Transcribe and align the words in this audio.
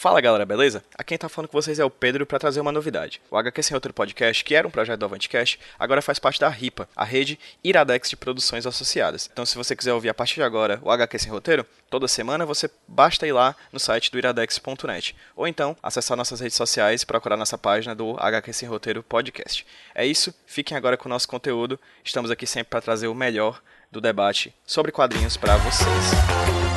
Fala 0.00 0.20
galera, 0.20 0.46
beleza? 0.46 0.84
Aqui 0.94 1.08
quem 1.08 1.18
tá 1.18 1.28
falando 1.28 1.48
com 1.48 1.60
vocês 1.60 1.80
é 1.80 1.84
o 1.84 1.90
Pedro 1.90 2.24
para 2.24 2.38
trazer 2.38 2.60
uma 2.60 2.70
novidade. 2.70 3.20
O 3.28 3.36
HQ 3.36 3.60
Sem 3.64 3.74
Outro 3.74 3.92
Podcast, 3.92 4.44
que 4.44 4.54
era 4.54 4.64
um 4.64 4.70
projeto 4.70 5.00
do 5.00 5.04
Avantcast, 5.04 5.58
agora 5.76 6.00
faz 6.00 6.20
parte 6.20 6.38
da 6.38 6.48
RIPA, 6.48 6.88
a 6.94 7.02
rede 7.02 7.36
Iradex 7.64 8.08
de 8.08 8.16
Produções 8.16 8.64
Associadas. 8.64 9.28
Então 9.32 9.44
se 9.44 9.56
você 9.56 9.74
quiser 9.74 9.92
ouvir 9.92 10.08
a 10.08 10.14
partir 10.14 10.36
de 10.36 10.44
agora 10.44 10.78
o 10.84 10.90
HQ 10.92 11.18
Sem 11.18 11.32
Roteiro, 11.32 11.66
toda 11.90 12.06
semana 12.06 12.46
você 12.46 12.70
basta 12.86 13.26
ir 13.26 13.32
lá 13.32 13.56
no 13.72 13.80
site 13.80 14.12
do 14.12 14.18
iradex.net. 14.18 15.16
Ou 15.34 15.48
então 15.48 15.76
acessar 15.82 16.16
nossas 16.16 16.38
redes 16.38 16.56
sociais 16.56 17.02
e 17.02 17.06
procurar 17.06 17.36
nossa 17.36 17.58
página 17.58 17.92
do 17.92 18.14
HQ 18.20 18.52
Sem 18.52 18.68
Roteiro 18.68 19.02
Podcast. 19.02 19.66
É 19.96 20.06
isso, 20.06 20.32
fiquem 20.46 20.76
agora 20.76 20.96
com 20.96 21.08
o 21.08 21.10
nosso 21.10 21.26
conteúdo. 21.26 21.76
Estamos 22.04 22.30
aqui 22.30 22.46
sempre 22.46 22.70
para 22.70 22.80
trazer 22.80 23.08
o 23.08 23.16
melhor 23.16 23.60
do 23.90 24.00
debate 24.00 24.54
sobre 24.64 24.92
quadrinhos 24.92 25.36
para 25.36 25.56
vocês. 25.56 26.38
gonna 26.38 26.67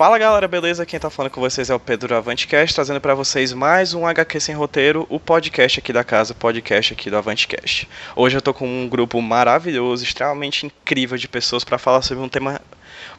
Fala 0.00 0.16
galera, 0.16 0.48
beleza? 0.48 0.86
Quem 0.86 0.98
tá 0.98 1.10
falando 1.10 1.30
com 1.30 1.42
vocês 1.42 1.68
é 1.68 1.74
o 1.74 1.78
Pedro 1.78 2.16
Avantcast, 2.16 2.74
trazendo 2.74 3.02
para 3.02 3.14
vocês 3.14 3.52
mais 3.52 3.92
um 3.92 4.06
HQ 4.06 4.40
Sem 4.40 4.54
Roteiro, 4.54 5.06
o 5.10 5.20
podcast 5.20 5.78
aqui 5.78 5.92
da 5.92 6.02
casa, 6.02 6.32
o 6.32 6.36
podcast 6.36 6.94
aqui 6.94 7.10
do 7.10 7.18
Avantcast. 7.18 7.86
Hoje 8.16 8.34
eu 8.34 8.40
tô 8.40 8.54
com 8.54 8.66
um 8.66 8.88
grupo 8.88 9.20
maravilhoso, 9.20 10.02
extremamente 10.02 10.64
incrível 10.64 11.18
de 11.18 11.28
pessoas 11.28 11.64
para 11.64 11.76
falar 11.76 12.00
sobre 12.00 12.24
um 12.24 12.30
tema 12.30 12.62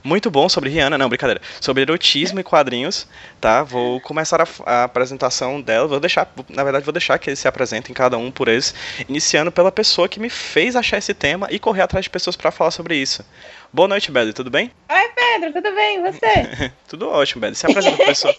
muito 0.04 0.32
bom 0.32 0.50
sobre 0.50 0.70
Rihanna, 0.70 0.98
não, 0.98 1.10
brincadeira, 1.10 1.42
sobre 1.60 1.84
erotismo 1.84 2.40
e 2.40 2.44
quadrinhos, 2.44 3.08
tá? 3.40 3.64
Vou 3.64 4.00
começar 4.02 4.42
a, 4.42 4.48
a, 4.66 4.84
apresentação 4.84 5.62
dela, 5.62 5.88
vou 5.88 6.00
deixar, 6.00 6.32
na 6.50 6.64
verdade, 6.64 6.86
vou 6.86 6.94
deixar 6.94 7.18
que 7.20 7.30
eles 7.30 7.40
se 7.40 7.48
apresentem 7.48 7.94
cada 7.94 8.18
um 8.18 8.32
por 8.32 8.48
eles, 8.48 8.74
iniciando 9.08 9.52
pela 9.52 9.72
pessoa 9.72 10.10
que 10.10 10.20
me 10.20 10.30
fez 10.30 10.76
achar 10.76 10.98
esse 10.98 11.14
tema 11.14 11.48
e 11.52 11.60
correr 11.60 11.82
atrás 11.82 12.04
de 12.04 12.10
pessoas 12.10 12.36
para 12.36 12.52
falar 12.52 12.72
sobre 12.72 12.96
isso. 12.96 13.24
Boa 13.74 13.88
noite, 13.88 14.12
Belle, 14.12 14.34
tudo 14.34 14.50
bem? 14.50 14.70
Oi, 14.90 15.10
Pedro, 15.16 15.54
tudo 15.54 15.74
bem? 15.74 16.00
E 16.00 16.12
você? 16.12 16.72
tudo 16.90 17.10
ótimo, 17.10 17.42
Belle. 17.42 17.56
Se 17.56 17.66
apresenta 17.66 17.96
pra 17.96 18.06
pessoa. 18.08 18.36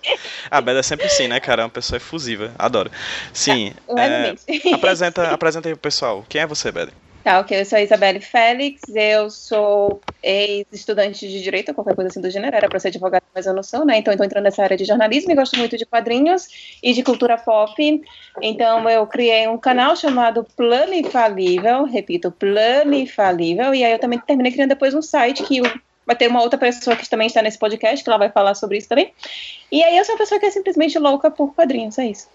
A 0.51 0.61
Belle 0.61 0.81
é 0.81 0.83
sempre 0.83 1.07
assim, 1.07 1.27
né, 1.27 1.41
cara? 1.41 1.63
É 1.63 1.65
uma 1.65 1.71
pessoa 1.71 1.97
efusiva. 1.97 2.53
Adoro. 2.59 2.91
Sim. 3.33 3.73
É, 3.97 4.35
apresenta, 4.75 5.31
apresenta 5.31 5.69
aí 5.69 5.75
pro 5.75 5.83
pessoal. 5.83 6.25
Quem 6.29 6.43
é 6.43 6.47
você, 6.47 6.71
Belle? 6.71 6.93
Tá, 7.23 7.39
ok. 7.39 7.61
Eu 7.61 7.65
sou 7.65 7.79
a 7.79 7.83
Isabelle 7.83 8.21
Félix, 8.21 8.83
eu 8.89 9.31
sou 9.31 10.01
ex-estudante 10.21 11.29
de 11.29 11.41
Direito, 11.41 11.73
qualquer 11.73 11.95
coisa 11.95 12.09
assim 12.09 12.21
do 12.21 12.29
gênero, 12.29 12.57
era 12.57 12.69
para 12.69 12.81
ser 12.81 12.89
advogada, 12.89 13.25
mas 13.33 13.47
eu 13.47 13.55
não 13.55 13.63
sou, 13.63 13.87
né? 13.87 13.99
Então, 13.99 14.13
estou 14.13 14.27
entrando 14.27 14.43
nessa 14.43 14.63
área 14.65 14.77
de 14.77 14.85
jornalismo 14.85 15.31
e 15.31 15.35
gosto 15.37 15.57
muito 15.57 15.77
de 15.77 15.87
quadrinhos 15.87 16.49
e 16.83 16.93
de 16.93 17.03
cultura 17.05 17.39
pop. 17.39 18.03
Então, 18.41 18.91
eu 18.91 19.07
criei 19.07 19.47
um 19.47 19.57
canal 19.57 19.95
chamado 19.95 20.45
Plano 20.57 20.95
Infalível, 20.95 21.85
repito, 21.85 22.33
Plano 22.33 22.95
Infalível, 22.95 23.73
e 23.73 23.85
aí 23.85 23.93
eu 23.93 24.01
também 24.01 24.19
terminei 24.19 24.51
criando 24.51 24.71
depois 24.71 24.93
um 24.93 25.03
site 25.03 25.45
que 25.45 25.61
vai 26.05 26.17
ter 26.17 26.27
uma 26.27 26.43
outra 26.43 26.59
pessoa 26.59 26.97
que 26.97 27.09
também 27.09 27.29
está 27.29 27.41
nesse 27.41 27.59
podcast, 27.59 28.03
que 28.03 28.11
ela 28.11 28.19
vai 28.19 28.31
falar 28.31 28.57
sobre 28.57 28.79
isso 28.79 28.89
também. 28.89 29.13
E 29.71 29.81
aí 29.85 29.97
eu 29.97 30.05
sou 30.05 30.17
uma 30.17 30.19
pessoa 30.19 30.41
que 30.41 30.47
é 30.47 30.51
simplesmente 30.51 30.99
louca 30.99 31.31
por 31.31 31.55
quadrinhos, 31.55 31.99
é 31.99 32.07
isso. 32.07 32.27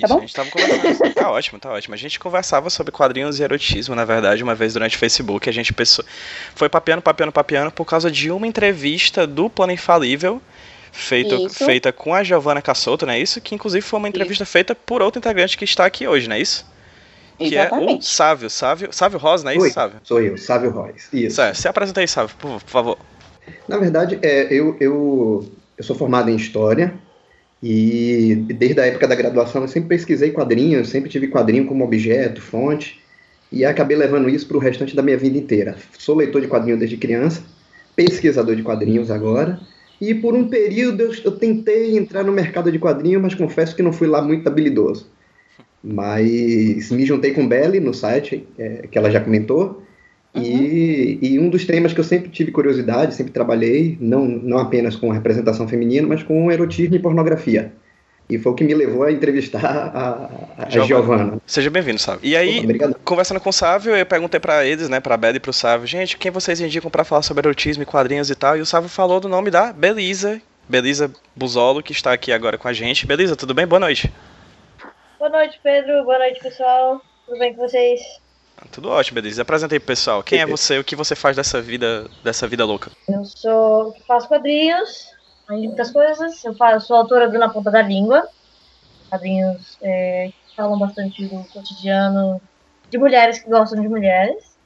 Tá 0.00 0.08
bom? 0.08 0.18
a 0.18 0.20
gente 0.20 0.34
tava 0.34 0.50
conversando. 0.50 1.14
tá 1.14 1.30
ótimo, 1.30 1.58
tá 1.58 1.72
ótimo. 1.72 1.94
A 1.94 1.98
gente 1.98 2.18
conversava 2.20 2.68
sobre 2.68 2.92
quadrinhos 2.92 3.40
e 3.40 3.42
erotismo, 3.42 3.94
na 3.94 4.04
verdade, 4.04 4.42
uma 4.42 4.54
vez 4.54 4.74
durante 4.74 4.96
o 4.96 4.98
Facebook. 4.98 5.48
A 5.48 5.52
gente 5.52 5.72
pensou, 5.72 6.04
foi 6.54 6.68
papeando, 6.68 7.00
papeando, 7.00 7.32
papeando 7.32 7.70
por 7.70 7.86
causa 7.86 8.10
de 8.10 8.30
uma 8.30 8.46
entrevista 8.46 9.26
do 9.26 9.48
Plano 9.48 9.72
Infalível. 9.72 10.40
Feito, 10.92 11.50
feita 11.50 11.92
com 11.92 12.14
a 12.14 12.24
Giovanna 12.24 12.62
Cassoto, 12.62 13.04
não 13.04 13.12
é 13.12 13.20
isso? 13.20 13.38
Que 13.38 13.54
inclusive 13.54 13.82
foi 13.82 13.98
uma 13.98 14.08
entrevista 14.08 14.44
isso. 14.44 14.52
feita 14.52 14.74
por 14.74 15.02
outro 15.02 15.18
integrante 15.18 15.56
que 15.56 15.64
está 15.64 15.84
aqui 15.84 16.08
hoje, 16.08 16.26
não 16.26 16.36
é 16.36 16.40
isso? 16.40 16.64
Que 17.38 17.54
Exatamente. 17.54 17.92
é 17.92 17.98
o 17.98 18.02
Sávio, 18.02 18.48
Sávio, 18.48 18.88
Sávio 18.92 19.18
Rosa, 19.18 19.44
não 19.44 19.50
é 19.50 19.56
isso, 19.56 19.64
Oi, 19.64 19.70
Sávio? 19.70 20.00
Sou 20.02 20.22
eu, 20.22 20.38
Sávio 20.38 20.70
Rosa. 20.70 20.94
Isso. 21.12 21.36
Certo, 21.36 21.54
se 21.56 21.68
apresenta 21.68 22.00
aí, 22.00 22.08
Sávio, 22.08 22.34
por, 22.38 22.62
por 22.62 22.70
favor. 22.70 22.98
Na 23.68 23.76
verdade, 23.76 24.18
é, 24.22 24.44
eu, 24.44 24.74
eu, 24.80 25.52
eu 25.76 25.84
sou 25.84 25.94
formado 25.94 26.30
em 26.30 26.36
História, 26.36 26.94
e 27.62 28.34
desde 28.54 28.80
a 28.80 28.86
época 28.86 29.08
da 29.08 29.14
graduação 29.14 29.62
eu 29.62 29.68
sempre 29.68 29.90
pesquisei 29.90 30.30
quadrinhos, 30.30 30.88
sempre 30.88 31.10
tive 31.10 31.28
quadrinho 31.28 31.66
como 31.66 31.84
objeto, 31.84 32.40
fonte, 32.40 33.00
e 33.50 33.64
acabei 33.64 33.96
levando 33.96 34.28
isso 34.28 34.46
para 34.46 34.56
o 34.56 34.60
restante 34.60 34.94
da 34.94 35.02
minha 35.02 35.16
vida 35.16 35.38
inteira. 35.38 35.76
Sou 35.98 36.16
leitor 36.16 36.42
de 36.42 36.48
quadrinhos 36.48 36.78
desde 36.78 36.96
criança, 36.96 37.42
pesquisador 37.94 38.54
de 38.54 38.62
quadrinhos 38.62 39.10
agora, 39.10 39.58
e 40.00 40.14
por 40.14 40.34
um 40.34 40.48
período 40.48 41.00
eu, 41.00 41.12
eu 41.24 41.32
tentei 41.32 41.96
entrar 41.96 42.22
no 42.22 42.32
mercado 42.32 42.70
de 42.70 42.78
quadrinhos, 42.78 43.22
mas 43.22 43.34
confesso 43.34 43.74
que 43.74 43.82
não 43.82 43.92
fui 43.92 44.06
lá 44.06 44.20
muito 44.20 44.46
habilidoso. 44.46 45.10
Mas 45.82 46.90
me 46.90 47.06
juntei 47.06 47.32
com 47.32 47.46
Belly 47.46 47.80
no 47.80 47.94
site, 47.94 48.46
é, 48.58 48.86
que 48.90 48.98
ela 48.98 49.10
já 49.10 49.20
comentou, 49.20 49.82
Uhum. 50.36 50.42
E, 50.42 51.18
e, 51.22 51.38
um 51.38 51.48
dos 51.48 51.64
temas 51.64 51.92
que 51.92 52.00
eu 52.00 52.04
sempre 52.04 52.28
tive 52.28 52.52
curiosidade, 52.52 53.14
sempre 53.14 53.32
trabalhei, 53.32 53.96
não, 54.00 54.26
não 54.26 54.58
apenas 54.58 54.94
com 54.94 55.10
representação 55.10 55.66
feminina, 55.66 56.06
mas 56.06 56.22
com 56.22 56.50
erotismo 56.52 56.94
e 56.94 56.98
pornografia. 56.98 57.72
E 58.28 58.38
foi 58.38 58.52
o 58.52 58.54
que 58.54 58.64
me 58.64 58.74
levou 58.74 59.04
a 59.04 59.12
entrevistar 59.12 59.64
a, 59.64 60.64
a 60.64 60.68
Giovana. 60.68 61.38
Seja 61.46 61.70
bem-vindo, 61.70 62.00
Sávio. 62.00 62.20
E 62.24 62.36
aí, 62.36 62.58
Obrigado. 62.58 62.96
conversando 63.04 63.40
com 63.40 63.50
o 63.50 63.52
Sávio, 63.52 63.94
eu 63.94 64.04
perguntei 64.04 64.40
para 64.40 64.66
eles, 64.66 64.88
né, 64.88 64.98
pra 64.98 65.16
Bela 65.16 65.36
e 65.36 65.40
pro 65.40 65.52
Sávio, 65.52 65.86
gente, 65.86 66.18
quem 66.18 66.30
vocês 66.32 66.60
indicam 66.60 66.90
para 66.90 67.04
falar 67.04 67.22
sobre 67.22 67.46
erotismo 67.46 67.84
e 67.84 67.86
quadrinhos 67.86 68.28
e 68.28 68.34
tal? 68.34 68.56
E 68.56 68.60
o 68.60 68.66
Sávio 68.66 68.88
falou 68.88 69.20
do 69.20 69.28
nome 69.28 69.50
da 69.50 69.72
Belisa, 69.72 70.42
Belisa 70.68 71.10
Buzolo, 71.36 71.82
que 71.82 71.92
está 71.92 72.12
aqui 72.12 72.32
agora 72.32 72.58
com 72.58 72.66
a 72.66 72.72
gente. 72.72 73.06
Belisa, 73.06 73.36
tudo 73.36 73.54
bem? 73.54 73.66
Boa 73.66 73.78
noite. 73.78 74.12
Boa 75.18 75.30
noite, 75.30 75.60
Pedro. 75.62 76.04
Boa 76.04 76.18
noite, 76.18 76.40
pessoal. 76.40 77.00
Tudo 77.26 77.38
bem 77.38 77.54
com 77.54 77.68
vocês? 77.68 78.00
Tudo 78.70 78.90
ótimo, 78.90 79.16
Beleza. 79.16 79.42
Apresentei 79.42 79.78
pro 79.78 79.88
pessoal. 79.88 80.22
Quem 80.22 80.40
é 80.40 80.46
você? 80.46 80.78
O 80.78 80.84
que 80.84 80.96
você 80.96 81.14
faz 81.14 81.36
dessa 81.36 81.60
vida, 81.60 82.08
dessa 82.24 82.46
vida 82.46 82.64
louca? 82.64 82.90
Eu 83.08 83.24
sou. 83.24 83.94
faço 84.06 84.28
quadrinhos, 84.28 85.12
além 85.48 85.68
muitas 85.68 85.90
coisas. 85.90 86.44
Eu 86.44 86.54
faço, 86.54 86.86
sou 86.86 86.96
autora 86.96 87.28
do 87.28 87.38
Na 87.38 87.48
Ponta 87.48 87.70
da 87.70 87.82
Língua. 87.82 88.28
Quadrinhos 89.10 89.78
é, 89.82 90.30
que 90.48 90.56
falam 90.56 90.78
bastante 90.78 91.26
do 91.26 91.44
cotidiano 91.44 92.40
de 92.90 92.98
mulheres 92.98 93.38
que 93.38 93.48
gostam 93.50 93.80
de 93.80 93.88
mulheres. 93.88 94.56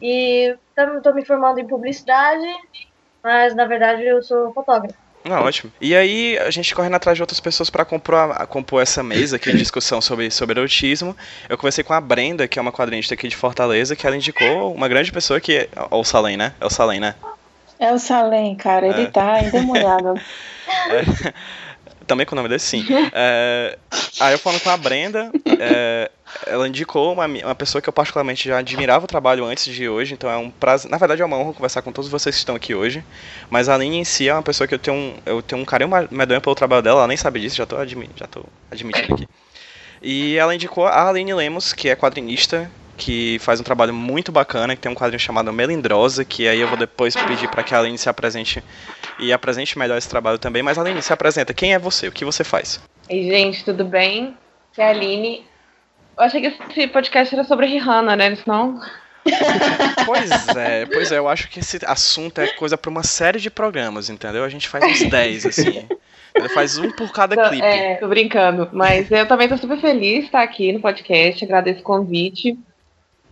E 0.00 0.56
estou 0.96 1.14
me 1.14 1.24
formando 1.24 1.58
em 1.58 1.66
publicidade, 1.66 2.46
mas 3.22 3.54
na 3.54 3.64
verdade 3.64 4.02
eu 4.04 4.22
sou 4.22 4.52
fotógrafa. 4.52 5.05
Ah, 5.30 5.42
ótimo. 5.42 5.72
E 5.80 5.94
aí, 5.94 6.38
a 6.38 6.50
gente 6.50 6.74
correndo 6.74 6.94
atrás 6.94 7.16
de 7.16 7.22
outras 7.22 7.40
pessoas 7.40 7.68
para 7.68 7.84
compor, 7.84 8.46
compor 8.48 8.82
essa 8.82 9.02
mesa 9.02 9.36
aqui 9.36 9.50
de 9.50 9.58
discussão 9.58 10.00
sobre, 10.00 10.30
sobre 10.30 10.58
erotismo. 10.58 11.16
Eu 11.48 11.56
conversei 11.56 11.82
com 11.82 11.92
a 11.92 12.00
Brenda, 12.00 12.46
que 12.46 12.58
é 12.58 12.62
uma 12.62 12.72
quadrinista 12.72 13.14
aqui 13.14 13.28
de 13.28 13.36
Fortaleza, 13.36 13.96
que 13.96 14.06
ela 14.06 14.16
indicou 14.16 14.72
uma 14.72 14.88
grande 14.88 15.10
pessoa 15.10 15.40
que 15.40 15.56
é 15.56 15.68
o 15.90 16.04
Salem, 16.04 16.36
né? 16.36 16.52
É 16.60 16.66
o 16.66 16.70
Salem, 16.70 17.00
né? 17.00 17.14
É 17.78 17.92
o 17.92 17.98
Salem, 17.98 18.54
cara. 18.54 18.86
Ele 18.86 19.02
é. 19.02 19.06
tá 19.06 19.42
endemoniado. 19.42 20.14
é. 20.90 21.56
Também 22.06 22.24
com 22.24 22.34
o 22.34 22.36
nome 22.36 22.48
dele, 22.48 22.60
sim. 22.60 22.84
É, 23.12 23.78
aí 24.20 24.34
eu 24.34 24.38
falando 24.38 24.60
com 24.60 24.70
a 24.70 24.76
Brenda, 24.76 25.30
é, 25.58 26.10
ela 26.46 26.68
indicou 26.68 27.12
uma, 27.12 27.26
uma 27.26 27.54
pessoa 27.54 27.80
que 27.80 27.88
eu 27.88 27.92
particularmente 27.92 28.48
já 28.48 28.58
admirava 28.58 29.04
o 29.04 29.08
trabalho 29.08 29.44
antes 29.44 29.72
de 29.72 29.88
hoje, 29.88 30.14
então 30.14 30.30
é 30.30 30.36
um 30.36 30.50
prazer. 30.50 30.90
Na 30.90 30.98
verdade 30.98 31.22
é 31.22 31.24
uma 31.24 31.36
honra 31.36 31.54
conversar 31.54 31.82
com 31.82 31.92
todos 31.92 32.10
vocês 32.10 32.34
que 32.34 32.40
estão 32.40 32.54
aqui 32.54 32.74
hoje. 32.74 33.02
Mas 33.48 33.68
a 33.68 33.74
Aline 33.74 33.98
em 33.98 34.04
si 34.04 34.28
é 34.28 34.32
uma 34.32 34.42
pessoa 34.42 34.66
que 34.66 34.74
eu 34.74 34.78
tenho 34.78 34.96
um, 34.96 35.14
eu 35.24 35.42
tenho 35.42 35.62
um 35.62 35.64
carinho 35.64 35.90
medonho 36.10 36.40
pelo 36.40 36.54
trabalho 36.54 36.82
dela, 36.82 37.00
ela 37.00 37.08
nem 37.08 37.16
sabe 37.16 37.40
disso, 37.40 37.56
já 37.56 37.64
estou 37.64 37.78
admi 37.78 38.08
já 38.16 38.26
tô 38.26 38.44
admitindo 38.70 39.14
aqui. 39.14 39.28
E 40.02 40.36
ela 40.36 40.54
indicou 40.54 40.86
a 40.86 41.08
Aline 41.08 41.32
Lemos, 41.34 41.72
que 41.72 41.88
é 41.88 41.96
quadrinista, 41.96 42.70
que 42.96 43.38
faz 43.40 43.60
um 43.60 43.64
trabalho 43.64 43.92
muito 43.92 44.32
bacana, 44.32 44.74
que 44.74 44.82
tem 44.82 44.90
um 44.90 44.94
quadrinho 44.94 45.20
chamado 45.20 45.52
Melindrosa, 45.52 46.24
que 46.24 46.48
aí 46.48 46.60
eu 46.60 46.68
vou 46.68 46.76
depois 46.76 47.14
pedir 47.14 47.48
para 47.48 47.62
que 47.62 47.74
a 47.74 47.78
Aline 47.78 47.98
se 47.98 48.08
apresente 48.08 48.62
e 49.18 49.32
apresente 49.32 49.78
melhor 49.78 49.98
esse 49.98 50.08
trabalho 50.08 50.38
também. 50.38 50.62
Mas 50.62 50.78
Aline, 50.78 51.02
se 51.02 51.12
apresenta, 51.12 51.52
quem 51.52 51.74
é 51.74 51.78
você? 51.78 52.08
O 52.08 52.12
que 52.12 52.24
você 52.24 52.42
faz? 52.42 52.80
Ei, 53.08 53.24
gente, 53.30 53.64
tudo 53.64 53.84
bem? 53.84 54.36
Que 54.72 54.80
é 54.80 54.86
a 54.86 54.90
Aline. 54.90 55.44
Eu 56.16 56.24
achei 56.24 56.40
que 56.40 56.46
esse 56.46 56.86
podcast 56.88 57.34
era 57.34 57.44
sobre 57.44 57.66
Rihanna, 57.66 58.16
né? 58.16 58.36
Não? 58.46 58.80
pois 60.06 60.48
é, 60.56 60.86
pois 60.86 61.12
é, 61.12 61.18
eu 61.18 61.28
acho 61.28 61.48
que 61.48 61.60
esse 61.60 61.78
assunto 61.84 62.40
é 62.40 62.46
coisa 62.48 62.78
para 62.78 62.90
uma 62.90 63.02
série 63.02 63.40
de 63.40 63.50
programas, 63.50 64.08
entendeu? 64.08 64.44
A 64.44 64.48
gente 64.48 64.68
faz 64.68 64.84
uns 64.84 65.02
10, 65.10 65.46
assim. 65.46 65.86
Ele 66.34 66.48
faz 66.50 66.78
um 66.78 66.90
por 66.90 67.10
cada 67.12 67.48
clipe. 67.48 67.64
É, 67.64 67.96
tô 67.96 68.08
brincando. 68.08 68.68
Mas 68.72 69.10
eu 69.10 69.26
também 69.26 69.48
tô 69.48 69.56
super 69.56 69.80
feliz 69.80 70.20
de 70.20 70.26
estar 70.26 70.42
aqui 70.42 70.72
no 70.72 70.80
podcast, 70.80 71.44
agradeço 71.44 71.80
o 71.80 71.84
convite. 71.84 72.58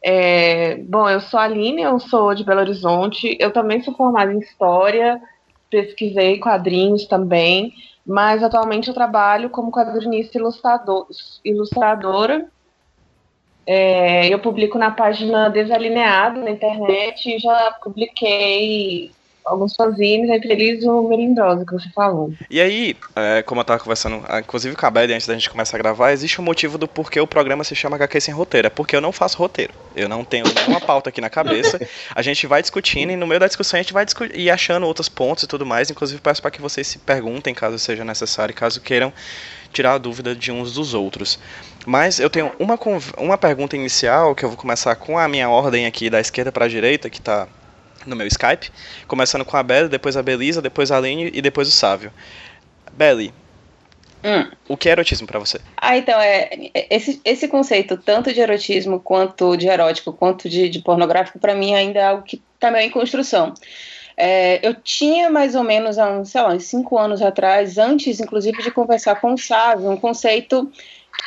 É, 0.06 0.76
bom, 0.82 1.08
eu 1.08 1.18
sou 1.18 1.40
a 1.40 1.44
Aline, 1.44 1.80
eu 1.80 1.98
sou 1.98 2.34
de 2.34 2.44
Belo 2.44 2.60
Horizonte, 2.60 3.38
eu 3.40 3.50
também 3.50 3.82
sou 3.82 3.94
formada 3.94 4.30
em 4.34 4.38
História, 4.38 5.18
pesquisei 5.70 6.38
quadrinhos 6.38 7.06
também, 7.06 7.72
mas 8.06 8.42
atualmente 8.42 8.88
eu 8.88 8.94
trabalho 8.94 9.48
como 9.48 9.72
quadrinista 9.72 10.36
ilustrador, 10.36 11.06
ilustradora. 11.42 12.46
É, 13.66 14.28
eu 14.28 14.38
publico 14.40 14.76
na 14.76 14.90
página 14.90 15.48
Desalineado 15.48 16.42
na 16.42 16.50
internet 16.50 17.34
e 17.34 17.38
já 17.38 17.72
publiquei 17.82 19.10
alguns 19.44 19.74
fanzines, 19.74 20.30
entre 20.30 20.52
eles 20.52 20.84
o 20.84 21.02
Melindrosa, 21.08 21.64
que 21.66 21.72
você 21.72 21.88
falou. 21.90 22.32
E 22.48 22.60
aí, 22.60 22.96
é, 23.14 23.42
como 23.42 23.60
eu 23.60 23.64
tava 23.64 23.80
conversando, 23.80 24.24
ah, 24.26 24.40
inclusive 24.40 24.74
com 24.74 24.86
a 24.86 24.90
Belle, 24.90 25.12
antes 25.12 25.26
da 25.26 25.34
gente 25.34 25.50
começar 25.50 25.76
a 25.76 25.80
gravar, 25.80 26.12
existe 26.12 26.40
um 26.40 26.44
motivo 26.44 26.78
do 26.78 26.88
porquê 26.88 27.20
o 27.20 27.26
programa 27.26 27.62
se 27.62 27.74
chama 27.74 27.96
HQ 27.96 28.20
Sem 28.20 28.34
Roteiro. 28.34 28.66
É 28.66 28.70
porque 28.70 28.96
eu 28.96 29.00
não 29.00 29.12
faço 29.12 29.36
roteiro. 29.36 29.74
Eu 29.94 30.08
não 30.08 30.24
tenho 30.24 30.44
nenhuma 30.52 30.80
pauta 30.80 31.10
aqui 31.10 31.20
na 31.20 31.28
cabeça. 31.28 31.78
A 32.14 32.22
gente 32.22 32.46
vai 32.46 32.62
discutindo 32.62 33.10
e 33.10 33.16
no 33.16 33.26
meio 33.26 33.40
da 33.40 33.46
discussão 33.46 33.78
a 33.78 33.82
gente 33.82 33.92
vai 33.92 34.06
ir 34.34 34.50
achando 34.50 34.86
outros 34.86 35.08
pontos 35.08 35.44
e 35.44 35.46
tudo 35.46 35.66
mais. 35.66 35.90
Inclusive, 35.90 36.20
peço 36.20 36.40
para 36.40 36.50
que 36.50 36.62
vocês 36.62 36.86
se 36.86 36.98
perguntem, 36.98 37.54
caso 37.54 37.78
seja 37.78 38.04
necessário, 38.04 38.54
caso 38.54 38.80
queiram 38.80 39.12
tirar 39.72 39.94
a 39.94 39.98
dúvida 39.98 40.34
de 40.34 40.50
uns 40.52 40.72
dos 40.72 40.94
outros. 40.94 41.38
Mas 41.84 42.18
eu 42.18 42.30
tenho 42.30 42.50
uma, 42.58 42.78
uma 43.18 43.36
pergunta 43.36 43.76
inicial, 43.76 44.34
que 44.34 44.44
eu 44.44 44.48
vou 44.48 44.56
começar 44.56 44.94
com 44.96 45.18
a 45.18 45.28
minha 45.28 45.50
ordem 45.50 45.84
aqui 45.84 46.08
da 46.08 46.20
esquerda 46.20 46.50
para 46.50 46.64
a 46.64 46.68
direita, 46.68 47.10
que 47.10 47.18
está 47.18 47.46
no 48.06 48.16
meu 48.16 48.26
Skype, 48.26 48.70
começando 49.06 49.44
com 49.44 49.56
a 49.56 49.62
Belle, 49.62 49.88
depois 49.88 50.16
a 50.16 50.22
Belisa, 50.22 50.60
depois 50.60 50.90
a 50.90 50.96
Aline 50.96 51.30
e 51.32 51.40
depois 51.40 51.68
o 51.68 51.72
Sávio. 51.72 52.12
Belly, 52.92 53.32
hum. 54.24 54.50
o 54.68 54.76
que 54.76 54.88
é 54.88 54.92
erotismo 54.92 55.26
para 55.26 55.38
você? 55.38 55.60
Ah, 55.76 55.96
então, 55.96 56.18
é, 56.20 56.50
esse, 56.90 57.20
esse 57.24 57.48
conceito, 57.48 57.96
tanto 57.96 58.32
de 58.32 58.40
erotismo, 58.40 59.00
quanto 59.00 59.56
de 59.56 59.68
erótico, 59.68 60.12
quanto 60.12 60.48
de, 60.48 60.68
de 60.68 60.78
pornográfico, 60.80 61.38
para 61.38 61.54
mim 61.54 61.74
ainda 61.74 61.98
é 61.98 62.04
algo 62.04 62.22
que 62.22 62.42
está 62.54 62.70
meio 62.70 62.86
em 62.86 62.90
construção. 62.90 63.54
É, 64.16 64.66
eu 64.66 64.74
tinha 64.74 65.28
mais 65.28 65.56
ou 65.56 65.64
menos 65.64 65.98
há 65.98 66.08
uns, 66.08 66.30
sei 66.30 66.40
lá, 66.40 66.54
uns 66.54 66.64
cinco 66.64 66.96
anos 66.96 67.20
atrás, 67.20 67.78
antes 67.78 68.20
inclusive 68.20 68.62
de 68.62 68.70
conversar 68.70 69.20
com 69.20 69.34
o 69.34 69.38
Sávio, 69.38 69.90
um 69.90 69.96
conceito 69.96 70.70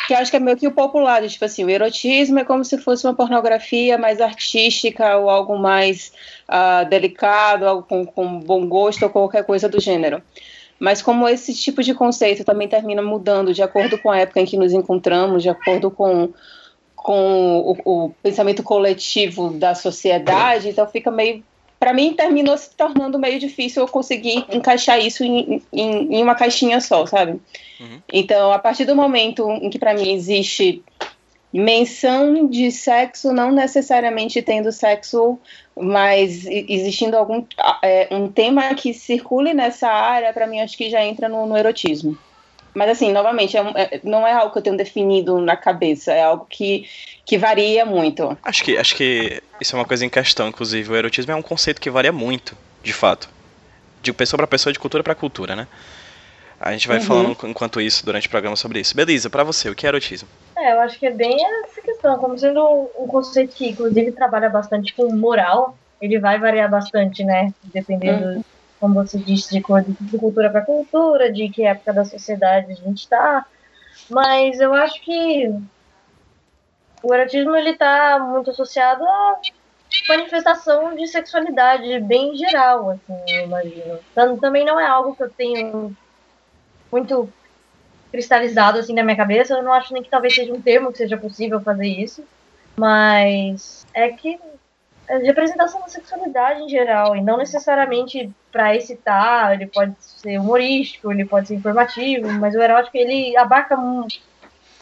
que 0.05 0.13
acho 0.13 0.29
que 0.29 0.37
é 0.37 0.39
meio 0.39 0.57
que 0.57 0.67
o 0.67 0.71
popular, 0.71 1.27
tipo 1.27 1.45
assim, 1.45 1.63
o 1.63 1.69
erotismo 1.69 2.39
é 2.39 2.43
como 2.43 2.63
se 2.63 2.77
fosse 2.77 3.05
uma 3.05 3.13
pornografia 3.13 3.97
mais 3.97 4.21
artística 4.21 5.17
ou 5.17 5.29
algo 5.29 5.57
mais 5.57 6.11
uh, 6.47 6.87
delicado, 6.89 7.65
algo 7.65 7.83
com, 7.83 8.05
com 8.05 8.39
bom 8.39 8.67
gosto 8.67 9.03
ou 9.03 9.09
qualquer 9.09 9.43
coisa 9.43 9.67
do 9.67 9.79
gênero. 9.79 10.21
Mas 10.79 11.01
como 11.01 11.27
esse 11.27 11.53
tipo 11.53 11.81
de 11.81 11.93
conceito 11.93 12.43
também 12.43 12.67
termina 12.67 13.01
mudando 13.01 13.53
de 13.53 13.63
acordo 13.63 13.97
com 13.97 14.11
a 14.11 14.19
época 14.19 14.39
em 14.39 14.45
que 14.45 14.57
nos 14.57 14.71
encontramos, 14.71 15.41
de 15.41 15.49
acordo 15.49 15.89
com, 15.89 16.29
com 16.95 17.77
o, 17.85 18.05
o 18.05 18.09
pensamento 18.21 18.61
coletivo 18.61 19.49
da 19.49 19.73
sociedade, 19.73 20.69
então 20.69 20.87
fica 20.87 21.09
meio 21.09 21.43
para 21.79 21.93
mim 21.93 22.13
terminou 22.13 22.57
se 22.57 22.69
tornando 22.75 23.19
meio 23.19 23.39
difícil 23.39 23.83
eu 23.83 23.87
conseguir 23.87 24.45
encaixar 24.51 24.99
isso 24.99 25.23
em, 25.23 25.61
em, 25.71 26.15
em 26.15 26.23
uma 26.23 26.35
caixinha 26.35 26.81
só, 26.81 27.05
sabe? 27.05 27.39
Uhum. 27.79 28.01
Então, 28.11 28.51
a 28.51 28.59
partir 28.59 28.85
do 28.85 28.95
momento 28.95 29.49
em 29.51 29.69
que 29.69 29.77
para 29.77 29.93
mim 29.93 30.11
existe 30.13 30.83
menção 31.53 32.47
de 32.47 32.71
sexo, 32.71 33.31
não 33.31 33.51
necessariamente 33.51 34.41
tendo 34.41 34.71
sexo, 34.71 35.39
mas 35.75 36.45
existindo 36.45 37.15
algum 37.15 37.43
é, 37.83 38.07
um 38.11 38.27
tema 38.27 38.73
que 38.73 38.93
circule 38.93 39.53
nessa 39.53 39.87
área, 39.87 40.33
para 40.33 40.47
mim 40.47 40.59
acho 40.59 40.77
que 40.77 40.89
já 40.89 41.03
entra 41.03 41.29
no, 41.29 41.45
no 41.45 41.57
erotismo. 41.57 42.17
Mas 42.77 42.91
assim, 42.91 43.11
novamente, 43.11 43.57
é, 43.57 43.61
é, 43.75 44.01
não 44.03 44.25
é 44.27 44.33
algo 44.33 44.51
que 44.51 44.59
eu 44.59 44.61
tenho 44.61 44.77
definido 44.77 45.39
na 45.39 45.57
cabeça, 45.57 46.13
é 46.13 46.21
algo 46.21 46.45
que, 46.47 46.87
que 47.25 47.35
varia 47.35 47.83
muito. 47.83 48.37
Acho 48.43 48.63
que, 48.63 48.77
acho 48.77 48.95
que 48.95 49.41
isso 49.59 49.75
é 49.75 49.79
uma 49.79 49.85
coisa 49.85 50.05
em 50.05 50.09
questão, 50.09 50.47
inclusive. 50.47 50.91
O 50.91 50.95
erotismo 50.95 51.31
é 51.31 51.35
um 51.35 51.41
conceito 51.41 51.81
que 51.81 51.89
varia 51.89 52.11
muito, 52.11 52.55
de 52.83 52.93
fato. 52.93 53.27
De 53.99 54.13
pessoa 54.13 54.37
para 54.37 54.45
pessoa, 54.45 54.71
de 54.71 54.77
cultura 54.77 55.03
para 55.03 55.15
cultura, 55.15 55.55
né? 55.55 55.67
A 56.59 56.71
gente 56.71 56.87
vai 56.87 56.97
uhum. 56.97 57.03
falando 57.03 57.37
enquanto 57.45 57.81
isso 57.81 58.05
durante 58.05 58.27
o 58.27 58.29
programa 58.29 58.55
sobre 58.55 58.79
isso. 58.79 58.95
Beleza, 58.95 59.27
para 59.27 59.43
você, 59.43 59.71
o 59.71 59.75
que 59.75 59.87
é 59.87 59.89
erotismo? 59.89 60.29
É, 60.55 60.73
eu 60.73 60.79
acho 60.81 60.99
que 60.99 61.07
é 61.07 61.11
bem 61.11 61.35
essa 61.63 61.81
questão, 61.81 62.19
como 62.19 62.37
sendo 62.37 62.91
um 62.95 63.07
conceito 63.07 63.55
que, 63.55 63.69
inclusive, 63.69 64.11
trabalha 64.11 64.49
bastante 64.49 64.93
com 64.93 65.11
moral. 65.15 65.75
Ele 65.99 66.19
vai 66.19 66.37
variar 66.37 66.69
bastante, 66.69 67.23
né? 67.23 67.51
Dependendo 67.73 68.23
uhum 68.23 68.43
como 68.79 68.95
você 68.95 69.17
disse, 69.17 69.49
de, 69.49 69.63
de 70.01 70.17
cultura 70.17 70.49
para 70.49 70.61
cultura, 70.61 71.31
de 71.31 71.49
que 71.49 71.65
época 71.65 71.93
da 71.93 72.05
sociedade 72.05 72.71
a 72.71 72.75
gente 72.75 72.99
está. 72.99 73.45
Mas 74.09 74.59
eu 74.59 74.73
acho 74.73 75.01
que 75.01 75.53
o 77.03 77.13
erotismo 77.13 77.55
ele 77.55 77.71
está 77.71 78.19
muito 78.19 78.51
associado 78.51 79.03
a 79.03 79.39
manifestação 80.09 80.95
de 80.95 81.07
sexualidade 81.07 81.99
bem 82.01 82.35
geral, 82.35 82.91
assim, 82.91 83.23
eu 83.27 83.45
imagino. 83.45 83.99
Também 84.39 84.65
não 84.65 84.79
é 84.79 84.85
algo 84.85 85.15
que 85.15 85.23
eu 85.23 85.29
tenho 85.29 85.95
muito 86.91 87.29
cristalizado 88.11 88.79
assim 88.79 88.93
na 88.93 89.03
minha 89.03 89.17
cabeça. 89.17 89.53
Eu 89.53 89.63
não 89.63 89.73
acho 89.73 89.93
nem 89.93 90.03
que 90.03 90.09
talvez 90.09 90.33
seja 90.33 90.53
um 90.53 90.61
termo 90.61 90.91
que 90.91 90.97
seja 90.97 91.17
possível 91.17 91.59
fazer 91.61 91.87
isso. 91.87 92.23
Mas 92.75 93.85
é 93.93 94.09
que 94.09 94.39
é 95.07 95.17
representação 95.19 95.79
da 95.81 95.87
sexualidade 95.87 96.61
em 96.61 96.69
geral, 96.69 97.15
e 97.15 97.21
não 97.21 97.37
necessariamente 97.37 98.29
para 98.51 98.75
excitar, 98.75 99.53
ele 99.53 99.67
pode 99.67 99.93
ser 99.99 100.37
humorístico, 100.37 101.11
ele 101.11 101.25
pode 101.25 101.47
ser 101.47 101.55
informativo, 101.55 102.31
mas 102.33 102.53
o 102.53 102.61
erótico 102.61 102.97
ele 102.97 103.35
abarca 103.37 103.75
uma 103.75 104.07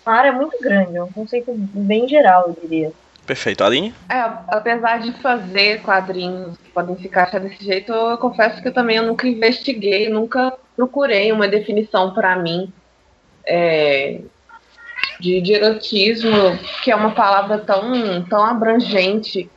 área 0.06 0.32
muito 0.32 0.58
grande, 0.60 0.98
é 0.98 1.04
um 1.04 1.12
conceito 1.12 1.54
bem 1.56 2.08
geral, 2.08 2.46
eu 2.48 2.58
diria. 2.62 2.92
Perfeito. 3.26 3.64
Aline? 3.64 3.94
É, 4.10 4.20
apesar 4.50 5.00
de 5.00 5.12
fazer 5.14 5.82
quadrinhos 5.82 6.58
que 6.58 6.70
podem 6.70 6.96
se 6.98 7.08
encaixar 7.08 7.42
desse 7.42 7.64
jeito, 7.64 7.92
eu 7.92 8.18
confesso 8.18 8.62
que 8.62 8.68
eu 8.68 8.74
também 8.74 9.02
nunca 9.02 9.28
investiguei, 9.28 10.10
nunca 10.10 10.54
procurei 10.76 11.32
uma 11.32 11.48
definição 11.48 12.14
para 12.14 12.36
mim 12.36 12.72
é, 13.48 14.22
de, 15.20 15.42
de 15.42 15.54
erotismo, 15.54 16.58
que 16.84 16.92
é 16.92 16.96
uma 16.96 17.12
palavra 17.12 17.58
tão, 17.58 18.24
tão 18.26 18.44
abrangente 18.44 19.50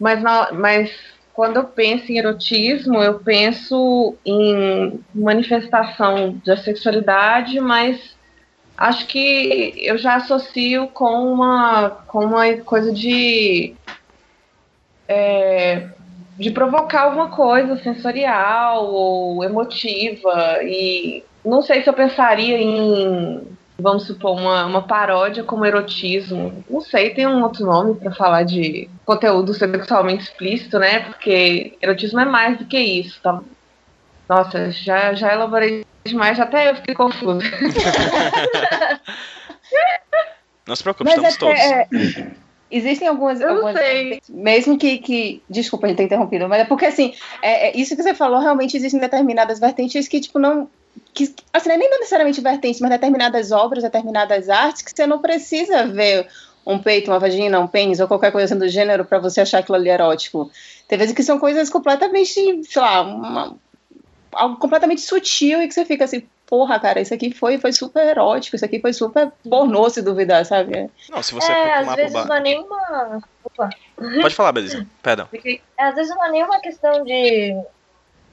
mas, 0.00 0.22
mas 0.52 0.90
quando 1.34 1.56
eu 1.56 1.64
penso 1.64 2.10
em 2.10 2.18
erotismo, 2.18 3.02
eu 3.02 3.20
penso 3.20 4.16
em 4.24 4.98
manifestação 5.14 6.40
da 6.44 6.56
sexualidade, 6.56 7.60
mas 7.60 8.16
acho 8.76 9.06
que 9.06 9.74
eu 9.76 9.98
já 9.98 10.16
associo 10.16 10.88
com 10.88 11.32
uma, 11.32 11.90
com 12.06 12.24
uma 12.24 12.56
coisa 12.58 12.90
de. 12.92 13.74
É, 15.06 15.88
de 16.38 16.50
provocar 16.50 17.02
alguma 17.02 17.28
coisa 17.28 17.76
sensorial 17.76 18.86
ou 18.86 19.44
emotiva. 19.44 20.62
E 20.62 21.22
não 21.44 21.60
sei 21.60 21.82
se 21.82 21.90
eu 21.90 21.92
pensaria 21.92 22.58
em 22.58 23.42
vamos 23.80 24.06
supor, 24.06 24.38
uma, 24.38 24.66
uma 24.66 24.82
paródia 24.82 25.42
como 25.42 25.66
erotismo. 25.66 26.64
Não 26.68 26.80
sei, 26.80 27.10
tem 27.10 27.26
um 27.26 27.42
outro 27.42 27.66
nome 27.66 27.94
para 27.94 28.12
falar 28.12 28.42
de 28.44 28.88
conteúdo 29.04 29.52
sexualmente 29.54 30.24
explícito, 30.24 30.78
né? 30.78 31.00
Porque 31.00 31.76
erotismo 31.80 32.20
é 32.20 32.24
mais 32.24 32.58
do 32.58 32.64
que 32.64 32.78
isso, 32.78 33.20
tá? 33.22 33.40
Nossa, 34.28 34.70
já, 34.70 35.12
já 35.14 35.32
elaborei 35.32 35.84
demais, 36.04 36.38
até 36.38 36.70
eu 36.70 36.76
fiquei 36.76 36.94
confusa. 36.94 37.40
Não 40.66 40.76
se 40.76 40.82
preocupe, 40.82 41.10
Mas 41.10 41.34
estamos 41.34 41.56
até, 41.58 41.88
todos. 41.88 42.16
É, 42.16 42.30
existem 42.70 43.08
algumas. 43.08 43.40
Eu 43.40 43.48
algumas, 43.48 43.74
não 43.74 43.82
sei. 43.82 44.20
Mesmo 44.28 44.78
que, 44.78 44.98
que. 44.98 45.42
Desculpa 45.50 45.86
a 45.86 45.88
gente 45.88 45.96
ter 45.98 46.04
interrompido, 46.04 46.48
mas 46.48 46.60
é 46.60 46.64
porque 46.64 46.86
assim, 46.86 47.12
é, 47.42 47.68
é, 47.68 47.76
isso 47.76 47.96
que 47.96 48.02
você 48.02 48.14
falou, 48.14 48.38
realmente 48.38 48.76
existem 48.76 49.00
determinadas 49.00 49.58
vertentes 49.58 50.06
que, 50.06 50.20
tipo, 50.20 50.38
não 50.38 50.68
que 51.12 51.34
assim, 51.52 51.68
nem 51.68 51.90
necessariamente 51.90 52.40
vertentes, 52.40 52.80
mas 52.80 52.90
determinadas 52.90 53.50
obras, 53.52 53.82
determinadas 53.82 54.48
artes, 54.48 54.82
que 54.82 54.90
você 54.90 55.06
não 55.06 55.20
precisa 55.20 55.86
ver 55.86 56.28
um 56.66 56.78
peito, 56.78 57.10
uma 57.10 57.18
vagina, 57.18 57.58
um 57.58 57.66
pênis 57.66 58.00
ou 58.00 58.08
qualquer 58.08 58.32
coisa 58.32 58.54
do 58.54 58.68
gênero 58.68 59.04
para 59.04 59.18
você 59.18 59.40
achar 59.40 59.58
aquilo 59.58 59.76
ali 59.76 59.88
erótico. 59.88 60.50
Tem 60.86 60.98
vezes 60.98 61.14
que 61.14 61.22
são 61.22 61.38
coisas 61.38 61.70
completamente, 61.70 62.32
sei 62.64 62.82
lá, 62.82 63.00
uma, 63.02 63.56
algo 64.32 64.56
completamente 64.56 65.00
sutil 65.00 65.62
e 65.62 65.68
que 65.68 65.74
você 65.74 65.84
fica 65.84 66.04
assim, 66.04 66.26
porra, 66.46 66.78
cara, 66.78 67.00
isso 67.00 67.14
aqui 67.14 67.32
foi, 67.32 67.58
foi 67.58 67.72
super 67.72 68.06
erótico, 68.06 68.56
isso 68.56 68.64
aqui 68.64 68.80
foi 68.80 68.92
super 68.92 69.30
pornô, 69.48 69.88
se 69.88 70.02
duvidar, 70.02 70.44
sabe? 70.44 70.90
Não, 71.08 71.22
se 71.22 71.32
você 71.32 71.50
é, 71.50 71.74
às 71.78 71.94
vezes 71.94 72.12
não 72.12 72.36
é 72.36 72.40
nenhuma... 72.40 73.22
Opa. 73.44 73.70
Pode 74.20 74.34
falar, 74.34 74.52
Beleza, 74.52 74.86
perdão. 75.02 75.28
Às 75.78 75.94
vezes 75.94 76.14
não 76.14 76.24
é 76.24 76.30
nenhuma 76.30 76.60
questão 76.60 77.04
de 77.04 77.56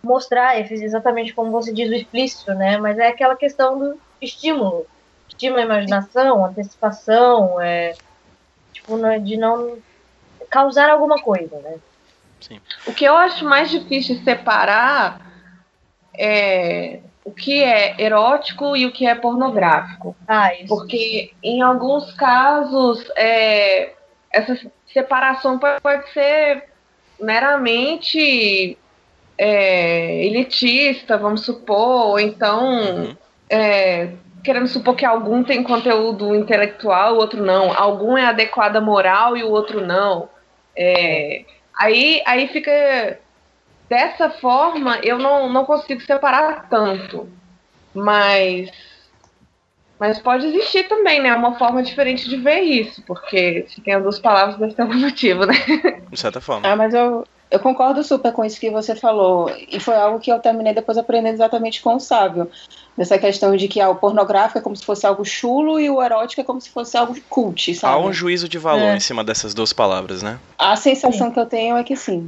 mostrar 0.04 0.60
exatamente 0.60 1.34
como 1.34 1.52
você 1.52 1.74
diz 1.74 1.90
o 1.90 1.94
explícito, 1.94 2.54
né? 2.54 2.78
Mas 2.78 2.98
é 2.98 3.08
aquela 3.08 3.36
questão 3.36 3.78
do 3.78 4.00
estímulo, 4.22 4.86
estímulo 5.28 5.62
à 5.62 5.66
imaginação, 5.66 6.46
antecipação, 6.46 7.60
é, 7.62 7.96
tipo, 8.72 9.04
é 9.06 9.20
de 9.20 9.38
não 9.38 9.78
causar 10.50 10.90
alguma 10.90 11.22
coisa, 11.22 11.58
né? 11.60 11.76
Sim. 12.40 12.62
O 12.86 12.94
que 12.94 13.06
eu 13.06 13.16
acho 13.16 13.44
mais 13.44 13.70
difícil 13.70 14.22
separar 14.24 15.22
é 16.18 17.00
o 17.24 17.32
que 17.32 17.62
é 17.62 18.02
erótico 18.02 18.78
e 18.78 18.86
o 18.86 18.92
que 18.92 19.06
é 19.06 19.14
pornográfico. 19.14 20.16
Ah, 20.28 20.54
isso. 20.54 20.68
Porque 20.68 21.34
em 21.44 21.62
alguns 21.62 22.14
casos 22.14 23.04
é, 23.18 23.94
essa 24.32 24.58
separação 24.94 25.60
pode 25.60 26.10
ser 26.14 26.64
meramente 27.20 28.78
é, 29.38 30.26
elitista, 30.26 31.18
vamos 31.18 31.42
supor, 31.42 32.08
ou 32.08 32.20
então 32.20 33.06
uhum. 33.06 33.16
é, 33.50 34.10
querendo 34.44 34.68
supor 34.68 34.96
que 34.96 35.06
algum 35.06 35.44
tem 35.44 35.62
conteúdo 35.62 36.34
intelectual, 36.34 37.16
o 37.16 37.18
outro 37.18 37.44
não. 37.44 37.78
Algum 37.78 38.18
é 38.18 38.26
adequada 38.26 38.80
moral 38.80 39.36
e 39.36 39.44
o 39.44 39.50
outro 39.50 39.86
não. 39.86 40.30
É, 40.76 41.44
aí, 41.78 42.22
aí 42.26 42.48
fica. 42.48 43.20
Dessa 43.90 44.30
forma, 44.30 45.00
eu 45.02 45.18
não, 45.18 45.52
não 45.52 45.66
consigo 45.66 46.02
separar 46.02 46.68
tanto. 46.70 47.30
Mas. 47.94 48.70
Mas 50.00 50.20
pode 50.20 50.46
existir 50.46 50.88
também, 50.88 51.20
né? 51.20 51.34
Uma 51.34 51.58
forma 51.58 51.82
diferente 51.82 52.30
de 52.30 52.38
ver 52.38 52.62
isso, 52.62 53.02
porque 53.02 53.66
se 53.68 53.82
tem 53.82 53.96
as 53.96 54.04
duas 54.04 54.20
palavras, 54.20 54.58
deve 54.58 54.76
ter 54.76 54.84
algum 54.84 55.00
motivo, 55.00 55.46
né? 55.46 55.56
De 56.10 56.18
certa 56.18 56.40
forma. 56.40 56.70
Ah, 56.70 56.76
mas 56.76 56.94
eu, 56.94 57.26
eu 57.50 57.60
concordo 57.60 58.04
super 58.04 58.32
com 58.34 58.44
isso 58.44 58.60
que 58.60 58.70
você 58.70 58.96
falou. 58.96 59.50
E 59.70 59.80
foi 59.80 59.96
algo 59.96 60.20
que 60.20 60.32
eu 60.32 60.40
terminei 60.40 60.74
depois 60.74 60.98
aprendendo 60.98 61.36
exatamente 61.36 61.82
com 61.82 61.96
o 61.96 62.00
Sábio. 62.00 62.50
Nessa 62.98 63.18
questão 63.18 63.56
de 63.56 63.68
que 63.68 63.80
ah, 63.80 63.90
o 63.90 63.96
pornográfico 63.96 64.58
é 64.58 64.62
como 64.62 64.76
se 64.76 64.84
fosse 64.84 65.06
algo 65.06 65.24
chulo 65.24 65.80
e 65.80 65.90
o 65.90 66.02
erótico 66.02 66.42
é 66.42 66.44
como 66.44 66.60
se 66.60 66.70
fosse 66.70 66.98
algo 66.98 67.16
cult, 67.30 67.74
sabe? 67.76 67.94
Há 67.94 67.98
um 68.00 68.12
juízo 68.12 68.50
de 68.50 68.58
valor 68.58 68.82
É. 68.82 68.96
em 68.96 69.00
cima 69.00 69.24
dessas 69.24 69.54
duas 69.54 69.72
palavras, 69.72 70.22
né? 70.22 70.40
A 70.58 70.76
sensação 70.76 71.32
que 71.32 71.40
eu 71.40 71.46
tenho 71.46 71.78
é 71.78 71.84
que 71.84 71.96
sim. 71.96 72.28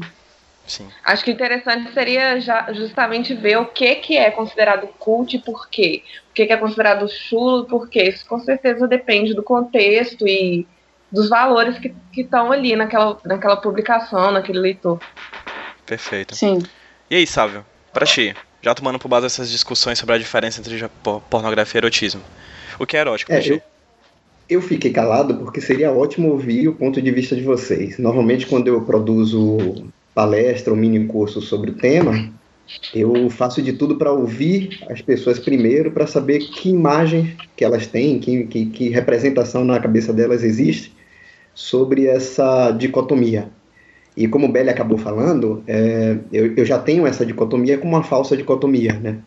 Sim. 0.66 0.88
Acho 1.04 1.24
que 1.24 1.32
interessante 1.32 1.92
seria 1.94 2.40
já 2.40 2.72
justamente 2.72 3.34
ver 3.34 3.58
o 3.58 3.66
que, 3.66 3.96
que 3.96 4.16
é 4.16 4.30
considerado 4.30 4.88
cult 5.00 5.36
e 5.36 5.40
por 5.40 5.68
quê. 5.68 6.04
O 6.30 6.34
que, 6.34 6.46
que 6.46 6.54
é 6.54 6.58
considerado 6.58 7.10
chulo 7.10 7.64
e 7.64 7.68
por 7.68 7.90
quê. 7.90 8.04
Isso 8.04 8.26
com 8.28 8.40
certeza 8.40 8.88
depende 8.88 9.34
do 9.34 9.42
contexto 9.42 10.28
e 10.28 10.68
dos 11.12 11.30
valores 11.30 11.78
que 11.80 11.94
estão 12.22 12.52
ali 12.52 12.76
naquela, 12.76 13.18
naquela 13.26 13.58
publicação, 13.58 14.32
naquele 14.32 14.60
leitor. 14.60 15.00
Perfeito. 15.86 16.36
Sim. 16.36 16.60
E 17.10 17.16
aí, 17.16 17.26
Sávio, 17.26 17.66
pra 17.92 18.06
ti, 18.06 18.36
já 18.62 18.76
tomando 18.76 19.00
por 19.00 19.08
base 19.08 19.26
essas 19.26 19.50
discussões 19.50 19.98
sobre 19.98 20.16
a 20.16 20.18
diferença 20.18 20.60
entre 20.60 20.88
pornografia 21.30 21.80
e 21.80 21.82
erotismo, 21.82 22.22
o 22.78 22.86
que 22.86 22.96
é 22.96 23.02
erótico 23.02 23.32
pra 23.32 23.40
É, 23.40 23.42
ti? 23.42 23.50
eu, 23.54 23.62
eu 24.50 24.62
fiquei 24.62 24.92
calado 24.92 25.36
porque 25.38 25.60
seria 25.62 25.92
ótimo 25.92 26.30
ouvir 26.30 26.68
o 26.68 26.76
ponto 26.76 27.02
de 27.02 27.12
vista 27.12 27.36
de 27.36 27.42
vocês. 27.42 27.98
Normalmente, 27.98 28.46
quando 28.46 28.68
eu 28.68 28.82
produzo 28.82 29.92
palestra 30.14 30.72
ou 30.72 30.78
mini 30.78 31.06
curso 31.06 31.42
sobre 31.42 31.72
o 31.72 31.76
tema, 31.76 32.32
eu 32.94 33.30
faço 33.30 33.62
de 33.62 33.74
tudo 33.74 33.96
para 33.96 34.12
ouvir 34.12 34.80
as 34.90 35.02
pessoas 35.02 35.40
primeiro, 35.40 35.92
para 35.92 36.06
saber 36.06 36.40
que 36.40 36.70
imagem 36.70 37.36
que 37.56 37.66
elas 37.66 37.88
têm, 37.88 38.20
que, 38.20 38.44
que, 38.44 38.66
que 38.68 38.90
representação 38.90 39.64
na 39.64 39.80
cabeça 39.80 40.14
delas 40.14 40.44
existe 40.44 40.99
sobre 41.60 42.08
essa 42.08 42.72
dicotomia. 42.72 43.50
E 44.16 44.30
como 44.30 44.48
o 44.48 44.52
Belly 44.52 44.70
acabou 44.70 44.98
falando, 44.98 45.62
é, 45.68 46.18
eu, 46.32 46.56
eu 46.56 46.66
já 46.66 46.80
tenho 46.80 47.06
essa 47.06 47.26
dicotomia 47.26 47.78
como 47.78 47.98
uma 47.98 48.04
falsa 48.04 48.38
dicotomia, 48.38 48.94
né? 48.94 49.18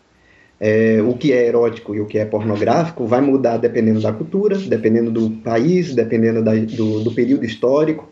É, 0.59 1.03
o 1.03 1.12
que 1.15 1.31
é 1.31 1.47
erótico 1.47 1.95
e 1.95 2.01
o 2.01 2.07
que 2.07 2.19
é 2.19 2.25
pornográfico 2.25 3.07
vai 3.07 3.21
mudar 3.21 3.59
dependendo 3.59 4.01
da 4.01 4.12
cultura, 4.12 4.57
dependendo 4.57 5.11
do 5.11 5.31
país, 5.43 5.95
dependendo 5.95 6.43
da- 6.43 6.55
do, 6.55 7.05
do 7.05 7.12
período 7.12 7.45
histórico. 7.45 8.09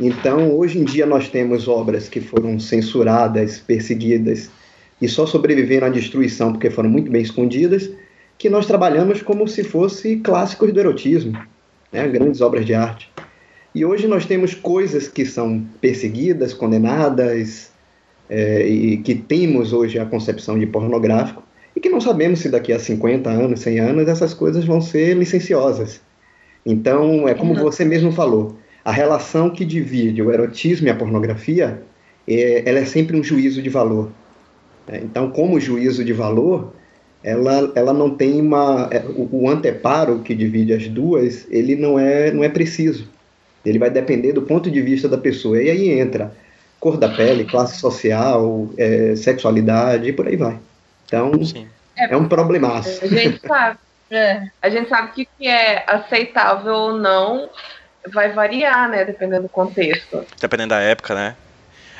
Então, 0.00 0.56
hoje 0.56 0.78
em 0.78 0.84
dia, 0.84 1.04
nós 1.04 1.28
temos 1.28 1.66
obras 1.66 2.08
que 2.08 2.20
foram 2.20 2.60
censuradas, 2.60 3.58
perseguidas 3.58 4.50
e 5.02 5.08
só 5.08 5.26
sobreviveram 5.26 5.88
à 5.88 5.90
destruição 5.90 6.52
porque 6.52 6.70
foram 6.70 6.88
muito 6.88 7.10
bem 7.10 7.22
escondidas, 7.22 7.90
que 8.38 8.48
nós 8.48 8.66
trabalhamos 8.66 9.20
como 9.20 9.48
se 9.48 9.64
fosse 9.64 10.16
clássicos 10.18 10.72
do 10.72 10.78
erotismo, 10.78 11.36
né? 11.92 12.06
grandes 12.06 12.40
obras 12.40 12.64
de 12.64 12.72
arte. 12.72 13.10
E 13.74 13.84
hoje 13.84 14.06
nós 14.06 14.26
temos 14.26 14.54
coisas 14.54 15.08
que 15.08 15.24
são 15.24 15.64
perseguidas, 15.80 16.54
condenadas, 16.54 17.70
é, 18.28 18.66
e 18.66 18.98
que 18.98 19.14
temos 19.14 19.72
hoje 19.72 19.98
a 19.98 20.06
concepção 20.06 20.58
de 20.58 20.66
pornográfico, 20.66 21.42
e 21.76 21.80
que 21.80 21.88
não 21.88 22.00
sabemos 22.00 22.40
se 22.40 22.48
daqui 22.48 22.72
a 22.72 22.78
50 22.78 23.30
anos, 23.30 23.60
100 23.60 23.78
anos, 23.80 24.08
essas 24.08 24.34
coisas 24.34 24.64
vão 24.64 24.80
ser 24.80 25.16
licenciosas. 25.16 26.00
Então, 26.66 27.28
é 27.28 27.34
como 27.34 27.54
você 27.54 27.84
mesmo 27.84 28.10
falou, 28.10 28.56
a 28.84 28.90
relação 28.90 29.50
que 29.50 29.64
divide 29.64 30.22
o 30.22 30.32
erotismo 30.32 30.86
e 30.86 30.90
a 30.90 30.94
pornografia, 30.94 31.82
é, 32.26 32.68
ela 32.68 32.78
é 32.80 32.84
sempre 32.84 33.16
um 33.18 33.22
juízo 33.22 33.62
de 33.62 33.68
valor. 33.68 34.10
né? 34.86 35.00
Então, 35.04 35.30
como 35.30 35.60
juízo 35.60 36.04
de 36.04 36.12
valor, 36.12 36.72
ela, 37.22 37.70
ela 37.74 37.92
não 37.92 38.10
tem 38.10 38.40
uma... 38.40 38.88
é, 38.90 39.00
O, 39.00 39.44
o 39.44 39.48
anteparo 39.50 40.20
que 40.20 40.34
divide 40.34 40.72
as 40.72 40.88
duas, 40.88 41.46
ele 41.50 41.76
não 41.76 41.98
é, 41.98 42.32
não 42.32 42.42
é 42.42 42.48
preciso. 42.48 43.08
Ele 43.64 43.78
vai 43.78 43.90
depender 43.90 44.32
do 44.32 44.42
ponto 44.42 44.70
de 44.70 44.80
vista 44.80 45.08
da 45.08 45.18
pessoa. 45.18 45.62
E 45.62 45.70
aí 45.70 45.90
entra 45.90 46.32
cor 46.80 46.96
da 46.96 47.08
pele, 47.08 47.44
classe 47.44 47.78
social, 47.78 48.68
é, 48.76 49.14
sexualidade 49.16 50.08
e 50.08 50.12
por 50.12 50.28
aí 50.28 50.36
vai. 50.36 50.58
Então, 51.06 51.44
Sim. 51.44 51.68
é 51.96 52.16
um 52.16 52.28
problemaço. 52.28 53.04
A 53.04 53.08
gente 53.08 53.40
sabe. 53.46 53.78
É. 54.10 54.48
A 54.62 54.70
gente 54.70 54.88
sabe 54.88 55.12
que 55.12 55.22
o 55.22 55.26
que 55.38 55.48
é 55.48 55.84
aceitável 55.86 56.72
ou 56.72 56.92
não 56.96 57.50
vai 58.12 58.32
variar, 58.32 58.88
né? 58.88 59.04
Dependendo 59.04 59.42
do 59.42 59.48
contexto. 59.48 60.24
Dependendo 60.40 60.70
da 60.70 60.80
época, 60.80 61.14
né? 61.14 61.36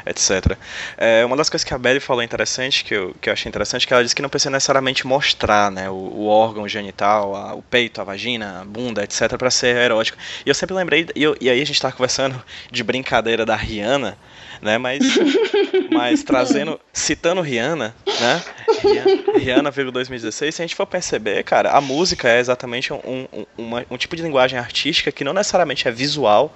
Etc. 0.09 0.57
É, 0.97 1.25
uma 1.25 1.37
das 1.37 1.49
coisas 1.51 1.65
que 1.65 1.75
a 1.75 1.79
Belly 1.79 2.01
falou 2.01 2.23
interessante, 2.23 2.83
que 2.85 2.95
eu, 2.95 3.15
que 3.21 3.29
eu 3.29 3.33
achei 3.33 3.49
interessante, 3.49 3.87
que 3.87 3.93
ela 3.93 4.03
disse 4.03 4.15
que 4.15 4.23
não 4.23 4.29
precisa 4.29 4.51
necessariamente 4.51 5.07
mostrar 5.07 5.71
né, 5.71 5.91
o, 5.91 5.95
o 5.95 6.27
órgão 6.27 6.67
genital, 6.69 7.35
a- 7.37 7.55
o 7.55 7.63
peito, 7.63 8.01
a 8.01 8.05
vagina, 8.05 8.61
a 8.61 8.65
bunda, 8.65 9.03
etc., 9.05 9.37
para 9.37 9.51
ser 9.51 9.77
erótico. 9.77 10.17
E 10.45 10.49
eu 10.49 10.55
sempre 10.55 10.75
lembrei, 10.75 11.07
e, 11.15 11.23
eu- 11.23 11.37
e 11.41 11.51
aí 11.51 11.61
a 11.61 11.65
gente 11.67 11.81
tava 11.81 11.95
conversando 11.95 12.43
de 12.71 12.83
brincadeira 12.83 13.45
da 13.45 13.55
Rihanna, 13.57 14.17
né? 14.63 14.79
Mas, 14.79 15.01
mas 15.93 16.23
trazendo, 16.23 16.81
citando 16.93 17.41
Rihanna, 17.41 17.95
né? 18.21 18.43
Rihanna, 18.83 19.23
Rihanna 19.39 19.71
veio 19.71 19.89
em 19.89 19.93
2016, 19.93 20.55
se 20.55 20.63
a 20.63 20.65
gente 20.67 20.75
for 20.75 20.87
perceber, 20.87 21.43
cara, 21.45 21.71
a 21.73 21.81
música 21.81 22.29
é 22.29 22.39
exatamente 22.41 22.93
um, 22.93 23.01
um, 23.33 23.47
uma- 23.57 23.85
um 23.91 23.97
tipo 23.97 24.17
de 24.17 24.23
linguagem 24.23 24.59
artística 24.59 25.13
que 25.13 25.23
não 25.25 25.33
necessariamente 25.33 25.87
é 25.87 25.91
visual, 25.91 26.55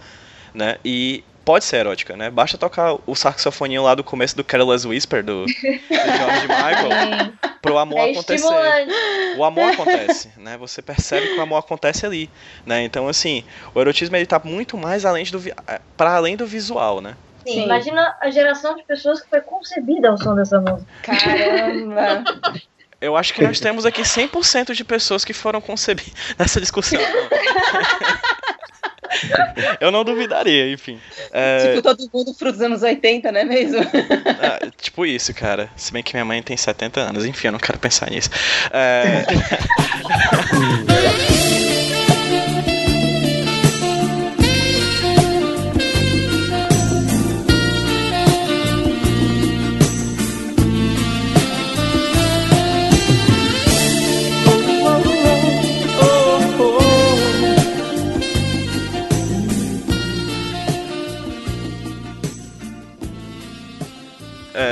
né? 0.55 0.77
E 0.85 1.25
pode 1.45 1.65
ser 1.65 1.79
erótica, 1.79 2.17
né? 2.17 2.31
Basta 2.31 2.57
tocar 2.57 2.97
o 3.07 3.15
saxofoninho 3.15 3.83
lá 3.83 3.95
do 3.95 4.05
começo 4.05 4.37
do 4.37 4.45
Careless 4.45 4.87
Whisper 4.87 5.25
do, 5.25 5.45
do 5.45 5.53
George 5.53 6.49
Michael 6.49 7.33
pro 7.61 7.79
amor 7.79 7.99
É 7.99 8.11
acontecer. 8.11 8.47
O 9.37 9.45
amor 9.45 9.73
acontece, 9.73 10.31
né? 10.37 10.57
Você 10.59 10.83
percebe 10.83 11.29
que 11.29 11.39
o 11.39 11.43
amor 11.43 11.59
acontece 11.59 12.05
ali, 12.07 12.31
né? 12.67 12.83
Então 12.83 13.09
assim, 13.09 13.45
o 13.75 13.81
erotismo 13.81 14.17
ele 14.17 14.27
tá 14.27 14.41
muito 14.43 14.77
mais 14.77 15.05
além 15.05 15.25
do 15.25 15.41
para 15.97 16.15
além 16.15 16.37
do 16.37 16.47
visual, 16.47 17.01
né? 17.01 17.17
Sim, 17.47 17.55
Sim. 17.55 17.65
Imagina 17.65 18.17
a 18.21 18.31
geração 18.31 18.77
de 18.77 18.85
pessoas 18.85 19.21
que 19.21 19.29
foi 19.29 19.41
concebida 19.41 20.11
ao 20.11 20.19
som 20.19 20.35
dessa 20.35 20.61
música. 20.61 20.87
Caramba! 21.03 22.25
Eu 23.01 23.17
acho 23.17 23.35
que 23.35 23.43
nós 23.43 23.59
temos 23.59 23.85
aqui 23.85 24.03
100% 24.03 24.75
de 24.75 24.85
pessoas 24.85 25.25
que 25.25 25.33
foram 25.33 25.61
concebidas 25.61 26.15
nessa 26.39 26.61
discussão. 26.61 27.01
Eu 29.81 29.91
não 29.91 30.05
duvidaria, 30.05 30.71
enfim. 30.73 30.99
É, 31.33 31.69
Tipo, 31.69 31.83
todo 31.83 32.11
mundo 32.13 32.35
fruto 32.35 32.53
dos 32.53 32.61
anos 32.63 32.83
80, 32.83 33.33
não 33.33 33.41
é 33.41 33.45
mesmo? 33.45 33.79
ah, 33.81 34.71
tipo 34.81 35.05
isso, 35.07 35.33
cara. 35.35 35.71
Se 35.77 35.93
bem 35.93 36.03
que 36.03 36.15
minha 36.15 36.25
mãe 36.25 36.43
tem 36.43 36.57
70 36.57 37.01
anos, 37.01 37.25
enfim, 37.25 37.49
eu 37.49 37.53
não 37.53 37.59
quero 37.59 37.79
pensar 37.79 38.11
nisso. 38.11 38.31
É, 38.73 39.25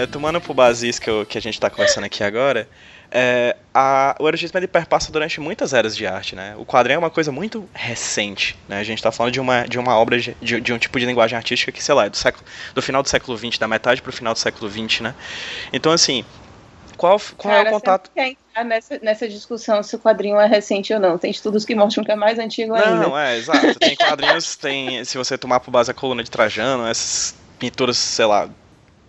é, 0.02 0.07
tomando 0.07 0.40
por 0.40 0.54
base 0.54 0.88
isso 0.88 1.00
que, 1.00 1.09
eu- 1.11 1.26
que 1.26 1.37
a 1.37 1.40
gente 1.40 1.59
tá 1.61 1.69
conversando 1.71 2.04
aqui 2.04 2.23
agora, 2.25 2.69
é, 3.11 3.57
a- 3.75 4.14
o 4.21 4.28
erotismo 4.28 4.59
ele 4.59 4.69
perpassa 4.69 5.11
durante 5.11 5.40
muitas 5.40 5.75
eras 5.75 5.97
de 5.97 6.07
arte, 6.07 6.37
né? 6.37 6.54
O 6.57 6.64
quadrinho 6.64 6.97
é 6.97 6.99
uma 6.99 7.11
coisa 7.11 7.33
muito 7.33 7.69
recente, 7.75 8.57
né? 8.69 8.78
A 8.78 8.85
gente 8.85 9.02
tá 9.02 9.11
falando 9.11 9.33
de 9.33 9.40
uma, 9.40 9.64
de 9.66 9.78
uma 9.78 9.97
obra, 9.97 10.19
de, 10.19 10.61
de- 10.61 10.73
um 10.73 10.78
tipo 10.78 10.99
de 10.99 11.07
linguagem 11.07 11.37
artística 11.37 11.73
que, 11.73 11.83
sei 11.83 11.95
lá, 11.95 12.07
é 12.07 12.11
do, 12.11 12.16
século, 12.16 12.45
do 12.75 12.80
final 12.83 13.02
do 13.02 13.09
século 13.09 13.37
XX, 13.37 13.59
da 13.59 13.66
metade 13.69 14.00
pro 14.00 14.12
final 14.12 14.33
do 14.33 14.38
século 14.38 14.71
XX, 14.71 15.00
né? 15.00 15.14
Então, 15.73 15.92
assim, 15.92 16.25
qual, 16.97 17.21
qual 17.37 17.54
Cara, 17.54 17.69
é 17.69 17.73
o 17.73 17.75
contato... 17.75 18.11
não 18.14 18.23
quer 18.23 18.30
entrar 18.30 18.64
nessa, 18.64 18.99
nessa 19.02 19.28
discussão 19.28 19.83
se 19.83 19.97
o 19.97 19.99
quadrinho 19.99 20.38
é 20.38 20.47
recente 20.47 20.92
ou 20.92 21.00
não. 21.00 21.16
Tem 21.19 21.30
estudos 21.30 21.64
que 21.64 21.75
mostram 21.75 22.04
que 22.04 22.12
é 22.12 22.16
mais 22.16 22.38
antigo 22.38 22.75
ainda. 22.75 22.90
Não, 22.90 23.19
é, 23.19 23.38
exato. 23.38 23.75
Tem 23.78 23.97
quadrinhos, 23.97 24.54
tem. 24.57 25.04
Se 25.04 25.16
você 25.16 25.38
tomar 25.38 25.61
por 25.61 25.71
base 25.71 25.90
a 25.90 25.95
coluna 25.95 26.23
de 26.23 26.30
Trajano, 26.30 26.87
essas 26.87 27.35
pinturas, 27.59 27.97
sei 27.97 28.26
lá, 28.26 28.49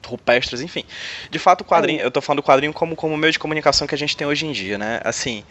rupestres, 0.05 0.61
enfim. 0.61 0.83
De 1.29 1.39
fato, 1.39 1.61
o 1.61 1.65
quadrinho, 1.65 2.01
eu 2.01 2.11
tô 2.11 2.21
falando 2.21 2.41
do 2.41 2.45
quadrinho 2.45 2.73
como, 2.73 2.95
como 2.95 3.15
meio 3.17 3.31
de 3.31 3.39
comunicação 3.39 3.87
que 3.87 3.95
a 3.95 3.97
gente 3.97 4.15
tem 4.15 4.27
hoje 4.27 4.45
em 4.45 4.51
dia, 4.51 4.77
né? 4.77 4.99
Assim. 5.03 5.43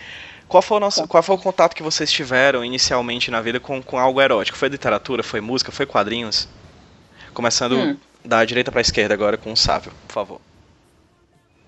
Qual 0.49 0.61
foi, 0.61 0.79
o 0.79 0.81
nosso, 0.81 1.07
qual 1.07 1.23
foi 1.23 1.37
o 1.37 1.39
contato 1.39 1.77
que 1.77 1.83
vocês 1.83 2.11
tiveram 2.11 2.65
inicialmente 2.65 3.31
na 3.31 3.41
vida 3.41 3.61
com, 3.61 3.81
com 3.81 3.97
algo 3.97 4.21
erótico? 4.21 4.59
Foi 4.59 4.69
literatura, 4.69 5.23
foi 5.23 5.41
música, 5.41 5.71
foi 5.71 5.87
quadrinhos? 5.87 6.49
Começando 7.33 7.77
Hum. 7.77 7.97
da 8.25 8.45
direita 8.45 8.73
pra 8.73 8.81
esquerda 8.81 9.15
agora 9.15 9.37
com 9.37 9.53
o 9.53 9.57
Sávio, 9.57 9.93
por 10.09 10.13
favor. 10.13 10.41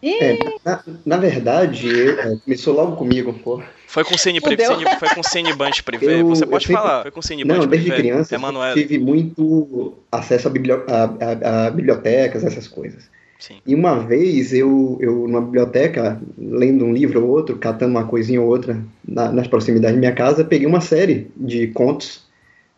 É, 0.02 0.36
na, 0.64 0.82
na 1.06 1.16
verdade, 1.16 1.88
eu, 1.88 2.18
é, 2.18 2.36
começou 2.44 2.74
logo 2.74 2.96
comigo, 2.96 3.32
pô. 3.34 3.62
Foi 3.86 4.02
com 4.04 4.16
Cine, 4.18 4.40
Cine, 4.40 4.56
foi 4.98 5.08
com 5.14 5.22
Cine 5.22 5.52
Band 5.54 5.70
Privé. 5.84 6.20
Eu- 6.20 6.28
Você 6.28 6.46
pode 6.46 6.66
sempre- 6.66 6.82
falar. 6.82 7.02
Foi 7.02 7.10
com 7.10 7.22
Cine 7.22 7.44
Band 7.44 7.58
Não, 7.58 7.66
desde 7.66 7.88
Privé. 7.90 8.02
criança 8.02 8.34
eu 8.34 8.74
tive 8.74 8.98
muito 8.98 9.92
acesso 10.10 10.48
a, 10.48 10.50
biblio- 10.50 10.82
a- 10.88 11.14
a- 11.20 11.66
a 11.66 11.70
bibliotecas, 11.70 12.42
essas 12.42 12.66
coisas. 12.66 13.04
Sim. 13.38 13.56
E 13.66 13.74
uma 13.74 13.98
vez 13.98 14.52
eu, 14.52 14.96
eu 15.00 15.28
numa 15.28 15.40
biblioteca, 15.42 16.20
lendo 16.38 16.84
um 16.84 16.92
livro 16.92 17.22
ou 17.22 17.28
outro, 17.30 17.56
catando 17.58 17.90
uma 17.90 18.04
coisinha 18.04 18.40
ou 18.40 18.48
outra 18.48 18.80
na- 19.06 19.30
nas 19.30 19.46
proximidades 19.46 19.94
da 19.96 20.00
minha 20.00 20.12
casa, 20.14 20.44
peguei 20.44 20.66
uma 20.66 20.80
série 20.80 21.30
de 21.36 21.66
contos. 21.68 22.24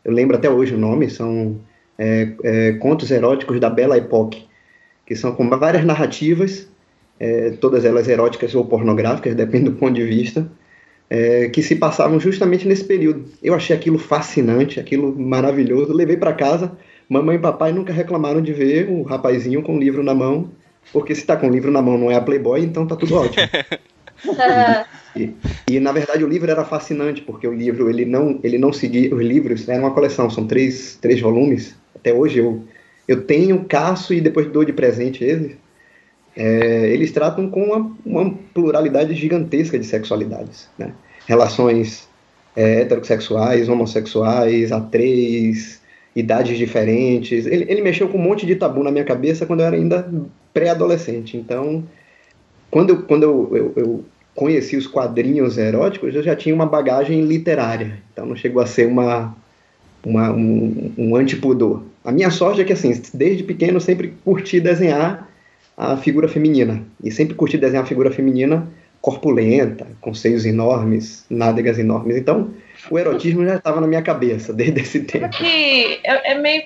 Eu 0.05 0.13
lembro 0.13 0.37
até 0.37 0.51
hoje 0.51 0.75
o 0.75 0.79
nome, 0.79 1.09
são 1.11 1.59
é, 1.97 2.29
é, 2.43 2.73
Contos 2.73 3.11
Eróticos 3.11 3.61
da 3.61 3.71
Bela 3.71 3.97
Époque, 3.97 4.47
que 5.07 5.15
são 5.15 5.33
com 5.33 5.49
várias 5.49 5.85
narrativas, 5.85 6.67
é, 7.19 7.51
todas 7.51 7.85
elas 7.85 8.09
eróticas 8.09 8.55
ou 8.55 8.65
pornográficas, 8.65 9.35
depende 9.35 9.67
do 9.67 9.73
ponto 9.73 9.95
de 9.95 10.05
vista, 10.05 10.51
é, 11.09 11.49
que 11.49 11.63
se 11.63 11.77
passavam 11.77 12.19
justamente 12.19 12.67
nesse 12.67 12.85
período. 12.85 13.25
Eu 13.43 13.55
achei 13.55 13.75
aquilo 13.75 13.99
fascinante, 13.99 14.81
aquilo 14.81 15.15
maravilhoso. 15.19 15.93
Levei 15.93 16.17
para 16.17 16.33
casa. 16.33 16.73
Mamãe 17.09 17.37
e 17.37 17.39
papai 17.41 17.73
nunca 17.73 17.93
reclamaram 17.93 18.41
de 18.41 18.53
ver 18.53 18.89
o 18.89 19.03
rapazinho 19.03 19.63
com 19.63 19.77
o 19.77 19.79
livro 19.79 20.03
na 20.03 20.15
mão, 20.15 20.51
porque 20.93 21.15
se 21.15 21.25
tá 21.25 21.37
com 21.37 21.49
o 21.49 21.51
livro 21.51 21.71
na 21.71 21.83
mão 21.83 21.99
não 21.99 22.11
é 22.11 22.15
a 22.15 22.21
Playboy, 22.21 22.63
então 22.63 22.87
tá 22.87 22.97
tudo 22.97 23.17
ótimo. 23.17 23.47
E 25.69 25.79
na 25.81 25.93
verdade 25.93 26.25
o 26.25 26.29
livro 26.29 26.51
era 26.51 26.65
fascinante, 26.65 27.21
porque 27.21 27.47
o 27.47 27.53
livro 27.53 27.91
ele 27.91 28.05
não, 28.05 28.41
ele 28.43 28.59
não 28.59 28.73
seguia. 28.73 29.15
Os 29.15 29.23
livros 29.23 29.69
eram 29.69 29.85
uma 29.85 29.93
coleção, 29.93 30.31
são 30.31 30.47
três, 30.47 30.99
três 31.01 31.21
volumes. 31.21 31.77
Até 31.95 32.13
hoje 32.13 32.39
eu, 32.39 32.65
eu 33.07 33.23
tenho, 33.23 33.65
caço 33.65 34.15
e 34.15 34.21
depois 34.21 34.47
dou 34.47 34.65
de 34.65 34.73
presente 34.73 35.23
eles. 35.23 35.57
É, 36.37 36.89
eles 36.93 37.13
tratam 37.13 37.49
com 37.49 37.63
uma, 37.63 37.93
uma 38.05 38.35
pluralidade 38.53 39.15
gigantesca 39.15 39.79
de 39.79 39.87
sexualidades. 39.87 40.69
Né? 40.79 40.93
Relações 41.27 42.09
é, 42.57 42.83
heterossexuais, 42.83 43.69
homossexuais, 43.69 44.71
A3, 44.71 45.79
idades 46.15 46.59
diferentes. 46.59 47.47
Ele, 47.47 47.65
ele 47.69 47.83
mexeu 47.83 48.09
com 48.09 48.19
um 48.19 48.23
monte 48.23 48.47
de 48.47 48.57
tabu 48.57 48.83
na 48.83 48.91
minha 48.91 49.05
cabeça 49.05 49.47
quando 49.47 49.61
eu 49.61 49.67
era 49.67 49.77
ainda 49.77 50.09
pré-adolescente. 50.53 51.37
Então, 51.37 51.85
quando 52.71 52.91
eu, 52.91 53.03
quando 53.03 53.23
eu, 53.23 53.57
eu, 53.57 53.73
eu 53.77 54.05
conheci 54.35 54.77
os 54.77 54.87
quadrinhos 54.87 55.59
eróticos, 55.59 56.15
eu 56.15 56.23
já 56.23 56.35
tinha 56.35 56.55
uma 56.55 56.67
bagagem 56.67 57.23
literária. 57.23 57.99
Então 58.13 58.27
não 58.27 58.37
chegou 58.37 58.61
a 58.63 58.67
ser 58.67 58.87
uma, 58.87 59.37
uma, 60.05 60.31
um, 60.33 60.93
um 60.99 61.17
antipudor. 61.17 61.83
A 62.05 62.13
minha 62.13 62.31
sorte 62.31 62.61
é 62.61 62.65
que, 62.65 62.73
assim, 62.73 63.01
desde 63.15 63.43
pequeno 63.43 63.81
sempre 63.81 64.15
curti 64.25 64.61
desenhar 64.61 65.29
a 65.77 65.97
figura 65.97 66.29
feminina. 66.29 66.83
E 67.03 67.11
sempre 67.11 67.35
curti 67.35 67.59
desenhar 67.59 67.85
a 67.85 67.87
figura 67.87 68.11
feminina 68.11 68.69
corpulenta, 69.01 69.87
com 70.01 70.15
seios 70.15 70.47
enormes, 70.47 71.27
nádegas 71.29 71.79
enormes. 71.79 72.17
Então, 72.17 72.51
o 72.91 72.99
erotismo 72.99 73.45
já 73.45 73.57
estava 73.57 73.79
na 73.81 73.87
minha 73.87 74.01
cabeça 74.01 74.51
desde 74.53 74.81
esse 74.81 75.01
tempo. 75.01 75.29
que 75.37 76.01
é, 76.03 76.33
é 76.33 76.35
meio. 76.37 76.65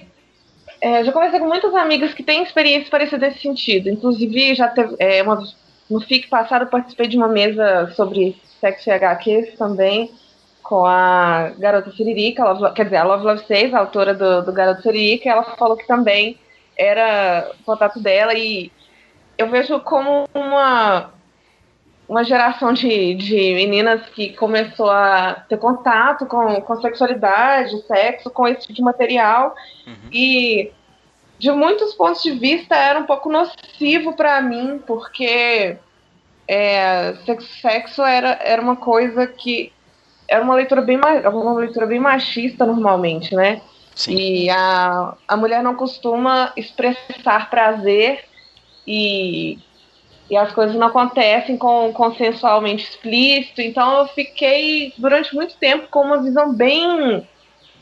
é, 0.80 1.02
já 1.02 1.10
conversei 1.10 1.40
com 1.40 1.46
muitas 1.48 1.74
amigas 1.74 2.14
que 2.14 2.22
têm 2.22 2.44
experiências 2.44 2.88
parecidas 2.88 3.30
nesse 3.30 3.42
sentido. 3.42 3.88
Inclusive, 3.88 4.54
já 4.54 4.68
teve. 4.68 4.94
é, 5.00 5.20
uma, 5.22 5.42
no 5.90 6.00
FIC 6.00 6.28
passado, 6.28 6.70
participei 6.70 7.08
de 7.08 7.16
uma 7.16 7.26
mesa 7.28 7.92
sobre 7.96 8.36
sexo 8.60 8.88
e 8.88 8.92
HQs 8.92 9.54
também, 9.58 10.10
com 10.62 10.84
a 10.84 11.50
garota 11.58 11.90
Siririca, 11.90 12.44
a 12.44 12.52
Love- 12.52 12.74
quer 12.74 12.84
dizer, 12.84 12.96
a 12.96 13.04
Love 13.04 13.24
Love 13.24 13.46
6, 13.46 13.74
a 13.74 13.78
autora 13.80 14.14
do, 14.14 14.42
do 14.42 14.52
Garoto 14.52 14.82
Siririca, 14.82 15.28
ela 15.30 15.56
falou 15.56 15.76
que 15.76 15.86
também 15.86 16.36
era 16.76 17.50
o 17.58 17.64
contato 17.64 17.98
dela 18.00 18.34
e 18.34 18.70
eu 19.38 19.48
vejo 19.48 19.80
como 19.80 20.28
uma 20.34 21.10
uma 22.08 22.24
geração 22.24 22.72
de, 22.72 23.14
de 23.16 23.36
meninas 23.54 24.00
que 24.14 24.32
começou 24.32 24.90
a 24.90 25.44
ter 25.46 25.58
contato 25.58 26.24
com, 26.24 26.58
com 26.62 26.80
sexualidade, 26.80 27.82
sexo, 27.86 28.30
com 28.30 28.48
esse 28.48 28.62
tipo 28.62 28.72
de 28.72 28.82
material. 28.82 29.54
E, 30.10 30.72
de 31.38 31.50
muitos 31.50 31.92
pontos 31.92 32.22
de 32.22 32.30
vista, 32.30 32.74
era 32.74 32.98
um 32.98 33.04
pouco 33.04 33.30
nocivo 33.30 34.14
para 34.14 34.40
mim, 34.40 34.82
porque 34.86 35.76
é, 36.48 37.14
sexo, 37.26 37.60
sexo 37.60 38.02
era, 38.02 38.38
era 38.42 38.62
uma 38.62 38.76
coisa 38.76 39.26
que. 39.26 39.70
Era 40.26 40.42
uma 40.42 40.54
leitura 40.54 40.80
bem, 40.80 40.96
ma- 40.96 41.28
uma 41.28 41.54
leitura 41.54 41.86
bem 41.86 41.98
machista, 42.00 42.64
normalmente, 42.64 43.34
né? 43.34 43.60
Sim. 43.94 44.14
E 44.14 44.50
a, 44.50 45.14
a 45.26 45.36
mulher 45.36 45.62
não 45.62 45.74
costuma 45.74 46.52
expressar 46.56 47.50
prazer 47.50 48.27
e, 48.88 49.58
e 50.30 50.36
as 50.36 50.50
coisas 50.52 50.74
não 50.74 50.86
acontecem 50.86 51.58
com 51.58 51.92
consensualmente 51.92 52.84
explícito. 52.84 53.60
Então 53.60 53.98
eu 53.98 54.08
fiquei 54.08 54.94
durante 54.96 55.34
muito 55.34 55.54
tempo 55.56 55.88
com 55.88 56.00
uma 56.00 56.22
visão 56.22 56.54
bem. 56.54 57.28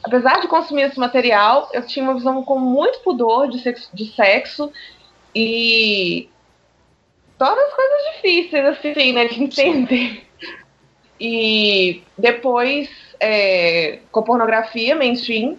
Apesar 0.03 0.41
de 0.41 0.49
consumir 0.49 0.83
esse 0.83 0.99
material, 0.99 1.71
eu 1.73 1.87
tinha 1.87 2.05
uma 2.05 2.15
visão 2.15 2.43
com 2.43 2.59
muito 2.59 2.99
pudor 3.01 3.49
de 3.49 3.61
sexo, 3.61 3.89
de 3.95 4.07
sexo 4.07 4.73
e 5.35 6.29
todas 7.39 7.59
as 7.59 7.75
coisas 7.75 7.99
difíceis, 8.15 8.67
assim, 8.67 9.13
né, 9.13 9.27
de 9.27 9.43
entender. 9.43 10.27
E 11.21 12.03
depois 12.19 12.91
é, 13.21 14.01
com 14.11 14.23
pornografia 14.23 14.95
mainstream 14.95 15.57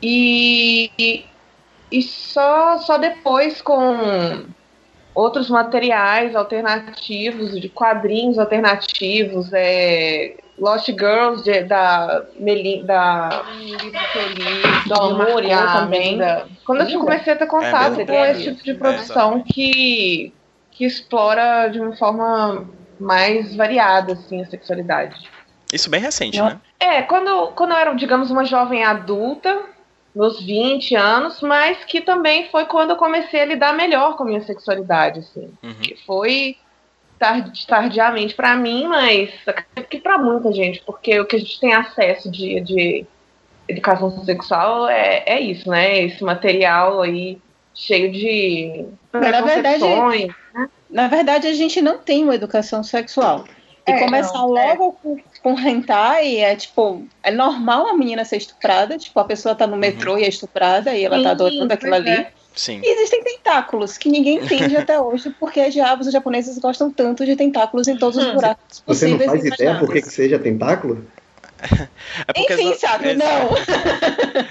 e, 0.00 0.90
e, 0.98 1.24
e 1.90 2.02
só, 2.02 2.78
só 2.78 2.98
depois 2.98 3.62
com 3.62 4.44
outros 5.14 5.48
materiais 5.48 6.36
alternativos, 6.36 7.58
de 7.58 7.68
quadrinhos 7.68 8.38
alternativos, 8.38 9.50
é, 9.52 10.36
Lost 10.58 10.86
Girls 10.88 11.42
de- 11.42 11.64
da 11.64 12.24
Meli, 12.38 12.82
da 12.84 13.42
do 14.86 14.94
Amor 14.94 15.42
marcou 15.42 15.72
também. 15.72 16.18
Quando 16.64 16.82
eu 16.88 17.00
comecei 17.00 17.32
a 17.32 17.36
ter 17.36 17.46
contato 17.46 17.92
mesmo? 17.96 18.06
com 18.06 18.24
esse 18.24 18.42
tipo 18.42 18.64
de 18.64 18.74
produção 18.74 19.42
que, 19.42 20.32
que 20.70 20.84
explora 20.84 21.68
de 21.68 21.80
uma 21.80 21.96
forma 21.96 22.68
mais 22.98 23.54
variada 23.54 24.14
assim, 24.14 24.42
a 24.42 24.46
sexualidade. 24.46 25.30
Isso 25.72 25.90
bem 25.90 26.00
recente, 26.00 26.38
Não. 26.38 26.46
né? 26.46 26.60
É, 26.78 27.02
quando, 27.02 27.48
quando 27.48 27.72
eu 27.72 27.76
era, 27.76 27.94
digamos, 27.94 28.30
uma 28.30 28.44
jovem 28.44 28.84
adulta, 28.84 29.62
nos 30.16 30.40
20 30.42 30.94
anos, 30.96 31.42
mas 31.42 31.84
que 31.84 32.00
também 32.00 32.48
foi 32.50 32.64
quando 32.64 32.90
eu 32.90 32.96
comecei 32.96 33.42
a 33.42 33.44
lidar 33.44 33.74
melhor 33.74 34.16
com 34.16 34.22
a 34.22 34.26
minha 34.26 34.40
sexualidade, 34.40 35.20
assim. 35.20 35.52
Uhum. 35.62 35.74
Que 35.74 35.94
foi 36.06 36.56
tardi- 37.18 37.66
tardiamente 37.66 38.34
pra 38.34 38.56
mim, 38.56 38.86
mas 38.86 39.30
acredito 39.46 39.88
que 39.90 39.98
pra 40.00 40.16
muita 40.16 40.50
gente, 40.52 40.82
porque 40.86 41.20
o 41.20 41.26
que 41.26 41.36
a 41.36 41.38
gente 41.38 41.60
tem 41.60 41.74
acesso 41.74 42.30
de, 42.30 42.60
de 42.62 43.06
educação 43.68 44.10
sexual 44.24 44.88
é, 44.88 45.22
é 45.26 45.38
isso, 45.40 45.68
né? 45.68 46.02
Esse 46.04 46.24
material 46.24 47.02
aí 47.02 47.38
cheio 47.74 48.10
de 48.10 48.86
Na 49.12 49.20
verdade, 49.20 49.44
preconcepções. 49.60 50.34
Na 50.88 51.08
verdade, 51.08 51.46
a 51.46 51.52
gente 51.52 51.82
não 51.82 51.98
tem 51.98 52.24
uma 52.24 52.34
educação 52.34 52.82
sexual. 52.82 53.44
E 53.86 53.92
É, 53.92 53.98
começar 53.98 54.32
não, 54.38 54.56
é. 54.56 54.68
logo 54.70 54.92
com, 54.92 55.18
com 55.42 55.58
hentai 55.58 56.36
é 56.40 56.56
tipo, 56.56 57.06
é 57.22 57.30
normal 57.30 57.86
a 57.88 57.94
menina 57.96 58.24
ser 58.24 58.36
estuprada, 58.36 58.96
tipo, 58.98 59.18
a 59.20 59.24
pessoa 59.24 59.54
tá 59.54 59.66
no 59.66 59.76
metrô 59.76 60.16
e 60.18 60.24
é 60.24 60.28
estuprada 60.28 60.94
e 60.94 61.04
ela 61.04 61.16
tá 61.16 61.22
Sim, 61.22 61.28
adorando 61.30 61.72
aquilo 61.72 61.92
pois 61.92 62.02
ali. 62.06 62.10
é. 62.10 62.32
Sim. 62.54 62.80
E 62.82 62.92
existem 62.94 63.22
tentáculos 63.22 63.98
que 63.98 64.08
ninguém 64.08 64.36
entende 64.38 64.76
até 64.78 64.98
hoje, 65.00 65.30
porque 65.38 65.68
diabos 65.68 66.06
os 66.06 66.12
japoneses 66.12 66.58
gostam 66.58 66.90
tanto 66.90 67.24
de 67.26 67.36
tentáculos 67.36 67.86
em 67.86 67.96
todos 67.96 68.16
os 68.16 68.26
Hum. 68.26 68.32
buracos 68.34 68.82
Você 68.86 69.06
não 69.06 69.18
possíveis 69.18 69.30
faz 69.30 69.44
e 69.44 69.54
ideia 69.62 69.78
por 69.78 69.92
que, 69.92 70.00
que 70.02 70.08
seja 70.10 70.38
tentáculo? 70.38 71.06
É 72.28 72.32
porque 72.32 72.52
Enfim, 72.54 72.64
não, 72.70 72.74
sabe, 72.74 73.08
eles- 73.08 73.18
não. 73.24 73.48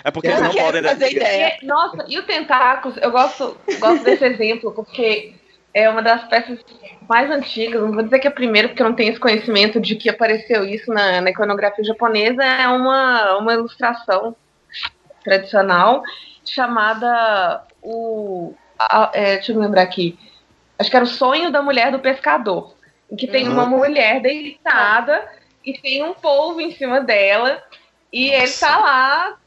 É 0.03 0.11
porque 0.11 0.27
eles 0.27 0.41
não 0.41 0.53
podem. 0.53 0.83
fazer 0.83 1.11
ideia. 1.11 1.57
Nossa, 1.63 2.05
e 2.07 2.17
o 2.17 2.23
Tentáculos, 2.25 2.97
eu 2.97 3.11
gosto, 3.11 3.57
gosto 3.79 4.03
desse 4.03 4.25
exemplo, 4.25 4.71
porque 4.73 5.33
é 5.75 5.89
uma 5.89 6.01
das 6.01 6.23
peças 6.29 6.57
mais 7.07 7.29
antigas, 7.29 7.81
não 7.81 7.91
vou 7.91 8.01
dizer 8.01 8.17
que 8.19 8.27
é 8.27 8.29
a 8.31 8.33
primeira, 8.33 8.69
porque 8.69 8.81
eu 8.81 8.87
não 8.87 8.95
tenho 8.95 9.11
esse 9.11 9.19
conhecimento 9.19 9.77
de 9.79 9.95
que 9.95 10.09
apareceu 10.09 10.63
isso 10.63 10.89
na, 10.91 11.19
na 11.19 11.29
iconografia 11.31 11.83
japonesa, 11.83 12.41
é 12.43 12.65
uma, 12.69 13.37
uma 13.37 13.53
ilustração 13.53 14.33
tradicional 15.23 16.01
chamada 16.43 17.63
o. 17.81 18.53
a- 18.79 19.11
é, 19.13 19.35
deixa 19.35 19.51
eu 19.51 19.59
lembrar 19.59 19.81
aqui. 19.81 20.17
Acho 20.79 20.89
que 20.89 20.95
era 20.95 21.05
o 21.05 21.07
sonho 21.09 21.51
da 21.51 21.61
mulher 21.61 21.91
do 21.91 21.99
pescador. 21.99 22.73
Em 23.11 23.15
que 23.15 23.27
tem 23.27 23.45
Uhum. 23.47 23.53
uma 23.53 23.65
mulher 23.65 24.21
deitada 24.21 25.27
e 25.63 25.73
tem 25.77 26.03
um 26.03 26.13
polvo 26.13 26.59
em 26.61 26.71
cima 26.71 27.01
dela. 27.01 27.61
E 28.11 28.29
ele 28.29 28.41
Nossa. 28.41 28.65
tá 28.67 28.77
lá 28.77 29.37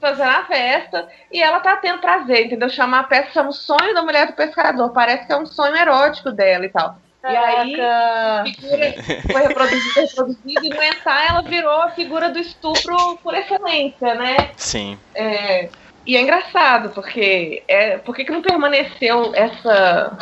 fazendo 0.00 0.30
a 0.30 0.44
festa 0.44 1.08
e 1.30 1.42
ela 1.42 1.60
tá 1.60 1.76
tendo 1.76 2.00
prazer, 2.00 2.46
entendeu? 2.46 2.68
Chama 2.68 3.00
a 3.00 3.04
peça, 3.04 3.32
chama 3.32 3.50
o 3.50 3.52
sonho 3.52 3.94
da 3.94 4.02
mulher 4.02 4.26
do 4.26 4.32
pescador. 4.32 4.90
Parece 4.92 5.26
que 5.26 5.32
é 5.32 5.36
um 5.36 5.46
sonho 5.46 5.76
erótico 5.76 6.30
dela 6.32 6.64
e 6.64 6.68
tal. 6.68 6.96
E 7.22 7.26
aí, 7.26 7.76
Caraca. 7.76 8.40
a 8.40 8.44
figura 8.46 8.94
foi 9.30 9.42
reproduzida, 9.42 10.00
reproduzida, 10.00 10.60
e 10.66 10.68
no 10.70 10.82
ensaio 10.82 11.28
ela 11.28 11.42
virou 11.42 11.82
a 11.82 11.90
figura 11.90 12.30
do 12.30 12.38
estupro 12.38 13.18
por 13.22 13.34
excelência, 13.34 14.14
né? 14.14 14.50
Sim. 14.56 14.98
É, 15.14 15.68
e 16.06 16.16
é 16.16 16.20
engraçado, 16.22 16.90
porque 16.90 17.62
é, 17.68 17.98
por 17.98 18.16
que, 18.16 18.24
que 18.24 18.32
não 18.32 18.40
permaneceu 18.40 19.32
essa, 19.34 20.16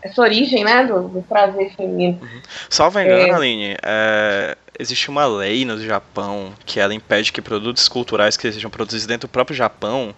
essa 0.00 0.22
origem, 0.22 0.64
né, 0.64 0.84
do, 0.84 1.08
do 1.08 1.22
prazer 1.22 1.74
feminino. 1.74 2.18
Uhum. 2.22 2.42
Salvo 2.70 3.00
engano, 3.00 3.28
é. 3.28 3.30
Aline, 3.30 3.76
é, 3.82 4.56
existe 4.78 5.08
uma 5.10 5.26
lei 5.26 5.64
no 5.64 5.80
Japão 5.80 6.52
que 6.64 6.78
ela 6.78 6.94
impede 6.94 7.32
que 7.32 7.42
produtos 7.42 7.88
culturais 7.88 8.36
que 8.36 8.52
sejam 8.52 8.70
produzidos 8.70 9.06
dentro 9.06 9.28
do 9.28 9.32
próprio 9.32 9.56
Japão 9.56 10.14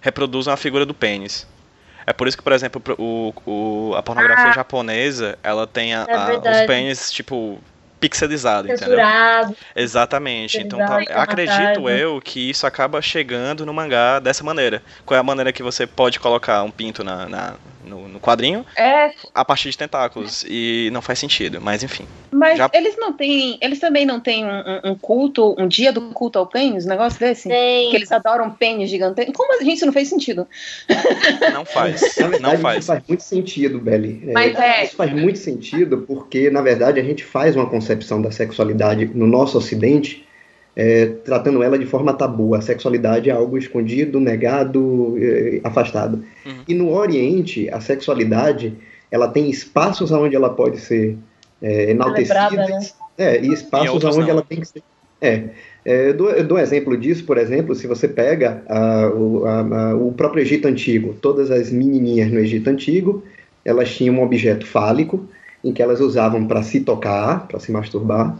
reproduzam 0.00 0.52
a 0.52 0.56
figura 0.56 0.86
do 0.86 0.94
pênis. 0.94 1.46
É 2.06 2.12
por 2.12 2.26
isso 2.26 2.36
que, 2.36 2.42
por 2.42 2.52
exemplo, 2.52 2.82
o, 2.98 3.34
o 3.44 3.94
a 3.94 4.02
pornografia 4.02 4.46
ah, 4.46 4.52
japonesa, 4.52 5.38
ela 5.42 5.66
tem 5.66 5.94
a, 5.94 6.06
é 6.08 6.14
a, 6.14 6.60
os 6.60 6.66
pênis, 6.66 7.12
tipo, 7.12 7.60
pixelizado, 8.00 8.68
Censurado, 8.68 9.50
entendeu? 9.50 9.56
Exatamente. 9.76 10.58
Então, 10.58 10.78
tá, 10.78 11.00
acredito 11.10 11.88
eu 11.88 12.20
que 12.20 12.48
isso 12.48 12.66
acaba 12.66 13.02
chegando 13.02 13.66
no 13.66 13.74
mangá 13.74 14.20
dessa 14.20 14.42
maneira. 14.42 14.82
Qual 15.04 15.16
é 15.16 15.20
a 15.20 15.22
maneira 15.22 15.52
que 15.52 15.62
você 15.62 15.86
pode 15.86 16.18
colocar 16.18 16.62
um 16.62 16.70
pinto 16.70 17.04
na, 17.04 17.28
na 17.28 17.54
no, 17.88 18.08
no, 18.08 18.20
quadrinho 18.20 18.64
é. 18.76 19.10
a 19.34 19.44
partir 19.44 19.70
de 19.70 19.78
tentáculos. 19.78 20.44
E 20.48 20.90
não 20.92 21.02
faz 21.02 21.18
sentido, 21.18 21.60
mas 21.60 21.82
enfim. 21.82 22.06
Mas 22.30 22.58
já... 22.58 22.70
eles 22.72 22.96
não 22.96 23.12
têm. 23.12 23.58
Eles 23.60 23.80
também 23.80 24.04
não 24.04 24.20
têm 24.20 24.44
um, 24.44 24.90
um, 24.90 24.94
culto, 24.94 25.54
um 25.58 25.66
dia 25.66 25.92
do 25.92 26.00
culto 26.10 26.38
ao 26.38 26.46
pênis, 26.46 26.86
um 26.86 26.88
negócio 26.88 27.18
desse? 27.18 27.42
Sim. 27.42 27.48
Que 27.90 27.96
eles 27.96 28.12
adoram 28.12 28.50
pênis 28.50 28.90
gigantescos. 28.90 29.34
Como 29.34 29.52
a 29.52 29.64
gente 29.64 29.76
isso 29.76 29.86
não 29.86 29.92
fez 29.92 30.08
sentido? 30.08 30.46
Não 31.52 31.64
faz. 31.64 32.02
não 32.40 32.58
faz. 32.58 32.78
Isso 32.78 32.86
faz 32.88 33.02
muito 33.08 33.22
sentido, 33.22 33.78
Belly. 33.78 34.30
Mas 34.32 34.58
é, 34.58 34.80
é... 34.80 34.84
Isso 34.84 34.96
faz 34.96 35.12
muito 35.12 35.38
sentido 35.38 36.04
porque, 36.06 36.50
na 36.50 36.60
verdade, 36.60 37.00
a 37.00 37.02
gente 37.02 37.24
faz 37.24 37.56
uma 37.56 37.68
concepção 37.68 38.20
da 38.20 38.30
sexualidade 38.30 39.06
no 39.06 39.26
nosso 39.26 39.56
ocidente 39.56 40.27
é, 40.74 41.06
tratando 41.06 41.62
ela 41.62 41.78
de 41.78 41.86
forma 41.86 42.12
tabu. 42.12 42.54
A 42.54 42.60
sexualidade 42.60 43.30
é 43.30 43.32
algo 43.32 43.58
escondido, 43.58 44.20
negado, 44.20 45.16
é, 45.20 45.60
afastado. 45.64 46.24
Uhum. 46.46 46.62
E 46.66 46.74
no 46.74 46.92
Oriente, 46.92 47.68
a 47.70 47.80
sexualidade 47.80 48.76
ela 49.10 49.28
tem 49.28 49.48
espaços 49.50 50.12
onde 50.12 50.36
ela 50.36 50.50
pode 50.50 50.78
ser 50.78 51.16
é, 51.60 51.90
enaltecida 51.90 52.50
né? 52.50 52.80
é, 53.16 53.40
e 53.40 53.52
espaços 53.52 54.04
onde 54.04 54.18
não. 54.18 54.28
ela 54.28 54.42
tem 54.42 54.60
que 54.60 54.68
ser. 54.68 54.82
É, 55.20 55.44
é, 55.84 56.10
eu, 56.10 56.14
dou, 56.14 56.30
eu 56.30 56.46
dou 56.46 56.58
um 56.58 56.60
exemplo 56.60 56.96
disso, 56.96 57.24
por 57.24 57.38
exemplo, 57.38 57.74
se 57.74 57.86
você 57.86 58.06
pega 58.06 58.62
a, 58.68 59.08
o, 59.08 59.46
a, 59.46 59.60
a, 59.60 59.96
o 59.96 60.12
próprio 60.12 60.42
Egito 60.42 60.68
Antigo, 60.68 61.16
todas 61.20 61.50
as 61.50 61.70
menininhas 61.70 62.30
no 62.30 62.38
Egito 62.38 62.70
Antigo, 62.70 63.24
elas 63.64 63.94
tinham 63.94 64.14
um 64.14 64.22
objeto 64.22 64.66
fálico 64.66 65.26
em 65.64 65.72
que 65.72 65.82
elas 65.82 66.00
usavam 66.00 66.46
para 66.46 66.62
se 66.62 66.80
tocar, 66.80 67.48
para 67.48 67.58
se 67.58 67.72
masturbar, 67.72 68.38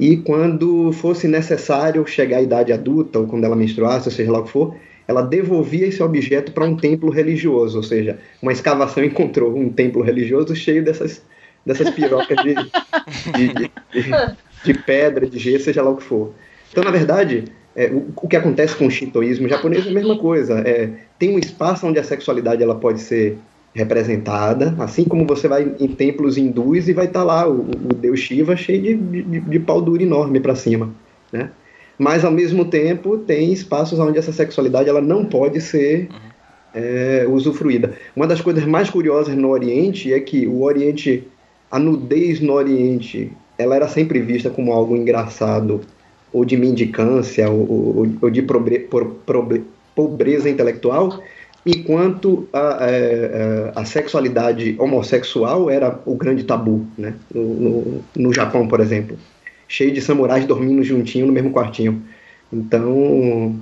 e 0.00 0.16
quando 0.16 0.90
fosse 0.92 1.28
necessário 1.28 2.06
chegar 2.06 2.38
à 2.38 2.42
idade 2.42 2.72
adulta, 2.72 3.18
ou 3.18 3.26
quando 3.26 3.44
ela 3.44 3.54
menstruasse, 3.54 4.08
ou 4.08 4.12
seja 4.12 4.32
lá 4.32 4.38
o 4.38 4.44
que 4.44 4.50
for, 4.50 4.74
ela 5.06 5.20
devolvia 5.20 5.86
esse 5.86 6.02
objeto 6.02 6.52
para 6.52 6.64
um 6.64 6.74
templo 6.74 7.10
religioso, 7.10 7.76
ou 7.76 7.82
seja, 7.82 8.18
uma 8.40 8.50
escavação 8.50 9.04
encontrou 9.04 9.54
um 9.54 9.68
templo 9.68 10.00
religioso 10.00 10.56
cheio 10.56 10.82
dessas, 10.82 11.22
dessas 11.66 11.90
pirocas 11.90 12.34
de, 12.42 12.54
de, 12.54 13.52
de, 13.92 14.34
de, 14.64 14.74
pedra, 14.74 15.26
de 15.26 15.38
gesso, 15.38 15.66
seja 15.66 15.82
lá 15.82 15.90
o 15.90 15.96
que 15.98 16.02
for. 16.02 16.32
Então, 16.72 16.82
na 16.82 16.90
verdade, 16.90 17.44
é, 17.76 17.88
o, 17.88 18.10
o, 18.16 18.26
que 18.26 18.36
acontece 18.36 18.74
com 18.76 18.86
o 18.86 18.90
shintoísmo 18.90 19.50
japonês 19.50 19.86
é 19.86 19.90
a 19.90 19.92
mesma 19.92 20.16
coisa. 20.16 20.60
É, 20.60 20.88
tem 21.18 21.34
um 21.34 21.38
espaço 21.38 21.86
onde 21.86 21.98
a 21.98 22.04
sexualidade 22.04 22.62
ela 22.62 22.74
pode 22.74 23.00
ser 23.00 23.36
representada, 23.74 24.74
assim 24.78 25.04
como 25.04 25.26
você 25.26 25.46
vai 25.46 25.74
em 25.78 25.88
templos 25.88 26.36
hindus 26.36 26.88
e 26.88 26.92
vai 26.92 27.06
estar 27.06 27.20
tá 27.20 27.24
lá 27.24 27.48
o, 27.48 27.60
o, 27.60 27.94
deus 27.94 28.18
Shiva 28.18 28.56
cheio 28.56 28.82
de, 28.82 28.94
de, 28.96 29.40
de 29.40 29.58
pau 29.60 29.80
duro 29.80 30.02
enorme 30.02 30.40
para 30.40 30.56
cima, 30.56 30.90
né? 31.32 31.50
Mas 31.96 32.24
ao 32.24 32.32
mesmo 32.32 32.64
tempo 32.64 33.18
tem 33.18 33.52
espaços 33.52 33.98
onde 33.98 34.18
essa 34.18 34.32
sexualidade 34.32 34.88
ela 34.88 35.02
não 35.02 35.24
pode 35.24 35.60
ser 35.60 36.08
é, 36.74 37.26
usufruída. 37.28 37.94
Uma 38.16 38.26
das 38.26 38.40
coisas 38.40 38.64
mais 38.64 38.88
curiosas 38.88 39.36
no 39.36 39.50
Oriente 39.50 40.12
é 40.12 40.18
que 40.18 40.46
o 40.46 40.62
Oriente, 40.62 41.28
a 41.70 41.78
nudez 41.78 42.40
no 42.40 42.54
Oriente, 42.54 43.30
ela 43.58 43.76
era 43.76 43.86
sempre 43.86 44.20
vista 44.20 44.48
como 44.48 44.72
algo 44.72 44.96
engraçado 44.96 45.82
ou 46.32 46.44
de 46.44 46.56
mendicância 46.56 47.50
ou, 47.50 47.70
ou, 47.70 48.06
ou 48.22 48.30
de 48.30 48.42
pobre, 48.42 48.78
pobre, 48.78 49.64
pobreza 49.94 50.48
intelectual 50.48 51.20
enquanto 51.64 52.48
a, 52.52 52.84
a, 52.84 52.90
é, 52.90 52.94
é, 52.94 53.72
a, 53.74 53.84
sexualidade 53.84 54.76
homossexual 54.78 55.70
era 55.70 56.00
o 56.06 56.14
grande 56.14 56.44
tabu, 56.44 56.86
né? 56.96 57.14
No, 57.34 57.42
no, 57.42 58.04
no, 58.16 58.32
Japão, 58.32 58.66
por 58.66 58.80
exemplo, 58.80 59.18
cheio 59.68 59.92
de 59.92 60.00
samurais 60.00 60.46
dormindo 60.46 60.82
juntinho 60.82 61.26
no 61.26 61.32
mesmo 61.32 61.52
quartinho. 61.52 62.02
Então, 62.52 63.56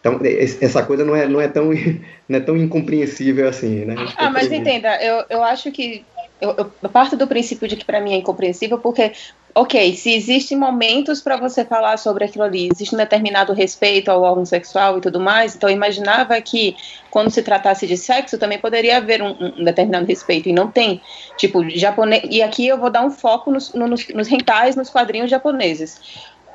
então 0.00 0.20
essa 0.60 0.82
coisa 0.82 1.04
não 1.04 1.16
é, 1.16 1.26
não 1.26 1.40
é, 1.40 1.48
tão, 1.48 1.70
não 2.28 2.38
é 2.38 2.40
tão 2.40 2.56
incompreensível 2.56 3.48
assim, 3.48 3.84
né? 3.84 3.94
Ah, 4.16 4.30
mas 4.30 4.50
entenda, 4.50 4.96
eu, 5.02 5.24
eu 5.28 5.42
acho 5.42 5.72
que 5.72 6.04
eu, 6.40 6.70
eu 6.82 6.88
parto 6.88 7.16
do 7.16 7.26
princípio 7.26 7.66
de 7.66 7.76
que 7.76 7.84
para 7.84 8.00
mim 8.00 8.12
é 8.12 8.16
incompreensível 8.16 8.78
porque 8.78 9.12
ok, 9.54 9.94
se 9.94 10.12
existem 10.12 10.58
momentos 10.58 11.20
para 11.20 11.36
você 11.36 11.64
falar 11.64 11.96
sobre 11.96 12.24
aquilo 12.24 12.44
ali, 12.44 12.68
existe 12.72 12.94
um 12.94 12.98
determinado 12.98 13.52
respeito 13.52 14.10
ao 14.10 14.22
órgão 14.22 14.44
sexual 14.44 14.98
e 14.98 15.00
tudo 15.00 15.20
mais, 15.20 15.54
então 15.54 15.68
eu 15.70 15.76
imaginava 15.76 16.40
que 16.40 16.76
quando 17.10 17.30
se 17.30 17.42
tratasse 17.42 17.86
de 17.86 17.96
sexo 17.96 18.36
também 18.36 18.58
poderia 18.58 18.96
haver 18.96 19.22
um, 19.22 19.36
um 19.40 19.64
determinado 19.64 20.06
respeito, 20.06 20.48
e 20.48 20.52
não 20.52 20.68
tem. 20.70 21.00
Tipo, 21.36 21.68
japonês. 21.70 22.24
E 22.28 22.42
aqui 22.42 22.66
eu 22.66 22.78
vou 22.78 22.90
dar 22.90 23.02
um 23.02 23.10
foco 23.10 23.52
nos, 23.52 23.72
nos, 23.72 24.08
nos 24.08 24.28
rentais, 24.28 24.74
nos 24.74 24.90
quadrinhos 24.90 25.30
japoneses. 25.30 26.00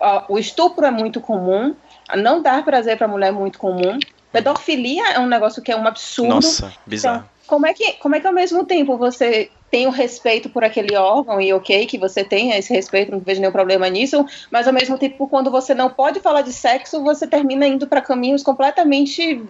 Uh, 0.02 0.34
o 0.34 0.38
estupro 0.38 0.86
é 0.86 0.92
muito 0.92 1.22
comum, 1.22 1.74
não 2.18 2.42
dar 2.42 2.64
prazer 2.66 2.98
para 2.98 3.08
mulher 3.08 3.30
é 3.30 3.32
muito 3.32 3.58
comum. 3.58 3.98
Pedofilia 4.32 5.14
é 5.14 5.20
um 5.20 5.28
negócio 5.28 5.62
que 5.62 5.72
é 5.72 5.76
um 5.76 5.88
absurdo. 5.88 6.36
Nossa, 6.36 6.74
bizarro. 6.86 7.18
Então, 7.20 7.30
como 7.48 7.66
é 7.66 7.74
que, 7.74 7.94
como 7.94 8.16
é 8.16 8.20
que 8.20 8.28
ao 8.28 8.34
mesmo 8.34 8.66
tempo 8.66 8.98
você 8.98 9.50
tem 9.70 9.88
o 9.88 9.92
respeito 9.92 10.50
por 10.50 10.64
aquele 10.64 10.96
órgão 10.96 11.40
e 11.40 11.54
ok 11.54 11.86
que 11.86 11.98
você 11.98 12.24
tenha 12.24 12.58
esse 12.58 12.74
respeito, 12.74 13.12
não 13.12 13.20
vejo 13.20 13.40
nenhum 13.40 13.52
problema 13.52 13.88
nisso, 13.88 14.26
mas 14.52 14.68
ao 14.68 14.74
mesmo 14.74 14.98
tempo 14.98 15.28
quando 15.28 15.52
você 15.52 15.74
não 15.74 15.90
pode 15.90 16.20
falar 16.20 16.42
de 16.42 16.52
sexo, 16.52 17.04
você 17.04 17.28
termina 17.28 17.68
indo 17.68 17.88
para 17.88 18.02
caminhos 18.02 18.44
completamente 18.44 19.44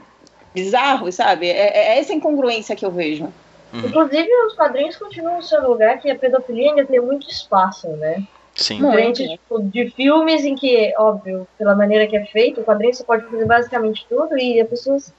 bizarros, 0.53 1.15
sabe? 1.15 1.47
É, 1.47 1.77
é, 1.77 1.99
essa 1.99 2.13
incongruência 2.13 2.75
que 2.75 2.85
eu 2.85 2.91
vejo. 2.91 3.31
Uhum. 3.73 3.85
Inclusive, 3.85 4.29
os 4.47 4.55
quadrinhos 4.55 4.97
continuam 4.97 5.41
sendo 5.41 5.67
um 5.67 5.69
lugar 5.69 5.99
que 5.99 6.09
a 6.09 6.17
pedofilia 6.17 6.71
ainda 6.71 6.85
tem 6.85 6.99
muito 6.99 7.29
espaço, 7.29 7.87
né? 7.87 8.23
Sim. 8.55 8.77
Diferente 8.77 9.27
tipo, 9.27 9.61
de 9.61 9.89
filmes 9.91 10.43
em 10.43 10.55
que, 10.55 10.93
óbvio, 10.97 11.47
pela 11.57 11.75
maneira 11.75 12.07
que 12.07 12.17
é 12.17 12.25
feito, 12.25 12.59
o 12.59 12.63
quadrinho 12.63 12.93
você 12.93 13.03
pode 13.03 13.25
fazer 13.25 13.45
basicamente 13.45 14.05
tudo 14.09 14.37
e 14.37 14.59
as 14.59 14.67
pessoas 14.67 15.13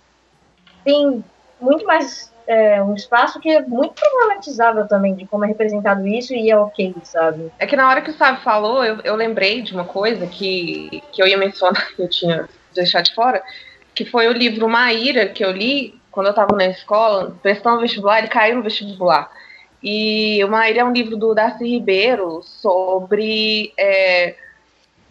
têm 0.84 1.24
muito 1.60 1.86
mais 1.86 2.29
é, 2.50 2.82
um 2.82 2.96
espaço 2.96 3.38
que 3.38 3.48
é 3.48 3.62
muito 3.62 3.94
problematizável 3.94 4.88
também 4.88 5.14
de 5.14 5.24
como 5.24 5.44
é 5.44 5.48
representado 5.48 6.04
isso 6.04 6.34
e 6.34 6.50
é 6.50 6.56
ok, 6.58 6.96
sabe? 7.04 7.52
É 7.60 7.64
que 7.64 7.76
na 7.76 7.88
hora 7.88 8.00
que 8.00 8.10
o 8.10 8.14
Sábio 8.14 8.42
falou, 8.42 8.84
eu, 8.84 8.98
eu 9.04 9.14
lembrei 9.14 9.62
de 9.62 9.72
uma 9.72 9.84
coisa 9.84 10.26
que, 10.26 11.00
que 11.12 11.22
eu 11.22 11.28
ia 11.28 11.38
mencionar, 11.38 11.86
que 11.94 12.02
eu 12.02 12.10
tinha 12.10 12.48
deixado 12.74 13.04
de 13.04 13.14
fora, 13.14 13.40
que 13.94 14.04
foi 14.04 14.26
o 14.26 14.32
livro 14.32 14.68
Maíra, 14.68 15.28
que 15.28 15.44
eu 15.44 15.52
li 15.52 15.94
quando 16.10 16.26
eu 16.26 16.30
estava 16.30 16.56
na 16.56 16.66
escola, 16.66 17.36
prestando 17.40 17.82
vestibular, 17.82 18.18
ele 18.18 18.26
caiu 18.26 18.56
no 18.56 18.64
vestibular. 18.64 19.30
E 19.80 20.42
o 20.44 20.48
Maíra 20.48 20.80
é 20.80 20.84
um 20.84 20.92
livro 20.92 21.16
do 21.16 21.32
Darcy 21.32 21.64
Ribeiro 21.64 22.42
sobre. 22.42 23.72
É, 23.78 24.34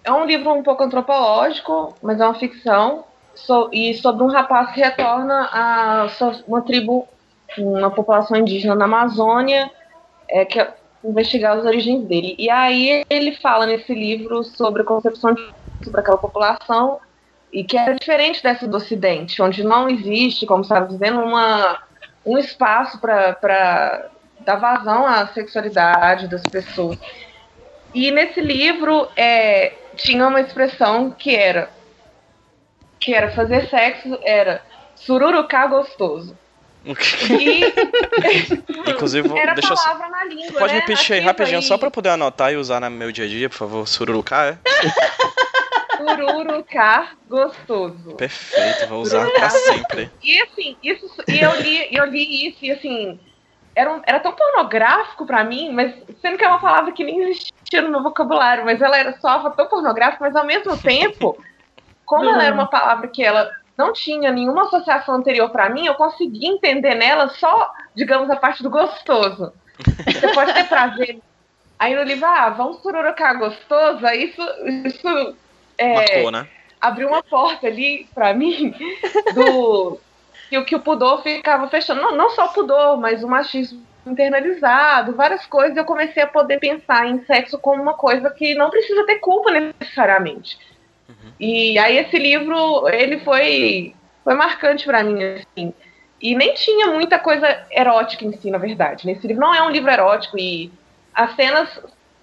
é 0.04 0.12
um 0.12 0.26
livro 0.26 0.52
um 0.52 0.62
pouco 0.62 0.84
antropológico, 0.84 1.96
mas 2.02 2.20
é 2.20 2.26
uma 2.26 2.38
ficção, 2.38 3.06
so, 3.34 3.70
e 3.72 3.94
sobre 3.94 4.24
um 4.24 4.28
rapaz 4.28 4.74
que 4.74 4.82
retorna 4.82 5.50
a 5.54 6.08
uma 6.46 6.62
tribo 6.62 7.08
uma 7.58 7.90
população 7.92 8.38
indígena 8.38 8.76
na 8.76 8.86
Amazônia, 8.86 9.70
é, 10.30 10.46
que 10.46 10.60
é 10.60 10.74
investigar 11.04 11.58
as 11.58 11.66
origens 11.66 12.04
dele. 12.06 12.36
E 12.38 12.50
aí 12.50 13.04
ele 13.10 13.36
fala 13.38 13.66
nesse 13.66 13.94
livro 13.94 14.44
sobre 14.44 14.82
a 14.82 14.86
concepção 14.86 15.34
de, 15.34 15.54
sobre 15.84 16.02
aquela 16.02 16.18
população 16.18 17.00
e 17.52 17.64
que 17.64 17.78
é 17.78 17.94
diferente 17.94 18.44
dessa 18.44 18.68
do 18.68 18.78
Ocidente, 18.78 19.42
onde 19.42 19.64
não 19.64 19.90
existe, 19.90 20.46
como 20.46 20.62
estava 20.62 20.88
dizendo, 20.88 21.22
uma, 21.22 21.82
um 22.26 22.38
espaço 22.38 23.00
para 23.00 24.10
dar 24.42 24.56
vazão 24.58 25.06
à 25.06 25.28
sexualidade 25.28 26.28
das 26.28 26.44
pessoas. 26.44 26.98
E 27.94 28.12
nesse 28.12 28.40
livro 28.40 29.08
é, 29.16 29.74
tinha 29.96 30.28
uma 30.28 30.42
expressão 30.42 31.12
que 31.12 31.36
era 31.36 31.70
que 33.00 33.14
era 33.14 33.32
fazer 33.32 33.68
sexo 33.70 34.20
era 34.24 34.62
sururucar 34.94 35.70
gostoso. 35.70 36.38
E... 37.30 38.90
Inclusive, 38.90 39.38
Era 39.38 39.54
deixa 39.54 39.76
palavra 39.76 40.08
eu... 40.08 40.12
na 40.12 40.24
língua, 40.26 40.60
Pode 40.60 40.74
né? 40.74 40.80
repetir 40.80 41.16
aí 41.16 41.20
rapidinho, 41.20 41.58
aí. 41.58 41.64
só 41.64 41.78
pra 41.78 41.92
poder 41.92 42.10
anotar 42.10 42.52
e 42.52 42.56
usar 42.56 42.80
no 42.80 42.90
meu 42.90 43.12
dia 43.12 43.26
a 43.26 43.28
dia, 43.28 43.50
por 43.50 43.58
favor. 43.58 43.88
Sururucar, 43.88 44.54
é? 44.54 44.58
Sururucar 45.98 47.16
gostoso. 47.28 48.16
Perfeito, 48.16 48.88
vou 48.88 49.02
usar 49.02 49.30
pra 49.32 49.50
sempre. 49.50 50.10
E 50.24 50.42
assim, 50.42 50.78
isso, 50.82 51.10
e 51.28 51.40
eu 51.40 51.56
li, 51.62 51.88
eu 51.92 52.06
li 52.06 52.48
isso 52.48 52.58
e 52.62 52.72
assim, 52.72 53.20
era, 53.76 53.94
um, 53.94 54.02
era 54.06 54.20
tão 54.20 54.32
pornográfico 54.32 55.26
pra 55.26 55.44
mim, 55.44 55.72
mas 55.72 55.94
sendo 56.22 56.38
que 56.38 56.44
é 56.44 56.48
uma 56.48 56.60
palavra 56.60 56.92
que 56.92 57.04
nem 57.04 57.22
existia 57.22 57.82
no 57.82 57.90
meu 57.90 58.04
vocabulário, 58.04 58.66
mas 58.66 58.82
ela 58.82 58.98
era 58.98 59.18
só 59.20 59.50
tão 59.52 59.68
pornográfica, 59.68 60.24
mas 60.24 60.36
ao 60.36 60.46
mesmo 60.46 60.78
tempo, 60.78 61.38
como 62.06 62.30
ela 62.30 62.44
era 62.44 62.54
uma 62.54 62.68
palavra 62.68 63.08
que 63.08 63.24
ela 63.24 63.52
não 63.80 63.94
tinha 63.94 64.30
nenhuma 64.30 64.64
associação 64.64 65.16
anterior 65.16 65.50
para 65.52 65.70
mim, 65.70 65.86
eu 65.86 65.96
consegui 65.96 66.46
entender 66.46 66.96
nela 66.96 67.30
só, 67.30 67.72
digamos, 67.96 68.30
a 68.30 68.36
parte 68.36 68.62
do 68.62 68.70
gostoso. 68.70 69.54
Você 70.06 70.28
pode 70.34 70.54
ter 70.54 70.68
prazer. 70.68 71.22
Aí 71.80 71.96
no 71.96 72.04
livro, 72.04 72.26
ah, 72.26 72.50
vamos 72.50 72.82
pururucar 72.82 73.40
gostoso, 73.40 74.06
aí 74.06 74.26
isso, 74.26 74.42
isso 74.86 75.36
é, 75.78 75.96
Marcou, 75.96 76.32
né? 76.32 76.48
abriu 76.82 77.08
uma 77.08 77.24
porta 77.24 77.68
ali 77.68 78.06
para 78.14 78.34
mim 78.34 78.76
do 79.34 79.98
que 80.50 80.58
o 80.58 80.66
que 80.66 80.76
o 80.76 80.82
pudor 80.82 81.24
ficava 81.24 81.70
fechando. 81.70 82.02
Não, 82.02 82.18
não 82.18 82.32
só 82.32 82.48
o 82.48 82.54
pudor, 82.54 82.98
mas 82.98 83.24
o 83.24 83.30
machismo 83.30 83.82
internalizado, 84.06 85.16
várias 85.16 85.46
coisas. 85.46 85.78
Eu 85.78 85.86
comecei 85.86 86.22
a 86.22 86.28
poder 86.28 86.60
pensar 86.60 87.08
em 87.08 87.24
sexo 87.24 87.58
como 87.58 87.82
uma 87.82 87.94
coisa 87.94 88.30
que 88.30 88.54
não 88.56 88.70
precisa 88.70 89.06
ter 89.06 89.20
culpa 89.20 89.52
necessariamente. 89.52 90.60
E 91.40 91.78
aí 91.78 91.98
esse 91.98 92.18
livro, 92.18 92.88
ele 92.90 93.20
foi 93.20 93.94
foi 94.24 94.36
marcante 94.36 94.86
para 94.86 95.04
mim 95.04 95.24
assim. 95.24 95.74
E 96.22 96.36
nem 96.36 96.54
tinha 96.54 96.88
muita 96.88 97.18
coisa 97.18 97.66
erótica 97.72 98.26
em 98.26 98.34
si, 98.34 98.52
na 98.52 98.58
verdade. 98.58 99.06
Nesse 99.06 99.26
livro 99.26 99.42
não 99.42 99.56
é 99.56 99.64
um 99.64 99.70
livro 99.70 99.90
erótico 99.90 100.38
e 100.38 100.72
as 101.14 101.36
cenas 101.36 101.80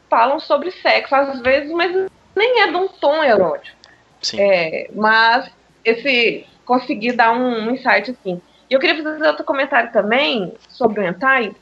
falam 0.09 0.39
sobre 0.39 0.71
sexo 0.71 1.15
às 1.15 1.41
vezes, 1.41 1.71
mas 1.73 1.93
nem 2.35 2.61
é 2.63 2.67
de 2.69 2.77
um 2.77 2.89
tom 2.89 3.25
erótico. 3.25 3.77
Sim. 4.21 4.41
É, 4.41 4.91
mas 4.95 5.51
esse 5.85 6.47
consegui 6.65 7.13
dar 7.13 7.33
um, 7.33 7.69
um 7.69 7.71
insight 7.71 8.11
assim. 8.11 8.41
E 8.69 8.75
eu 8.75 8.81
queria 8.81 9.03
fazer 9.03 9.27
outro 9.27 9.45
comentário 9.45 9.91
também 9.93 10.53
sobre 10.69 11.01
o 11.01 11.05
hentai, 11.05 11.55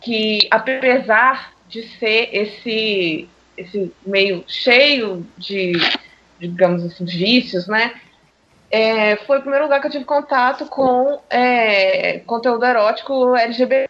que 0.00 0.48
apesar 0.50 1.52
de 1.68 1.82
ser 1.98 2.30
esse 2.32 3.28
esse 3.56 3.92
meio 4.06 4.44
cheio 4.46 5.26
de 5.36 5.72
digamos 6.38 6.84
assim 6.84 7.04
vícios, 7.04 7.66
né? 7.66 7.94
É, 8.70 9.16
foi 9.16 9.38
o 9.38 9.40
primeiro 9.40 9.64
lugar 9.64 9.80
que 9.80 9.86
eu 9.86 9.90
tive 9.90 10.04
contato 10.04 10.66
com 10.66 11.20
é, 11.30 12.18
conteúdo 12.20 12.64
erótico 12.64 13.34
LGBT. 13.34 13.88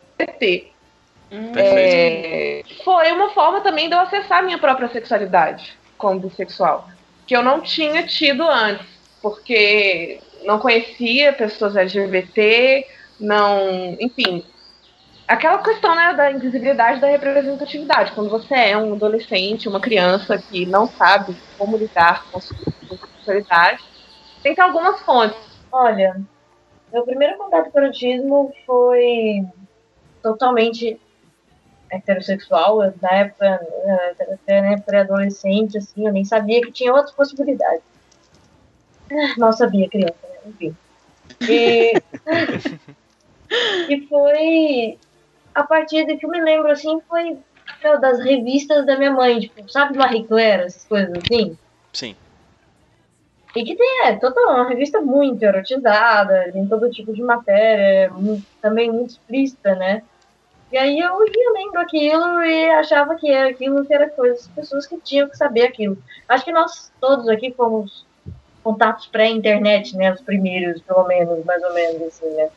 Perfeito. 1.28 1.58
É, 1.58 2.62
foi 2.84 3.12
uma 3.12 3.30
forma 3.30 3.60
também 3.60 3.88
de 3.88 3.94
eu 3.94 4.00
acessar 4.00 4.42
minha 4.42 4.58
própria 4.58 4.88
sexualidade 4.88 5.76
como 5.98 6.20
bissexual, 6.20 6.88
que 7.26 7.36
eu 7.36 7.42
não 7.42 7.60
tinha 7.60 8.06
tido 8.06 8.48
antes, 8.48 8.86
porque 9.20 10.20
não 10.44 10.58
conhecia 10.58 11.32
pessoas 11.32 11.76
LGBT, 11.76 12.86
não, 13.20 13.96
enfim, 14.00 14.44
aquela 15.28 15.62
questão 15.62 15.94
né, 15.94 16.14
da 16.14 16.32
invisibilidade 16.32 17.00
da 17.00 17.08
representatividade. 17.08 18.12
Quando 18.12 18.30
você 18.30 18.54
é 18.54 18.78
um 18.78 18.94
adolescente, 18.94 19.68
uma 19.68 19.78
criança 19.78 20.38
que 20.38 20.64
não 20.64 20.86
sabe 20.86 21.36
como 21.58 21.76
lidar 21.76 22.26
com 22.30 22.38
a 22.38 22.40
sua 22.40 22.56
sexualidade, 22.88 23.84
tem 24.42 24.52
que 24.52 24.56
ter 24.56 24.62
algumas 24.62 25.00
fontes. 25.02 25.38
Olha, 25.70 26.18
meu 26.90 27.04
primeiro 27.04 27.36
contato 27.36 27.70
com 27.70 27.78
o 27.78 27.82
erotismo 27.82 28.52
foi 28.64 29.46
totalmente 30.22 30.98
heterossexual. 31.90 32.82
Eu, 32.82 32.94
Na 33.02 33.10
época, 33.10 33.60
até 34.32 34.62
né, 34.62 34.78
pré-adolescente, 34.78 35.76
assim, 35.76 36.06
eu 36.06 36.12
nem 36.12 36.24
sabia 36.24 36.62
que 36.62 36.72
tinha 36.72 36.92
outras 36.92 37.14
possibilidades. 37.14 37.82
Mal 39.36 39.52
sabia, 39.52 39.88
criança, 39.88 40.16
né? 40.22 40.38
Enfim. 40.46 40.76
E, 41.42 41.92
e 43.88 44.06
foi 44.06 44.98
a 45.54 45.62
partir 45.64 46.06
do 46.06 46.16
que 46.18 46.26
eu 46.26 46.30
me 46.30 46.40
lembro, 46.40 46.70
assim, 46.70 47.00
foi 47.08 47.38
meu, 47.82 48.00
das 48.00 48.18
revistas 48.20 48.86
da 48.86 48.96
minha 48.96 49.12
mãe, 49.12 49.38
tipo, 49.38 49.68
sabe 49.70 49.96
Marie 49.96 50.26
Claire, 50.26 50.64
essas 50.64 50.84
coisas 50.84 51.12
assim? 51.16 51.56
Sim. 51.92 52.14
E 53.56 53.64
que 53.64 53.76
tem, 53.76 54.06
é, 54.06 54.16
toda 54.16 54.40
uma 54.48 54.68
revista 54.68 55.00
muito 55.00 55.42
erotizada, 55.42 56.50
tem 56.52 56.66
todo 56.66 56.90
tipo 56.90 57.12
de 57.12 57.22
matéria, 57.22 58.10
mu- 58.10 58.42
também 58.60 58.90
muito 58.90 59.10
explícita, 59.10 59.74
né? 59.74 60.02
E 60.70 60.76
aí 60.76 60.98
eu 60.98 61.06
ia 61.26 61.52
lendo 61.54 61.78
aquilo 61.78 62.42
e 62.42 62.70
achava 62.70 63.16
que 63.16 63.30
era 63.30 63.48
aquilo 63.48 63.86
que 63.86 63.94
era 63.94 64.10
coisa 64.10 64.34
das 64.34 64.48
pessoas 64.48 64.86
que 64.86 65.00
tinham 65.00 65.28
que 65.28 65.36
saber 65.36 65.62
aquilo. 65.62 65.96
Acho 66.28 66.44
que 66.44 66.52
nós 66.52 66.92
todos 67.00 67.26
aqui 67.28 67.54
fomos 67.54 68.06
contatos 68.62 69.06
pré-internet, 69.06 69.96
né? 69.96 70.12
Os 70.12 70.20
primeiros, 70.22 70.82
pelo 70.82 71.06
menos, 71.06 71.42
mais 71.44 71.62
ou 71.62 71.72
menos, 71.72 72.02
assim, 72.02 72.28
né? 72.34 72.50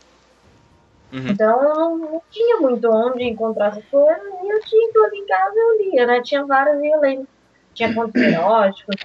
Uhum. 1.12 1.28
Então 1.28 1.64
eu 1.64 1.76
não, 1.76 1.98
não 1.98 2.22
tinha 2.30 2.58
muito 2.58 2.90
onde 2.90 3.24
encontrar 3.24 3.68
essas 3.68 3.84
coisas 3.86 4.24
e 4.44 4.50
eu 4.50 4.62
tinha 4.64 4.94
tudo 4.94 5.14
em 5.14 5.26
casa 5.26 5.54
eu 5.56 5.78
lia, 5.78 6.06
né? 6.06 6.22
Tinha 6.22 6.46
várias 6.46 6.82
e 6.82 6.88
eu 6.88 7.00
lendo. 7.00 7.28
Tinha 7.74 7.94
contos 7.96 8.22
eróticos. 8.22 8.96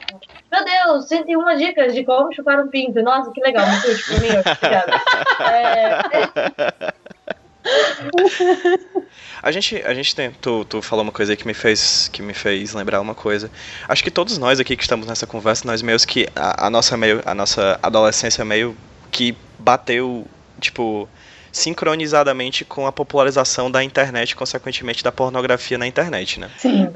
Meu 0.51 0.65
Deus, 0.65 1.09
101 1.09 1.57
dicas 1.57 1.95
de 1.95 2.05
como 2.05 2.33
chupar 2.33 2.61
um 2.61 2.69
pinto. 2.69 3.03
Nossa, 3.03 3.31
que 3.33 3.41
legal, 3.41 3.67
muito 3.67 3.89
útil 3.89 4.05
pra 4.07 4.21
mim. 4.21 4.29
Obrigada. 4.39 4.93
É, 5.39 6.93
A 9.43 9.51
gente, 9.51 9.77
a 9.83 9.95
gente 9.95 10.15
tem, 10.15 10.31
tu, 10.31 10.65
tu 10.65 10.83
falou 10.83 11.03
uma 11.03 11.13
coisa 11.13 11.33
aí 11.33 11.37
que 11.37 11.47
me 11.47 11.55
fez, 11.55 12.09
que 12.13 12.23
me 12.23 12.35
fez 12.35 12.73
lembrar 12.73 13.01
uma 13.01 13.15
coisa. 13.15 13.51
Acho 13.89 14.03
que 14.03 14.11
todos 14.11 14.39
nós 14.39 14.59
aqui 14.59 14.77
que 14.77 14.83
estamos 14.83 15.07
nessa 15.07 15.27
conversa, 15.27 15.67
nós 15.67 15.83
meio 15.83 15.99
que 16.01 16.27
a, 16.35 16.67
a 16.67 16.71
nossa 16.71 16.97
meio, 16.97 17.23
a 17.25 17.35
nossa 17.35 17.79
adolescência 17.83 18.45
meio 18.45 18.77
que 19.11 19.37
bateu, 19.59 20.27
tipo, 20.61 21.09
sincronizadamente 21.57 22.65
com 22.65 22.87
a 22.87 22.93
popularização 22.93 23.71
da 23.71 23.83
internet, 23.83 24.37
consequentemente 24.37 25.03
da 25.03 25.11
pornografia 25.11 25.79
na 25.79 25.87
internet, 25.87 26.39
né? 26.39 26.51
Sim. 26.59 26.89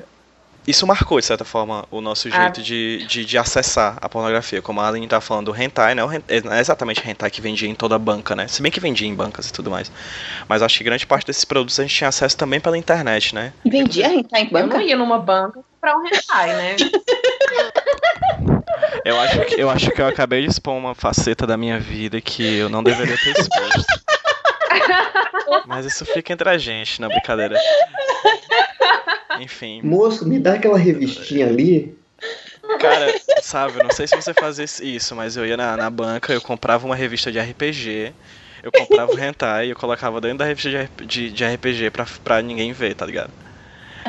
Isso 0.67 0.87
marcou, 0.87 1.19
de 1.19 1.25
certa 1.25 1.45
forma, 1.45 1.87
o 1.91 2.03
nosso 2.03 2.29
Ah. 2.29 2.43
jeito 2.43 2.63
de, 2.63 3.05
de, 3.07 3.25
de 3.25 3.39
acessar 3.39 3.97
a 4.01 4.09
pornografia. 4.11 4.61
Como 4.61 4.79
a 4.79 4.87
Aline 4.89 5.09
tá 5.09 5.19
falando 5.21 5.47
do 5.51 5.59
hentai, 5.61 5.95
né? 5.95 6.05
O 6.05 6.13
hen- 6.13 6.23
Não 6.45 6.53
é 6.53 6.61
exatamente 6.61 7.01
hentai 7.09 7.31
que 7.31 7.41
vendia 7.41 7.67
em 7.69 7.75
toda 7.75 7.95
a 7.97 7.99
banca, 7.99 8.37
né? 8.37 8.47
Se 8.47 8.61
bem 8.61 8.71
que 8.71 8.79
vendia 8.79 9.09
em 9.09 9.15
bancas 9.15 9.49
e 9.49 9.53
tudo 9.53 9.71
mais. 9.71 9.91
Mas 10.47 10.61
acho 10.63 10.77
que 10.77 10.85
grande 10.85 11.07
parte 11.07 11.27
desses 11.27 11.47
produtos 11.47 11.81
a 11.81 11.83
gente 11.83 11.95
tinha 11.95 12.09
acesso 12.09 12.37
também 12.37 12.61
pela 12.61 12.77
internet, 12.77 13.35
né? 13.35 13.55
E 13.65 13.71
vendia 13.71 14.13
hentai 14.13 14.43
em 14.43 14.45
Eu 14.45 14.61
não 14.61 14.69
banca? 14.69 14.83
ia 14.83 14.97
numa 14.97 15.19
banca 15.19 15.61
pra 15.81 15.97
um 15.97 16.07
hentai, 16.07 16.55
né? 16.55 16.77
Eu 19.05 19.19
acho, 19.19 19.45
que, 19.47 19.55
eu 19.61 19.71
acho 19.71 19.91
que 19.93 20.01
eu 20.03 20.07
acabei 20.07 20.43
de 20.43 20.49
expor 20.51 20.75
uma 20.75 20.95
faceta 20.95 21.47
da 21.47 21.57
minha 21.57 21.79
vida 21.81 22.21
que 22.21 22.57
eu 22.57 22.69
não 22.69 22.83
deveria 22.83 23.17
ter 23.17 23.31
exposto. 23.31 24.00
Mas 25.67 25.87
isso 25.87 26.05
fica 26.07 26.33
entre 26.33 26.49
a 26.49 26.59
gente, 26.59 27.01
na 27.01 27.09
brincadeira. 27.09 27.57
Enfim. 29.41 29.81
Moço, 29.83 30.27
me 30.27 30.39
dá 30.39 30.55
aquela 30.55 30.79
revistinha 30.79 31.47
ali. 31.47 31.97
Cara, 32.79 33.15
sabe, 33.43 33.79
eu 33.79 33.85
não 33.85 33.91
sei 33.91 34.07
se 34.07 34.15
você 34.17 34.33
fazia 34.35 34.65
isso, 34.65 35.15
mas 35.17 35.37
eu 35.37 35.47
ia 35.47 35.57
na, 35.57 35.77
na 35.77 35.91
banca, 35.91 36.33
eu 36.33 36.41
comprava 36.41 36.85
uma 36.87 36.95
revista 36.97 37.33
de 37.33 37.39
RPG, 37.39 38.13
eu 38.63 38.71
comprava 38.71 39.13
o 39.13 39.19
hentai 39.19 39.67
e 39.67 39.71
eu 39.71 39.77
colocava 39.77 40.21
dentro 40.21 40.39
da 40.39 40.45
revista 40.45 40.71
de, 40.99 41.07
de, 41.07 41.31
de 41.33 41.45
RPG 41.45 41.91
pra, 41.91 42.07
pra 42.23 42.43
ninguém 42.43 42.73
ver, 42.73 42.95
tá 42.95 43.07
ligado? 43.07 43.31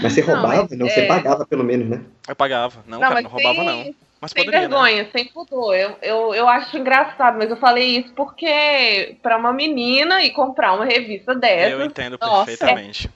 Mas 0.01 0.13
você 0.13 0.21
Não, 0.21 0.27
roubava? 0.33 0.67
mas 0.69 0.77
Não, 0.77 0.89
você 0.89 1.01
é- 1.01 1.05
pagava 1.05 1.45
pelo 1.45 1.63
menos, 1.63 1.87
né? 1.89 2.01
Eu 2.27 2.35
pagava. 2.35 2.83
Não, 2.87 2.99
Não, 2.99 3.07
cara, 3.07 3.21
não 3.21 3.29
roubava 3.29 3.55
sem- 3.55 3.65
não. 3.65 3.95
Mas 4.21 4.31
Sem 4.31 4.45
poderia, 4.45 4.67
né? 4.67 4.67
vergonha, 4.67 5.09
sem 5.11 5.25
pudor. 5.29 5.75
Eu, 5.75 5.97
eu, 6.01 6.35
eu 6.35 6.47
acho 6.47 6.77
engraçado, 6.77 7.37
mas 7.39 7.49
eu 7.49 7.57
falei 7.57 7.97
isso 7.97 8.13
porque 8.13 9.17
pra 9.23 9.35
uma 9.37 9.51
menina 9.51 10.23
e 10.23 10.29
comprar 10.31 10.73
uma 10.73 10.85
revista 10.85 11.31
Eu 11.31 11.39
dessa, 11.39 11.83
entendo 11.85 12.17
Nossa. 12.21 12.45
perfeitamente. 12.45 13.09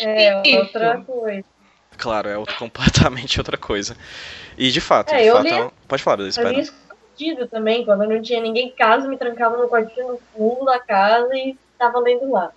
é 0.00 0.42
difícil. 0.42 0.58
outra 0.58 1.00
coisa. 1.04 1.44
Claro, 1.96 2.28
é 2.28 2.36
outro, 2.36 2.56
completamente 2.58 3.38
outra 3.38 3.56
coisa. 3.56 3.96
E 4.58 4.70
de 4.70 4.80
fato, 4.80 5.14
É, 5.14 5.22
de 5.22 5.28
eu 5.28 5.34
fato, 5.34 5.44
li- 5.44 5.50
é 5.50 5.64
um- 5.64 5.70
pode 5.86 6.02
falar, 6.02 6.16
Luiz, 6.22 6.36
Eu 6.36 6.42
pera. 6.44 6.56
li 6.56 6.62
escondido 6.62 7.46
também, 7.48 7.84
quando 7.84 8.02
eu 8.02 8.08
não 8.10 8.20
tinha 8.20 8.40
ninguém 8.40 8.68
em 8.68 8.74
casa, 8.74 9.06
me 9.06 9.16
trancava 9.16 9.56
no 9.56 9.68
quartinho 9.68 10.08
no 10.08 10.20
fundo 10.32 10.64
da 10.64 10.80
casa 10.80 11.28
e 11.36 11.56
tava 11.78 12.00
lendo 12.00 12.28
lá. 12.32 12.50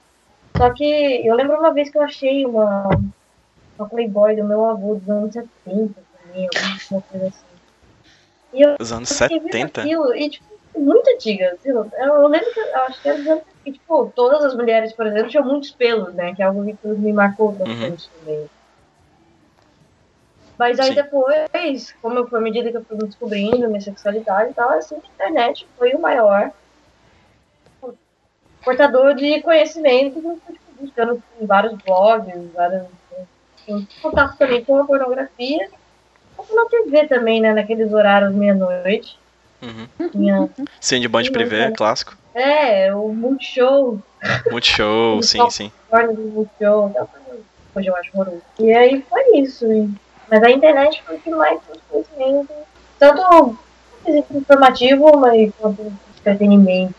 Só 0.57 0.73
que 0.73 0.83
eu 1.27 1.35
lembro 1.35 1.59
uma 1.59 1.73
vez 1.73 1.91
que 1.91 1.97
eu 1.97 2.01
achei 2.01 2.45
uma, 2.45 2.87
uma 3.77 3.89
Playboy 3.89 4.35
do 4.37 4.43
meu 4.45 4.65
avô 4.65 4.95
dos 4.95 5.09
anos 5.09 5.33
70 5.33 6.01
também, 6.23 6.47
alguma 6.47 7.01
coisa 7.03 7.27
assim. 7.27 7.44
E 8.55 8.61
eu 8.61 8.75
Os 8.79 8.91
anos 8.93 9.09
fiquei 9.09 9.37
vendo 9.37 9.51
70? 9.51 9.81
aquilo, 9.81 10.15
e 10.15 10.29
tipo, 10.29 10.45
muito 10.77 11.09
antiga. 11.09 11.57
viu? 11.61 11.75
Eu, 11.93 12.15
eu 12.15 12.27
lembro 12.27 12.53
que 12.53 12.59
eu 12.59 12.75
acho 12.83 13.01
que 13.01 13.09
era 13.09 13.17
dos 13.17 13.27
anos 13.27 13.43
e, 13.65 13.71
tipo, 13.73 14.11
todas 14.15 14.45
as 14.45 14.55
mulheres, 14.55 14.93
por 14.93 15.05
exemplo, 15.05 15.29
tinham 15.29 15.45
muitos 15.45 15.71
pelos, 15.71 16.13
né? 16.13 16.33
Que 16.33 16.41
é 16.41 16.45
algo 16.45 16.65
que 16.65 16.87
me 16.87 17.11
marcou 17.11 17.51
bastante 17.51 18.09
também. 18.11 18.49
Mas 20.57 20.79
aí 20.79 20.87
Sim. 20.87 20.95
depois, 20.95 21.91
como 22.01 22.19
eu 22.19 22.29
à 22.33 22.39
medida 22.39 22.71
que 22.71 22.77
eu 22.77 22.85
fui 22.85 22.97
descobrindo 22.97 23.67
minha 23.67 23.81
sexualidade 23.81 24.51
e 24.51 24.53
tal, 24.53 24.69
assim, 24.69 24.95
a 24.95 25.13
internet 25.13 25.67
foi 25.77 25.93
o 25.93 25.99
maior 25.99 26.49
portador 28.63 29.13
de 29.15 29.41
conhecimento, 29.41 30.17
eu 30.17 30.39
fui 30.45 30.55
buscando 30.79 31.21
em 31.39 31.45
vários 31.45 31.77
blogs, 31.83 32.51
vários 32.53 32.87
em 33.67 33.85
contato 34.01 34.37
também 34.37 34.63
com 34.63 34.77
a 34.77 34.85
pornografia, 34.85 35.69
ou 36.37 36.45
na 36.55 36.65
TV 36.69 37.07
também, 37.07 37.41
né, 37.41 37.53
naqueles 37.53 37.91
horários 37.93 38.33
meia-noite. 38.33 39.17
Uhum. 39.61 40.09
Tinha, 40.11 40.49
Sim, 40.79 40.99
de 40.99 41.07
Band 41.07 41.23
Privé, 41.31 41.71
clássico. 41.71 42.15
é, 42.33 42.93
o 42.93 43.07
Multishow, 43.13 43.99
Multishow, 44.51 45.21
sim, 45.23 45.37
Então- 45.37 45.49
sim. 45.49 45.71
Multishow, 45.91 46.91
tal, 46.93 47.09
hoje 47.75 47.87
eu 47.87 47.95
acho 47.95 48.09
horroroso. 48.13 48.41
E 48.59 48.71
aí 48.73 49.03
foi 49.09 49.37
isso. 49.39 49.65
e- 49.71 49.89
Mas 50.29 50.41
a 50.43 50.49
internet 50.51 51.01
foi 51.05 51.15
o 51.17 51.19
que 51.19 51.29
mais 51.29 51.59
conhecimento, 51.89 52.49
tanto 52.99 53.57
informativo, 54.33 55.17
mas 55.17 55.51
quanto 55.59 55.93
entretenimento. 56.19 56.95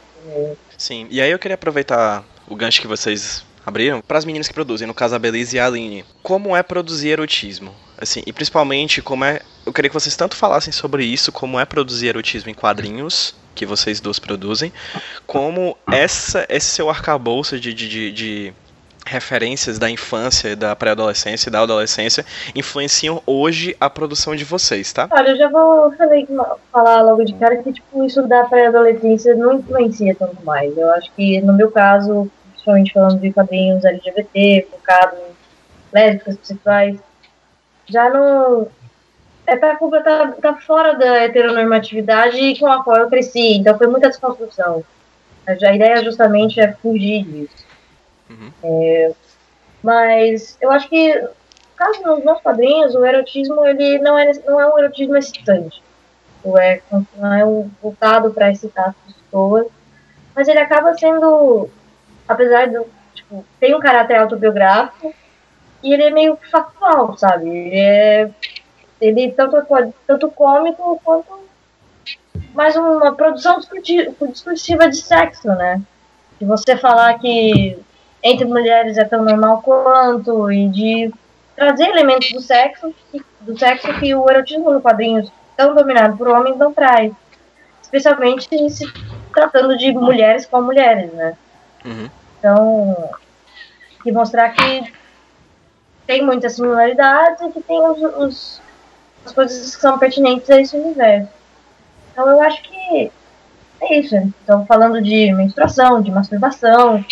Sim, 0.78 1.06
e 1.10 1.20
aí 1.20 1.30
eu 1.30 1.38
queria 1.38 1.54
aproveitar 1.54 2.24
o 2.48 2.54
gancho 2.54 2.80
que 2.80 2.86
vocês 2.86 3.44
abriram 3.66 4.00
para 4.00 4.16
as 4.16 4.24
meninas 4.24 4.46
que 4.46 4.54
produzem, 4.54 4.86
no 4.86 4.94
caso 4.94 5.16
a 5.16 5.18
Belize 5.18 5.56
e 5.56 5.58
a 5.58 5.66
Aline. 5.66 6.04
Como 6.22 6.56
é 6.56 6.62
produzir 6.62 7.08
erotismo? 7.08 7.74
Assim, 7.98 8.22
e 8.24 8.32
principalmente 8.32 9.02
como 9.02 9.24
é. 9.24 9.40
Eu 9.66 9.72
queria 9.72 9.90
que 9.90 9.94
vocês 9.94 10.14
tanto 10.14 10.36
falassem 10.36 10.72
sobre 10.72 11.04
isso, 11.04 11.32
como 11.32 11.58
é 11.58 11.64
produzir 11.64 12.06
erotismo 12.06 12.48
em 12.50 12.54
quadrinhos, 12.54 13.34
que 13.56 13.66
vocês 13.66 13.98
duas 13.98 14.20
produzem, 14.20 14.72
como 15.26 15.76
essa, 15.90 16.46
esse 16.48 16.66
seu 16.66 16.88
arcabouço 16.88 17.58
de, 17.58 17.74
de, 17.74 17.88
de, 17.88 18.12
de 18.12 18.54
referências 19.04 19.78
da 19.78 19.88
infância, 19.90 20.54
da 20.54 20.76
pré-adolescência 20.76 21.48
e 21.48 21.52
da 21.52 21.60
adolescência 21.60 22.24
influenciam 22.54 23.22
hoje 23.26 23.76
a 23.80 23.88
produção 23.88 24.36
de 24.36 24.44
vocês, 24.44 24.92
tá? 24.92 25.08
Olha, 25.10 25.30
eu 25.30 25.36
já 25.36 25.48
vou 25.48 25.92
falar 26.70 27.02
logo 27.02 27.24
de 27.24 27.32
cara 27.34 27.56
que 27.56 27.72
tipo, 27.72 28.04
isso 28.04 28.22
da 28.28 28.44
pré-adolescência 28.44 29.34
não 29.34 29.54
influencia 29.54 30.14
tanto 30.14 30.44
mais. 30.44 30.76
Eu 30.76 30.90
acho 30.92 31.10
que 31.16 31.40
no 31.40 31.52
meu 31.52 31.70
caso, 31.70 32.30
principalmente 32.66 32.92
falando 32.92 33.20
de 33.20 33.32
quadrinhos 33.32 33.84
LGBT, 33.84 34.66
focado 34.70 35.16
em 35.16 35.36
lésbicas, 35.92 36.36
bissexuais, 36.36 36.98
já 37.86 38.10
não. 38.10 38.68
É 39.46 39.54
pra 39.56 39.76
tá, 39.76 40.32
tá 40.42 40.54
fora 40.56 40.94
da 40.94 41.22
heteronormatividade 41.22 42.58
com 42.58 42.66
a 42.66 42.82
qual 42.82 42.96
eu 42.96 43.08
cresci, 43.08 43.54
então 43.54 43.78
foi 43.78 43.86
muita 43.86 44.08
desconstrução. 44.08 44.84
A 45.46 45.52
ideia 45.52 46.02
justamente 46.02 46.58
é 46.58 46.72
fugir 46.72 47.22
disso. 47.24 47.64
Uhum. 48.28 48.50
É, 48.64 49.12
mas 49.80 50.58
eu 50.60 50.68
acho 50.72 50.88
que, 50.88 51.24
caso 51.76 52.02
nos 52.02 52.24
meus 52.24 52.40
quadrinhos, 52.40 52.96
o 52.96 53.06
erotismo 53.06 53.64
ele 53.64 54.00
não 54.00 54.18
é, 54.18 54.32
não 54.44 54.60
é 54.60 54.66
um 54.66 54.76
erotismo 54.80 55.16
excitante. 55.16 55.80
Ou 56.42 56.58
é, 56.58 56.80
não 57.16 57.32
é 57.32 57.44
um 57.44 57.70
voltado 57.80 58.32
para 58.32 58.50
excitar 58.50 58.88
as 58.88 59.14
pessoas. 59.14 59.68
Mas 60.34 60.48
ele 60.48 60.58
acaba 60.58 60.98
sendo, 60.98 61.70
apesar 62.28 62.68
do. 62.68 62.86
Tipo, 63.14 63.44
tem 63.58 63.74
um 63.74 63.80
caráter 63.80 64.16
autobiográfico 64.16 65.14
e 65.82 65.92
ele 65.92 66.02
é 66.02 66.10
meio 66.10 66.36
factual, 66.50 67.16
sabe? 67.16 67.48
Ele 67.48 67.76
é. 67.76 68.30
Ele 69.00 69.30
tanto, 69.32 69.56
tanto 70.06 70.30
cômico 70.30 71.00
quanto 71.04 71.46
mais 72.54 72.74
uma 72.74 73.14
produção 73.14 73.60
discursiva 73.60 74.88
de 74.88 74.96
sexo, 74.96 75.48
né? 75.48 75.80
De 76.40 76.46
você 76.46 76.76
falar 76.76 77.18
que 77.18 77.78
entre 78.22 78.44
mulheres 78.46 78.96
é 78.96 79.04
tão 79.04 79.22
normal 79.22 79.60
quanto, 79.62 80.50
e 80.50 80.68
de 80.68 81.12
trazer 81.54 81.88
elementos 81.88 82.32
do 82.32 82.40
sexo, 82.40 82.94
do 83.40 83.58
sexo 83.58 83.92
que 84.00 84.14
o 84.14 84.28
erotismo 84.28 84.72
no 84.72 84.80
quadrinhos, 84.80 85.30
tão 85.56 85.74
dominado 85.74 86.16
por 86.16 86.28
homens, 86.28 86.56
não 86.56 86.72
traz. 86.72 87.12
Especialmente 87.82 88.48
se 88.70 88.92
tratando 89.32 89.76
de 89.76 89.92
mulheres 89.92 90.46
com 90.46 90.60
mulheres, 90.62 91.12
né? 91.12 91.36
Uhum. 91.86 92.10
Então, 92.38 93.10
e 94.04 94.12
mostrar 94.12 94.50
que 94.50 94.92
tem 96.06 96.24
muitas 96.24 96.54
similaridades 96.54 97.40
e 97.40 97.52
que 97.52 97.60
tem 97.62 97.80
os, 97.80 98.02
os, 98.02 98.62
as 99.24 99.32
coisas 99.32 99.74
que 99.74 99.80
são 99.80 99.98
pertinentes 99.98 100.48
a 100.50 100.60
esse 100.60 100.76
universo. 100.76 101.28
Então, 102.12 102.28
eu 102.28 102.40
acho 102.42 102.62
que 102.62 103.10
é 103.80 103.98
isso. 103.98 104.14
Então, 104.16 104.64
falando 104.66 105.02
de 105.02 105.32
menstruação, 105.32 106.00
de 106.02 106.10
masturbação, 106.10 107.04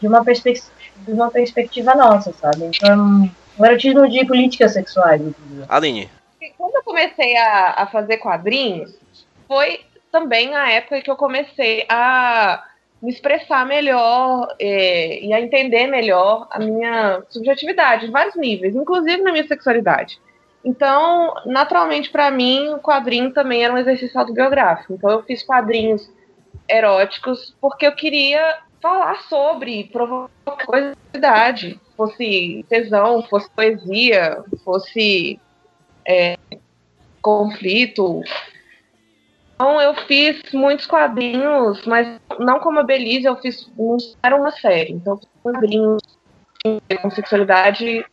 de 0.00 0.06
uma, 0.06 0.24
perspe 0.24 0.54
de 0.98 1.12
uma 1.12 1.30
perspectiva 1.30 1.94
nossa, 1.94 2.32
sabe? 2.32 2.64
Então, 2.64 3.30
o 3.58 3.64
erotismo 3.64 4.08
de 4.08 4.24
políticas 4.24 4.72
sexuais. 4.72 5.22
Aline. 5.68 6.10
Quando 6.56 6.76
eu 6.76 6.82
comecei 6.82 7.36
a, 7.36 7.82
a 7.82 7.86
fazer 7.86 8.18
quadrinhos, 8.18 8.94
foi 9.48 9.80
também 10.12 10.54
a 10.54 10.70
época 10.70 11.02
que 11.02 11.10
eu 11.10 11.16
comecei 11.16 11.84
a 11.88 12.62
me 13.06 13.12
expressar 13.12 13.64
melhor 13.64 14.52
é, 14.58 15.24
e 15.24 15.32
a 15.32 15.40
entender 15.40 15.86
melhor 15.86 16.48
a 16.50 16.58
minha 16.58 17.22
subjetividade 17.28 18.04
em 18.04 18.10
vários 18.10 18.34
níveis, 18.34 18.74
inclusive 18.74 19.22
na 19.22 19.30
minha 19.30 19.46
sexualidade. 19.46 20.18
Então, 20.64 21.32
naturalmente, 21.46 22.10
para 22.10 22.32
mim, 22.32 22.68
o 22.70 22.80
quadrinho 22.80 23.32
também 23.32 23.62
era 23.62 23.72
um 23.72 23.78
exercício 23.78 24.18
autobiográfico. 24.18 24.94
Então, 24.94 25.08
eu 25.08 25.22
fiz 25.22 25.44
quadrinhos 25.44 26.10
eróticos 26.68 27.54
porque 27.60 27.86
eu 27.86 27.92
queria 27.92 28.58
falar 28.82 29.22
sobre, 29.28 29.84
provocar 29.84 30.66
curiosidade, 30.66 31.80
fosse 31.96 32.66
tesão, 32.68 33.22
fosse 33.22 33.48
poesia, 33.50 34.42
fosse 34.64 35.38
é, 36.04 36.36
conflito. 37.22 38.20
Então 39.56 39.80
eu 39.80 39.94
fiz 40.06 40.52
muitos 40.52 40.84
quadrinhos, 40.86 41.84
mas 41.86 42.20
não 42.38 42.60
como 42.60 42.78
a 42.78 42.82
Belize, 42.82 43.24
eu 43.24 43.36
fiz 43.36 43.66
era 44.22 44.36
uma 44.36 44.50
série. 44.52 44.92
Então 44.92 45.14
eu 45.14 45.18
fiz 45.18 45.28
quadrinhos 45.42 46.02
com 47.00 47.10
sexualidade 47.10 48.04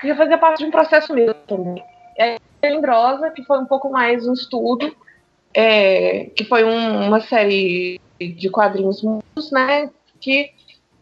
que 0.00 0.14
fazia 0.14 0.38
parte 0.38 0.58
de 0.58 0.66
um 0.66 0.70
processo 0.70 1.12
meu 1.12 1.34
também. 1.34 1.82
É 2.16 2.36
Lindrosa, 2.64 3.30
que 3.30 3.42
foi 3.44 3.58
um 3.58 3.66
pouco 3.66 3.90
mais 3.90 4.26
um 4.26 4.32
estudo, 4.32 4.94
é, 5.52 6.26
que 6.36 6.44
foi 6.44 6.62
um, 6.64 7.06
uma 7.08 7.20
série 7.20 8.00
de 8.20 8.48
quadrinhos, 8.48 9.02
né, 9.52 9.90
que 10.20 10.50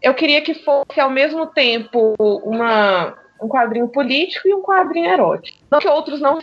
eu 0.02 0.14
queria 0.14 0.42
que 0.42 0.54
fosse 0.54 1.00
ao 1.00 1.10
mesmo 1.10 1.46
tempo 1.46 2.14
uma, 2.18 3.16
um 3.42 3.48
quadrinho 3.48 3.88
político 3.88 4.48
e 4.48 4.54
um 4.54 4.62
quadrinho 4.62 5.10
erótico. 5.10 5.58
Não 5.70 5.78
que 5.78 5.88
outros 5.88 6.20
não 6.20 6.38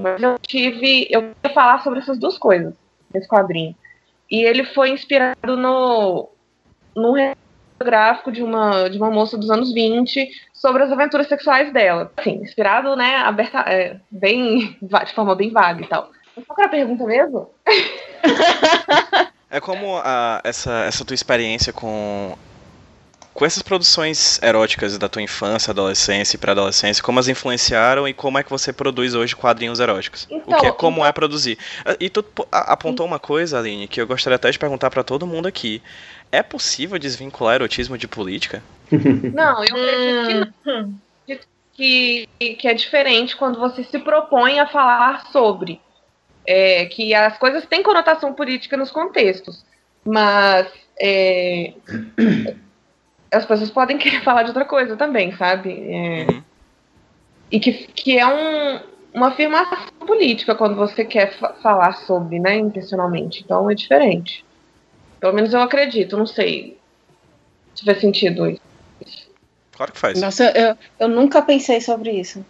mas 0.00 0.22
eu 0.22 0.38
tive. 0.38 1.06
Eu 1.10 1.22
queria 1.22 1.54
falar 1.54 1.82
sobre 1.82 1.98
essas 1.98 2.18
duas 2.18 2.38
coisas 2.38 2.74
nesse 3.12 3.28
quadrinho. 3.28 3.74
E 4.30 4.42
ele 4.42 4.64
foi 4.64 4.90
inspirado 4.90 5.56
no, 5.56 6.28
num 6.94 7.14
gráfico 7.78 8.32
de 8.32 8.42
uma, 8.42 8.88
de 8.88 8.98
uma 8.98 9.10
moça 9.10 9.36
dos 9.36 9.50
anos 9.50 9.72
20 9.72 10.28
sobre 10.52 10.82
as 10.82 10.90
aventuras 10.90 11.28
sexuais 11.28 11.72
dela. 11.72 12.10
Assim, 12.16 12.42
inspirado, 12.42 12.96
né, 12.96 13.16
aberta, 13.18 13.60
é, 13.60 14.00
bem, 14.10 14.76
de 14.82 15.14
forma 15.14 15.34
bem 15.34 15.50
vaga 15.50 15.82
e 15.82 15.86
tal. 15.86 16.10
Qual 16.46 16.58
era 16.58 16.66
a 16.66 16.70
pergunta 16.70 17.04
mesmo? 17.04 17.50
É 19.48 19.60
como 19.60 19.96
a, 19.98 20.40
essa, 20.42 20.84
essa 20.84 21.04
tua 21.04 21.14
experiência 21.14 21.72
com 21.72 22.36
com 23.36 23.44
essas 23.44 23.62
produções 23.62 24.40
eróticas 24.42 24.96
da 24.96 25.10
tua 25.10 25.20
infância, 25.20 25.70
adolescência 25.70 26.36
e 26.36 26.40
pré-adolescência, 26.40 27.04
como 27.04 27.20
as 27.20 27.28
influenciaram 27.28 28.08
e 28.08 28.14
como 28.14 28.38
é 28.38 28.42
que 28.42 28.48
você 28.48 28.72
produz 28.72 29.14
hoje 29.14 29.36
quadrinhos 29.36 29.78
eróticos? 29.78 30.26
Então, 30.30 30.58
o 30.58 30.60
que 30.60 30.66
é 30.66 30.72
como 30.72 30.96
então... 30.96 31.06
é 31.06 31.12
produzir? 31.12 31.58
Ah, 31.84 31.94
e 32.00 32.08
tu 32.08 32.24
apontou 32.50 33.04
uma 33.04 33.18
coisa, 33.18 33.58
Aline, 33.58 33.86
que 33.86 34.00
eu 34.00 34.06
gostaria 34.06 34.36
até 34.36 34.50
de 34.50 34.58
perguntar 34.58 34.88
para 34.88 35.04
todo 35.04 35.26
mundo 35.26 35.46
aqui. 35.46 35.82
É 36.32 36.42
possível 36.42 36.98
desvincular 36.98 37.56
erotismo 37.56 37.98
de 37.98 38.08
política? 38.08 38.62
Não, 38.90 39.62
eu 39.62 39.76
acredito 39.76 40.54
que 40.62 40.70
não. 40.70 41.06
Que, 41.74 42.26
que 42.54 42.66
é 42.66 42.72
diferente 42.72 43.36
quando 43.36 43.58
você 43.58 43.84
se 43.84 43.98
propõe 43.98 44.58
a 44.58 44.66
falar 44.66 45.26
sobre 45.30 45.78
é, 46.46 46.86
que 46.86 47.12
as 47.12 47.36
coisas 47.36 47.66
têm 47.66 47.82
conotação 47.82 48.32
política 48.32 48.78
nos 48.78 48.90
contextos, 48.90 49.62
mas 50.02 50.68
é, 50.98 51.74
as 53.36 53.46
pessoas 53.46 53.70
podem 53.70 53.98
querer 53.98 54.22
falar 54.22 54.42
de 54.42 54.48
outra 54.48 54.64
coisa 54.64 54.96
também, 54.96 55.34
sabe? 55.36 55.70
É, 55.70 56.26
uhum. 56.28 56.42
E 57.50 57.60
que, 57.60 57.72
que 57.72 58.18
é 58.18 58.26
um, 58.26 58.80
uma 59.14 59.28
afirmação 59.28 59.78
política 60.06 60.54
quando 60.54 60.74
você 60.74 61.04
quer 61.04 61.32
fa 61.38 61.54
falar 61.62 61.92
sobre, 61.92 62.38
né, 62.38 62.56
intencionalmente. 62.56 63.42
Então 63.44 63.70
é 63.70 63.74
diferente. 63.74 64.44
Pelo 65.20 65.32
menos 65.32 65.52
eu 65.54 65.60
acredito, 65.60 66.16
não 66.16 66.26
sei 66.26 66.76
se 67.74 67.84
faz 67.84 68.00
sentido 68.00 68.48
isso. 68.48 68.60
Claro 69.72 69.92
que 69.92 69.98
faz. 69.98 70.20
Nossa, 70.20 70.44
eu, 70.56 70.76
eu 70.98 71.08
nunca 71.08 71.42
pensei 71.42 71.80
sobre 71.80 72.10
isso. 72.10 72.44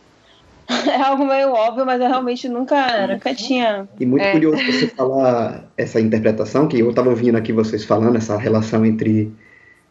é 0.90 1.01
algo 1.01 1.25
meio 1.25 1.51
óbvio, 1.51 1.87
mas 1.87 2.01
eu 2.01 2.09
realmente 2.09 2.49
nunca, 2.49 3.07
nunca 3.07 3.35
tinha. 3.35 3.88
E 3.99 4.07
muito 4.07 4.22
é. 4.22 4.33
curioso 4.33 4.64
você 4.64 4.88
falar 4.88 5.64
essa 5.77 6.01
interpretação, 6.01 6.66
que 6.66 6.79
eu 6.79 6.90
estava 6.90 7.11
ouvindo 7.11 7.37
aqui 7.37 7.53
vocês 7.53 7.85
falando, 7.85 8.16
essa 8.16 8.37
relação 8.37 8.85
entre 8.85 9.33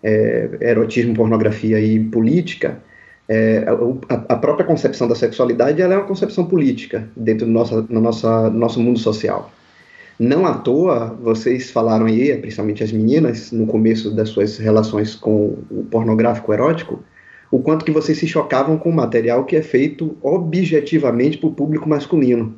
é, 0.04 0.50
erotismo, 0.62 1.14
pornografia 1.14 1.80
e 1.80 2.00
política. 2.00 2.80
É, 3.28 3.66
a, 4.08 4.34
a, 4.34 4.36
própria 4.36 4.66
concepção 4.66 5.08
da 5.08 5.16
sexualidade 5.16 5.82
ela 5.82 5.96
é 5.96 5.98
uma 5.98 6.06
concepção 6.06 6.46
política 6.46 7.10
dentro 7.16 7.46
do 7.46 7.52
nosso, 7.52 7.86
no 7.90 8.00
nosso 8.00 8.80
mundo 8.80 9.00
social. 9.00 9.52
Não 10.18 10.46
à 10.46 10.54
toa, 10.54 11.18
vocês 11.22 11.72
falaram 11.72 12.06
aí, 12.06 12.36
principalmente 12.38 12.84
as 12.84 12.92
meninas, 12.92 13.52
no 13.52 13.68
começo 13.68 14.12
das 14.12 14.30
suas 14.30 14.58
relações 14.58 15.16
com 15.16 15.58
o 15.70 15.86
pornográfico 15.90 16.54
erótico, 16.54 17.04
o 17.52 17.60
quanto 17.60 17.84
que 17.84 17.92
vocês 17.92 18.18
se 18.18 18.28
chocavam 18.28 18.78
com 18.78 18.90
o 18.90 18.96
material 18.96 19.44
que 19.44 19.56
é 19.56 19.62
feito 19.62 20.16
objetivamente 20.22 21.38
para 21.38 21.50
o 21.50 21.54
público 21.54 21.88
masculino, 21.90 22.56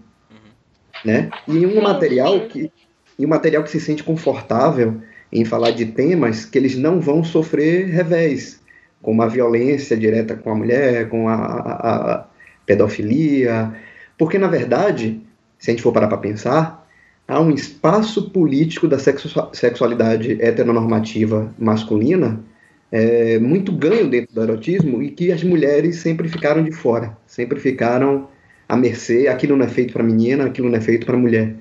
né? 1.03 1.29
E 1.47 1.65
um 1.65 1.81
material 1.81 2.41
que 2.41 2.71
e 3.17 3.25
um 3.25 3.29
material 3.29 3.63
que 3.63 3.71
se 3.71 3.79
sente 3.79 4.03
confortável 4.03 5.01
em 5.31 5.45
falar 5.45 5.71
de 5.71 5.85
temas 5.87 6.45
que 6.45 6.57
eles 6.57 6.77
não 6.77 6.99
vão 6.99 7.23
sofrer 7.23 7.87
revés, 7.87 8.61
como 9.01 9.21
a 9.21 9.27
violência 9.27 9.97
direta 9.97 10.35
com 10.35 10.51
a 10.51 10.55
mulher, 10.55 11.09
com 11.09 11.27
a, 11.27 11.35
a, 11.35 12.13
a 12.13 12.27
pedofilia, 12.65 13.73
porque 14.17 14.37
na 14.37 14.47
verdade, 14.47 15.21
se 15.59 15.69
a 15.69 15.73
gente 15.73 15.83
for 15.83 15.91
parar 15.91 16.07
para 16.07 16.17
pensar, 16.17 16.87
há 17.27 17.39
um 17.39 17.51
espaço 17.51 18.29
político 18.31 18.87
da 18.87 18.97
sexualidade 18.97 20.41
heteronormativa 20.41 21.53
masculina 21.57 22.43
é, 22.91 23.37
muito 23.39 23.71
ganho 23.71 24.09
dentro 24.09 24.33
do 24.33 24.41
erotismo 24.41 25.03
e 25.03 25.11
que 25.11 25.31
as 25.31 25.43
mulheres 25.43 25.97
sempre 25.97 26.29
ficaram 26.29 26.63
de 26.63 26.71
fora, 26.71 27.17
sempre 27.25 27.59
ficaram 27.59 28.27
à 28.67 28.75
mercê, 28.75 29.27
aquilo 29.27 29.57
não 29.57 29.65
é 29.65 29.67
feito 29.67 29.93
para 29.93 30.03
menina, 30.03 30.45
aquilo 30.45 30.69
não 30.69 30.77
é 30.77 30.81
feito 30.81 31.05
para 31.05 31.17
mulher. 31.17 31.55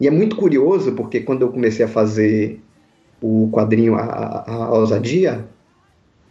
E 0.00 0.06
é 0.06 0.10
muito 0.10 0.36
curioso 0.36 0.92
porque 0.92 1.20
quando 1.20 1.42
eu 1.42 1.50
comecei 1.50 1.84
a 1.84 1.88
fazer 1.88 2.60
o 3.20 3.48
quadrinho 3.52 3.94
a, 3.94 4.02
a, 4.02 4.54
a 4.54 4.78
ousadia, 4.78 5.44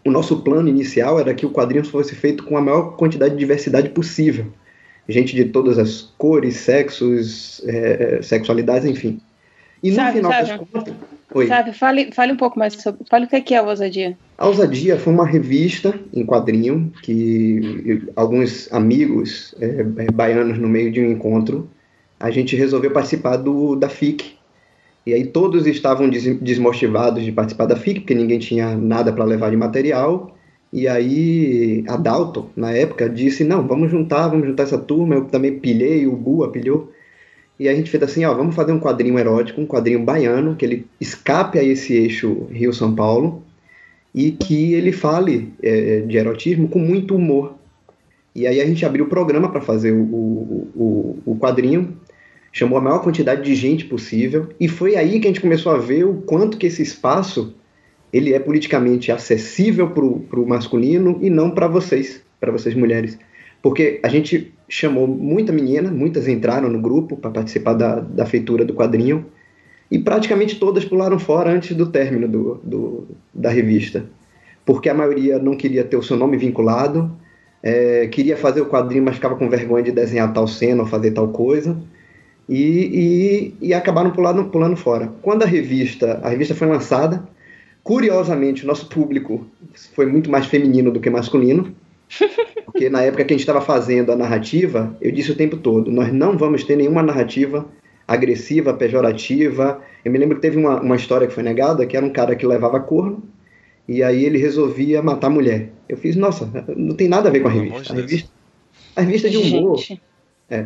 o 0.05 0.11
nosso 0.11 0.41
plano 0.41 0.67
inicial 0.67 1.19
era 1.19 1.33
que 1.33 1.45
o 1.45 1.51
quadrinho 1.51 1.85
fosse 1.85 2.15
feito 2.15 2.43
com 2.43 2.57
a 2.57 2.61
maior 2.61 2.95
quantidade 2.95 3.33
de 3.33 3.39
diversidade 3.39 3.89
possível. 3.89 4.47
Gente 5.07 5.35
de 5.35 5.45
todas 5.45 5.79
as 5.79 6.01
cores, 6.17 6.57
sexos, 6.57 7.61
é, 7.65 8.21
sexualidades, 8.21 8.85
enfim. 8.85 9.19
E 9.81 9.89
no 9.89 9.95
sabe, 9.95 10.17
final 10.17 10.31
sabe, 10.31 10.47
das 10.47 10.57
contas. 10.57 10.93
Oi. 11.33 11.47
Sabe, 11.47 11.73
fale, 11.73 12.11
fale 12.11 12.33
um 12.33 12.37
pouco 12.37 12.57
mais 12.57 12.73
sobre. 12.73 13.01
Fale 13.07 13.25
o 13.25 13.27
que 13.27 13.53
é 13.53 13.57
a 13.57 13.63
ousadia. 13.63 14.17
A 14.37 14.47
Ousadia 14.47 14.97
foi 14.97 15.13
uma 15.13 15.27
revista 15.27 15.93
em 16.13 16.25
quadrinho 16.25 16.91
que 17.03 18.01
alguns 18.15 18.71
amigos 18.71 19.53
é, 19.59 19.85
é 20.05 20.11
baianos, 20.11 20.57
no 20.57 20.67
meio 20.67 20.91
de 20.91 21.01
um 21.01 21.11
encontro, 21.11 21.69
a 22.19 22.31
gente 22.31 22.55
resolveu 22.55 22.91
participar 22.91 23.37
do, 23.37 23.75
da 23.75 23.89
FIC, 23.89 24.38
e 25.09 25.13
aí 25.15 25.25
todos 25.25 25.65
estavam 25.65 26.07
desmotivados 26.07 27.23
de 27.23 27.31
participar 27.31 27.65
da 27.65 27.75
FIC, 27.75 28.01
porque 28.01 28.13
ninguém 28.13 28.37
tinha 28.37 28.75
nada 28.75 29.11
para 29.11 29.25
levar 29.25 29.49
de 29.49 29.57
material. 29.57 30.37
E 30.71 30.87
aí 30.87 31.83
a 31.87 31.97
Dalton, 31.97 32.47
na 32.55 32.71
época, 32.71 33.09
disse, 33.09 33.43
não, 33.43 33.67
vamos 33.67 33.89
juntar, 33.89 34.27
vamos 34.27 34.45
juntar 34.45 34.63
essa 34.63 34.77
turma. 34.77 35.15
Eu 35.15 35.25
também 35.25 35.57
pilhei, 35.57 36.05
o 36.05 36.15
Bua 36.15 36.51
pilhou. 36.51 36.91
E 37.59 37.67
a 37.67 37.73
gente 37.73 37.89
fez 37.89 38.03
assim, 38.03 38.23
ó, 38.23 38.35
vamos 38.35 38.53
fazer 38.53 38.71
um 38.71 38.79
quadrinho 38.79 39.17
erótico, 39.17 39.59
um 39.59 39.65
quadrinho 39.65 40.03
baiano, 40.03 40.55
que 40.55 40.63
ele 40.63 40.85
escape 41.01 41.57
a 41.57 41.63
esse 41.63 41.93
eixo 41.93 42.45
Rio-São 42.51 42.93
Paulo 42.93 43.41
e 44.13 44.31
que 44.31 44.73
ele 44.73 44.91
fale 44.91 45.51
é, 45.63 46.01
de 46.01 46.17
erotismo 46.17 46.67
com 46.67 46.77
muito 46.77 47.15
humor. 47.15 47.55
E 48.35 48.45
aí 48.45 48.61
a 48.61 48.65
gente 48.65 48.85
abriu 48.85 49.05
o 49.05 49.09
programa 49.09 49.49
para 49.49 49.59
fazer 49.59 49.91
o, 49.91 50.03
o, 50.03 50.67
o, 50.75 51.19
o 51.25 51.35
quadrinho 51.39 51.97
chamou 52.51 52.77
a 52.77 52.81
maior 52.81 52.99
quantidade 52.99 53.43
de 53.43 53.55
gente 53.55 53.85
possível, 53.85 54.49
e 54.59 54.67
foi 54.67 54.95
aí 54.95 55.19
que 55.19 55.27
a 55.27 55.29
gente 55.29 55.41
começou 55.41 55.71
a 55.71 55.77
ver 55.77 56.05
o 56.05 56.15
quanto 56.15 56.57
que 56.57 56.67
esse 56.67 56.81
espaço 56.81 57.53
ele 58.11 58.33
é 58.33 58.39
politicamente 58.39 59.11
acessível 59.11 59.91
para 59.91 60.39
o 60.39 60.47
masculino 60.47 61.19
e 61.21 61.29
não 61.29 61.51
para 61.51 61.67
vocês, 61.67 62.21
para 62.39 62.51
vocês 62.51 62.73
mulheres. 62.73 63.19
Porque 63.61 63.99
a 64.01 64.07
gente 64.07 64.51
chamou 64.67 65.07
muita 65.07 65.51
menina, 65.51 65.91
muitas 65.91 66.27
entraram 66.27 66.69
no 66.69 66.81
grupo 66.81 67.17
para 67.17 67.29
participar 67.29 67.73
da, 67.73 67.99
da 67.99 68.25
feitura 68.25 68.65
do 68.65 68.73
quadrinho, 68.73 69.25
e 69.91 69.97
praticamente 69.97 70.59
todas 70.59 70.85
pularam 70.85 71.17
fora 71.17 71.51
antes 71.51 71.75
do 71.75 71.87
término 71.87 72.27
do, 72.27 72.61
do 72.63 73.07
da 73.33 73.49
revista. 73.49 74.05
Porque 74.65 74.87
a 74.87 74.93
maioria 74.93 75.39
não 75.39 75.55
queria 75.55 75.83
ter 75.83 75.97
o 75.97 76.03
seu 76.03 76.15
nome 76.15 76.37
vinculado, 76.37 77.11
é, 77.61 78.07
queria 78.07 78.37
fazer 78.37 78.61
o 78.61 78.67
quadrinho, 78.67 79.03
mas 79.03 79.15
ficava 79.15 79.35
com 79.35 79.49
vergonha 79.49 79.83
de 79.83 79.91
desenhar 79.91 80.31
tal 80.31 80.47
cena 80.47 80.83
ou 80.83 80.87
fazer 80.87 81.11
tal 81.11 81.27
coisa 81.29 81.75
e, 82.49 83.53
e, 83.61 83.67
e 83.67 83.73
acabaram 83.75 84.09
pulando, 84.09 84.45
pulando 84.45 84.75
fora. 84.75 85.13
Quando 85.21 85.43
a 85.43 85.45
revista, 85.45 86.19
a 86.23 86.29
revista 86.29 86.55
foi 86.55 86.67
lançada, 86.67 87.23
curiosamente, 87.83 88.63
o 88.63 88.67
nosso 88.67 88.87
público 88.89 89.45
foi 89.93 90.07
muito 90.07 90.31
mais 90.31 90.47
feminino 90.47 90.91
do 90.91 90.99
que 90.99 91.11
masculino, 91.11 91.75
porque 92.65 92.89
na 92.89 93.03
época 93.03 93.23
que 93.23 93.33
a 93.33 93.37
gente 93.37 93.41
estava 93.41 93.61
fazendo 93.61 94.11
a 94.11 94.15
narrativa, 94.15 94.97
eu 94.99 95.11
disse 95.11 95.31
o 95.31 95.35
tempo 95.35 95.57
todo, 95.57 95.91
nós 95.91 96.11
não 96.11 96.35
vamos 96.35 96.63
ter 96.63 96.75
nenhuma 96.75 97.03
narrativa 97.03 97.67
agressiva, 98.07 98.73
pejorativa. 98.73 99.79
Eu 100.03 100.11
me 100.11 100.17
lembro 100.17 100.37
que 100.37 100.41
teve 100.41 100.57
uma, 100.57 100.81
uma 100.81 100.95
história 100.95 101.27
que 101.27 101.33
foi 101.33 101.43
negada, 101.43 101.85
que 101.85 101.95
era 101.95 102.03
um 102.03 102.09
cara 102.09 102.35
que 102.35 102.47
levava 102.47 102.79
corno, 102.79 103.21
e 103.87 104.01
aí 104.01 104.25
ele 104.25 104.39
resolvia 104.39 105.03
matar 105.03 105.27
a 105.27 105.29
mulher. 105.29 105.69
Eu 105.87 105.97
fiz, 105.97 106.15
nossa, 106.15 106.49
não 106.75 106.95
tem 106.95 107.07
nada 107.07 107.29
a 107.29 107.31
ver 107.31 107.41
com 107.41 107.47
a 107.47 107.51
revista. 107.51 107.93
A 107.93 107.95
revista, 107.95 108.29
a 108.95 109.01
revista 109.01 109.27
é 109.27 109.31
de 109.31 109.37
humor. 109.37 109.79
É. 110.49 110.65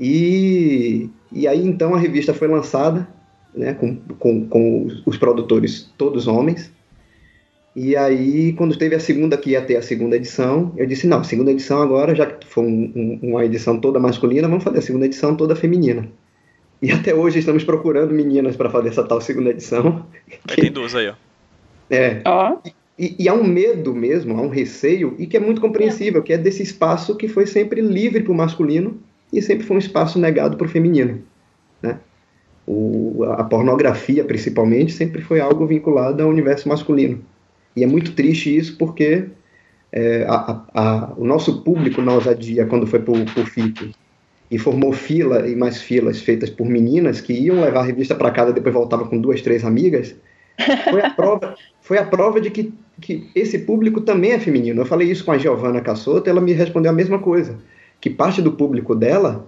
E, 0.00 1.08
e 1.32 1.46
aí 1.46 1.66
então 1.66 1.94
a 1.94 1.98
revista 1.98 2.32
foi 2.32 2.48
lançada, 2.48 3.08
né, 3.54 3.74
com, 3.74 3.96
com, 4.18 4.46
com 4.46 4.88
os 5.04 5.16
produtores 5.16 5.90
todos 5.96 6.26
homens. 6.26 6.72
E 7.74 7.94
aí, 7.96 8.52
quando 8.54 8.76
teve 8.76 8.96
a 8.96 9.00
segunda, 9.00 9.36
que 9.36 9.50
ia 9.50 9.62
ter 9.62 9.76
a 9.76 9.82
segunda 9.82 10.16
edição, 10.16 10.72
eu 10.76 10.84
disse: 10.84 11.06
não, 11.06 11.22
segunda 11.22 11.52
edição 11.52 11.80
agora, 11.80 12.14
já 12.14 12.26
que 12.26 12.44
foi 12.46 12.64
um, 12.64 12.92
um, 13.22 13.30
uma 13.30 13.44
edição 13.44 13.78
toda 13.78 14.00
masculina, 14.00 14.48
vamos 14.48 14.64
fazer 14.64 14.78
a 14.78 14.82
segunda 14.82 15.06
edição 15.06 15.36
toda 15.36 15.54
feminina. 15.54 16.08
E 16.80 16.90
até 16.90 17.14
hoje 17.14 17.38
estamos 17.38 17.64
procurando 17.64 18.12
meninas 18.12 18.56
para 18.56 18.70
fazer 18.70 18.88
essa 18.88 19.04
tal 19.04 19.20
segunda 19.20 19.50
edição. 19.50 20.06
Aí 20.48 20.56
tem 20.56 20.72
duas 20.72 20.94
aí, 20.94 21.08
ó. 21.08 21.14
É. 21.90 22.22
Oh. 22.26 22.58
E, 22.98 23.14
e, 23.16 23.28
há 23.28 23.34
um 23.34 23.44
medo 23.44 23.94
mesmo, 23.94 24.36
há 24.36 24.42
um 24.42 24.48
receio, 24.48 25.14
e 25.16 25.26
que 25.26 25.36
é 25.36 25.40
muito 25.40 25.60
compreensível, 25.60 26.20
que 26.20 26.32
é 26.32 26.38
desse 26.38 26.64
espaço 26.64 27.16
que 27.16 27.28
foi 27.28 27.46
sempre 27.46 27.80
livre 27.80 28.24
para 28.24 28.32
o 28.32 28.34
masculino 28.34 29.00
e 29.32 29.42
sempre 29.42 29.66
foi 29.66 29.76
um 29.76 29.80
espaço 29.80 30.18
negado 30.18 30.56
para 30.56 30.66
o 30.66 30.70
feminino. 30.70 31.22
Né? 31.82 31.98
O, 32.66 33.24
a 33.24 33.44
pornografia, 33.44 34.24
principalmente, 34.24 34.92
sempre 34.92 35.22
foi 35.22 35.40
algo 35.40 35.66
vinculado 35.66 36.22
ao 36.22 36.28
universo 36.28 36.68
masculino. 36.68 37.22
E 37.76 37.84
é 37.84 37.86
muito 37.86 38.12
triste 38.12 38.54
isso 38.54 38.76
porque 38.76 39.26
é, 39.92 40.24
a, 40.28 40.62
a, 40.74 41.12
o 41.16 41.24
nosso 41.24 41.62
público 41.62 42.02
na 42.02 42.14
ousadia, 42.14 42.66
quando 42.66 42.86
foi 42.86 43.00
por, 43.00 43.18
por 43.32 43.46
FIC, 43.46 43.94
e 44.50 44.58
formou 44.58 44.92
fila 44.92 45.46
e 45.46 45.54
mais 45.54 45.80
filas 45.80 46.20
feitas 46.20 46.48
por 46.48 46.66
meninas 46.66 47.20
que 47.20 47.34
iam 47.34 47.60
levar 47.60 47.80
a 47.80 47.84
revista 47.84 48.14
para 48.14 48.30
casa 48.30 48.50
e 48.50 48.54
depois 48.54 48.74
voltavam 48.74 49.06
com 49.06 49.20
duas, 49.20 49.42
três 49.42 49.62
amigas, 49.62 50.16
foi 50.90 51.02
a 51.02 51.10
prova, 51.10 51.54
foi 51.82 51.98
a 51.98 52.04
prova 52.04 52.40
de 52.40 52.50
que, 52.50 52.72
que 52.98 53.30
esse 53.34 53.58
público 53.58 54.00
também 54.00 54.32
é 54.32 54.40
feminino. 54.40 54.80
Eu 54.80 54.86
falei 54.86 55.10
isso 55.10 55.24
com 55.24 55.32
a 55.32 55.38
Giovana 55.38 55.82
Cassoto, 55.82 56.30
ela 56.30 56.40
me 56.40 56.52
respondeu 56.52 56.90
a 56.90 56.94
mesma 56.94 57.18
coisa 57.18 57.58
que 58.00 58.10
parte 58.10 58.40
do 58.40 58.52
público 58.52 58.94
dela 58.94 59.46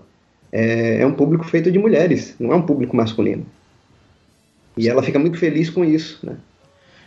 é, 0.53 1.01
é, 1.01 1.07
um 1.07 1.14
público 1.14 1.44
feito 1.44 1.70
de 1.70 1.78
mulheres, 1.78 2.34
não 2.38 2.53
é 2.53 2.57
um 2.57 2.62
público 2.62 2.96
masculino. 2.96 3.46
E 4.76 4.88
ela 4.88 5.03
fica 5.03 5.18
muito 5.18 5.38
feliz 5.38 5.70
com 5.70 5.84
isso, 5.84 6.24
né? 6.24 6.36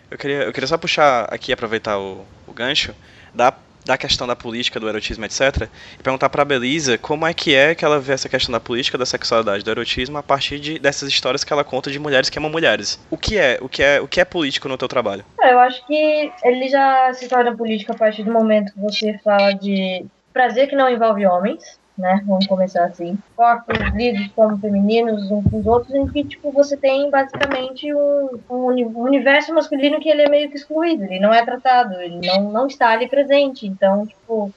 Eu 0.10 0.18
queria, 0.18 0.44
eu 0.44 0.54
queria 0.54 0.68
só 0.68 0.78
puxar 0.78 1.26
aqui, 1.34 1.52
aproveitar 1.52 1.98
o, 1.98 2.24
o 2.48 2.54
gancho 2.54 2.94
da, 3.34 3.54
da 3.84 3.98
questão 3.98 4.28
da 4.28 4.36
política, 4.36 4.80
do 4.80 4.88
erotismo, 4.88 5.26
etc. 5.26 5.68
E 6.00 6.04
perguntar 6.04 6.30
para 6.30 6.44
a 6.44 6.46
Belisa 6.46 6.98
como 6.98 7.26
é 7.26 7.34
que 7.34 7.56
é 7.56 7.74
que 7.74 7.84
ela 7.84 8.00
vê 8.00 8.14
essa 8.14 8.30
questão 8.30 8.52
da 8.52 8.60
política, 8.60 8.98
da 8.98 9.06
sexualidade, 9.06 9.64
do 9.64 9.72
erotismo 9.72 10.18
a 10.18 10.24
partir 10.24 10.60
de, 10.60 10.78
dessas 10.78 11.10
histórias 11.10 11.44
que 11.44 11.52
ela 11.52 11.64
conta 11.64 11.90
de 11.90 11.98
mulheres 11.98 12.30
que 12.30 12.38
amam 12.38 12.52
mulheres. 12.52 13.00
O 13.10 13.18
que 13.18 13.38
é, 13.38 13.58
o 13.60 13.68
que 13.68 13.82
é, 13.82 14.00
o 14.00 14.08
que 14.08 14.22
é 14.22 14.26
político 14.26 14.70
no 14.70 14.78
teu 14.78 14.88
trabalho? 14.88 15.26
É, 15.42 15.52
eu 15.52 15.60
acho 15.60 15.86
que 15.88 16.32
ele 16.44 16.70
já 16.70 17.12
se 17.14 17.28
torna 17.28 17.56
político 17.56 17.92
a 17.92 17.96
partir 17.96 18.24
do 18.24 18.32
momento 18.32 18.72
que 18.74 18.80
você 18.80 19.18
fala 19.24 19.52
de 19.54 20.06
prazer 20.34 20.68
que 20.68 20.76
não 20.76 20.90
envolve 20.90 21.26
homens, 21.26 21.80
né? 21.98 22.22
Vamos 22.26 22.48
começar 22.48 22.86
assim. 22.86 23.18
Corpos 23.36 23.78
lidos 23.94 24.28
como 24.36 24.58
femininos 24.58 25.30
uns 25.30 25.50
com 25.50 25.60
os 25.60 25.66
outros, 25.66 25.94
em 25.94 26.08
que, 26.08 26.24
tipo, 26.24 26.52
você 26.52 26.76
tem 26.76 27.10
basicamente 27.10 27.94
um, 27.94 28.40
um, 28.50 29.00
universo 29.00 29.54
masculino 29.54 30.00
que 30.00 30.10
ele 30.10 30.24
é 30.24 30.30
meio 30.30 30.50
que 30.50 30.58
excluído, 30.58 31.04
ele 31.04 31.20
não 31.20 31.34
é 31.34 31.46
tratado, 31.46 32.02
ele 32.02 32.20
não, 32.26 32.52
não 32.52 32.68
está 32.68 32.90
ali 32.90 33.08
presente. 33.08 33.68
Então, 33.68 34.08
tipo, 34.08 34.52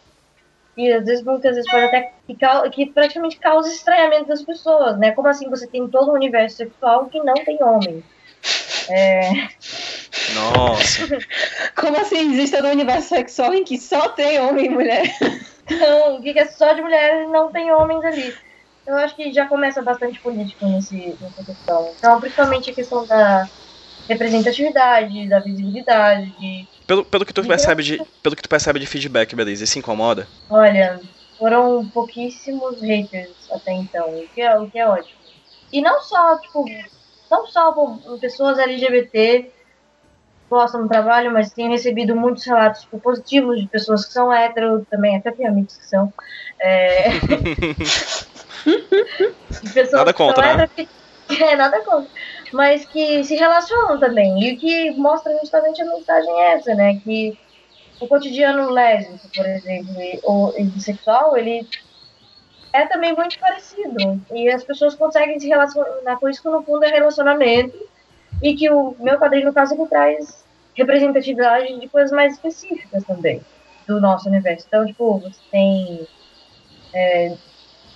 e 0.77 0.93
às 0.93 1.05
vezes 1.05 1.25
muitas 1.25 1.55
vezes 1.55 1.71
pode 1.71 1.85
até 1.85 2.13
que, 2.27 2.37
que 2.73 2.87
praticamente 2.87 3.39
causa 3.39 3.69
estranhamento 3.69 4.29
das 4.29 4.43
pessoas, 4.43 4.99
né? 4.99 5.13
Como 5.13 5.29
assim 5.29 5.49
você 5.49 5.67
tem 5.67 5.89
todo 5.89 6.11
um 6.11 6.15
universo 6.15 6.57
sexual 6.57 7.07
que 7.07 7.19
não 7.21 7.35
tem 7.35 7.63
homem? 7.63 8.03
É... 8.89 9.31
Nossa. 10.35 11.19
Como 11.75 11.97
assim 11.97 12.33
existe 12.33 12.57
um 12.61 12.71
universo 12.71 13.09
sexual 13.09 13.55
em 13.55 13.65
que 13.65 13.79
só 13.79 14.09
tem 14.11 14.41
homem 14.41 14.67
e 14.67 14.69
mulher? 14.69 15.03
Não, 15.71 16.21
que 16.21 16.39
é 16.39 16.47
só 16.47 16.73
de 16.73 16.83
mulheres 16.83 17.27
e 17.27 17.31
não 17.31 17.51
tem 17.51 17.73
homens 17.73 18.05
ali. 18.05 18.35
Eu 18.87 18.97
acho 18.97 19.17
que 19.17 19.33
já 19.33 19.47
começa 19.47 19.83
bastante 19.83 20.21
político 20.21 20.65
nesse, 20.67 21.17
nessa 21.21 21.45
questão. 21.45 21.93
Então, 21.99 22.21
principalmente 22.21 22.71
a 22.71 22.75
questão 22.75 23.05
da 23.05 23.49
representatividade, 24.09 25.29
da 25.29 25.41
visibilidade. 25.41 26.31
De, 26.39 26.69
pelo, 26.87 27.05
pelo, 27.05 27.27
que 27.27 27.33
tu 27.33 27.45
percebe 27.45 27.83
de, 27.83 28.01
pelo 28.23 28.37
que 28.37 28.43
tu 28.43 28.49
percebe 28.49 28.79
de 28.79 28.87
feedback, 28.87 29.35
beleza, 29.35 29.65
isso 29.65 29.79
incomoda? 29.79 30.29
Olha, 30.49 31.01
foram 31.37 31.89
pouquíssimos 31.89 32.81
haters 32.81 33.35
até 33.51 33.73
então, 33.73 34.09
o 34.09 34.29
que 34.29 34.41
é, 34.41 34.57
o 34.57 34.71
que 34.71 34.79
é 34.79 34.87
ótimo. 34.87 35.19
E 35.73 35.81
não 35.83 36.01
só, 36.01 36.39
tipo, 36.39 36.65
não 37.29 37.47
só 37.49 37.75
pessoas 38.21 38.59
LGBT 38.59 39.51
gostam 40.49 40.83
do 40.83 40.89
trabalho, 40.89 41.33
mas 41.33 41.53
tenho 41.53 41.71
recebido 41.71 42.15
muitos 42.15 42.45
relatos 42.45 42.83
tipo, 42.83 43.01
positivos 43.01 43.61
de 43.61 43.67
pessoas 43.67 44.05
que 44.05 44.13
são 44.13 44.33
hétero, 44.33 44.87
também 44.91 45.17
até 45.17 45.31
tenho 45.31 45.49
amigos 45.49 45.77
que 45.77 45.87
são. 45.87 46.13
É... 46.61 47.11
nada 49.93 50.13
contra, 50.13 50.57
né? 50.57 50.69
Que... 50.75 50.89
É, 51.43 51.57
nada 51.57 51.81
contra. 51.81 52.11
Mas 52.53 52.85
que 52.85 53.25
se 53.25 53.35
relacionam 53.35 53.99
também. 53.99 54.43
E 54.43 54.55
o 54.55 54.59
que 54.59 54.91
mostra 54.93 55.37
justamente 55.41 55.83
a 55.83 55.87
mensagem 55.87 56.43
essa, 56.45 56.75
né? 56.75 57.01
Que 57.03 57.37
o 58.01 58.07
cotidiano 58.07 58.71
lésbico, 58.71 59.29
por 59.35 59.47
exemplo, 59.47 59.95
ou 60.23 60.53
bissexual, 60.65 61.37
ele 61.37 61.67
é 62.73 62.87
também 62.87 63.15
muito 63.15 63.39
parecido. 63.39 64.23
E 64.33 64.49
as 64.49 64.63
pessoas 64.63 64.95
conseguem 64.95 65.41
se 65.41 65.49
relacionar 65.49 66.17
com 66.17 66.29
isso, 66.29 66.43
que 66.43 66.49
no 66.49 66.63
fundo 66.63 66.85
é 66.85 66.91
relacionamento. 66.91 67.77
E 68.43 68.55
que 68.55 68.71
o 68.71 68.95
meu 68.99 69.19
quadrinho, 69.19 69.47
no 69.47 69.53
caso, 69.53 69.75
ele 69.75 69.87
traz 69.87 70.45
representatividade 70.75 71.79
de 71.81 71.89
coisas 71.89 72.13
mais 72.13 72.35
específicas 72.35 73.05
também 73.05 73.41
do 73.87 74.01
nosso 74.01 74.29
universo. 74.29 74.67
Então, 74.69 74.85
tipo, 74.85 75.19
você 75.19 75.39
tem. 75.51 76.07
É, 76.95 77.37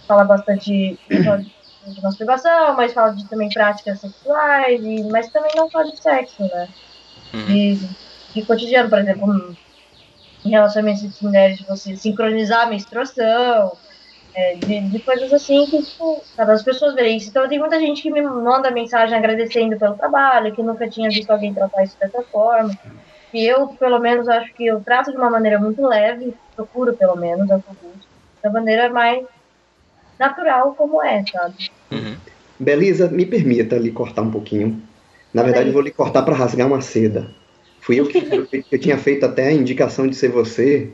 fala 0.07 0.25
bastante 0.25 0.99
de 1.09 2.03
masturbação, 2.03 2.75
mas 2.77 2.93
fala 2.93 3.15
de 3.15 3.29
também 3.29 3.49
práticas 3.49 4.01
sexuais, 4.01 4.83
e, 4.83 5.05
mas 5.05 5.31
também 5.31 5.53
não 5.57 5.71
só 5.71 5.83
de 5.83 6.01
sexo, 6.01 6.43
né? 6.43 6.69
Uhum. 7.33 7.47
De, 7.47 7.89
de 8.35 8.43
cotidiano, 8.45 8.91
por 8.91 8.99
exemplo, 8.99 9.57
em 10.45 10.51
relacionamentos 10.51 11.05
entre 11.05 11.25
mulheres, 11.25 11.61
você 11.63 11.97
sincronizar 11.97 12.63
a 12.63 12.71
menstruação, 12.71 13.77
é, 14.35 14.55
de, 14.55 14.81
de, 14.89 14.99
coisas 15.01 15.33
assim 15.33 15.67
que, 15.67 15.83
tipo, 15.83 16.23
cada 16.37 16.53
as 16.53 16.63
pessoas 16.63 16.95
verem 16.95 17.17
isso. 17.17 17.31
Então, 17.31 17.49
tem 17.49 17.59
muita 17.59 17.79
gente 17.81 18.03
que 18.03 18.11
me 18.11 18.23
manda 18.23 18.71
mensagem 18.71 19.17
agradecendo 19.17 19.79
pelo 19.79 19.97
trabalho, 19.97 20.55
que 20.55 20.63
nunca 20.63 20.89
tinha 20.89 21.09
visto 21.09 21.31
alguém 21.31 21.55
tratar 21.55 21.85
isso 21.85 21.97
dessa 21.99 22.23
forma. 22.23 22.77
E 23.33 23.45
eu, 23.45 23.69
pelo 23.69 23.99
menos, 23.99 24.29
acho 24.29 24.53
que 24.55 24.67
eu 24.67 24.81
trato 24.81 25.11
de 25.11 25.17
uma 25.17 25.31
maneira 25.31 25.59
muito 25.59 25.81
leve, 25.87 26.35
procuro, 26.55 26.95
pelo 26.95 27.17
menos, 27.17 27.49
da 27.49 28.51
maneira 28.51 28.89
mais 28.89 29.25
natural 30.19 30.75
como 30.75 31.03
é, 31.03 31.25
sabe? 31.27 31.71
Uhum. 31.91 32.17
Belisa, 32.59 33.09
me 33.09 33.25
permita 33.25 33.77
lhe 33.79 33.91
cortar 33.91 34.23
um 34.23 34.31
pouquinho. 34.31 34.83
Na 35.33 35.43
verdade, 35.43 35.69
eu 35.69 35.73
vou 35.73 35.83
lhe 35.83 35.91
cortar 35.91 36.23
para 36.23 36.35
rasgar 36.35 36.67
uma 36.67 36.81
seda. 36.81 37.31
Fui 37.81 37.99
eu 37.99 38.07
que 38.07 38.19
eu, 38.19 38.47
eu 38.71 38.79
tinha 38.79 38.99
feito 38.99 39.25
até 39.25 39.47
a 39.47 39.53
indicação 39.53 40.07
de 40.07 40.15
ser 40.15 40.29
você, 40.29 40.93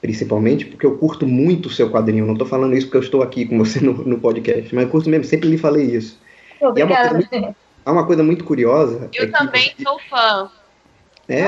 principalmente, 0.00 0.66
porque 0.66 0.86
eu 0.86 0.96
curto 0.96 1.26
muito 1.26 1.66
o 1.66 1.70
seu 1.70 1.90
quadrinho. 1.90 2.26
Não 2.26 2.34
estou 2.34 2.46
falando 2.46 2.74
isso 2.74 2.86
porque 2.86 2.98
eu 2.98 3.02
estou 3.02 3.22
aqui 3.22 3.46
com 3.46 3.58
você 3.58 3.80
no, 3.80 3.92
no 3.92 4.18
podcast, 4.18 4.74
mas 4.74 4.84
eu 4.84 4.90
curto 4.90 5.08
mesmo, 5.08 5.24
sempre 5.24 5.48
lhe 5.48 5.58
falei 5.58 5.84
isso. 5.84 6.20
Obrigada. 6.60 6.78
E 6.78 6.82
é 6.82 6.84
uma, 6.84 6.96
coisa 6.96 7.14
muito, 7.14 7.56
é 7.86 7.90
uma 7.90 8.06
coisa 8.06 8.22
muito 8.22 8.44
curiosa. 8.44 9.08
Eu 9.14 9.24
é 9.24 9.26
também 9.28 9.74
que... 9.76 9.82
sou 9.82 9.98
fã. 10.08 10.50
É. 11.28 11.42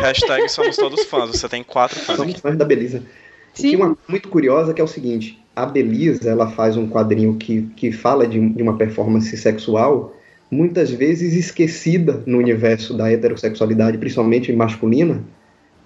Hashtag 0.00 0.48
somos 0.48 0.76
todos 0.76 1.04
fãs. 1.04 1.30
Você 1.30 1.48
tem 1.48 1.62
quatro 1.62 1.98
fãs. 1.98 2.16
Somos 2.16 2.32
aqui. 2.32 2.40
fãs 2.40 2.56
da 2.56 2.64
Belisa. 2.64 3.02
Sim. 3.54 3.70
E 3.70 3.76
uma 3.76 3.96
muito 4.08 4.28
curiosa 4.28 4.74
que 4.74 4.80
é 4.80 4.84
o 4.84 4.88
seguinte: 4.88 5.42
a 5.54 5.64
Belisa 5.64 6.28
ela 6.28 6.50
faz 6.50 6.76
um 6.76 6.88
quadrinho 6.88 7.36
que, 7.36 7.62
que 7.76 7.92
fala 7.92 8.26
de, 8.26 8.38
de 8.50 8.62
uma 8.62 8.76
performance 8.76 9.34
sexual 9.36 10.14
muitas 10.50 10.90
vezes 10.90 11.34
esquecida 11.34 12.22
no 12.26 12.38
universo 12.38 12.94
da 12.94 13.10
heterossexualidade, 13.10 13.98
principalmente 13.98 14.52
masculina, 14.52 15.22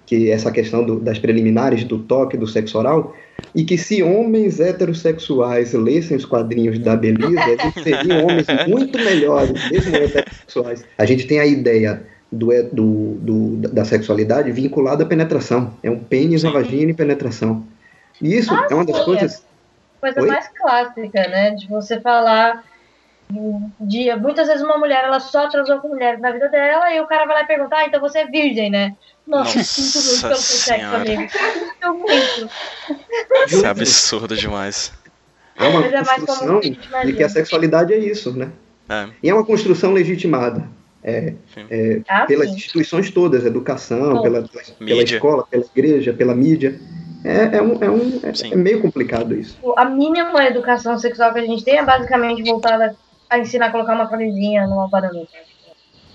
que 0.09 0.31
é 0.31 0.33
essa 0.33 0.51
questão 0.51 0.83
do, 0.83 0.99
das 0.99 1.19
preliminares, 1.19 1.83
do 1.83 1.99
toque, 1.99 2.35
do 2.35 2.47
sexo 2.47 2.79
oral, 2.79 3.15
e 3.53 3.63
que 3.63 3.77
se 3.77 4.01
homens 4.01 4.59
heterossexuais 4.59 5.73
lessem 5.73 6.17
os 6.17 6.25
quadrinhos 6.25 6.79
da 6.79 6.95
Belisa, 6.95 7.47
eles 7.47 7.73
seriam 7.83 8.25
homens 8.25 8.47
muito 8.67 8.97
melhores, 8.97 9.69
mesmo 9.69 9.95
heterossexuais. 9.95 10.83
A 10.97 11.05
gente 11.05 11.27
tem 11.27 11.39
a 11.39 11.45
ideia 11.45 12.01
do, 12.31 12.49
do, 12.73 13.17
do, 13.21 13.57
da 13.69 13.85
sexualidade 13.85 14.51
vinculada 14.51 15.03
à 15.03 15.05
penetração. 15.05 15.75
É 15.83 15.91
um 15.91 15.99
pênis, 15.99 16.43
uma 16.43 16.53
vagina 16.53 16.89
e 16.89 16.95
penetração. 16.95 17.63
E 18.19 18.35
isso 18.35 18.51
ah, 18.51 18.67
é 18.67 18.73
uma 18.73 18.85
das 18.85 18.97
sim, 18.97 19.05
coisas. 19.05 19.35
É 19.35 20.01
coisa 20.01 20.21
Oi? 20.21 20.27
mais 20.27 20.47
clássica, 20.47 21.27
né? 21.27 21.51
De 21.51 21.67
você 21.67 21.99
falar 21.99 22.63
de 23.79 24.15
muitas 24.15 24.47
vezes 24.47 24.63
uma 24.63 24.77
mulher 24.77 25.03
ela 25.03 25.19
só 25.19 25.47
transou 25.49 25.79
com 25.79 25.89
mulheres 25.89 26.19
na 26.19 26.31
vida 26.31 26.49
dela 26.49 26.91
e 26.93 26.99
o 26.99 27.05
cara 27.05 27.25
vai 27.25 27.35
lá 27.35 27.43
e 27.43 27.47
perguntar, 27.47 27.77
ah, 27.77 27.85
então 27.85 28.01
você 28.01 28.19
é 28.19 28.25
virgem, 28.25 28.71
né? 28.71 28.95
Nossa, 29.25 29.59
Nossa 29.59 29.63
sinto 29.63 30.03
muito 30.03 30.21
pelo 30.21 30.35
seu 30.35 30.57
sexo, 30.57 30.95
amigo. 30.95 31.31
Sinto 31.31 31.93
muito. 31.93 32.49
Isso 33.47 33.65
é 33.65 33.69
absurdo 33.69 34.35
demais. 34.35 34.91
É 35.55 35.67
uma 35.67 35.81
Mas 35.81 36.09
construção 36.09 36.59
é 36.93 37.05
de 37.05 37.13
que 37.13 37.23
a 37.23 37.29
sexualidade 37.29 37.93
é 37.93 37.97
isso, 37.97 38.35
né? 38.35 38.49
É. 38.89 39.07
E 39.21 39.29
é 39.29 39.33
uma 39.33 39.45
construção 39.45 39.93
legitimada. 39.93 40.67
É, 41.01 41.33
é, 41.69 42.01
ah, 42.09 42.25
pelas 42.25 42.49
sim. 42.49 42.55
instituições 42.55 43.09
todas, 43.09 43.45
educação, 43.45 44.21
pela, 44.21 44.43
pela 44.79 45.03
escola, 45.03 45.45
pela 45.45 45.63
igreja, 45.63 46.13
pela 46.13 46.35
mídia. 46.35 46.79
É, 47.23 47.57
é, 47.57 47.61
um, 47.61 47.83
é, 47.83 47.89
um, 47.89 48.19
é, 48.23 48.51
é, 48.51 48.55
meio 48.55 48.81
complicado 48.81 49.35
isso. 49.35 49.57
A 49.77 49.85
mínima 49.85 50.43
educação 50.45 50.97
sexual 50.97 51.33
que 51.33 51.39
a 51.39 51.45
gente 51.45 51.63
tem 51.63 51.77
é 51.77 51.83
basicamente 51.83 52.43
voltada 52.43 52.95
a 53.29 53.37
ensinar 53.37 53.67
a 53.67 53.71
colocar 53.71 53.93
uma 53.93 54.09
camisinha 54.09 54.65
numa 54.67 54.87
banana. 54.87 55.27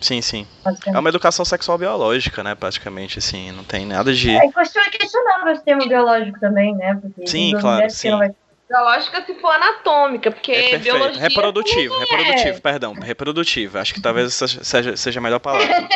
Sim, 0.00 0.20
sim. 0.20 0.46
É 0.86 0.98
uma 0.98 1.08
educação 1.08 1.44
sexual 1.44 1.78
biológica, 1.78 2.42
né? 2.42 2.54
Praticamente, 2.54 3.18
assim, 3.18 3.50
não 3.52 3.64
tem 3.64 3.86
nada 3.86 4.12
de. 4.12 4.30
É, 4.30 4.44
é 4.44 4.50
questionável 4.90 5.52
esse 5.52 5.64
termo 5.64 5.88
biológico 5.88 6.38
também, 6.38 6.74
né? 6.74 6.98
Porque 7.00 7.26
sim, 7.26 7.56
claro, 7.58 7.88
sim. 7.88 8.10
Vai... 8.10 8.30
Biológica 8.68 9.24
se 9.24 9.34
for 9.34 9.52
anatômica, 9.52 10.30
porque 10.30 10.52
é 10.52 10.78
biologia. 10.78 11.20
Reprodutivo, 11.20 11.98
reprodutivo, 11.98 12.60
perdão. 12.60 12.92
Reprodutivo. 12.94 13.78
Acho 13.78 13.94
que 13.94 14.00
talvez 14.00 14.34
seja, 14.34 14.96
seja 14.96 15.20
a 15.20 15.22
melhor 15.22 15.38
palavra. 15.38 15.88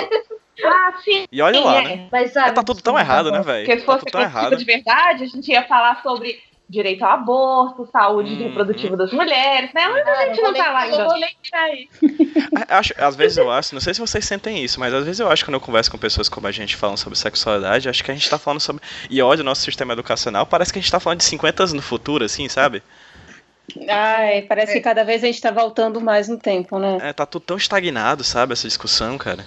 Ah, 0.64 0.92
sim. 1.04 1.26
E 1.30 1.40
olha 1.40 1.60
lá, 1.60 1.82
né? 1.82 2.08
Mas, 2.10 2.32
sabe, 2.32 2.52
tá 2.52 2.62
tudo 2.62 2.82
tão 2.82 2.98
errado, 2.98 3.30
né, 3.30 3.40
velho? 3.42 3.66
Porque 3.66 3.78
se 3.78 3.86
fosse 3.86 4.04
tá 4.06 4.22
errado. 4.22 4.56
de 4.56 4.64
verdade, 4.64 5.24
a 5.24 5.26
gente 5.26 5.50
ia 5.50 5.62
falar 5.64 6.02
sobre 6.02 6.40
direito 6.68 7.02
ao 7.02 7.12
aborto, 7.12 7.88
saúde 7.90 8.34
hum, 8.34 8.48
reprodutiva 8.48 8.96
das 8.96 9.12
mulheres, 9.12 9.72
né? 9.72 9.88
Mas 9.88 10.06
a 10.06 10.26
gente 10.26 10.42
não 10.42 10.52
tá 10.52 10.70
lá 10.70 10.80
ainda. 10.80 11.08
acho, 12.68 12.94
às 12.98 13.16
vezes 13.16 13.38
eu 13.38 13.50
acho, 13.50 13.74
não 13.74 13.80
sei 13.80 13.94
se 13.94 14.00
vocês 14.00 14.24
sentem 14.24 14.62
isso, 14.62 14.78
mas 14.78 14.92
às 14.92 15.04
vezes 15.04 15.20
eu 15.20 15.30
acho 15.30 15.42
que 15.42 15.48
quando 15.48 15.54
eu 15.54 15.60
converso 15.60 15.90
com 15.90 15.96
pessoas 15.96 16.28
como 16.28 16.46
a 16.46 16.52
gente 16.52 16.76
falando 16.76 16.98
sobre 16.98 17.18
sexualidade, 17.18 17.88
acho 17.88 18.04
que 18.04 18.10
a 18.10 18.14
gente 18.14 18.28
tá 18.28 18.38
falando 18.38 18.60
sobre. 18.60 18.82
E 19.08 19.22
olha 19.22 19.40
o 19.40 19.44
nosso 19.44 19.62
sistema 19.62 19.94
educacional, 19.94 20.46
parece 20.46 20.72
que 20.72 20.78
a 20.78 20.82
gente 20.82 20.90
tá 20.90 21.00
falando 21.00 21.18
de 21.18 21.24
50 21.24 21.62
anos 21.62 21.72
no 21.72 21.82
futuro, 21.82 22.24
assim, 22.24 22.48
sabe? 22.48 22.82
Ai, 23.88 24.42
parece 24.42 24.72
é. 24.72 24.74
que 24.76 24.80
cada 24.80 25.04
vez 25.04 25.22
a 25.22 25.26
gente 25.26 25.40
tá 25.40 25.50
voltando 25.50 26.00
mais 26.00 26.28
no 26.28 26.38
tempo, 26.38 26.78
né? 26.78 26.98
É, 27.00 27.12
tá 27.12 27.26
tudo 27.26 27.42
tão 27.42 27.56
estagnado, 27.56 28.24
sabe, 28.24 28.52
essa 28.52 28.66
discussão, 28.66 29.18
cara. 29.18 29.44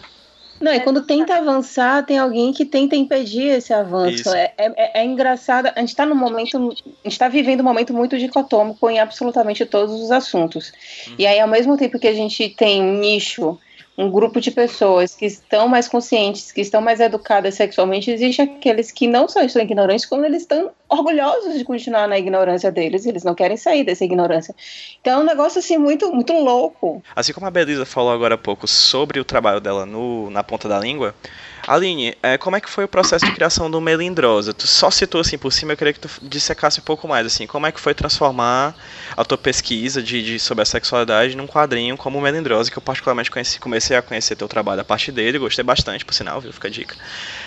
Não, 0.61 0.71
e 0.71 0.79
quando 0.79 1.01
tenta 1.01 1.35
avançar, 1.35 2.05
tem 2.05 2.19
alguém 2.19 2.53
que 2.53 2.65
tenta 2.65 2.95
impedir 2.95 3.47
esse 3.47 3.73
avanço. 3.73 4.29
É, 4.29 4.53
é, 4.57 5.01
é, 5.01 5.05
engraçado. 5.05 5.71
A 5.75 5.79
gente 5.79 5.89
está 5.89 6.05
no 6.05 6.15
momento, 6.15 6.57
a 6.57 6.59
gente 6.59 6.91
está 7.05 7.27
vivendo 7.27 7.61
um 7.61 7.63
momento 7.63 7.93
muito 7.93 8.17
dicotômico 8.17 8.87
em 8.89 8.99
absolutamente 8.99 9.65
todos 9.65 9.99
os 9.99 10.11
assuntos. 10.11 10.71
Uhum. 11.07 11.15
E 11.17 11.25
aí, 11.25 11.39
ao 11.39 11.47
mesmo 11.47 11.75
tempo 11.75 11.97
que 11.97 12.07
a 12.07 12.13
gente 12.13 12.47
tem 12.49 12.81
um 12.81 12.99
nicho 12.99 13.57
um 14.01 14.09
grupo 14.09 14.41
de 14.41 14.49
pessoas 14.49 15.13
que 15.13 15.25
estão 15.25 15.67
mais 15.67 15.87
conscientes, 15.87 16.51
que 16.51 16.61
estão 16.61 16.81
mais 16.81 16.99
educadas 16.99 17.53
sexualmente, 17.53 18.09
existe 18.09 18.41
aqueles 18.41 18.91
que 18.91 19.07
não 19.07 19.27
só 19.27 19.41
estão 19.43 19.61
ignorantes, 19.61 20.05
como 20.05 20.25
eles 20.25 20.41
estão 20.41 20.71
orgulhosos 20.89 21.57
de 21.57 21.63
continuar 21.63 22.07
na 22.07 22.17
ignorância 22.17 22.71
deles, 22.71 23.05
eles 23.05 23.23
não 23.23 23.35
querem 23.35 23.57
sair 23.57 23.83
dessa 23.83 24.03
ignorância. 24.03 24.55
Então 24.99 25.19
é 25.19 25.23
um 25.23 25.25
negócio 25.25 25.59
assim 25.59 25.77
muito, 25.77 26.11
muito 26.11 26.33
louco. 26.33 27.03
Assim 27.15 27.31
como 27.31 27.45
a 27.45 27.51
Belisa 27.51 27.85
falou 27.85 28.11
agora 28.11 28.35
há 28.35 28.37
pouco 28.37 28.67
sobre 28.67 29.19
o 29.19 29.25
trabalho 29.25 29.61
dela 29.61 29.85
no, 29.85 30.29
na 30.31 30.43
ponta 30.43 30.67
da 30.67 30.79
língua, 30.79 31.13
Aline, 31.67 32.15
é, 32.23 32.37
como 32.37 32.55
é 32.55 32.61
que 32.61 32.69
foi 32.69 32.83
o 32.83 32.87
processo 32.87 33.25
de 33.25 33.31
criação 33.31 33.69
do 33.69 33.79
Melindrosa? 33.79 34.53
Tu 34.53 34.67
só 34.67 34.89
citou 34.89 35.21
assim 35.21 35.37
por 35.37 35.51
cima, 35.51 35.73
eu 35.73 35.77
queria 35.77 35.93
que 35.93 35.99
tu 35.99 36.09
dissecasse 36.21 36.79
um 36.79 36.83
pouco 36.83 37.07
mais, 37.07 37.25
assim, 37.25 37.45
como 37.45 37.67
é 37.67 37.71
que 37.71 37.79
foi 37.79 37.93
transformar 37.93 38.75
a 39.15 39.23
tua 39.23 39.37
pesquisa 39.37 40.01
de, 40.01 40.23
de 40.23 40.39
sobre 40.39 40.63
a 40.63 40.65
sexualidade 40.65 41.35
num 41.35 41.47
quadrinho 41.47 41.95
como 41.97 42.17
o 42.17 42.21
Melindrosa, 42.21 42.71
que 42.71 42.77
eu 42.77 42.81
particularmente 42.81 43.29
conheci, 43.29 43.59
comecei 43.59 43.95
a 43.95 44.01
conhecer 44.01 44.35
teu 44.35 44.47
trabalho 44.47 44.81
a 44.81 44.83
partir 44.85 45.11
dele, 45.11 45.37
gostei 45.37 45.63
bastante, 45.63 46.03
por 46.03 46.13
sinal, 46.13 46.41
viu? 46.41 46.51
Fica 46.51 46.67
a 46.67 46.71
dica. 46.71 46.95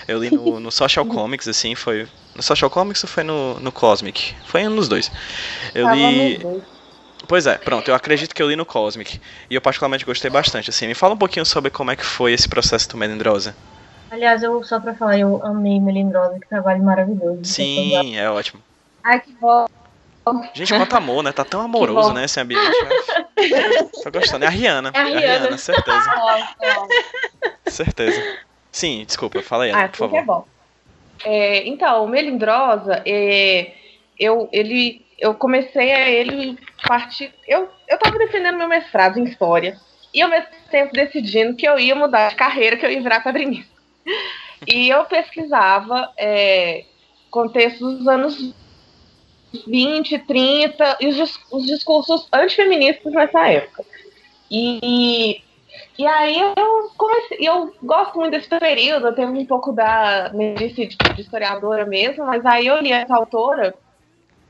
Eu 0.07 0.19
li 0.19 0.31
no, 0.31 0.61
no 0.61 0.71
Social 0.71 1.05
Comics, 1.05 1.49
assim, 1.49 1.75
foi... 1.75 2.07
No 2.35 2.43
Social 2.43 2.71
Comics 2.71 3.03
ou 3.05 3.09
foi 3.09 3.23
no, 3.23 3.59
no 3.61 3.73
Cosmic? 3.73 4.35
Foi 4.47 4.65
nos 4.69 4.89
dois. 4.89 5.11
Eu 5.75 5.93
li... 5.95 6.41
Pois 7.27 7.47
é, 7.47 7.57
pronto, 7.57 7.89
eu 7.89 7.95
acredito 7.95 8.35
que 8.35 8.43
eu 8.43 8.49
li 8.49 8.57
no 8.57 8.67
Cosmic. 8.67 9.21
E 9.49 9.55
eu 9.55 9.61
particularmente 9.61 10.05
gostei 10.05 10.31
bastante, 10.31 10.71
assim. 10.71 10.87
Me 10.87 10.95
fala 10.95 11.15
um 11.15 11.17
pouquinho 11.19 11.47
sobre 11.47 11.71
como 11.71 11.91
é 11.91 11.97
que 11.97 12.05
foi 12.05 12.33
esse 12.33 12.49
processo 12.49 12.89
do 12.91 12.97
Melindrosa. 12.97 13.57
Aliás, 14.15 14.45
eu 14.45 14.62
só 14.62 14.79
pra 14.79 14.95
falar, 14.95 15.19
eu 15.19 15.45
amei 15.45 15.81
Melindrosa, 15.81 16.39
que 16.39 16.49
trabalho 16.49 16.81
maravilhoso. 16.85 17.45
Sim, 17.45 18.17
é 18.17 18.31
ótimo. 18.31 18.62
Ai, 19.03 19.21
que 19.21 19.33
bom. 19.33 19.67
Gente, 20.55 20.73
quanto 20.73 20.97
amor, 20.97 21.25
né? 21.25 21.33
Tá 21.33 21.45
tão 21.45 21.61
amoroso, 21.61 22.12
né, 22.12 22.25
esse 22.25 22.39
ambiente. 22.39 22.65
Né? 22.65 23.89
Tô 24.05 24.12
gostando. 24.12 24.45
É 24.45 24.49
a 24.49 24.51
Rihanna. 24.51 24.93
É 24.95 24.99
a 25.01 25.05
Rihanna, 25.05 25.21
é 25.21 25.29
a 25.29 25.39
Rihanna 25.39 25.59
certeza. 25.59 26.11
certeza. 27.67 28.39
Sim, 28.71 29.05
desculpa, 29.05 29.43
fala 29.43 29.65
aí, 29.65 29.73
ah, 29.73 29.89
por 29.89 29.97
favor. 29.97 30.17
É 30.17 30.23
bom. 30.23 30.47
É, 31.25 31.67
então, 31.67 32.05
o 32.05 32.09
Melindrosa, 32.09 33.03
é, 33.05 33.73
eu, 34.17 34.49
ele, 34.53 35.05
eu 35.19 35.35
comecei 35.35 35.93
a 35.93 36.09
ele 36.09 36.57
partir. 36.87 37.35
Eu, 37.49 37.69
eu 37.89 37.99
tava 37.99 38.17
defendendo 38.17 38.59
meu 38.59 38.69
mestrado 38.69 39.19
em 39.19 39.25
História. 39.25 39.77
E 40.15 40.23
ao 40.23 40.31
mesmo 40.31 40.47
tempo 40.71 40.93
decidindo 40.93 41.57
que 41.57 41.67
eu 41.67 41.81
ia 41.81 41.97
mudar 41.97 42.29
de 42.29 42.37
carreira, 42.37 42.77
que 42.77 42.87
eu 42.87 42.91
ia 42.93 43.03
virar 43.03 43.25
quadrinista. 43.25 43.74
E 44.67 44.89
eu 44.89 45.05
pesquisava 45.05 46.13
é, 46.17 46.85
contextos 47.31 47.99
dos 47.99 48.09
anos 48.09 48.55
20, 49.67 50.19
30 50.21 50.99
e 51.01 51.09
os, 51.09 51.41
os 51.51 51.67
discursos 51.67 52.29
antifeministas 52.33 53.13
nessa 53.13 53.49
época. 53.49 53.85
E, 54.51 55.43
e 55.99 56.07
aí 56.07 56.41
eu 56.41 56.91
comecei, 56.97 57.39
eu 57.41 57.75
gosto 57.83 58.19
muito 58.19 58.33
desse 58.33 58.49
período, 58.49 59.09
eu 59.09 59.15
tenho 59.15 59.29
um 59.29 59.47
pouco 59.47 59.73
da 59.73 60.31
medici 60.33 60.87
de 60.87 61.21
historiadora 61.21 61.85
mesmo, 61.85 62.27
mas 62.27 62.45
aí 62.47 62.67
eu 62.67 62.81
li 62.81 62.93
essa 62.93 63.15
autora 63.15 63.75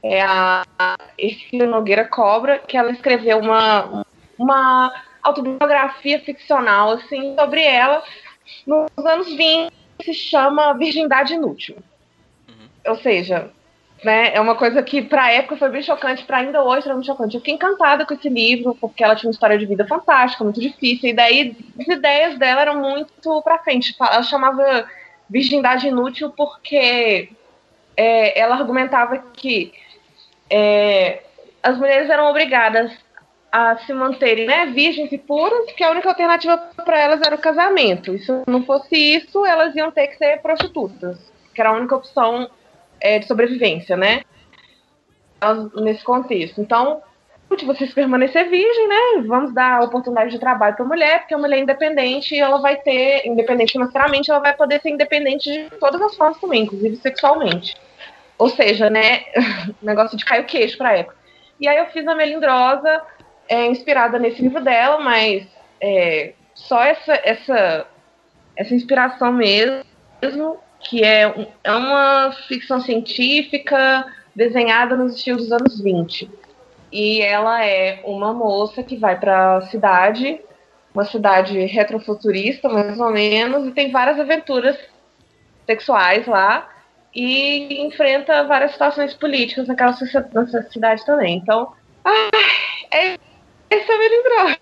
é 0.02 0.20
a 0.20 0.64
Ercília 1.16 1.66
Nogueira 1.66 2.04
Cobra, 2.04 2.58
que 2.58 2.76
ela 2.76 2.90
escreveu 2.90 3.38
uma, 3.38 4.04
uma 4.38 4.92
autobiografia 5.22 6.20
ficcional 6.20 6.90
assim 6.90 7.34
sobre 7.34 7.64
ela 7.64 8.02
nos 8.66 9.06
anos 9.06 9.28
20, 9.28 9.72
se 10.02 10.14
chama 10.14 10.72
Virgindade 10.74 11.34
Inútil. 11.34 11.76
Uhum. 12.48 12.92
Ou 12.92 12.96
seja, 12.96 13.50
né, 14.04 14.34
é 14.34 14.40
uma 14.40 14.54
coisa 14.54 14.82
que 14.82 15.00
para 15.00 15.24
a 15.24 15.32
época 15.32 15.56
foi 15.56 15.70
bem 15.70 15.82
chocante, 15.82 16.24
para 16.24 16.38
ainda 16.38 16.62
hoje 16.62 16.88
é 16.88 16.92
muito 16.92 17.06
chocante. 17.06 17.34
Eu 17.34 17.40
fiquei 17.40 17.54
encantada 17.54 18.04
com 18.04 18.14
esse 18.14 18.28
livro, 18.28 18.76
porque 18.80 19.02
ela 19.02 19.16
tinha 19.16 19.28
uma 19.28 19.34
história 19.34 19.58
de 19.58 19.66
vida 19.66 19.86
fantástica, 19.86 20.44
muito 20.44 20.60
difícil, 20.60 21.10
e 21.10 21.14
daí 21.14 21.56
as 21.78 21.86
ideias 21.86 22.38
dela 22.38 22.60
eram 22.60 22.80
muito 22.80 23.42
para 23.42 23.58
frente. 23.58 23.96
Ela 23.98 24.22
chamava 24.22 24.86
Virgindade 25.28 25.88
Inútil 25.88 26.30
porque 26.36 27.30
é, 27.96 28.38
ela 28.38 28.56
argumentava 28.56 29.18
que 29.32 29.72
é, 30.50 31.22
as 31.62 31.78
mulheres 31.78 32.10
eram 32.10 32.28
obrigadas 32.28 32.92
a 33.54 33.76
se 33.86 33.92
manterem 33.92 34.46
né, 34.46 34.66
virgens 34.66 35.12
e 35.12 35.16
puras, 35.16 35.70
que 35.76 35.84
a 35.84 35.92
única 35.92 36.08
alternativa 36.08 36.56
para 36.84 36.98
elas 36.98 37.20
era 37.24 37.36
o 37.36 37.40
casamento. 37.40 38.12
E 38.12 38.18
se 38.18 38.32
não 38.48 38.64
fosse 38.64 38.96
isso, 38.96 39.46
elas 39.46 39.76
iam 39.76 39.92
ter 39.92 40.08
que 40.08 40.16
ser 40.16 40.42
prostitutas, 40.42 41.16
que 41.54 41.60
era 41.60 41.70
a 41.70 41.74
única 41.74 41.94
opção 41.94 42.50
é, 43.00 43.20
de 43.20 43.28
sobrevivência, 43.28 43.96
né? 43.96 44.22
Nesse 45.76 46.02
contexto. 46.02 46.60
Então, 46.60 47.00
se 47.56 47.64
vocês 47.64 47.94
permanecer 47.94 48.50
virgem, 48.50 48.88
né? 48.88 49.24
Vamos 49.24 49.54
dar 49.54 49.82
oportunidade 49.82 50.32
de 50.32 50.40
trabalho 50.40 50.74
para 50.74 50.84
a 50.84 50.88
mulher, 50.88 51.20
porque 51.20 51.34
a 51.34 51.38
mulher 51.38 51.58
é 51.58 51.62
independente 51.62 52.34
e 52.34 52.40
ela 52.40 52.58
vai 52.58 52.74
ter, 52.74 53.24
independente 53.24 53.74
financeiramente, 53.74 54.32
ela 54.32 54.40
vai 54.40 54.56
poder 54.56 54.80
ser 54.80 54.90
independente 54.90 55.48
de 55.48 55.70
todas 55.78 56.02
as 56.02 56.16
formas 56.16 56.40
também, 56.40 56.62
inclusive 56.62 56.96
sexualmente. 56.96 57.76
Ou 58.36 58.48
seja, 58.48 58.90
né, 58.90 59.26
negócio 59.80 60.18
de 60.18 60.24
cair 60.24 60.40
o 60.40 60.44
queixo 60.44 60.76
pra 60.76 60.96
época. 60.96 61.22
E 61.60 61.68
aí 61.68 61.78
eu 61.78 61.86
fiz 61.86 62.04
a 62.08 62.16
Melindrosa, 62.16 63.00
é, 63.48 63.66
inspirada 63.66 64.18
nesse 64.18 64.42
livro 64.42 64.62
dela, 64.62 65.00
mas 65.00 65.46
é, 65.80 66.34
só 66.54 66.82
essa, 66.82 67.12
essa, 67.24 67.86
essa 68.56 68.74
inspiração 68.74 69.32
mesmo, 69.32 70.58
que 70.80 71.02
é, 71.02 71.48
é 71.62 71.72
uma 71.72 72.32
ficção 72.48 72.80
científica 72.80 74.06
desenhada 74.34 74.96
nos 74.96 75.16
estilos 75.16 75.44
dos 75.44 75.52
anos 75.52 75.80
20. 75.80 76.30
E 76.92 77.20
ela 77.20 77.64
é 77.64 78.00
uma 78.04 78.32
moça 78.32 78.82
que 78.82 78.96
vai 78.96 79.18
para 79.18 79.56
a 79.56 79.62
cidade, 79.62 80.40
uma 80.94 81.04
cidade 81.04 81.58
retrofuturista, 81.66 82.68
mais 82.68 83.00
ou 83.00 83.10
menos, 83.10 83.66
e 83.66 83.72
tem 83.72 83.90
várias 83.90 84.18
aventuras 84.18 84.78
sexuais 85.66 86.26
lá 86.26 86.68
e 87.14 87.80
enfrenta 87.86 88.44
várias 88.44 88.72
situações 88.72 89.14
políticas 89.14 89.68
naquela 89.68 89.92
cidade 89.92 91.04
também. 91.04 91.36
Então, 91.36 91.72
ah, 92.04 92.30
é, 92.92 93.18
esse 93.76 93.90
é 93.90 93.94
o 93.94 93.98
Melindró. 93.98 94.56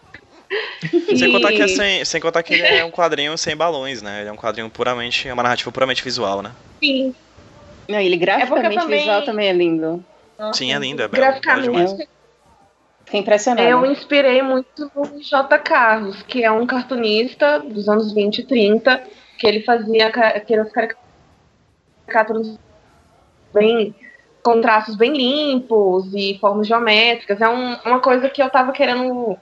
Sem, 1.17 1.29
e... 1.29 1.33
contar 1.33 1.53
que 1.53 1.63
é 1.63 1.69
sem, 1.69 2.05
sem 2.05 2.21
contar 2.21 2.43
que 2.43 2.55
ele 2.55 2.63
é 2.63 2.85
um 2.85 2.91
quadrinho 2.91 3.37
sem 3.39 3.57
balões, 3.57 4.03
né? 4.03 4.21
Ele 4.21 4.29
é 4.29 4.33
um 4.33 4.37
quadrinho 4.37 4.69
puramente, 4.69 5.29
é 5.29 5.33
uma 5.33 5.43
narrativa 5.43 5.71
puramente 5.73 6.05
visual, 6.05 6.43
né? 6.43 6.53
Sim. 6.83 7.15
Não, 7.89 7.99
ele 7.99 8.17
graficamente 8.17 8.77
é 8.77 8.81
também... 8.81 8.99
visual 9.01 9.23
também 9.25 9.49
é 9.49 9.53
lindo. 9.53 10.05
Nossa, 10.39 10.59
Sim, 10.59 10.75
é 10.75 10.79
lindo, 10.79 11.03
é 11.03 11.09
belo. 11.09 11.23
Graficamente. 11.23 12.09
É 13.13 13.19
impressionante. 13.19 13.69
Eu 13.69 13.85
inspirei 13.87 14.43
muito 14.43 14.91
no 14.95 15.23
J. 15.23 15.59
Carlos, 15.59 16.23
que 16.23 16.43
é 16.43 16.51
um 16.51 16.67
cartunista 16.67 17.59
dos 17.61 17.89
anos 17.89 18.13
20 18.13 18.39
e 18.39 18.45
30, 18.45 19.03
que 19.39 19.47
ele 19.47 19.63
fazia 19.63 20.07
aquelas 20.07 20.71
caricaturas 20.73 22.59
bem 23.53 23.95
com 24.43 24.61
traços 24.61 24.97
bem 24.97 25.13
limpos 25.13 26.13
e 26.15 26.39
formas 26.41 26.67
geométricas. 26.67 27.41
É 27.41 27.49
um, 27.49 27.75
uma 27.85 28.01
coisa 28.01 28.29
que 28.29 28.43
eu 28.43 28.47
estava 28.47 28.73
querendo 28.73 29.37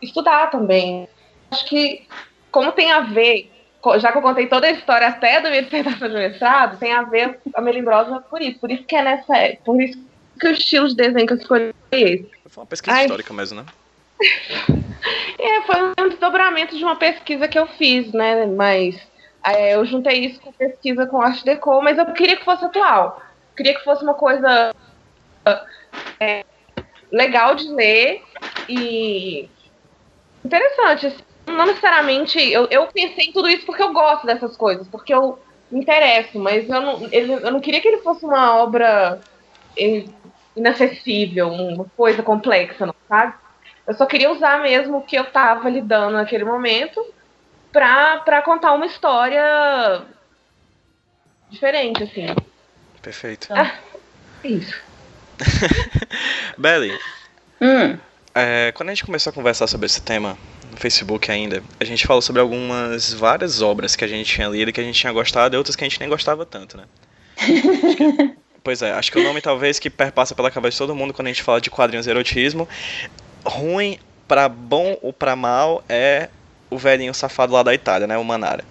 estudar 0.00 0.50
também. 0.50 1.08
Acho 1.50 1.64
que, 1.66 2.06
como 2.50 2.72
tem 2.72 2.92
a 2.92 3.00
ver, 3.00 3.50
já 3.98 4.12
que 4.12 4.18
eu 4.18 4.22
contei 4.22 4.46
toda 4.46 4.66
a 4.66 4.70
história 4.70 5.08
até 5.08 5.40
da 5.40 5.50
minha 5.50 5.62
dissertação 5.62 6.08
de 6.08 6.14
mestrado, 6.14 6.78
tem 6.78 6.92
a 6.92 7.02
ver 7.02 7.40
a 7.54 7.60
melindrosa 7.60 8.20
por 8.20 8.40
isso. 8.42 8.58
Por 8.58 8.70
isso 8.70 8.84
que 8.84 8.94
é 8.94 9.02
nessa. 9.02 9.34
Por 9.64 9.80
isso 9.80 9.98
que 10.38 10.48
o 10.48 10.52
estilo 10.52 10.88
de 10.88 10.96
desenho 10.96 11.26
que 11.26 11.32
eu 11.32 11.38
escolhi 11.38 11.74
é 11.90 12.00
esse. 12.00 12.30
Foi 12.48 12.62
uma 12.62 12.66
pesquisa 12.66 12.96
Ai. 12.96 13.04
histórica 13.04 13.32
mesmo, 13.32 13.60
né? 13.60 13.66
é, 15.38 15.62
foi 15.62 16.04
um 16.04 16.08
desdobramento 16.08 16.76
de 16.76 16.84
uma 16.84 16.96
pesquisa 16.96 17.48
que 17.48 17.58
eu 17.58 17.66
fiz, 17.66 18.12
né? 18.12 18.46
Mas 18.46 19.00
é, 19.44 19.74
eu 19.74 19.84
juntei 19.84 20.26
isso 20.26 20.40
com 20.40 20.52
pesquisa 20.52 21.06
com 21.06 21.20
arte 21.20 21.44
deco, 21.44 21.82
mas 21.82 21.98
eu 21.98 22.06
queria 22.12 22.36
que 22.36 22.44
fosse 22.44 22.64
atual. 22.64 23.20
Queria 23.56 23.74
que 23.74 23.84
fosse 23.84 24.02
uma 24.02 24.14
coisa 24.14 24.74
é, 26.18 26.44
legal 27.10 27.54
de 27.54 27.68
ler 27.68 28.22
e 28.68 29.48
interessante. 30.44 31.06
Assim. 31.08 31.22
Não 31.46 31.66
necessariamente. 31.66 32.38
Eu, 32.38 32.66
eu 32.70 32.86
pensei 32.86 33.26
em 33.26 33.32
tudo 33.32 33.48
isso 33.48 33.66
porque 33.66 33.82
eu 33.82 33.92
gosto 33.92 34.26
dessas 34.26 34.56
coisas, 34.56 34.86
porque 34.88 35.12
eu 35.12 35.38
me 35.70 35.80
interesso, 35.80 36.38
mas 36.38 36.68
eu 36.68 36.80
não, 36.80 37.08
eu 37.08 37.50
não 37.50 37.60
queria 37.60 37.80
que 37.80 37.88
ele 37.88 38.02
fosse 38.02 38.24
uma 38.24 38.56
obra 38.56 39.20
inacessível, 40.54 41.48
uma 41.48 41.86
coisa 41.96 42.22
complexa, 42.22 42.84
não, 42.84 42.94
sabe? 43.08 43.34
Eu 43.86 43.94
só 43.94 44.06
queria 44.06 44.30
usar 44.30 44.60
mesmo 44.60 44.98
o 44.98 45.02
que 45.02 45.16
eu 45.16 45.24
estava 45.24 45.68
lidando 45.68 46.12
naquele 46.12 46.44
momento 46.44 47.04
pra, 47.72 48.42
contar 48.44 48.72
uma 48.74 48.86
história 48.86 50.02
diferente, 51.48 52.02
assim. 52.04 52.26
Perfeito. 53.02 53.48
Ah, 53.50 53.74
isso. 54.44 54.74
Belly, 56.56 56.96
hum. 57.60 57.98
é, 58.34 58.70
quando 58.72 58.90
a 58.90 58.94
gente 58.94 59.04
começou 59.04 59.30
a 59.30 59.34
conversar 59.34 59.66
sobre 59.66 59.86
esse 59.86 60.00
tema 60.00 60.38
no 60.70 60.76
Facebook 60.76 61.30
ainda, 61.30 61.62
a 61.80 61.84
gente 61.84 62.06
falou 62.06 62.22
sobre 62.22 62.40
algumas 62.40 63.12
várias 63.12 63.60
obras 63.60 63.96
que 63.96 64.04
a 64.04 64.08
gente 64.08 64.32
tinha 64.32 64.48
lido, 64.48 64.72
que 64.72 64.80
a 64.80 64.84
gente 64.84 64.98
tinha 64.98 65.12
gostado 65.12 65.56
e 65.56 65.58
outras 65.58 65.74
que 65.74 65.84
a 65.84 65.88
gente 65.88 65.98
nem 65.98 66.08
gostava 66.08 66.46
tanto, 66.46 66.76
né? 66.76 66.84
que, 67.36 68.36
pois 68.62 68.82
é, 68.82 68.92
acho 68.92 69.10
que 69.10 69.18
o 69.18 69.22
nome 69.24 69.40
talvez 69.40 69.80
que 69.80 69.90
perpassa 69.90 70.34
pela 70.34 70.50
cabeça 70.50 70.76
de 70.76 70.78
todo 70.78 70.94
mundo 70.94 71.12
quando 71.12 71.26
a 71.26 71.30
gente 71.30 71.42
fala 71.42 71.60
de 71.60 71.70
quadrinhos 71.70 72.06
erotismo, 72.06 72.68
ruim 73.44 73.98
para 74.28 74.48
bom 74.48 74.96
ou 75.02 75.12
para 75.12 75.34
mal 75.34 75.84
é 75.88 76.28
o 76.70 76.78
velhinho 76.78 77.12
safado 77.12 77.52
lá 77.52 77.62
da 77.62 77.74
Itália, 77.74 78.06
né? 78.06 78.16
O 78.16 78.24
Manara. 78.24 78.64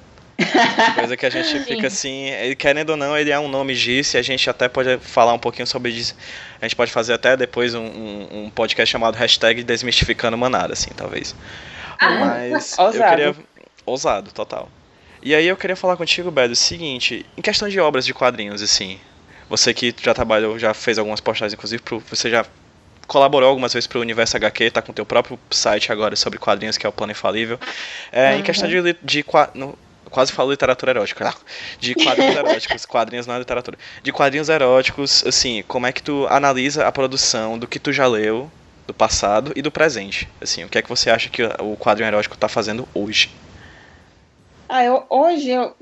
Coisa 0.96 1.18
que 1.18 1.26
a 1.26 1.30
gente 1.30 1.60
fica 1.62 1.88
assim, 1.88 2.30
querendo 2.58 2.92
ou 2.92 2.98
não, 2.98 3.18
ele 3.18 3.32
é 3.32 3.40
um 3.40 3.48
nome 3.48 3.76
disso 3.76 4.18
e 4.18 4.20
a 4.20 4.22
gente 4.22 4.50
até 4.50 4.68
pode 4.68 4.98
falar 5.00 5.34
um 5.34 5.40
pouquinho 5.40 5.68
sobre 5.68 5.92
isso. 5.92 6.16
A 6.62 6.66
gente 6.66 6.76
pode 6.76 6.92
fazer 6.92 7.14
até 7.14 7.36
depois 7.36 7.74
um, 7.74 7.86
um, 7.86 8.44
um 8.46 8.50
podcast 8.50 8.92
chamado 8.92 9.16
hashtag 9.16 9.64
Desmistificando 9.64 10.38
Manara, 10.38 10.74
assim, 10.74 10.92
talvez. 10.96 11.36
Ah, 12.00 12.10
Mas 12.20 12.78
ousado. 12.78 12.98
eu 12.98 13.10
queria. 13.10 13.36
Ousado, 13.86 14.32
total. 14.32 14.70
E 15.24 15.36
aí 15.36 15.48
eu 15.48 15.58
queria 15.58 15.76
falar 15.76 15.98
contigo, 15.98 16.32
Bedo, 16.32 16.54
o 16.54 16.56
seguinte, 16.56 17.26
em 17.38 17.42
questão 17.42 17.70
de 17.70 17.80
obras 17.80 18.06
de 18.06 18.14
quadrinhos, 18.14 18.62
assim, 18.62 19.00
você 19.48 19.74
que 19.74 19.94
já 20.02 20.14
trabalhou, 20.14 20.58
já 20.58 20.74
fez 20.74 20.98
algumas 20.98 21.20
postagens, 21.20 21.54
inclusive, 21.54 21.82
pro, 21.82 22.00
você 22.00 22.30
já 22.30 22.46
colaborou 23.06 23.50
algumas 23.50 23.74
vezes 23.74 23.86
para 23.86 24.00
o 24.00 24.02
Universo 24.02 24.38
HQ, 24.38 24.72
tá 24.72 24.82
com 24.82 24.92
o 24.92 24.96
teu 24.96 25.06
próprio 25.06 25.38
site 25.52 25.92
agora 25.92 26.16
sobre 26.16 26.40
quadrinhos, 26.40 26.78
que 26.78 26.86
é 26.86 26.90
o 26.90 26.94
Plano 26.94 27.12
Infalível. 27.12 27.60
É, 28.12 28.32
uhum. 28.32 28.40
Em 28.40 28.42
questão 28.42 28.70
de, 28.70 28.96
de 29.04 29.26
no, 29.54 29.78
quase 30.12 30.32
falo 30.32 30.52
literatura 30.52 30.92
erótica, 30.92 31.34
de 31.80 31.96
quadrinhos 31.96 32.36
eróticos, 32.38 32.86
quadrinhos 32.86 33.26
não 33.26 33.36
é 33.36 33.40
literatura. 33.40 33.78
De 34.04 34.12
quadrinhos 34.12 34.50
eróticos, 34.50 35.26
assim, 35.26 35.64
como 35.68 35.88
é 35.88 35.92
que 35.92 36.04
tu 36.04 36.28
analisa 36.30 36.86
a 36.86 36.92
produção 36.92 37.58
do 37.58 37.68
que 37.68 37.80
tu 37.80 37.92
já 37.92 38.06
leu 38.06 38.52
do 38.86 38.94
passado 38.94 39.54
e 39.56 39.62
do 39.62 39.72
presente? 39.72 40.28
Assim, 40.40 40.64
o 40.64 40.70
que 40.70 40.78
é 40.78 40.82
que 40.82 40.90
você 40.90 41.10
acha 41.10 41.30
que 41.30 41.42
o 41.44 41.76
quadrinho 41.78 42.10
erótico 42.10 42.36
está 42.36 42.48
fazendo 42.48 42.88
hoje? 42.94 43.32
Ah, 44.68 44.84
eu, 44.84 45.06
hoje 45.10 45.50
eu, 45.50 45.76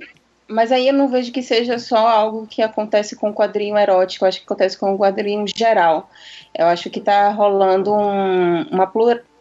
mas 0.47 0.71
aí 0.71 0.87
eu 0.87 0.93
não 0.93 1.07
vejo 1.07 1.31
que 1.31 1.43
seja 1.43 1.77
só 1.77 2.07
algo 2.07 2.47
que 2.47 2.61
acontece 2.61 3.15
com 3.15 3.29
o 3.29 3.33
quadrinho 3.33 3.77
erótico, 3.77 4.25
eu 4.25 4.29
acho 4.29 4.39
que 4.39 4.45
acontece 4.45 4.77
com 4.77 4.93
o 4.93 4.97
quadrinho 4.97 5.45
geral. 5.55 6.09
Eu 6.57 6.65
acho 6.65 6.89
que 6.89 6.99
está 6.99 7.29
rolando 7.29 7.93
um, 7.93 8.63
uma 8.63 8.87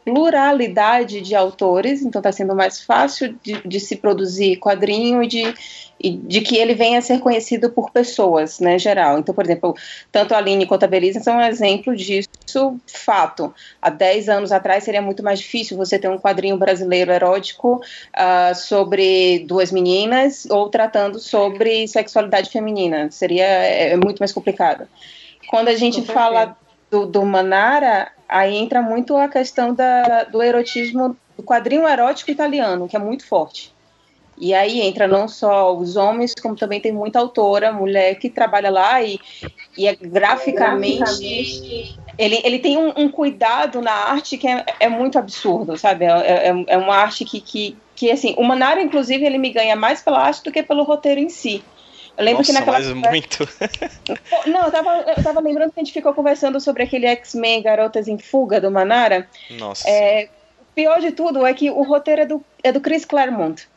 pluralidade 0.09 1.21
de 1.21 1.35
autores, 1.35 2.01
então 2.01 2.21
está 2.21 2.33
sendo 2.33 2.55
mais 2.55 2.81
fácil 2.81 3.37
de, 3.43 3.61
de, 3.67 3.79
se 3.79 3.97
produzir 3.97 4.57
quadrinho 4.57 5.23
e 5.23 5.27
de, 5.27 5.55
e 6.01 6.11
de 6.11 6.41
que 6.41 6.57
ele 6.57 6.75
venha 6.75 6.99
a 6.99 7.03
ser 7.03 7.21
conhecido 7.21 7.69
por 7.69 7.91
pessoas, 7.91 8.59
né, 8.59 8.79
geral. 8.79 9.19
Então, 9.19 9.35
por 9.35 9.45
exemplo, 9.45 9.77
tanto 10.11 10.35
a 10.35 10.39
Aline 10.39 10.67
quanto 10.67 10.85
a 10.85 10.87
Belisa 10.87 11.21
são 11.21 11.37
um 11.37 11.43
exemplo 11.43 11.95
disso, 11.95 12.81
fato. 12.87 13.55
Há 13.83 13.91
10 13.91 14.31
anos 14.31 14.51
atrás 14.51 14.85
seria 14.85 15.03
muito 15.03 15.23
mais 15.23 15.41
difícil 15.41 15.77
você 15.77 15.99
ter 15.99 16.09
um 16.09 16.19
quadrinho 16.19 16.57
brasileiro 16.57 17.13
erótico 17.13 17.75
uh, 17.77 18.55
sobre 18.55 19.41
duas 19.41 19.71
meninas 19.71 20.47
ou 20.47 20.71
tratando 20.71 21.19
sobre 21.19 21.87
sexualidade 21.87 22.49
feminina. 22.49 23.11
Seria 23.11 23.45
é, 23.45 23.91
é 23.91 23.97
muito 23.97 24.21
mais 24.21 24.33
complicado. 24.33 24.89
Quando 25.49 25.69
a 25.69 25.77
gente 25.77 26.01
fala 26.03 26.57
do, 26.91 27.07
do 27.07 27.25
Manara, 27.25 28.11
aí 28.29 28.57
entra 28.57 28.83
muito 28.83 29.17
a 29.17 29.29
questão 29.29 29.75
da, 29.75 30.25
do 30.25 30.43
erotismo, 30.43 31.17
do 31.37 31.43
quadrinho 31.43 31.87
erótico 31.87 32.31
italiano, 32.31 32.89
que 32.89 32.97
é 32.97 33.01
muito 33.01 33.27
forte. 33.27 33.73
E 34.41 34.55
aí 34.55 34.81
entra 34.81 35.09
não 35.09 35.27
só 35.27 35.77
os 35.77 35.97
homens, 35.97 36.33
como 36.41 36.55
também 36.55 36.81
tem 36.81 36.93
muita 36.93 37.19
autora, 37.19 37.73
mulher 37.73 38.15
que 38.17 38.31
trabalha 38.31 38.71
lá 38.71 39.03
e, 39.03 39.19
e 39.77 39.87
é 39.87 39.97
graficamente, 39.97 41.97
ele, 42.17 42.41
ele 42.45 42.59
tem 42.61 42.77
um, 42.77 42.93
um, 42.97 43.11
cuidado 43.11 43.81
na 43.81 43.93
arte 43.93 44.39
que 44.39 44.47
é, 44.47 44.65
é 44.79 44.89
muito 44.89 45.19
absurdo, 45.19 45.77
sabe? 45.77 46.05
É, 46.05 46.49
é, 46.49 46.65
é, 46.69 46.77
uma 46.77 46.95
arte 46.95 47.25
que, 47.25 47.41
que, 47.41 47.77
que, 47.97 48.11
assim, 48.11 48.35
o 48.39 48.45
Manara, 48.45 48.81
inclusive, 48.81 49.25
ele 49.25 49.39
me 49.39 49.51
ganha 49.51 49.75
mais 49.75 50.03
pela 50.03 50.21
arte 50.21 50.45
do 50.45 50.53
que 50.53 50.63
pelo 50.63 50.85
roteiro 50.85 51.21
em 51.21 51.29
si. 51.29 51.63
Eu 52.19 52.25
lembro 52.25 52.41
Nossa, 52.41 52.53
que 52.53 52.59
naquela. 52.59 52.79
Mas 52.81 53.11
muito. 53.11 53.49
Não, 54.51 54.65
eu 54.65 54.73
tava, 54.73 55.05
eu 55.17 55.23
tava 55.23 55.41
lembrando 55.41 55.73
que 55.73 55.79
a 55.79 55.85
gente 55.85 55.93
ficou 55.93 56.13
conversando 56.13 56.61
sobre 56.61 56.83
aquele 56.83 57.07
X-Men 57.07 57.63
Garotas 57.63 58.09
em 58.09 58.19
Fuga 58.19 58.61
do 58.61 58.73
Manara. 58.73 59.29
Nossa. 59.51 59.89
É, 59.89 60.29
pior 60.75 61.01
de 61.01 61.13
tudo 61.13 61.47
é 61.47 61.55
que 61.55 61.71
o 61.71 61.83
roteiro 61.83 62.23
é 62.23 62.27
do, 62.27 62.45
é 62.65 62.73
do 62.73 62.81
Chris 62.81 63.05
Claremont. 63.05 63.69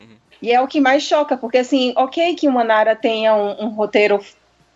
Uhum. 0.00 0.06
E 0.40 0.52
é 0.52 0.60
o 0.60 0.68
que 0.68 0.80
mais 0.80 1.02
choca, 1.02 1.36
porque 1.36 1.58
assim, 1.58 1.92
ok 1.96 2.36
que 2.36 2.46
o 2.46 2.52
Manara 2.52 2.94
tenha 2.94 3.34
um, 3.34 3.64
um 3.64 3.68
roteiro 3.70 4.20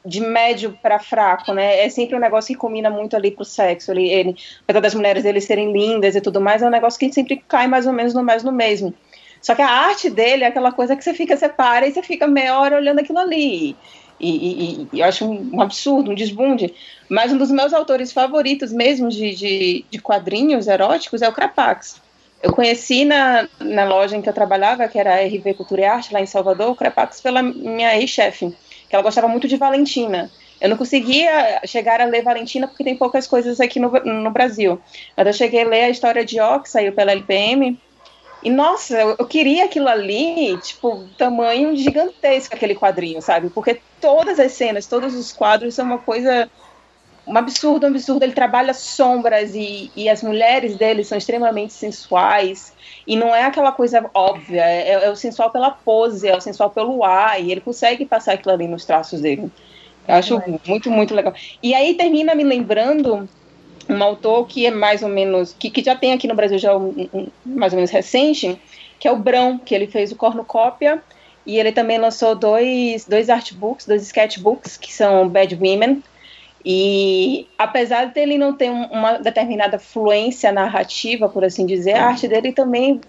de 0.04 0.20
médio 0.20 0.76
para 0.82 0.98
fraco, 0.98 1.52
né? 1.52 1.84
É 1.84 1.88
sempre 1.88 2.16
um 2.16 2.20
negócio 2.20 2.54
que 2.54 2.60
combina 2.60 2.90
muito 2.90 3.14
ali 3.14 3.30
pro 3.30 3.44
sexo. 3.44 3.92
Ele, 3.92 4.08
ele, 4.08 4.36
apesar 4.62 4.80
das 4.80 4.94
mulheres 4.94 5.22
dele 5.22 5.40
serem 5.40 5.72
lindas 5.72 6.16
e 6.16 6.20
tudo 6.20 6.40
mais, 6.40 6.60
é 6.60 6.66
um 6.66 6.70
negócio 6.70 6.98
que 6.98 7.12
sempre 7.12 7.42
cai 7.48 7.68
mais 7.68 7.86
ou 7.86 7.92
menos 7.92 8.14
no 8.14 8.22
mais 8.24 8.42
no 8.42 8.52
mesmo. 8.52 8.92
Só 9.46 9.54
que 9.54 9.62
a 9.62 9.68
arte 9.68 10.10
dele 10.10 10.42
é 10.42 10.48
aquela 10.48 10.72
coisa 10.72 10.96
que 10.96 11.04
você 11.04 11.14
fica, 11.14 11.36
você 11.36 11.48
para 11.48 11.86
e 11.86 11.92
você 11.92 12.02
fica 12.02 12.26
meia 12.26 12.58
hora 12.58 12.74
olhando 12.74 12.98
aquilo 12.98 13.20
ali. 13.20 13.76
E, 14.18 14.28
e, 14.28 14.88
e 14.92 14.98
eu 14.98 15.06
acho 15.06 15.24
um, 15.24 15.50
um, 15.52 15.60
absurdo, 15.60 16.10
um 16.10 16.16
desbunde. 16.16 16.74
Mas 17.08 17.32
um 17.32 17.38
dos 17.38 17.52
meus 17.52 17.72
autores 17.72 18.10
favoritos 18.10 18.72
mesmo 18.72 19.08
de, 19.08 19.36
de, 19.36 19.84
de 19.88 20.00
quadrinhos 20.00 20.66
eróticos 20.66 21.22
é 21.22 21.28
o 21.28 21.32
Crapax. 21.32 22.02
Eu 22.42 22.52
conheci 22.52 23.04
na, 23.04 23.48
na 23.60 23.84
loja 23.84 24.16
em 24.16 24.20
que 24.20 24.28
eu 24.28 24.32
trabalhava, 24.32 24.88
que 24.88 24.98
era 24.98 25.14
a 25.14 25.24
RV 25.24 25.54
Cultura 25.54 25.80
e 25.80 25.84
Arte, 25.84 26.12
lá 26.12 26.20
em 26.20 26.26
Salvador, 26.26 26.72
o 26.72 26.74
Crapax 26.74 27.20
pela 27.20 27.40
minha 27.40 27.96
ex-chefe 27.96 28.52
que 28.88 28.94
ela 28.94 29.02
gostava 29.02 29.28
muito 29.28 29.48
de 29.48 29.56
Valentina. 29.56 30.30
Eu 30.60 30.70
não 30.70 30.76
conseguia 30.76 31.60
chegar 31.66 32.00
a 32.00 32.06
ler 32.06 32.22
Valentina 32.22 32.66
porque 32.66 32.84
tem 32.84 32.96
poucas 32.96 33.26
coisas 33.26 33.60
aqui 33.60 33.78
no, 33.78 33.90
no 33.90 34.30
Brasil. 34.30 34.80
Mas 35.16 35.26
eu 35.26 35.32
cheguei 35.32 35.62
a 35.62 35.68
ler 35.68 35.84
a 35.84 35.90
história 35.90 36.24
de 36.24 36.36
que 36.62 36.70
saiu 36.70 36.92
pela 36.92 37.12
LPM. 37.12 37.78
E 38.46 38.50
nossa, 38.50 38.96
eu, 38.96 39.16
eu 39.18 39.26
queria 39.26 39.64
aquilo 39.64 39.88
ali, 39.88 40.56
tipo, 40.58 41.04
tamanho 41.18 41.76
gigantesco, 41.76 42.54
aquele 42.54 42.76
quadrinho, 42.76 43.20
sabe? 43.20 43.50
Porque 43.50 43.80
todas 44.00 44.38
as 44.38 44.52
cenas, 44.52 44.86
todos 44.86 45.16
os 45.16 45.32
quadros 45.32 45.74
são 45.74 45.84
uma 45.84 45.98
coisa 45.98 46.48
um 47.26 47.36
absurdo, 47.36 47.86
um 47.86 47.88
absurdo. 47.88 48.22
Ele 48.22 48.34
trabalha 48.34 48.72
sombras 48.72 49.52
e, 49.52 49.90
e 49.96 50.08
as 50.08 50.22
mulheres 50.22 50.76
dele 50.76 51.02
são 51.02 51.18
extremamente 51.18 51.72
sensuais. 51.72 52.72
E 53.04 53.16
não 53.16 53.34
é 53.34 53.42
aquela 53.42 53.72
coisa 53.72 54.08
óbvia, 54.14 54.62
é, 54.62 54.92
é, 54.92 55.10
o 55.10 55.16
sensual 55.16 55.50
pela 55.50 55.72
pose, 55.72 56.28
é 56.28 56.36
o 56.36 56.40
sensual 56.40 56.70
pelo 56.70 57.02
ar, 57.02 57.42
e 57.42 57.50
ele 57.50 57.60
consegue 57.60 58.06
passar 58.06 58.34
aquilo 58.34 58.54
ali 58.54 58.68
nos 58.68 58.84
traços 58.84 59.22
dele. 59.22 59.50
Eu 60.06 60.14
acho 60.14 60.40
muito, 60.64 60.88
muito 60.88 61.12
legal. 61.16 61.34
E 61.60 61.74
aí 61.74 61.94
termina 61.94 62.32
me 62.32 62.44
lembrando 62.44 63.28
um 63.88 64.02
autor 64.02 64.46
que 64.46 64.66
é 64.66 64.70
mais 64.70 65.02
ou 65.02 65.08
menos, 65.08 65.54
que, 65.58 65.70
que 65.70 65.82
já 65.82 65.94
tem 65.94 66.12
aqui 66.12 66.26
no 66.26 66.34
Brasil 66.34 66.58
já 66.58 66.76
um, 66.76 67.08
um, 67.12 67.26
mais 67.44 67.72
ou 67.72 67.76
menos 67.76 67.90
recente, 67.90 68.60
que 68.98 69.06
é 69.06 69.12
o 69.12 69.16
Brão, 69.16 69.58
que 69.58 69.74
ele 69.74 69.86
fez 69.86 70.12
o 70.12 70.16
Cornucópia, 70.16 71.02
e 71.44 71.58
ele 71.58 71.70
também 71.70 71.98
lançou 71.98 72.34
dois, 72.34 73.04
dois 73.04 73.30
artbooks, 73.30 73.86
dois 73.86 74.02
sketchbooks, 74.02 74.76
que 74.76 74.92
são 74.92 75.28
Bad 75.28 75.54
Women, 75.54 76.02
e 76.68 77.46
apesar 77.56 78.06
dele 78.06 78.36
não 78.36 78.52
ter 78.52 78.70
uma 78.70 79.18
determinada 79.18 79.78
fluência 79.78 80.50
narrativa, 80.50 81.28
por 81.28 81.44
assim 81.44 81.64
dizer, 81.64 81.92
a 81.92 82.06
arte 82.06 82.26
dele 82.26 82.50
também 82.50 83.00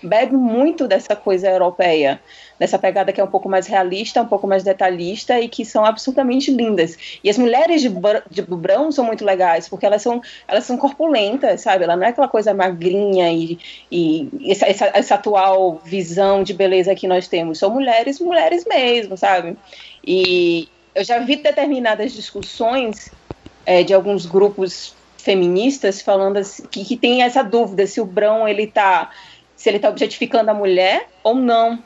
bebe 0.00 0.36
muito 0.36 0.86
dessa 0.86 1.16
coisa 1.16 1.50
europeia, 1.50 2.20
dessa 2.60 2.78
pegada 2.78 3.12
que 3.12 3.20
é 3.20 3.24
um 3.24 3.30
pouco 3.30 3.48
mais 3.48 3.66
realista, 3.66 4.22
um 4.22 4.28
pouco 4.28 4.46
mais 4.46 4.62
detalhista 4.62 5.40
e 5.40 5.48
que 5.48 5.64
são 5.64 5.84
absolutamente 5.84 6.52
lindas. 6.52 6.96
E 7.24 7.28
as 7.28 7.36
mulheres 7.36 7.82
de, 7.82 7.88
de 8.30 8.42
Brão 8.42 8.92
são 8.92 9.04
muito 9.04 9.24
legais, 9.24 9.68
porque 9.68 9.84
elas 9.84 10.00
são, 10.00 10.22
elas 10.46 10.62
são 10.62 10.76
corpulentas, 10.76 11.60
sabe? 11.60 11.82
Ela 11.82 11.96
não 11.96 12.04
é 12.04 12.10
aquela 12.10 12.28
coisa 12.28 12.54
magrinha 12.54 13.32
e, 13.32 13.58
e 13.90 14.30
essa, 14.48 14.66
essa, 14.66 14.90
essa 14.94 15.14
atual 15.16 15.82
visão 15.84 16.44
de 16.44 16.54
beleza 16.54 16.94
que 16.94 17.08
nós 17.08 17.26
temos. 17.26 17.58
São 17.58 17.68
mulheres, 17.68 18.20
mulheres 18.20 18.64
mesmo, 18.64 19.16
sabe? 19.16 19.56
E, 20.06 20.68
eu 20.94 21.04
já 21.04 21.18
vi 21.18 21.36
determinadas 21.36 22.12
discussões 22.12 23.12
é, 23.64 23.82
de 23.82 23.94
alguns 23.94 24.26
grupos 24.26 24.94
feministas 25.16 26.02
falando 26.02 26.38
assim, 26.38 26.66
que, 26.66 26.84
que 26.84 26.96
tem 26.96 27.22
essa 27.22 27.42
dúvida 27.42 27.86
se 27.86 28.00
o 28.00 28.04
Brão 28.04 28.46
ele 28.46 28.66
tá 28.66 29.10
se 29.56 29.68
ele 29.68 29.78
tá 29.78 29.88
objetificando 29.88 30.50
a 30.50 30.54
mulher 30.54 31.08
ou 31.22 31.36
não. 31.36 31.78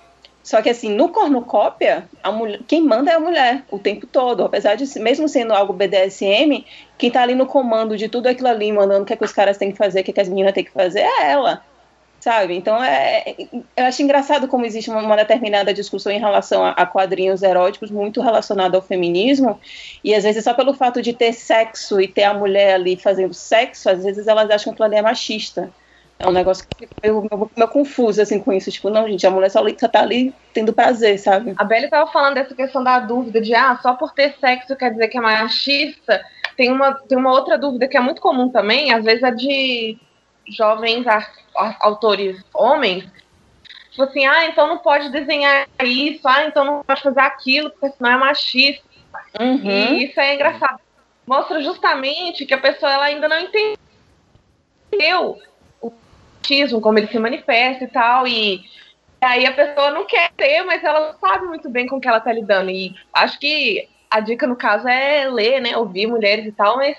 Só 0.43 0.63
que 0.63 0.71
assim, 0.71 0.95
no 0.95 1.11
cornucópia, 1.11 2.09
a 2.23 2.33
mulher, 2.33 2.61
quem 2.67 2.81
manda 2.81 3.11
é 3.11 3.15
a 3.15 3.21
mulher 3.21 3.65
o 3.71 3.79
tempo 3.79 4.07
todo, 4.07 4.45
apesar 4.45 4.77
de 4.77 4.99
mesmo 4.99 5.29
sendo 5.29 5.53
algo 5.53 5.73
BDSM, 5.73 6.65
quem 6.97 7.11
tá 7.11 7.23
ali 7.23 7.35
no 7.35 7.45
comando 7.45 7.97
de 7.97 8.09
tudo 8.09 8.29
aquilo 8.29 8.49
ali, 8.49 8.73
mandando 8.73 9.03
o 9.03 9.05
que, 9.05 9.13
é 9.13 9.17
que 9.17 9.25
os 9.25 9.33
caras 9.33 9.59
têm 9.59 9.73
que 9.73 9.77
fazer, 9.77 10.01
o 10.01 10.05
que, 10.05 10.13
é 10.13 10.15
que 10.15 10.21
as 10.21 10.29
meninas 10.29 10.55
têm 10.55 10.65
que 10.65 10.71
fazer, 10.71 11.01
é 11.01 11.33
ela 11.33 11.63
sabe? 12.27 12.57
Então, 12.57 12.83
é, 12.83 13.37
eu 13.77 13.85
acho 13.85 14.03
engraçado 14.03 14.49
como 14.49 14.67
existe 14.67 14.91
uma, 14.91 15.01
uma 15.01 15.15
determinada 15.15 15.73
discussão 15.73 16.11
em 16.11 16.19
relação 16.19 16.65
a, 16.65 16.71
a, 16.71 16.85
quadrinhos 16.85 17.41
eróticos 17.41 17.89
muito 17.89 18.21
relacionado 18.21 18.75
ao 18.75 18.83
feminismo, 18.83 19.61
e 20.03 20.13
às 20.13 20.25
vezes 20.25 20.43
só 20.43 20.53
pelo 20.53 20.75
fato 20.75 21.01
de 21.01 21.13
ter 21.13 21.33
sexo 21.33 22.01
e 22.01 22.09
ter 22.09 22.25
a 22.25 22.35
mulher 22.35 22.75
ali 22.75 22.97
fazendo 22.97 23.33
sexo, 23.33 23.89
às 23.89 24.03
vezes 24.03 24.27
elas 24.27 24.51
acham 24.51 24.73
que 24.73 24.83
aquilo 24.83 24.87
ali 24.87 24.97
é 24.97 25.03
machista. 25.03 25.71
É 26.19 26.27
um 26.27 26.33
negócio 26.33 26.67
que 26.67 26.89
eu, 27.01 27.29
eu, 27.31 27.51
eu, 27.57 27.69
confuso 27.69 28.21
assim 28.21 28.41
com 28.41 28.53
isso. 28.53 28.73
Tipo, 28.73 28.91
não, 28.91 29.07
gente, 29.07 29.25
a 29.25 29.31
mulher 29.31 29.51
só, 29.51 29.63
só 29.79 29.87
tá 29.87 30.01
ali 30.01 30.35
tendo 30.53 30.73
prazer, 30.73 31.21
sabe? 31.21 31.55
A 31.57 31.63
Belle 31.63 31.89
tava 31.89 32.11
falando 32.11 32.35
dessa 32.35 32.57
questão 32.57 32.83
da 32.83 32.99
dúvida 32.99 33.41
de 33.41 33.55
ah, 33.55 33.79
só 33.81 33.95
por 33.95 34.13
ter 34.13 34.35
sexo 34.41 34.75
quer 34.75 34.91
dizer 34.91 35.07
que 35.07 35.19
é 35.19 35.21
machista. 35.21 36.21
Tem 36.57 36.73
uma, 36.73 36.95
tem 36.95 37.17
uma 37.17 37.31
outra 37.31 37.57
dúvida 37.57 37.87
que 37.87 37.97
é 37.97 38.01
muito 38.01 38.21
comum 38.21 38.49
também, 38.49 38.93
às 38.93 39.05
vezes 39.05 39.23
é 39.23 39.31
de 39.31 39.99
jovens 40.49 41.05
autores 41.81 42.43
homens, 42.55 43.05
tipo 43.91 44.03
assim, 44.03 44.27
ah, 44.27 44.47
então 44.47 44.69
não 44.69 44.79
pode 44.79 45.11
desenhar 45.11 45.67
isso, 45.83 46.27
ah, 46.29 46.45
então 46.45 46.65
não 46.65 46.83
pode 46.83 47.03
fazer 47.03 47.21
aquilo, 47.21 47.71
porque 47.71 47.97
senão 47.97 48.11
é 48.11 48.17
machista. 48.17 48.85
Uhum. 49.41 49.65
E 49.65 50.05
isso 50.05 50.21
é 50.21 50.35
engraçado. 50.35 50.81
Mostra 51.27 51.63
justamente 51.63 52.47
que 52.47 52.55
a 52.55 52.59
pessoa 52.59 52.93
ela 52.93 53.07
ainda 53.07 53.29
não 53.29 53.39
entendeu 53.41 55.39
o 55.81 55.93
machismo, 56.39 56.81
como 56.81 56.99
ele 56.99 57.09
se 57.09 57.19
manifesta 57.19 57.85
e 57.85 57.89
tal, 57.89 58.27
e 58.29 58.65
aí 59.21 59.47
a 59.47 59.53
pessoa 59.53 59.91
não 59.91 60.07
quer 60.07 60.31
ter, 60.37 60.63
mas 60.63 60.85
ela 60.85 61.17
sabe 61.21 61.47
muito 61.47 61.69
bem 61.69 61.87
com 61.87 61.97
o 61.97 62.01
que 62.01 62.07
ela 62.07 62.21
tá 62.21 62.33
lidando. 62.33 62.71
E 62.71 62.95
acho 63.13 63.39
que 63.41 63.89
a 64.11 64.21
dica, 64.21 64.47
no 64.47 64.57
caso, 64.57 64.87
é 64.87 65.29
ler, 65.29 65.61
né, 65.61 65.77
ouvir 65.77 66.07
mulheres 66.07 66.47
e 66.47 66.53
tal, 66.53 66.77
mas 66.77 66.97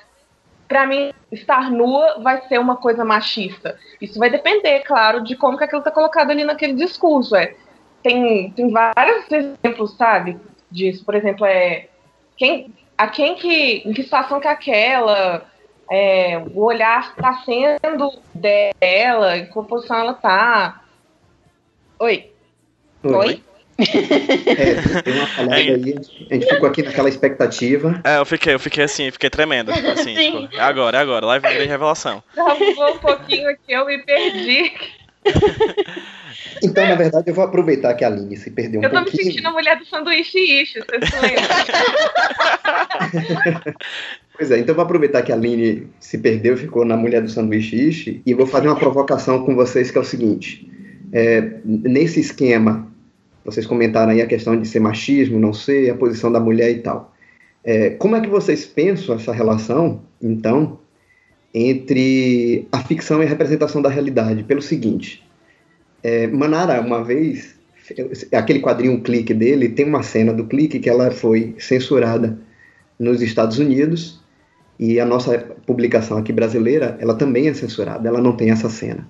para 0.68 0.86
mim, 0.86 1.13
estar 1.32 1.72
nua 1.72 2.20
vai 2.20 2.41
ser 2.47 2.59
uma 2.59 2.76
coisa 2.76 3.05
machista. 3.05 3.78
Isso 4.01 4.20
vai 4.20 4.30
depender, 4.30 4.82
claro, 4.82 5.24
de 5.24 5.36
como 5.36 5.57
que 5.57 5.63
aquilo 5.63 5.82
tá 5.82 5.91
colocado 5.91 6.32
ali 6.32 6.43
naquele 6.43 6.74
discurso. 6.74 7.36
É. 7.36 7.55
Tem, 8.03 8.51
tem 8.51 8.70
vários 8.70 9.32
exemplos, 9.32 9.95
sabe, 9.95 10.38
disso. 10.70 11.03
Por 11.05 11.15
exemplo, 11.15 11.45
é 11.45 11.88
quem, 12.36 12.74
a 12.97 13.07
quem 13.07 13.36
que, 13.36 13.84
em 13.86 13.93
que 13.93 14.03
situação 14.03 14.39
que 14.39 14.47
aquela, 14.47 15.45
é, 15.89 16.38
o 16.53 16.63
olhar 16.63 17.13
está 17.15 17.34
sendo 17.45 18.11
dela, 18.34 19.38
em 19.38 19.45
qual 19.47 19.65
posição 19.65 19.97
ela 19.97 20.13
tá. 20.13 20.82
Oi. 21.99 22.32
Oi. 23.03 23.15
Oi? 23.15 23.43
É, 23.80 25.01
tem 25.01 25.13
uma 25.13 25.28
falhada 25.28 25.55
aí, 25.55 25.95
a 26.32 26.34
gente 26.34 26.47
ficou 26.47 26.67
aqui 26.67 26.82
naquela 26.82 27.09
expectativa. 27.09 28.01
É, 28.03 28.17
eu 28.17 28.25
fiquei, 28.25 28.53
eu 28.55 28.59
fiquei 28.59 28.84
assim, 28.84 29.11
fiquei 29.11 29.30
tremendo. 29.30 29.71
Assim, 29.71 30.15
tipo, 30.17 30.55
é 30.55 30.59
agora, 30.59 30.97
é 30.97 31.01
agora, 31.01 31.25
live 31.25 31.47
de 31.47 31.65
revelação. 31.65 32.23
Travou 32.34 32.95
um 32.95 32.97
pouquinho 32.97 33.49
aqui, 33.49 33.73
eu 33.73 33.86
me 33.86 33.99
perdi. 33.99 34.73
Então, 36.63 36.88
na 36.88 36.95
verdade, 36.95 37.30
eu 37.30 37.36
vou 37.36 37.43
aproveitar 37.43 37.93
que 37.93 38.03
a 38.03 38.07
Aline 38.07 38.36
se 38.36 38.49
perdeu 38.49 38.80
um 38.80 38.84
pouquinho. 38.84 39.01
Eu 39.01 39.05
tô 39.05 39.11
me 39.11 39.23
sentindo 39.23 39.47
a 39.47 39.51
mulher 39.51 39.78
do 39.78 39.86
sanduíche 39.86 40.39
ishi, 40.39 40.80
vocês 40.80 41.09
se 41.09 41.19
lembram? 41.19 41.45
Pois 44.38 44.51
é, 44.51 44.59
então 44.59 44.73
eu 44.73 44.75
vou 44.75 44.86
aproveitar 44.86 45.23
que 45.23 45.32
a 45.32 45.36
Aline 45.36 45.88
se 45.99 46.15
perdeu 46.19 46.53
e 46.53 46.57
ficou 46.57 46.86
na 46.86 46.95
mulher 46.95 47.23
do 47.23 47.30
sanduíche 47.30 47.75
ishi 47.75 48.21
e 48.23 48.36
vou 48.36 48.45
fazer 48.45 48.67
uma 48.67 48.78
provocação 48.78 49.43
com 49.43 49.55
vocês 49.55 49.89
que 49.89 49.97
é 49.97 50.01
o 50.01 50.05
seguinte. 50.05 50.71
É, 51.11 51.53
nesse 51.65 52.19
esquema 52.19 52.88
vocês 53.48 53.66
comentaram 53.66 54.12
aí 54.12 54.22
a 54.22 54.28
questão 54.28 54.60
de 54.60 54.68
ser 54.68 54.82
machismo, 54.82 55.39
não 55.39 55.54
ser, 55.54 55.89
a 55.89 55.95
posição 55.95 56.30
da 56.30 56.38
mulher 56.38 56.70
e 56.70 56.80
tal. 56.80 57.16
É, 57.64 57.91
como 57.91 58.18
é 58.18 58.22
que 58.22 58.28
vocês 58.28 58.66
pensam 58.66 59.16
essa 59.16 59.32
relação, 59.32 60.02
então, 60.22 60.78
entre 61.54 62.68
a 62.74 62.80
ficção 62.84 63.24
e 63.24 63.26
a 63.26 63.30
representação 63.30 63.82
da 63.82 63.88
realidade? 63.88 64.43
Pelo 64.43 64.62
seguinte, 64.62 65.26
é, 66.04 66.28
Manara, 66.28 66.82
uma 66.82 67.02
vez, 67.02 67.56
aquele 68.34 68.60
quadrinho 68.60 69.02
Clique 69.02 69.34
dele, 69.34 69.70
tem 69.70 69.86
uma 69.86 70.04
cena 70.04 70.34
do 70.34 70.45
Clique 70.45 70.78
que 70.78 70.89
ela 70.89 71.10
foi 71.10 71.56
censurada 71.58 72.38
nos 73.00 73.22
Estados 73.22 73.60
Unidos 73.60 74.22
e 74.78 75.00
a 75.00 75.06
nossa 75.06 75.39
publicação 75.66 76.18
aqui 76.18 76.34
brasileira, 76.34 76.98
ela 77.00 77.16
também 77.16 77.48
é 77.48 77.54
censurada, 77.54 78.10
ela 78.10 78.22
não 78.22 78.36
tem 78.36 78.52
essa 78.52 78.70
cena. 78.70 79.08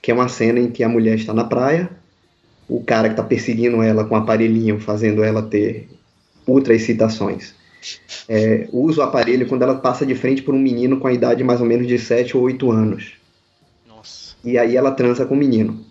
Que 0.00 0.10
é 0.10 0.14
uma 0.14 0.28
cena 0.28 0.58
em 0.58 0.70
que 0.70 0.82
a 0.82 0.88
mulher 0.88 1.16
está 1.16 1.34
na 1.34 1.44
praia, 1.44 1.90
o 2.68 2.82
cara 2.82 3.08
que 3.08 3.14
está 3.14 3.22
perseguindo 3.22 3.82
ela 3.82 4.04
com 4.04 4.14
um 4.14 4.18
aparelhinho, 4.18 4.78
fazendo 4.78 5.22
ela 5.24 5.42
ter 5.42 5.88
ultra 6.46 6.74
excitações. 6.74 7.54
é, 8.28 8.68
usa 8.72 9.00
o 9.00 9.04
aparelho 9.04 9.46
quando 9.46 9.62
ela 9.62 9.76
passa 9.76 10.04
de 10.04 10.14
frente 10.14 10.42
por 10.42 10.54
um 10.54 10.58
menino 10.58 10.98
com 10.98 11.06
a 11.06 11.12
idade 11.12 11.42
mais 11.44 11.60
ou 11.60 11.66
menos 11.66 11.86
de 11.86 11.98
7 11.98 12.36
ou 12.36 12.42
8 12.42 12.70
anos. 12.70 13.12
Nossa. 13.86 14.34
E 14.44 14.58
aí 14.58 14.76
ela 14.76 14.90
transa 14.90 15.24
com 15.24 15.34
o 15.34 15.38
menino. 15.38 15.84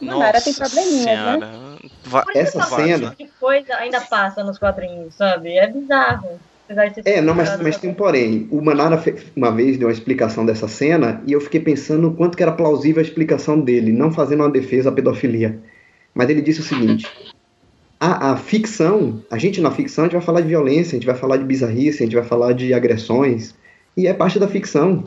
Manara 0.00 0.40
tem 0.40 0.54
probleminhas, 0.54 1.40
né? 1.40 1.76
Va- 2.04 2.24
Essa 2.34 2.62
cena- 2.62 3.14
de 3.18 3.28
coisa 3.38 3.74
ainda 3.74 4.00
passa 4.00 4.42
nos 4.42 4.58
quadrinhos, 4.58 5.14
sabe? 5.14 5.50
É 5.52 5.66
bizarro. 5.66 6.40
Apesar 6.64 6.86
de 6.86 7.02
ter 7.02 7.10
É, 7.10 7.20
não, 7.20 7.34
mas, 7.34 7.48
mas 7.58 7.68
essa 7.68 7.80
tem 7.80 7.90
um 7.90 7.94
porém. 7.94 8.48
O 8.50 8.62
Manara 8.62 9.02
uma 9.36 9.50
vez 9.50 9.76
deu 9.76 9.88
uma 9.88 9.92
explicação 9.92 10.46
dessa 10.46 10.68
cena 10.68 11.22
e 11.26 11.32
eu 11.32 11.40
fiquei 11.40 11.60
pensando 11.60 12.08
o 12.08 12.14
quanto 12.14 12.36
que 12.36 12.42
era 12.42 12.52
plausível 12.52 13.00
a 13.00 13.04
explicação 13.04 13.60
dele, 13.60 13.92
não 13.92 14.12
fazendo 14.12 14.40
uma 14.40 14.50
defesa 14.50 14.88
à 14.88 14.92
pedofilia. 14.92 15.60
Mas 16.14 16.28
ele 16.28 16.40
disse 16.42 16.60
o 16.60 16.64
seguinte: 16.64 17.06
a, 17.98 18.32
a 18.32 18.36
ficção, 18.36 19.22
a 19.30 19.38
gente 19.38 19.60
na 19.60 19.70
ficção 19.70 20.04
a 20.04 20.06
gente 20.06 20.16
vai 20.16 20.24
falar 20.24 20.40
de 20.40 20.48
violência, 20.48 20.96
a 20.96 20.98
gente 20.98 21.06
vai 21.06 21.16
falar 21.16 21.36
de 21.36 21.44
bizarrice, 21.44 22.02
a 22.02 22.06
gente 22.06 22.16
vai 22.16 22.24
falar 22.24 22.52
de 22.52 22.72
agressões, 22.72 23.54
e 23.96 24.06
é 24.06 24.14
parte 24.14 24.38
da 24.38 24.48
ficção. 24.48 25.04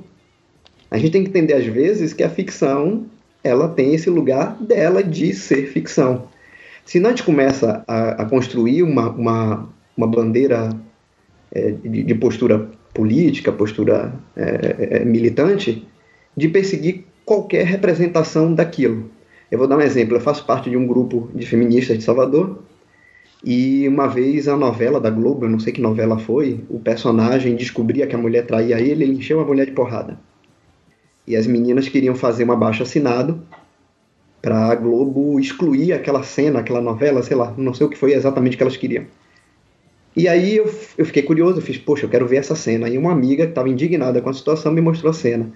A 0.91 0.97
gente 0.97 1.11
tem 1.11 1.23
que 1.23 1.29
entender 1.29 1.53
às 1.53 1.65
vezes 1.65 2.13
que 2.13 2.23
a 2.23 2.29
ficção 2.29 3.07
ela 3.43 3.67
tem 3.67 3.93
esse 3.93 4.09
lugar 4.09 4.55
dela 4.61 5.03
de 5.03 5.33
ser 5.33 5.67
ficção. 5.67 6.27
Se 6.85 6.99
não 6.99 7.09
a 7.09 7.09
gente 7.11 7.23
começa 7.23 7.83
a, 7.87 8.21
a 8.21 8.25
construir 8.25 8.83
uma, 8.83 9.09
uma, 9.09 9.69
uma 9.97 10.07
bandeira 10.07 10.69
é, 11.51 11.71
de, 11.71 12.03
de 12.03 12.15
postura 12.15 12.69
política, 12.93 13.51
postura 13.51 14.13
é, 14.35 14.99
é, 15.01 15.05
militante, 15.05 15.87
de 16.35 16.47
perseguir 16.47 17.05
qualquer 17.25 17.65
representação 17.65 18.53
daquilo. 18.53 19.09
Eu 19.53 19.59
vou 19.59 19.67
dar 19.67 19.77
um 19.77 19.81
exemplo. 19.81 20.17
Eu 20.17 20.19
faço 20.19 20.43
parte 20.47 20.67
de 20.67 20.75
um 20.75 20.87
grupo 20.87 21.29
de 21.31 21.45
feministas 21.45 21.95
de 21.95 22.03
Salvador 22.03 22.63
e 23.43 23.87
uma 23.87 24.07
vez 24.07 24.47
a 24.47 24.57
novela 24.57 24.99
da 24.99 25.11
Globo, 25.11 25.45
eu 25.45 25.49
não 25.51 25.59
sei 25.59 25.71
que 25.71 25.79
novela 25.79 26.17
foi, 26.17 26.61
o 26.71 26.79
personagem 26.79 27.55
descobria 27.55 28.07
que 28.07 28.15
a 28.15 28.17
mulher 28.17 28.47
traía 28.47 28.81
ele, 28.81 29.03
ele 29.03 29.13
encheu 29.13 29.39
a 29.39 29.45
mulher 29.45 29.67
de 29.67 29.73
porrada. 29.73 30.19
E 31.27 31.35
as 31.35 31.45
meninas 31.45 31.87
queriam 31.87 32.15
fazer 32.15 32.49
um 32.49 32.51
abaixo 32.51 32.81
assinado 32.81 33.43
para 34.41 34.71
a 34.71 34.73
Globo 34.73 35.39
excluir 35.39 35.93
aquela 35.93 36.23
cena, 36.23 36.61
aquela 36.61 36.81
novela, 36.81 37.21
sei 37.21 37.37
lá, 37.37 37.53
não 37.55 37.75
sei 37.75 37.85
o 37.85 37.89
que 37.91 37.97
foi 37.97 38.13
exatamente 38.13 38.57
que 38.57 38.63
elas 38.63 38.75
queriam. 38.75 39.05
E 40.17 40.27
aí 40.27 40.57
eu, 40.57 40.65
eu 40.97 41.05
fiquei 41.05 41.21
curioso, 41.21 41.59
eu 41.59 41.61
fiz, 41.61 41.77
poxa, 41.77 42.07
eu 42.07 42.09
quero 42.09 42.25
ver 42.25 42.37
essa 42.37 42.55
cena. 42.55 42.89
E 42.89 42.97
uma 42.97 43.11
amiga 43.11 43.43
que 43.43 43.51
estava 43.51 43.69
indignada 43.69 44.19
com 44.19 44.31
a 44.31 44.33
situação 44.33 44.71
me 44.71 44.81
mostrou 44.81 45.11
a 45.11 45.13
cena. 45.13 45.51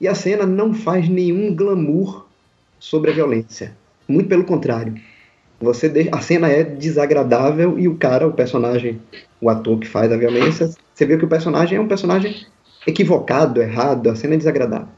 E 0.00 0.08
a 0.08 0.14
cena 0.14 0.46
não 0.46 0.72
faz 0.72 1.10
nenhum 1.10 1.54
glamour 1.54 2.23
sobre 2.84 3.10
a 3.10 3.14
violência. 3.14 3.74
Muito 4.06 4.28
pelo 4.28 4.44
contrário. 4.44 4.94
Você 5.58 5.88
de- 5.88 6.10
a 6.12 6.20
cena 6.20 6.48
é 6.48 6.62
desagradável 6.62 7.78
e 7.78 7.88
o 7.88 7.96
cara, 7.96 8.26
o 8.26 8.32
personagem, 8.32 9.00
o 9.40 9.48
ator 9.48 9.78
que 9.78 9.88
faz 9.88 10.12
a 10.12 10.16
violência, 10.18 10.68
você 10.92 11.06
vê 11.06 11.16
que 11.16 11.24
o 11.24 11.28
personagem 11.28 11.78
é 11.78 11.80
um 11.80 11.88
personagem 11.88 12.46
equivocado, 12.86 13.62
errado, 13.62 14.10
a 14.10 14.14
cena 14.14 14.34
é 14.34 14.36
desagradável. 14.36 14.88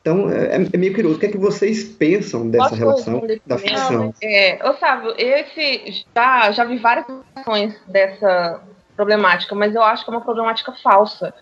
Então 0.00 0.30
é, 0.30 0.54
é 0.72 0.76
meio 0.78 0.94
curioso. 0.94 1.16
O 1.16 1.18
que 1.18 1.26
é 1.26 1.28
que 1.28 1.36
vocês 1.36 1.84
pensam 1.84 2.48
dessa 2.48 2.70
Posso 2.70 2.80
relação 2.80 3.22
da 3.46 3.58
ficção? 3.58 4.14
É, 4.22 4.66
Otávio, 4.66 5.14
esse 5.18 6.06
já, 6.14 6.50
já 6.50 6.64
vi 6.64 6.78
várias 6.78 7.04
versões 7.34 7.74
dessa 7.86 8.62
problemática, 8.96 9.54
mas 9.54 9.74
eu 9.74 9.82
acho 9.82 10.02
que 10.02 10.10
é 10.10 10.14
uma 10.14 10.24
problemática 10.24 10.72
falsa, 10.82 11.34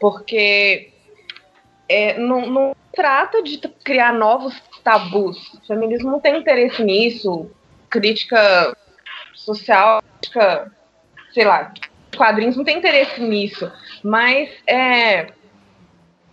porque 0.00 0.90
é, 1.86 2.18
não, 2.18 2.48
não 2.50 2.76
trata 2.94 3.42
de 3.42 3.58
criar 3.84 4.12
novos 4.12 4.54
tabus. 4.88 5.52
O 5.54 5.66
feminismo 5.66 6.10
não 6.10 6.18
tem 6.20 6.38
interesse 6.38 6.82
nisso. 6.82 7.50
Crítica 7.90 8.74
social, 9.34 10.02
crítica, 10.20 10.72
sei 11.32 11.44
lá, 11.44 11.72
quadrinhos 12.16 12.56
não 12.56 12.64
tem 12.64 12.78
interesse 12.78 13.20
nisso, 13.20 13.70
mas 14.02 14.50
é 14.66 15.28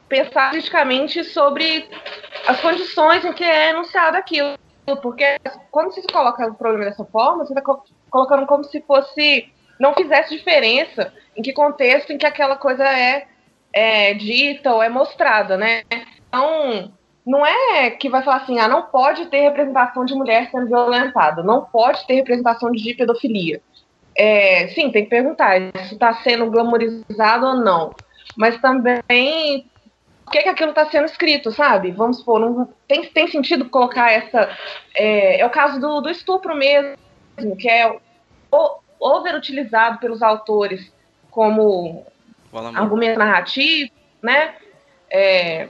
pensar 0.07 0.51
criticamente 0.51 1.23
sobre 1.23 1.89
as 2.47 2.59
condições 2.61 3.25
em 3.25 3.33
que 3.33 3.43
é 3.43 3.71
enunciado 3.71 4.17
aquilo. 4.17 4.57
Porque 5.01 5.37
quando 5.71 5.91
você 5.91 6.01
coloca 6.03 6.45
o 6.47 6.55
problema 6.55 6.85
dessa 6.85 7.03
forma, 7.05 7.45
você 7.45 7.53
está 7.53 7.61
co- 7.61 7.83
colocando 8.09 8.45
como 8.45 8.63
se 8.63 8.81
fosse. 8.81 9.49
não 9.79 9.93
fizesse 9.93 10.37
diferença 10.37 11.13
em 11.35 11.41
que 11.41 11.51
contexto 11.51 12.11
em 12.11 12.17
que 12.17 12.25
aquela 12.25 12.55
coisa 12.55 12.83
é, 12.83 13.27
é 13.73 14.13
dita 14.13 14.73
ou 14.73 14.81
é 14.81 14.87
mostrada, 14.87 15.57
né? 15.57 15.83
Então, 16.27 16.93
não 17.25 17.45
é 17.45 17.89
que 17.89 18.09
vai 18.09 18.23
falar 18.23 18.37
assim, 18.37 18.59
ah, 18.59 18.67
não 18.67 18.83
pode 18.83 19.25
ter 19.27 19.41
representação 19.41 20.05
de 20.05 20.13
mulher 20.13 20.49
sendo 20.51 20.67
violentada, 20.67 21.41
não 21.41 21.65
pode 21.65 22.05
ter 22.05 22.15
representação 22.15 22.71
de 22.71 22.93
pedofilia. 22.93 23.61
É, 24.15 24.67
sim, 24.69 24.91
tem 24.91 25.03
que 25.03 25.09
perguntar 25.09 25.59
se 25.87 25.93
está 25.95 26.13
sendo 26.15 26.49
glamorizado 26.49 27.47
ou 27.47 27.55
não. 27.55 27.93
Mas 28.37 28.59
também 28.61 29.69
por 30.23 30.31
que, 30.31 30.41
que 30.41 30.49
aquilo 30.49 30.69
está 30.71 30.85
sendo 30.89 31.05
escrito, 31.05 31.51
sabe? 31.51 31.91
Vamos 31.91 32.17
supor, 32.17 32.39
não, 32.39 32.69
tem, 32.87 33.05
tem 33.05 33.27
sentido 33.27 33.69
colocar 33.69 34.11
essa. 34.11 34.49
É, 34.95 35.39
é 35.39 35.45
o 35.45 35.49
caso 35.49 35.79
do, 35.79 36.01
do 36.01 36.09
estupro 36.09 36.55
mesmo, 36.55 36.97
que 37.59 37.69
é 37.69 37.95
o- 38.51 38.79
overutilizado 38.99 39.99
pelos 39.99 40.23
autores 40.23 40.91
como 41.29 42.05
argumento 42.75 43.19
narrativo, 43.19 43.91
né? 44.21 44.55
É, 45.11 45.67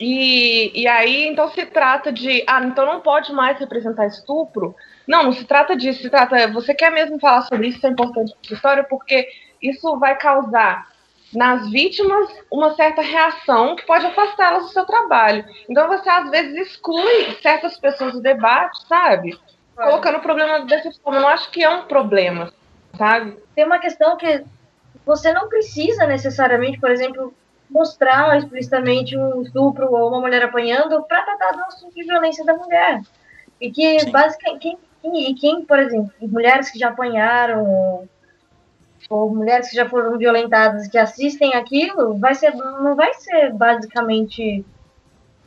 e, 0.00 0.82
e 0.82 0.86
aí, 0.86 1.26
então 1.26 1.50
se 1.50 1.66
trata 1.66 2.12
de, 2.12 2.44
ah, 2.46 2.62
então 2.64 2.86
não 2.86 3.00
pode 3.00 3.32
mais 3.32 3.58
representar 3.58 4.06
estupro. 4.06 4.74
Não, 5.06 5.24
não 5.24 5.32
se 5.32 5.44
trata 5.44 5.76
disso, 5.76 6.02
se 6.02 6.10
trata, 6.10 6.48
você 6.52 6.74
quer 6.74 6.90
mesmo 6.90 7.18
falar 7.18 7.42
sobre 7.42 7.68
isso, 7.68 7.78
isso 7.78 7.86
é 7.86 7.90
importante 7.90 8.32
para 8.32 8.52
a 8.52 8.54
história, 8.54 8.84
porque 8.84 9.28
isso 9.60 9.98
vai 9.98 10.16
causar 10.16 10.86
nas 11.34 11.68
vítimas 11.70 12.28
uma 12.50 12.74
certa 12.74 13.02
reação 13.02 13.76
que 13.76 13.84
pode 13.84 14.06
afastá-las 14.06 14.64
do 14.64 14.68
seu 14.70 14.86
trabalho. 14.86 15.44
Então 15.68 15.88
você 15.88 16.08
às 16.08 16.30
vezes 16.30 16.68
exclui 16.68 17.36
certas 17.42 17.78
pessoas 17.78 18.12
do 18.12 18.22
debate, 18.22 18.86
sabe? 18.86 19.38
Colocando 19.74 20.18
o 20.18 20.22
problema 20.22 20.60
dessa 20.64 20.90
forma. 21.02 21.18
Eu 21.18 21.22
não 21.22 21.28
acho 21.28 21.50
que 21.50 21.62
é 21.62 21.68
um 21.68 21.82
problema, 21.82 22.52
sabe? 22.96 23.36
tem 23.54 23.64
uma 23.64 23.78
questão 23.78 24.16
que 24.16 24.44
você 25.04 25.32
não 25.32 25.48
precisa 25.48 26.06
necessariamente, 26.06 26.78
por 26.78 26.90
exemplo, 26.90 27.34
mostrar 27.70 28.36
explicitamente 28.38 29.16
um 29.16 29.42
estupro 29.42 29.92
ou 29.92 30.08
uma 30.08 30.20
mulher 30.20 30.42
apanhando 30.42 31.02
para 31.04 31.22
tratar 31.22 31.52
do 31.52 31.62
assunto 31.64 31.94
de 31.94 32.04
violência 32.04 32.44
da 32.44 32.54
mulher. 32.54 33.02
E 33.60 33.70
que, 33.70 34.00
Sim. 34.00 34.10
basicamente, 34.10 34.60
quem, 34.60 34.78
quem, 35.02 35.30
e 35.30 35.34
quem, 35.34 35.64
por 35.64 35.78
exemplo, 35.78 36.12
mulheres 36.22 36.70
que 36.70 36.78
já 36.78 36.88
apanharam 36.88 37.64
ou, 37.64 38.08
ou 39.10 39.34
mulheres 39.34 39.70
que 39.70 39.76
já 39.76 39.88
foram 39.88 40.16
violentadas 40.16 40.88
que 40.88 40.98
assistem 40.98 41.54
aquilo, 41.54 42.18
vai 42.18 42.34
ser, 42.34 42.54
não 42.54 42.94
vai 42.94 43.12
ser 43.14 43.52
basicamente, 43.52 44.64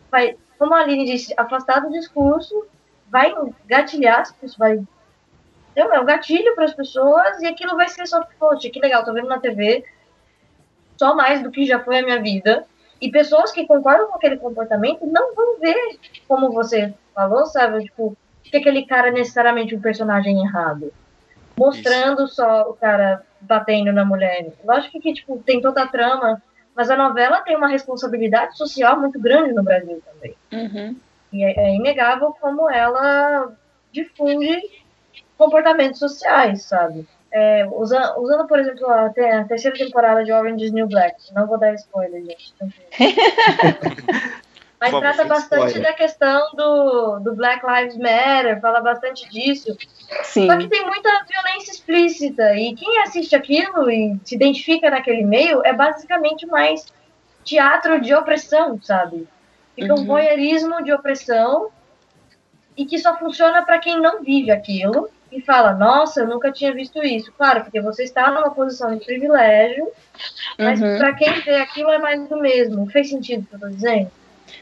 vai, 0.10 0.36
como 0.58 0.74
a 0.74 0.80
Aline 0.80 1.06
disse, 1.06 1.34
afastar 1.38 1.82
do 1.82 1.92
discurso, 1.92 2.66
vai 3.10 3.34
gatilhar, 3.68 4.24
isso 4.44 4.58
vai 4.58 4.80
Entendeu? 5.72 5.94
É 5.94 6.00
um 6.02 6.06
gatilho 6.06 6.54
para 6.54 6.66
as 6.66 6.74
pessoas 6.74 7.42
e 7.42 7.48
aquilo 7.48 7.76
vai 7.76 7.88
ser 7.88 8.06
só, 8.06 8.22
poxa, 8.38 8.70
que 8.70 8.80
legal, 8.80 9.06
tô 9.06 9.14
vendo 9.14 9.28
na 9.28 9.40
TV 9.40 9.86
só 11.02 11.16
mais 11.16 11.42
do 11.42 11.50
que 11.50 11.66
já 11.66 11.80
foi 11.80 11.98
a 11.98 12.04
minha 12.04 12.22
vida. 12.22 12.64
E 13.02 13.10
pessoas 13.10 13.52
que 13.52 13.66
concordam 13.66 14.08
com 14.08 14.16
aquele 14.16 14.38
comportamento 14.38 15.04
não 15.08 15.34
vão 15.34 15.60
ver, 15.60 15.98
como 16.28 16.52
você 16.52 16.94
falou, 17.16 17.48
sabe? 17.48 17.86
Tipo, 17.86 18.16
que 18.44 18.58
aquele 18.58 18.86
cara 18.86 19.08
é 19.08 19.12
necessariamente 19.12 19.76
um 19.76 19.82
personagem 19.82 20.40
errado. 20.44 20.94
Mostrando 21.58 22.28
só 22.28 22.70
o 22.70 22.74
cara 22.76 23.24
batendo 23.42 23.92
na 23.92 24.06
mulher. 24.06 24.54
Lógico 24.64 25.02
que, 25.02 25.12
tipo, 25.12 25.40
tem 25.40 25.60
toda 25.60 25.82
a 25.82 25.88
trama, 25.88 26.40
mas 26.76 26.92
a 26.92 26.96
novela 26.96 27.42
tem 27.42 27.58
uma 27.58 27.68
responsabilidade 27.68 28.56
social 28.56 29.00
muito 29.00 29.20
grande 29.20 29.54
no 29.54 29.64
Brasil 29.64 30.04
também. 30.06 30.36
Uhum. 30.54 30.96
E 31.34 31.44
é, 31.44 31.54
é 31.58 31.76
inegável 31.76 32.36
como 32.40 32.70
ela 32.70 33.52
difunde 33.92 34.62
comportamentos 35.36 35.98
sociais, 35.98 36.62
sabe? 36.62 37.08
É, 37.34 37.66
usa- 37.72 38.16
usando, 38.20 38.46
por 38.48 38.60
exemplo, 38.60 38.90
a, 38.90 39.10
te- 39.10 39.22
a 39.22 39.46
terceira 39.46 39.78
temporada 39.78 40.24
de 40.24 40.32
Orange 40.34 40.66
is 40.66 40.72
New 40.72 40.88
Black. 40.88 41.16
Não 41.34 41.48
vou 41.48 41.58
dar 41.58 41.74
spoiler, 41.76 42.22
gente. 42.26 42.54
tranquilo. 42.56 42.82
Mas 44.82 44.90
favor, 44.90 45.02
trata 45.14 45.26
bastante 45.26 45.68
spoiler. 45.68 45.84
da 45.92 45.94
questão 45.94 46.42
do, 46.56 47.20
do 47.20 47.36
Black 47.36 47.64
Lives 47.66 47.98
Matter, 47.98 48.60
fala 48.60 48.82
bastante 48.82 49.30
disso. 49.30 49.78
Sim. 50.24 50.48
Só 50.48 50.58
que 50.58 50.68
tem 50.68 50.84
muita 50.86 51.10
violência 51.30 51.72
explícita. 51.72 52.56
E 52.56 52.74
quem 52.76 53.00
assiste 53.04 53.36
aquilo 53.36 53.92
e 53.92 54.20
se 54.26 54.34
identifica 54.36 54.90
naquele 54.90 55.24
meio 55.24 55.62
é 55.64 55.72
basicamente 55.72 56.48
mais 56.48 56.84
teatro 57.44 58.02
de 58.02 58.14
opressão, 58.16 58.82
sabe? 58.82 59.28
Fica 59.76 59.94
um 59.94 59.98
Uhum. 60.00 60.06
voyeurismo 60.06 60.84
de 60.84 60.92
opressão 60.92 61.70
e 62.76 62.84
que 62.86 62.98
só 62.98 63.16
funciona 63.18 63.64
para 63.64 63.78
quem 63.78 64.02
não 64.02 64.24
vive 64.24 64.50
aquilo 64.50 65.10
e 65.32 65.42
fala: 65.42 65.74
Nossa, 65.74 66.22
eu 66.22 66.28
nunca 66.28 66.52
tinha 66.52 66.74
visto 66.74 67.02
isso. 67.04 67.32
Claro, 67.38 67.62
porque 67.62 67.82
você 67.82 68.04
está 68.04 68.30
numa 68.32 68.52
posição 68.52 68.96
de 68.96 69.06
privilégio, 69.06 69.88
mas 70.58 70.82
Uhum. 70.82 70.98
para 70.98 71.14
quem 71.14 71.32
vê 71.42 71.56
aquilo 71.56 71.90
é 71.90 71.98
mais 71.98 72.28
do 72.28 72.38
mesmo. 72.40 72.86
Fez 72.90 73.10
sentido 73.10 73.44
o 73.44 73.46
que 73.46 73.56
eu 73.56 73.60
tô 73.60 73.70
dizendo? 73.70 74.12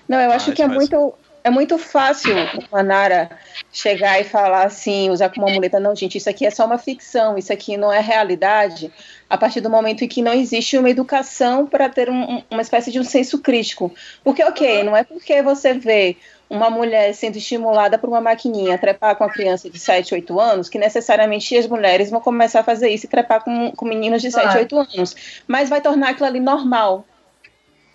Não, 0.08 0.20
eu 0.20 0.32
acho 0.32 0.46
Faz, 0.46 0.56
que 0.56 0.62
é 0.62 0.68
faz. 0.68 0.78
muito, 0.78 1.14
é 1.44 1.50
muito 1.50 1.78
fácil 1.78 2.34
o 2.36 2.76
Manara 2.76 3.30
chegar 3.72 4.20
e 4.20 4.24
falar 4.24 4.64
assim, 4.66 5.10
usar 5.10 5.30
como 5.30 5.48
uma 5.48 5.54
muleta, 5.56 5.80
não, 5.80 5.96
gente, 5.96 6.18
isso 6.18 6.30
aqui 6.30 6.46
é 6.46 6.52
só 6.52 6.66
uma 6.66 6.78
ficção, 6.78 7.38
isso 7.38 7.52
aqui 7.54 7.78
não 7.78 7.92
é 7.92 8.00
realidade, 8.00 8.92
a 9.30 9.38
partir 9.38 9.62
do 9.62 9.70
momento 9.70 10.04
em 10.04 10.08
que 10.08 10.22
não 10.22 10.34
existe 10.34 10.78
uma 10.78 10.90
educação 10.90 11.66
para 11.66 11.88
ter 11.90 12.10
um, 12.10 12.44
uma 12.50 12.62
espécie 12.62 12.92
de 12.92 13.00
um 13.00 13.04
senso 13.04 13.40
crítico. 13.40 13.94
Porque, 14.24 14.44
ok, 14.44 14.84
não 14.84 14.96
é 14.96 15.04
porque 15.04 15.42
você 15.42 15.74
vê 15.74 16.18
uma 16.50 16.70
mulher 16.70 17.14
sendo 17.14 17.38
estimulada 17.38 17.97
por 17.97 18.10
uma 18.10 18.20
maquininha 18.20 18.76
a 18.76 18.78
trepar 18.78 19.16
com 19.16 19.24
a 19.24 19.30
criança 19.30 19.70
de 19.70 19.78
7, 19.78 20.16
8 20.16 20.39
anos, 20.39 20.68
que 20.68 20.80
necessariamente 20.80 21.56
as 21.56 21.68
mulheres 21.68 22.10
vão 22.10 22.20
começar 22.20 22.62
a 22.62 22.64
fazer 22.64 22.89
isso 22.89 23.06
e 23.06 23.10
trepar 23.10 23.43
com, 23.43 23.72
com 23.72 23.86
meninos 23.86 24.22
de 24.22 24.32
7, 24.32 24.58
8 24.58 24.80
anos. 24.80 25.43
Mas 25.47 25.70
vai 25.70 25.80
tornar 25.80 26.10
aquilo 26.10 26.26
ali 26.26 26.39
normal. 26.39 27.06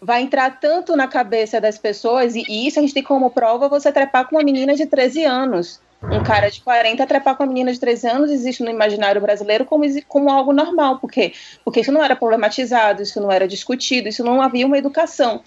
Vai 0.01 0.23
entrar 0.23 0.61
tanto 0.61 0.95
na 0.95 1.09
cabeça 1.09 1.61
das 1.61 1.79
pessoas, 1.79 2.37
e, 2.37 2.45
e 2.49 2.69
isso 2.69 2.79
a 2.79 2.83
gente 2.83 2.95
tem 2.95 3.03
como 3.03 3.31
prova 3.31 3.69
você 3.69 3.91
trepar 3.91 4.29
com 4.29 4.37
uma 4.37 4.45
menina 4.45 4.75
de 4.75 4.87
13 4.87 5.25
anos. 5.25 5.81
Um 6.03 6.23
cara 6.23 6.51
de 6.51 6.61
40 6.61 7.07
trepar 7.07 7.35
com 7.35 7.43
uma 7.43 7.49
menina 7.49 7.73
de 7.73 7.81
13 7.81 8.09
anos 8.09 8.31
existe 8.31 8.63
no 8.63 8.71
imaginário 8.71 9.21
brasileiro 9.21 9.65
como, 9.65 9.85
como 10.07 10.31
algo 10.31 10.53
normal. 10.53 10.99
Por 10.99 11.11
quê? 11.11 11.33
Porque 11.65 11.81
isso 11.81 11.91
não 11.91 12.05
era 12.05 12.15
problematizado, 12.15 13.03
isso 13.03 13.21
não 13.21 13.33
era 13.33 13.49
discutido, 13.49 14.09
isso 14.09 14.23
não 14.23 14.43
havia 14.43 14.67
uma 14.67 14.79
educação. 14.79 15.43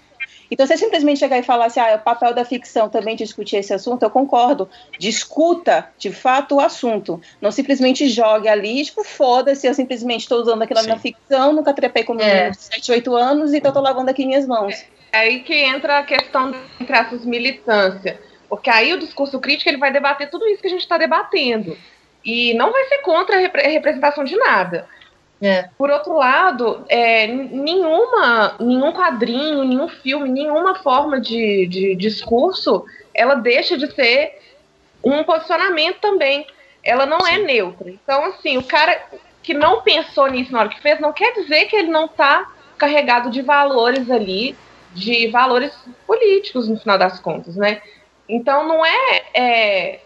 Então, 0.50 0.66
você 0.66 0.76
simplesmente 0.76 1.20
chegar 1.20 1.38
e 1.38 1.42
falar 1.42 1.66
assim, 1.66 1.80
ah, 1.80 1.90
é 1.90 1.96
o 1.96 2.00
papel 2.00 2.32
da 2.34 2.44
ficção 2.44 2.88
também 2.88 3.16
discutir 3.16 3.56
esse 3.56 3.72
assunto, 3.72 4.02
eu 4.02 4.10
concordo. 4.10 4.68
Discuta, 4.98 5.88
de 5.98 6.10
fato, 6.10 6.56
o 6.56 6.60
assunto. 6.60 7.20
Não 7.40 7.50
simplesmente 7.50 8.08
jogue 8.08 8.48
ali, 8.48 8.84
tipo, 8.84 9.04
foda-se, 9.04 9.66
eu 9.66 9.74
simplesmente 9.74 10.22
estou 10.22 10.40
usando 10.40 10.62
aquilo 10.62 10.82
na 10.82 10.98
ficção, 10.98 11.52
nunca 11.52 11.74
trepei 11.74 12.04
com 12.04 12.18
é. 12.20 12.50
de 12.50 12.56
7, 12.56 12.92
8 12.92 13.14
anos, 13.14 13.52
então 13.52 13.70
estou 13.70 13.82
lavando 13.82 14.10
aqui 14.10 14.24
minhas 14.24 14.46
mãos. 14.46 14.74
É 15.12 15.18
aí 15.18 15.40
que 15.40 15.54
entra 15.54 15.98
a 15.98 16.02
questão 16.02 16.54
entre 16.80 16.96
essas 16.96 17.24
militâncias. 17.24 18.16
Porque 18.48 18.70
aí 18.70 18.92
o 18.94 18.98
discurso 18.98 19.38
crítico 19.38 19.68
ele 19.68 19.76
vai 19.76 19.92
debater 19.92 20.30
tudo 20.30 20.46
isso 20.48 20.60
que 20.60 20.68
a 20.68 20.70
gente 20.70 20.80
está 20.80 20.96
debatendo. 20.96 21.76
E 22.24 22.54
não 22.54 22.72
vai 22.72 22.84
ser 22.86 22.98
contra 22.98 23.36
a 23.36 23.68
representação 23.68 24.24
de 24.24 24.36
nada. 24.36 24.88
É. 25.40 25.68
Por 25.78 25.88
outro 25.90 26.14
lado, 26.14 26.84
é, 26.88 27.26
nenhuma, 27.28 28.56
nenhum 28.58 28.92
quadrinho, 28.92 29.64
nenhum 29.64 29.88
filme, 29.88 30.28
nenhuma 30.28 30.74
forma 30.76 31.20
de, 31.20 31.66
de 31.66 31.94
discurso, 31.94 32.84
ela 33.14 33.36
deixa 33.36 33.78
de 33.78 33.92
ser 33.94 34.38
um 35.02 35.22
posicionamento 35.22 35.98
também. 36.00 36.46
Ela 36.82 37.06
não 37.06 37.18
é 37.26 37.38
neutra. 37.38 37.88
Então, 37.88 38.24
assim, 38.24 38.56
o 38.56 38.64
cara 38.64 39.00
que 39.42 39.54
não 39.54 39.82
pensou 39.82 40.26
nisso 40.26 40.52
na 40.52 40.60
hora 40.60 40.68
que 40.68 40.80
fez, 40.80 41.00
não 41.00 41.12
quer 41.12 41.32
dizer 41.34 41.66
que 41.66 41.76
ele 41.76 41.88
não 41.88 42.06
está 42.06 42.50
carregado 42.76 43.30
de 43.30 43.40
valores 43.40 44.10
ali, 44.10 44.56
de 44.92 45.28
valores 45.28 45.72
políticos, 46.06 46.68
no 46.68 46.78
final 46.78 46.98
das 46.98 47.20
contas, 47.20 47.56
né? 47.56 47.80
Então, 48.28 48.66
não 48.66 48.84
é, 48.84 49.22
é 49.34 50.00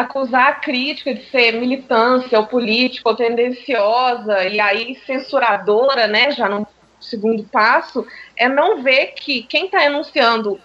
acusar 0.00 0.48
a 0.48 0.52
crítica 0.54 1.14
de 1.14 1.24
ser 1.30 1.52
militância 1.52 2.38
ou 2.38 2.46
política 2.46 3.08
ou 3.08 3.16
tendenciosa 3.16 4.44
e 4.44 4.60
aí 4.60 4.98
censuradora, 5.06 6.06
né, 6.06 6.30
já 6.30 6.48
no 6.48 6.66
segundo 7.00 7.42
passo, 7.44 8.06
é 8.36 8.48
não 8.48 8.82
ver 8.82 9.12
que 9.14 9.42
quem 9.42 9.66
está 9.66 9.84
enunciando 9.84 10.60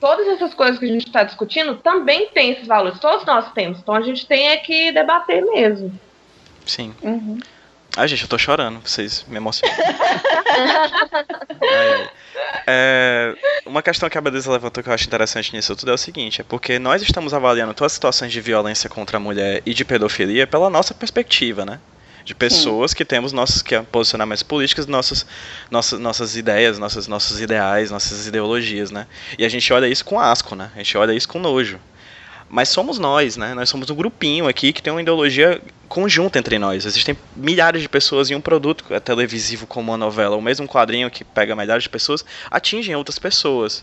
todas 0.00 0.26
essas 0.26 0.52
coisas 0.54 0.78
que 0.78 0.84
a 0.84 0.88
gente 0.88 1.06
está 1.06 1.22
discutindo 1.22 1.76
também 1.76 2.28
tem 2.28 2.50
esses 2.50 2.66
valores, 2.66 2.98
todos 2.98 3.24
nós 3.24 3.52
temos, 3.52 3.78
então 3.78 3.94
a 3.94 4.02
gente 4.02 4.26
tem 4.26 4.48
é 4.48 4.56
que 4.56 4.90
debater 4.90 5.44
mesmo. 5.44 5.92
Sim. 6.66 6.94
Uhum. 7.02 7.38
Ai, 7.96 8.08
gente, 8.08 8.22
eu 8.22 8.28
tô 8.28 8.38
chorando, 8.38 8.80
vocês 8.80 9.24
me 9.28 9.36
emocionam. 9.36 9.76
é, 12.66 13.34
uma 13.66 13.82
questão 13.82 14.08
que 14.08 14.16
a 14.16 14.20
Beleza 14.20 14.50
levantou 14.50 14.82
que 14.82 14.88
eu 14.88 14.94
acho 14.94 15.06
interessante 15.06 15.52
nisso 15.54 15.76
tudo 15.76 15.90
é 15.90 15.94
o 15.94 15.98
seguinte: 15.98 16.40
é 16.40 16.44
porque 16.44 16.78
nós 16.78 17.02
estamos 17.02 17.34
avaliando 17.34 17.74
todas 17.74 17.92
as 17.92 17.94
situações 17.94 18.32
de 18.32 18.40
violência 18.40 18.88
contra 18.88 19.18
a 19.18 19.20
mulher 19.20 19.62
e 19.66 19.74
de 19.74 19.84
pedofilia 19.84 20.46
pela 20.46 20.70
nossa 20.70 20.94
perspectiva, 20.94 21.66
né? 21.66 21.78
De 22.24 22.34
pessoas 22.34 22.92
Sim. 22.92 22.96
que 22.96 23.04
temos 23.04 23.32
nossos 23.32 23.60
que 23.62 23.74
é 23.74 23.82
posicionamentos 23.82 24.42
políticos, 24.42 24.86
nossos, 24.86 25.26
nossas, 25.70 25.98
nossas 25.98 26.36
ideias, 26.36 26.78
nossos, 26.78 27.06
nossos 27.08 27.40
ideais, 27.42 27.90
nossas 27.90 28.26
ideologias, 28.26 28.90
né? 28.90 29.06
E 29.36 29.44
a 29.44 29.48
gente 29.50 29.70
olha 29.72 29.86
isso 29.86 30.04
com 30.04 30.18
asco, 30.18 30.54
né? 30.54 30.70
A 30.74 30.78
gente 30.78 30.96
olha 30.96 31.12
isso 31.12 31.28
com 31.28 31.38
nojo. 31.38 31.78
Mas 32.52 32.68
somos 32.68 32.98
nós, 32.98 33.38
né? 33.38 33.54
Nós 33.54 33.70
somos 33.70 33.88
um 33.88 33.94
grupinho 33.94 34.46
aqui 34.46 34.74
que 34.74 34.82
tem 34.82 34.92
uma 34.92 35.00
ideologia 35.00 35.58
conjunta 35.88 36.38
entre 36.38 36.58
nós. 36.58 36.84
Existem 36.84 37.16
milhares 37.34 37.80
de 37.80 37.88
pessoas 37.88 38.30
em 38.30 38.34
um 38.34 38.42
produto 38.42 38.84
televisivo 39.00 39.66
como 39.66 39.90
uma 39.90 39.96
novela, 39.96 40.36
ou 40.36 40.42
mesmo 40.42 40.66
um 40.66 40.68
quadrinho 40.68 41.10
que 41.10 41.24
pega 41.24 41.56
milhares 41.56 41.84
de 41.84 41.88
pessoas, 41.88 42.22
atingem 42.50 42.94
outras 42.94 43.18
pessoas, 43.18 43.82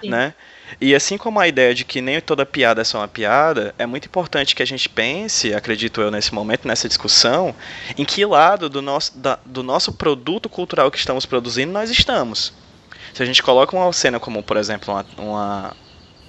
Sim. 0.00 0.10
né? 0.10 0.32
E 0.80 0.94
assim 0.94 1.18
como 1.18 1.40
a 1.40 1.48
ideia 1.48 1.74
de 1.74 1.84
que 1.84 2.00
nem 2.00 2.20
toda 2.20 2.46
piada 2.46 2.82
é 2.82 2.84
só 2.84 2.98
uma 2.98 3.08
piada, 3.08 3.74
é 3.76 3.84
muito 3.84 4.06
importante 4.06 4.54
que 4.54 4.62
a 4.62 4.66
gente 4.66 4.88
pense, 4.88 5.52
acredito 5.52 6.00
eu 6.00 6.08
nesse 6.08 6.32
momento, 6.32 6.68
nessa 6.68 6.86
discussão, 6.86 7.52
em 7.98 8.04
que 8.04 8.24
lado 8.24 8.68
do 8.68 8.80
nosso, 8.80 9.18
da, 9.18 9.40
do 9.44 9.64
nosso 9.64 9.92
produto 9.92 10.48
cultural 10.48 10.88
que 10.88 10.98
estamos 10.98 11.26
produzindo 11.26 11.72
nós 11.72 11.90
estamos. 11.90 12.52
Se 13.12 13.24
a 13.24 13.26
gente 13.26 13.42
coloca 13.42 13.76
uma 13.76 13.92
cena 13.92 14.20
como, 14.20 14.40
por 14.40 14.56
exemplo, 14.56 14.94
uma, 14.94 15.06
uma 15.18 15.76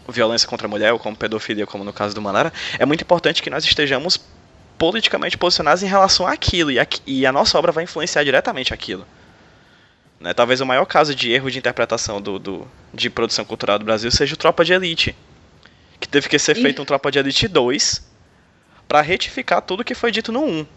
violência 0.08 0.48
contra 0.48 0.68
a 0.68 0.70
mulher, 0.70 0.94
ou 0.94 1.00
como 1.00 1.16
pedofilia, 1.16 1.66
como 1.66 1.84
no 1.84 1.94
caso 1.94 2.14
do 2.14 2.22
Manara, 2.22 2.52
é 2.78 2.86
muito 2.86 3.02
importante 3.02 3.42
que 3.42 3.50
nós 3.50 3.64
estejamos 3.66 4.20
politicamente 4.78 5.38
posicionados 5.38 5.84
em 5.84 5.88
relação 5.88 6.28
àquilo, 6.28 6.72
e 6.72 6.80
a, 6.80 6.88
e 7.06 7.26
a 7.26 7.32
nossa 7.32 7.58
obra 7.58 7.72
vai 7.72 7.84
influenciar 7.84 8.24
diretamente 8.24 8.74
aquilo. 8.74 9.06
Né? 10.20 10.34
Talvez 10.34 10.62
o 10.62 10.66
maior 10.66 10.86
caso 10.86 11.14
de 11.14 11.32
erro 11.32 11.52
de 11.52 11.60
interpretação 11.60 12.22
do, 12.22 12.40
do, 12.40 12.68
de 12.94 13.10
produção 13.10 13.46
cultural 13.46 13.78
do 13.78 13.86
Brasil 13.86 14.10
seja 14.12 14.34
o 14.34 14.38
Tropa 14.38 14.64
de 14.64 14.74
Elite. 14.74 15.16
Que 16.00 16.08
teve 16.08 16.28
que 16.28 16.38
ser 16.38 16.56
feito 16.56 16.82
um 16.82 16.86
Tropa 16.86 17.12
de 17.12 17.20
Elite 17.20 17.48
2 17.48 18.06
para 18.88 19.02
retificar 19.02 19.62
tudo 19.62 19.84
que 19.84 19.96
foi 19.96 20.12
dito 20.12 20.32
no 20.32 20.44
1. 20.44 20.68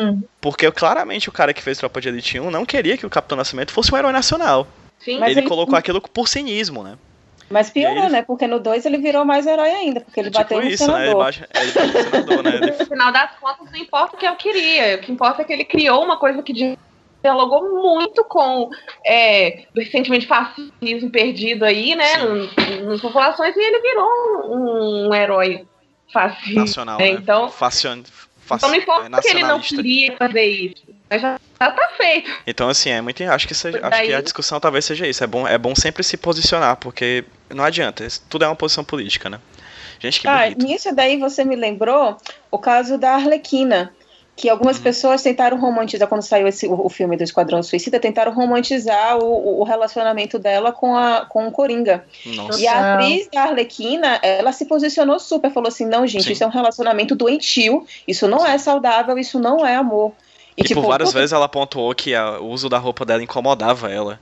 Hum. 0.00 0.22
Porque 0.40 0.70
claramente 0.70 1.28
o 1.28 1.32
cara 1.32 1.52
que 1.52 1.62
fez 1.62 1.78
Tropa 1.78 2.00
de 2.00 2.08
Elite 2.08 2.38
1 2.40 2.50
não 2.50 2.64
queria 2.64 2.96
que 2.96 3.06
o 3.06 3.10
Capitão 3.10 3.36
Nascimento 3.36 3.72
fosse 3.72 3.92
um 3.92 3.96
herói 3.96 4.12
nacional. 4.12 4.66
Sim, 4.98 5.22
ele, 5.22 5.30
ele 5.30 5.42
colocou 5.42 5.76
aquilo 5.76 6.00
por 6.00 6.28
cinismo, 6.28 6.82
né? 6.82 6.98
Mas 7.50 7.70
piorou, 7.70 8.04
ele... 8.04 8.12
né? 8.12 8.22
Porque 8.22 8.46
no 8.46 8.60
2 8.60 8.84
ele 8.86 8.98
virou 8.98 9.24
mais 9.24 9.46
herói 9.46 9.70
ainda, 9.70 10.00
porque 10.00 10.20
ele 10.20 10.28
é 10.28 10.30
tipo 10.30 10.42
bateu 10.42 10.60
no 10.60 10.68
isso, 10.68 10.84
senador. 10.84 11.00
Né? 11.00 11.06
Ele, 11.06 11.14
baixa, 11.14 11.48
ele 11.54 11.72
bateu 11.72 11.86
no 11.86 12.10
senador, 12.10 12.42
né? 12.44 12.50
Ele... 12.56 12.66
No 12.66 12.86
final 12.86 13.12
das 13.12 13.30
contas, 13.38 13.70
não 13.70 13.78
importa 13.78 14.16
o 14.16 14.18
que 14.18 14.26
eu 14.26 14.36
queria. 14.36 14.96
O 14.96 15.00
que 15.00 15.12
importa 15.12 15.42
é 15.42 15.44
que 15.44 15.52
ele 15.52 15.64
criou 15.64 16.04
uma 16.04 16.18
coisa 16.18 16.42
que 16.42 16.76
dialogou 17.22 17.82
muito 17.82 18.24
com 18.24 18.70
é, 19.04 19.64
o 19.76 19.82
sentimento 19.84 20.22
de 20.22 20.26
fascismo 20.26 21.10
perdido 21.10 21.64
aí, 21.64 21.94
né? 21.94 22.12
Nas 22.84 23.00
populações, 23.00 23.56
e 23.56 23.60
ele 23.60 23.80
virou 23.80 24.08
um, 24.44 25.08
um 25.08 25.14
herói 25.14 25.66
fascista. 26.12 26.60
Nacional, 26.60 26.98
né? 26.98 27.08
Então, 27.08 27.48
Facion... 27.48 28.02
Fac... 28.48 28.58
Então 28.58 28.70
não 28.70 28.76
importa 28.76 29.20
que 29.20 29.28
ele 29.28 29.42
não 29.42 29.60
queria 29.60 30.16
fazer 30.16 30.44
isso. 30.44 30.82
Mas 31.10 31.22
já, 31.22 31.38
já 31.60 31.70
tá 31.70 31.88
feito. 31.96 32.30
Então, 32.46 32.68
assim, 32.68 32.90
é 32.90 33.00
muito. 33.00 33.22
Acho 33.24 33.48
que, 33.48 33.54
seja, 33.54 33.80
acho 33.82 34.02
que 34.02 34.12
a 34.12 34.20
discussão 34.20 34.60
talvez 34.60 34.84
seja 34.84 35.06
isso. 35.06 35.24
É 35.24 35.26
bom, 35.26 35.46
é 35.46 35.56
bom 35.56 35.74
sempre 35.74 36.02
se 36.02 36.16
posicionar, 36.16 36.76
porque 36.76 37.24
não 37.50 37.64
adianta. 37.64 38.06
Tudo 38.28 38.44
é 38.44 38.48
uma 38.48 38.56
posição 38.56 38.84
política, 38.84 39.30
né? 39.30 39.40
Gente, 39.98 40.20
que 40.20 40.28
ah, 40.28 40.42
bonito. 40.42 40.66
Nisso 40.66 40.94
daí 40.94 41.16
você 41.16 41.44
me 41.44 41.56
lembrou 41.56 42.16
o 42.50 42.58
caso 42.58 42.98
da 42.98 43.12
Arlequina. 43.12 43.92
Que 44.36 44.48
algumas 44.48 44.76
uhum. 44.76 44.84
pessoas 44.84 45.20
tentaram 45.20 45.58
romantizar, 45.58 46.06
quando 46.06 46.22
saiu 46.22 46.46
esse, 46.46 46.68
o, 46.68 46.86
o, 46.86 46.88
filme 46.88 47.16
do 47.16 47.24
Esquadrão 47.24 47.60
Suicida, 47.60 47.98
tentaram 47.98 48.32
romantizar 48.32 49.18
o, 49.18 49.60
o 49.60 49.64
relacionamento 49.64 50.38
dela 50.38 50.70
com, 50.70 50.96
a, 50.96 51.26
com 51.28 51.48
o 51.48 51.50
Coringa. 51.50 52.04
Nossa. 52.24 52.60
E 52.60 52.68
a 52.68 52.94
atriz 52.94 53.28
da 53.34 53.42
Arlequina, 53.42 54.20
ela 54.22 54.52
se 54.52 54.66
posicionou 54.66 55.18
super, 55.18 55.50
falou 55.50 55.66
assim: 55.66 55.86
não, 55.86 56.06
gente, 56.06 56.26
Sim. 56.26 56.32
isso 56.34 56.44
é 56.44 56.46
um 56.46 56.50
relacionamento 56.50 57.16
doentio, 57.16 57.84
isso 58.06 58.28
não 58.28 58.38
Sim. 58.38 58.52
é 58.52 58.58
saudável, 58.58 59.18
isso 59.18 59.40
não 59.40 59.66
é 59.66 59.74
amor. 59.74 60.12
E, 60.58 60.64
tipo, 60.64 60.82
por 60.82 60.88
várias 60.88 61.12
vezes 61.12 61.32
ela 61.32 61.48
pontuou 61.48 61.94
que 61.94 62.14
a, 62.14 62.40
o 62.40 62.48
uso 62.48 62.68
da 62.68 62.78
roupa 62.78 63.04
dela 63.04 63.22
incomodava 63.22 63.90
ela. 63.90 64.18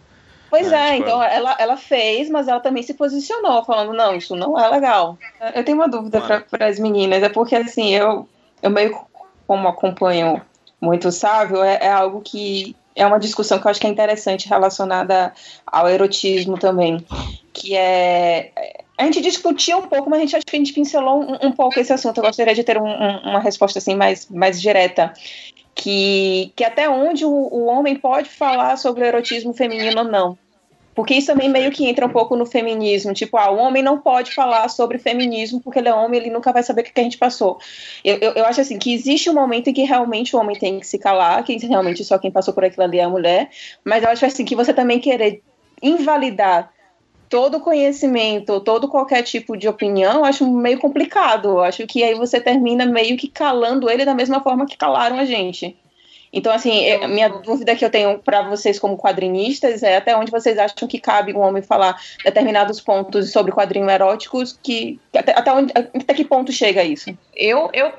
Pois 0.50 0.70
é, 0.70 0.76
é 0.76 0.92
tipo, 0.92 1.08
então 1.08 1.22
ela, 1.22 1.56
ela 1.58 1.76
fez, 1.78 2.28
mas 2.28 2.46
ela 2.46 2.60
também 2.60 2.82
se 2.82 2.92
posicionou, 2.92 3.64
falando, 3.64 3.94
não, 3.94 4.14
isso 4.14 4.36
não 4.36 4.58
é 4.58 4.68
legal. 4.68 5.18
Eu 5.54 5.64
tenho 5.64 5.78
uma 5.78 5.88
dúvida 5.88 6.20
para 6.20 6.66
as 6.66 6.78
meninas, 6.78 7.22
é 7.22 7.28
porque 7.30 7.56
assim, 7.56 7.94
eu, 7.94 8.28
eu 8.62 8.70
meio 8.70 8.98
como 9.46 9.66
acompanho 9.66 10.40
muito 10.78 11.08
o 11.08 11.12
Sávio, 11.12 11.62
é, 11.62 11.78
é 11.80 11.90
algo 11.90 12.20
que 12.20 12.76
é 12.94 13.06
uma 13.06 13.18
discussão 13.18 13.58
que 13.58 13.66
eu 13.66 13.70
acho 13.70 13.80
que 13.80 13.86
é 13.86 13.90
interessante 13.90 14.48
relacionada 14.48 15.32
ao 15.66 15.88
erotismo 15.88 16.58
também, 16.58 17.04
que 17.52 17.74
é 17.74 18.52
a 18.98 19.04
gente 19.04 19.20
discutiu 19.20 19.78
um 19.78 19.88
pouco, 19.88 20.08
mas 20.08 20.18
a 20.18 20.22
gente 20.22 20.36
acho 20.36 20.46
que 20.46 20.56
a 20.56 20.58
gente 20.58 20.72
pincelou 20.72 21.22
um, 21.22 21.48
um 21.48 21.52
pouco 21.52 21.78
esse 21.78 21.92
assunto. 21.92 22.18
Eu 22.18 22.24
gostaria 22.24 22.54
de 22.54 22.64
ter 22.64 22.78
um, 22.78 22.86
um, 22.86 23.18
uma 23.30 23.40
resposta 23.40 23.78
assim 23.78 23.94
mais, 23.94 24.26
mais 24.30 24.60
direta 24.60 25.12
que, 25.76 26.52
que 26.56 26.64
até 26.64 26.88
onde 26.88 27.24
o, 27.24 27.30
o 27.30 27.66
homem 27.66 27.94
pode 27.94 28.30
falar 28.30 28.76
sobre 28.78 29.04
o 29.04 29.06
erotismo 29.06 29.52
feminino 29.52 29.98
ou 29.98 30.04
não. 30.04 30.38
Porque 30.94 31.12
isso 31.12 31.26
também 31.26 31.50
meio 31.50 31.70
que 31.70 31.86
entra 31.86 32.06
um 32.06 32.08
pouco 32.08 32.34
no 32.34 32.46
feminismo. 32.46 33.12
Tipo, 33.12 33.36
ah, 33.36 33.50
o 33.50 33.58
homem 33.58 33.82
não 33.82 34.00
pode 34.00 34.34
falar 34.34 34.66
sobre 34.70 34.96
feminismo 34.96 35.60
porque 35.60 35.78
ele 35.78 35.90
é 35.90 35.94
homem, 35.94 36.18
ele 36.18 36.30
nunca 36.30 36.50
vai 36.50 36.62
saber 36.62 36.80
o 36.80 36.84
que 36.84 36.98
a 36.98 37.02
gente 37.02 37.18
passou. 37.18 37.58
Eu, 38.02 38.16
eu, 38.16 38.32
eu, 38.32 38.46
acho 38.46 38.62
assim 38.62 38.78
que 38.78 38.94
existe 38.94 39.28
um 39.28 39.34
momento 39.34 39.68
em 39.68 39.74
que 39.74 39.82
realmente 39.82 40.34
o 40.34 40.38
homem 40.38 40.58
tem 40.58 40.80
que 40.80 40.86
se 40.86 40.98
calar, 40.98 41.44
que 41.44 41.54
realmente 41.58 42.02
só 42.02 42.16
quem 42.16 42.30
passou 42.30 42.54
por 42.54 42.64
aquilo 42.64 42.84
ali 42.84 42.98
é 42.98 43.04
a 43.04 43.10
mulher. 43.10 43.50
Mas 43.84 44.02
eu 44.02 44.08
acho 44.08 44.24
assim 44.24 44.46
que 44.46 44.56
você 44.56 44.72
também 44.72 44.98
querer 44.98 45.42
invalidar 45.82 46.72
todo 47.28 47.60
conhecimento, 47.60 48.60
todo 48.60 48.88
qualquer 48.88 49.22
tipo 49.22 49.56
de 49.56 49.68
opinião, 49.68 50.18
eu 50.18 50.24
acho 50.24 50.50
meio 50.50 50.78
complicado. 50.78 51.48
Eu 51.48 51.60
acho 51.60 51.86
que 51.86 52.02
aí 52.02 52.14
você 52.14 52.40
termina 52.40 52.86
meio 52.86 53.16
que 53.16 53.28
calando 53.28 53.90
ele 53.90 54.04
da 54.04 54.14
mesma 54.14 54.40
forma 54.40 54.66
que 54.66 54.76
calaram 54.76 55.18
a 55.18 55.24
gente. 55.24 55.76
Então, 56.32 56.52
assim, 56.52 56.84
minha 57.08 57.28
dúvida 57.28 57.74
que 57.74 57.84
eu 57.84 57.90
tenho 57.90 58.18
para 58.18 58.42
vocês 58.42 58.78
como 58.78 58.98
quadrinistas 58.98 59.82
é 59.82 59.96
até 59.96 60.14
onde 60.16 60.30
vocês 60.30 60.58
acham 60.58 60.86
que 60.86 60.98
cabe 60.98 61.32
um 61.32 61.40
homem 61.40 61.62
falar 61.62 61.98
determinados 62.24 62.80
pontos 62.80 63.32
sobre 63.32 63.52
quadrinhos 63.52 63.90
eróticos, 63.90 64.58
que 64.62 65.00
até, 65.16 65.32
até, 65.32 65.52
onde, 65.52 65.72
até 65.74 66.12
que 66.12 66.24
ponto 66.24 66.52
chega 66.52 66.84
isso? 66.84 67.16
Eu, 67.34 67.70
eu 67.72 67.90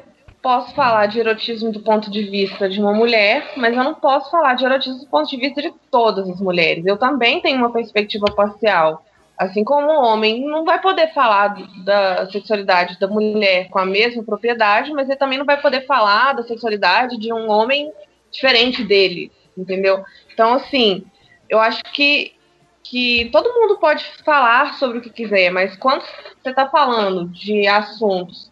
posso 0.42 0.74
falar 0.76 1.08
de 1.08 1.20
erotismo 1.20 1.72
do 1.72 1.80
ponto 1.80 2.12
de 2.12 2.24
vista 2.24 2.70
de 2.70 2.80
uma 2.80 2.94
mulher, 2.94 3.54
mas 3.58 3.76
eu 3.76 3.84
não 3.84 3.96
posso 3.96 4.30
falar 4.30 4.54
de 4.54 4.66
erotismo 4.66 5.00
do 5.00 5.08
ponto 5.08 5.30
de 5.30 5.38
vista 5.38 5.62
de 5.62 5.74
todas 5.90 6.30
as 6.30 6.40
mulheres. 6.40 6.86
Eu 6.86 6.98
também 6.98 7.42
tenho 7.42 7.58
uma 7.58 7.72
perspectiva 7.72 8.28
parcial. 8.28 9.04
Assim 9.38 9.64
como 9.64 9.86
um 9.86 10.04
homem 10.04 10.44
não 10.48 10.66
vai 10.66 10.82
poder 10.82 11.14
falar 11.14 11.56
da 11.84 12.28
sexualidade 12.32 13.00
da 13.00 13.08
mulher 13.08 13.70
com 13.70 13.78
a 13.78 13.86
mesma 13.86 14.24
propriedade, 14.24 14.92
mas 14.92 15.08
ele 15.08 15.18
também 15.18 15.38
não 15.38 15.46
vai 15.46 15.62
poder 15.62 15.86
falar 15.86 16.34
da 16.34 16.44
sexualidade 16.44 17.18
de 17.18 17.32
um 17.32 17.48
homem 17.48 17.94
diferente 18.32 18.84
dele, 18.84 19.32
entendeu? 19.56 20.04
Então, 20.34 20.56
assim, 20.56 21.06
eu 21.48 21.60
acho 21.60 21.84
que, 21.94 22.34
que 22.82 23.30
todo 23.32 23.54
mundo 23.54 23.78
pode 23.78 24.04
falar 24.26 24.74
sobre 24.74 24.98
o 24.98 25.02
que 25.02 25.12
quiser, 25.12 25.52
mas 25.52 25.76
quando 25.78 26.02
você 26.42 26.50
está 26.50 26.68
falando 26.68 27.28
de 27.28 27.68
assuntos 27.68 28.52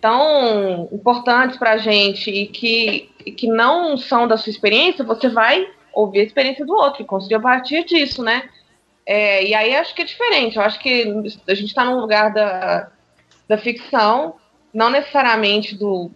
tão 0.00 0.88
importantes 0.92 1.56
para 1.56 1.72
a 1.72 1.78
gente 1.78 2.28
e 2.28 2.46
que, 2.48 3.08
e 3.24 3.30
que 3.30 3.46
não 3.46 3.96
são 3.96 4.26
da 4.26 4.36
sua 4.36 4.50
experiência, 4.50 5.04
você 5.04 5.28
vai 5.28 5.66
ouvir 5.92 6.20
a 6.20 6.24
experiência 6.24 6.66
do 6.66 6.74
outro 6.74 7.02
e 7.02 7.06
construir 7.06 7.36
a 7.36 7.40
partir 7.40 7.84
disso, 7.84 8.22
né? 8.22 8.48
É, 9.06 9.44
e 9.44 9.54
aí 9.54 9.74
acho 9.76 9.94
que 9.94 10.02
é 10.02 10.04
diferente. 10.04 10.56
Eu 10.56 10.62
acho 10.62 10.78
que 10.78 11.04
a 11.46 11.54
gente 11.54 11.68
está 11.68 11.84
num 11.84 12.00
lugar 12.00 12.32
da, 12.32 12.90
da 13.48 13.58
ficção, 13.58 14.36
não 14.72 14.90
necessariamente 14.90 15.74
do 15.74 16.10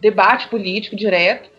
debate 0.00 0.48
político 0.48 0.96
direto. 0.96 1.50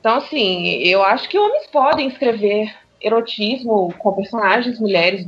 Então, 0.00 0.16
assim, 0.16 0.78
eu 0.82 1.02
acho 1.02 1.28
que 1.28 1.38
homens 1.38 1.66
podem 1.68 2.08
escrever 2.08 2.74
erotismo 3.00 3.92
com 3.98 4.12
personagens 4.12 4.78
mulheres, 4.78 5.26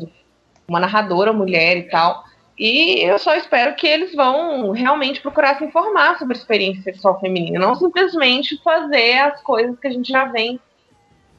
uma 0.68 0.80
narradora 0.80 1.32
mulher 1.32 1.76
e 1.78 1.82
tal. 1.84 2.24
E 2.58 3.02
eu 3.02 3.18
só 3.18 3.34
espero 3.34 3.74
que 3.74 3.86
eles 3.86 4.14
vão 4.14 4.70
realmente 4.70 5.20
procurar 5.20 5.58
se 5.58 5.64
informar 5.64 6.18
sobre 6.18 6.34
a 6.34 6.38
experiência 6.38 6.82
sexual 6.82 7.20
feminina, 7.20 7.58
não 7.58 7.74
simplesmente 7.74 8.60
fazer 8.62 9.18
as 9.18 9.42
coisas 9.42 9.78
que 9.78 9.86
a 9.86 9.90
gente 9.90 10.10
já 10.10 10.24
vem 10.24 10.58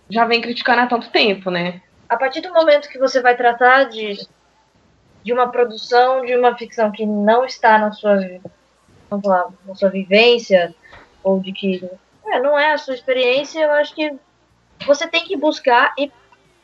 já 0.10 0.24
vem 0.24 0.40
criticando 0.40 0.82
há 0.82 0.88
tanto 0.88 1.10
tempo, 1.10 1.52
né? 1.52 1.82
A 2.10 2.18
partir 2.18 2.42
do 2.42 2.54
momento 2.54 2.90
que 2.90 2.98
você 2.98 3.22
vai 3.22 3.36
tratar 3.36 3.86
de, 3.86 4.18
de 5.24 5.34
uma 5.34 5.50
produção, 5.52 6.26
de 6.26 6.36
uma 6.36 6.58
ficção 6.58 6.92
que 6.92 7.06
não 7.06 7.46
está 7.46 7.78
na 7.78 7.92
sua, 7.92 8.18
vamos 9.10 9.26
lá, 9.26 9.50
na 9.66 9.76
sua 9.76 9.90
vivência, 9.90 10.74
ou 11.24 11.40
de 11.40 11.52
que 11.52 11.90
é, 12.26 12.40
não 12.40 12.58
é 12.58 12.74
a 12.74 12.78
sua 12.78 12.94
experiência, 12.94 13.60
eu 13.60 13.72
acho 13.72 13.94
que 13.94 14.14
você 14.86 15.08
tem 15.08 15.26
que 15.26 15.36
buscar, 15.36 15.94
e 15.98 16.12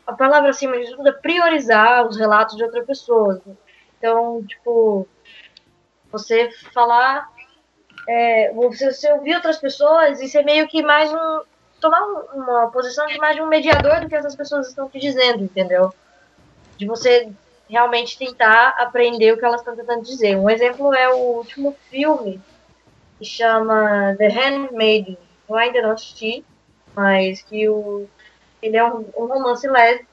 a 0.06 0.14
palavra 0.14 0.50
acima 0.50 0.78
de 0.78 0.90
tudo 0.96 1.08
é 1.08 1.12
priorizar 1.12 2.06
os 2.08 2.18
relatos 2.18 2.56
de 2.56 2.64
outra 2.64 2.84
pessoa. 2.84 3.42
Então, 3.98 4.44
tipo, 4.46 5.08
você 6.12 6.52
falar, 6.74 7.30
é, 8.08 8.54
você, 8.54 8.92
você 8.92 9.12
ouvir 9.14 9.36
outras 9.36 9.58
pessoas 9.58 10.22
e 10.22 10.28
ser 10.28 10.44
meio 10.44 10.68
que 10.68 10.84
mais 10.84 11.12
um, 11.12 11.42
tomar 11.84 12.02
uma 12.34 12.72
posição 12.72 13.06
de 13.08 13.18
mais 13.18 13.36
de 13.36 13.42
um 13.42 13.48
mediador 13.48 14.00
do 14.00 14.08
que 14.08 14.16
essas 14.16 14.38
pessoas 14.38 14.70
estão 14.70 14.88
te 14.88 14.98
dizendo, 15.00 15.44
entendeu? 15.44 15.94
De 16.78 16.88
você 16.88 17.30
realmente 17.70 18.18
tentar 18.18 18.70
aprender 18.78 19.34
o 19.34 19.38
que 19.38 19.44
elas 19.44 19.60
estão 19.60 19.76
tentando 19.76 20.02
dizer. 20.02 20.38
Um 20.38 20.50
exemplo 20.50 20.94
é 20.94 21.10
o 21.14 21.18
último 21.18 21.76
filme 21.90 22.40
que 23.20 23.26
chama 23.26 24.16
The 24.18 24.30
Handmaiden. 24.30 25.18
Eu 25.50 25.56
ainda 25.58 25.82
não 25.82 25.92
assisti, 25.92 26.46
mas 26.96 27.42
que 27.42 27.68
o 27.68 28.08
ele 28.62 28.78
é 28.78 28.84
um, 28.86 29.06
um 29.18 29.26
romance 29.26 29.68
leve 29.68 30.06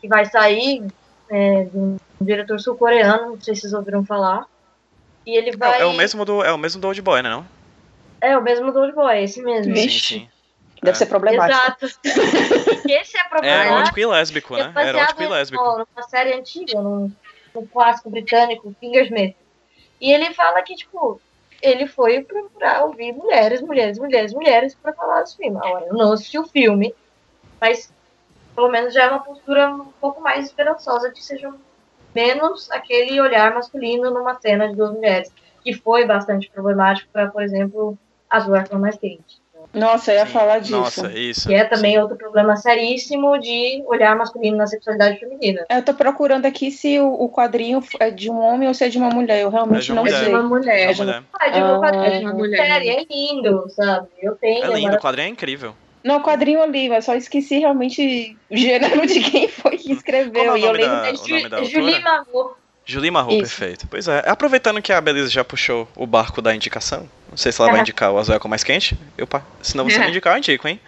que 0.00 0.08
vai 0.08 0.24
sair 0.24 0.82
é, 1.28 1.64
de 1.64 1.76
um 1.76 1.98
diretor 2.18 2.58
sul-coreano, 2.58 3.32
não 3.32 3.40
sei 3.40 3.54
se 3.54 3.60
vocês 3.60 3.74
ouviram 3.74 4.02
falar. 4.02 4.46
E 5.26 5.36
ele 5.36 5.54
vai. 5.54 5.78
É, 5.78 5.82
é 5.82 5.84
o 5.84 5.92
mesmo 5.92 6.24
do 6.24 6.42
é 6.42 6.50
o 6.50 6.56
mesmo 6.56 6.80
do 6.80 6.86
Old 6.86 7.02
Boy, 7.02 7.20
né, 7.20 7.28
não? 7.28 7.59
É, 8.20 8.36
o 8.36 8.42
mesmo 8.42 8.72
do 8.72 8.80
Old 8.80 8.94
Boy, 8.94 9.22
esse 9.22 9.42
mesmo. 9.42 9.72
Vixe. 9.74 10.00
Sim, 10.00 10.20
sim. 10.20 10.28
Deve 10.82 10.96
é. 10.96 10.98
ser 10.98 11.06
problemático. 11.06 11.84
Exato. 11.84 11.86
esse 12.88 13.18
é 13.18 13.24
problemático. 13.24 13.68
É 13.68 13.76
erótico 13.76 14.00
e 14.00 14.06
lésbico, 14.06 14.56
né? 14.56 14.72
É 14.76 14.88
erótico 14.88 15.22
e 15.22 15.26
lésbico. 15.26 15.62
Numa 15.64 16.08
série 16.08 16.32
antiga, 16.32 16.80
num, 16.80 17.12
num 17.54 17.66
clássico 17.66 18.10
britânico, 18.10 18.74
Fingersmith. 18.80 19.36
E 20.00 20.12
ele 20.12 20.32
fala 20.32 20.62
que, 20.62 20.74
tipo, 20.74 21.20
ele 21.60 21.86
foi 21.86 22.22
procurar 22.22 22.84
ouvir 22.84 23.12
mulheres, 23.12 23.60
mulheres, 23.60 23.98
mulheres, 23.98 24.32
mulheres 24.32 24.74
pra 24.74 24.92
falar 24.92 25.22
dos 25.22 25.34
filmes. 25.34 25.62
Agora, 25.62 25.86
eu 25.86 25.94
não 25.94 26.12
assisti 26.12 26.38
o 26.38 26.46
filme, 26.46 26.94
mas 27.60 27.92
pelo 28.54 28.70
menos 28.70 28.94
já 28.94 29.04
é 29.04 29.08
uma 29.08 29.20
postura 29.20 29.70
um 29.70 29.92
pouco 30.00 30.20
mais 30.20 30.46
esperançosa 30.46 31.10
de 31.10 31.22
seja 31.22 31.52
menos 32.14 32.70
aquele 32.70 33.20
olhar 33.20 33.54
masculino 33.54 34.10
numa 34.10 34.40
cena 34.40 34.68
de 34.68 34.74
duas 34.74 34.92
mulheres, 34.92 35.32
que 35.62 35.74
foi 35.74 36.06
bastante 36.06 36.50
problemático 36.50 37.10
para, 37.12 37.28
por 37.28 37.42
exemplo, 37.42 37.98
as 38.30 38.48
órfãs 38.48 38.80
mais 38.80 38.96
quentes. 38.96 39.40
Nossa, 39.72 40.12
eu 40.12 40.16
ia 40.16 40.26
Sim. 40.26 40.32
falar 40.32 40.58
disso. 40.58 40.72
Nossa, 40.72 41.12
isso. 41.12 41.48
Que 41.48 41.54
é 41.54 41.64
também 41.64 41.92
Sim. 41.92 41.98
outro 41.98 42.16
problema 42.16 42.56
seríssimo 42.56 43.38
de 43.38 43.82
olhar 43.86 44.16
masculino 44.16 44.56
na 44.56 44.66
sexualidade 44.66 45.20
feminina. 45.20 45.64
Eu 45.70 45.84
tô 45.84 45.94
procurando 45.94 46.46
aqui 46.46 46.72
se 46.72 46.98
o, 46.98 47.06
o 47.06 47.28
quadrinho 47.28 47.82
é 48.00 48.10
de 48.10 48.30
um 48.30 48.40
homem 48.40 48.66
ou 48.66 48.74
se 48.74 48.84
é 48.84 48.88
de 48.88 48.98
uma 48.98 49.10
mulher. 49.10 49.42
Eu 49.42 49.50
realmente 49.50 49.90
é 49.90 49.94
não 49.94 50.02
mulher. 50.02 50.18
sei. 50.18 50.26
É 50.26 50.30
de 50.30 50.34
uma 50.34 50.48
mulher. 50.48 50.90
É 50.90 50.92
de 50.92 51.02
uma... 51.02 51.24
Ah, 51.32 51.48
de 51.48 51.58
uma 51.60 51.90
ah, 51.90 52.06
é 52.06 52.18
de 52.18 52.24
uma 52.24 52.34
mulher. 52.34 52.66
Série, 52.66 52.88
é 52.88 53.04
lindo, 53.08 53.68
sabe? 53.70 54.08
Eu 54.20 54.34
tenho. 54.34 54.64
É 54.64 54.74
lindo, 54.74 54.96
o 54.96 55.00
quadrinho 55.00 55.26
é 55.26 55.30
incrível. 55.30 55.74
Não, 56.02 56.16
o 56.16 56.22
quadrinho 56.22 56.62
ali, 56.62 56.88
mas 56.88 57.04
só 57.04 57.14
esqueci 57.14 57.58
realmente 57.58 58.36
o 58.50 58.56
gênero 58.56 59.06
de 59.06 59.20
quem 59.20 59.48
foi 59.48 59.76
que 59.76 59.92
escreveu. 59.92 60.32
Qual 60.32 60.46
é 60.46 60.52
o 60.52 60.56
e 60.56 60.62
eu 60.62 60.66
nome 60.68 60.78
lembro 60.78 60.96
da, 60.96 61.48
da 61.48 61.60
da 61.60 61.64
Julie 61.64 61.94
autora? 61.96 62.59
Julie 62.90 63.10
Marro, 63.10 63.30
Isso. 63.30 63.40
perfeito. 63.40 63.86
Pois 63.88 64.08
é, 64.08 64.22
aproveitando 64.26 64.82
que 64.82 64.92
a 64.92 65.00
Belisa 65.00 65.30
já 65.30 65.44
puxou 65.44 65.88
o 65.96 66.06
barco 66.06 66.42
da 66.42 66.54
indicação, 66.54 67.08
não 67.30 67.36
sei 67.36 67.52
se 67.52 67.60
ela 67.60 67.70
vai 67.70 67.80
indicar 67.80 68.12
o 68.12 68.18
Azul 68.18 68.34
é 68.34 68.38
com 68.38 68.48
mais 68.48 68.64
quente, 68.64 68.98
eu, 69.16 69.28
se 69.62 69.76
não 69.76 69.84
você 69.84 69.98
me 69.98 70.08
indicar, 70.08 70.34
eu 70.34 70.38
indico, 70.38 70.66
hein? 70.66 70.80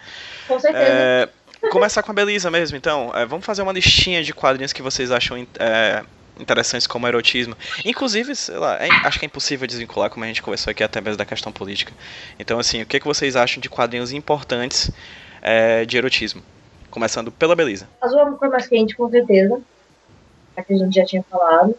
Com 0.47 0.59
certeza. 0.59 0.83
É, 0.85 1.29
começar 1.69 2.03
com 2.03 2.11
a 2.11 2.13
Belisa 2.13 2.51
mesmo, 2.51 2.75
então. 2.75 3.11
É, 3.15 3.25
vamos 3.25 3.45
fazer 3.45 3.61
uma 3.61 3.71
listinha 3.71 4.21
de 4.21 4.33
quadrinhos 4.33 4.73
que 4.73 4.81
vocês 4.81 5.11
acham 5.11 5.47
é, 5.59 6.03
interessantes 6.39 6.87
como 6.87 7.07
erotismo. 7.07 7.55
Inclusive, 7.85 8.35
sei 8.35 8.57
lá, 8.57 8.75
é- 8.75 8.89
acho 9.03 9.19
que 9.19 9.25
é 9.25 9.27
impossível 9.27 9.67
desvincular, 9.67 10.09
como 10.09 10.25
a 10.25 10.27
gente 10.27 10.41
conversou 10.41 10.71
aqui 10.71 10.83
até 10.83 10.99
mesmo 10.99 11.17
da 11.17 11.25
questão 11.25 11.51
política. 11.51 11.93
Então, 12.39 12.59
assim, 12.59 12.81
o 12.81 12.85
que, 12.85 12.99
que 12.99 13.05
vocês 13.05 13.35
acham 13.35 13.61
de 13.61 13.69
quadrinhos 13.69 14.11
importantes 14.11 14.91
é, 15.41 15.85
de 15.85 15.97
erotismo? 15.97 16.43
Começando 16.89 17.31
pela 17.31 17.55
Belisa. 17.55 17.87
Azul 18.01 18.19
é 18.19 18.23
uma 18.23 18.37
cor 18.37 18.49
mais 18.49 18.67
quente, 18.67 18.95
com 18.95 19.09
certeza. 19.09 19.61
Aqui 20.55 20.73
a 20.73 20.77
gente 20.77 20.93
já 20.93 21.05
tinha 21.05 21.23
falado. 21.23 21.75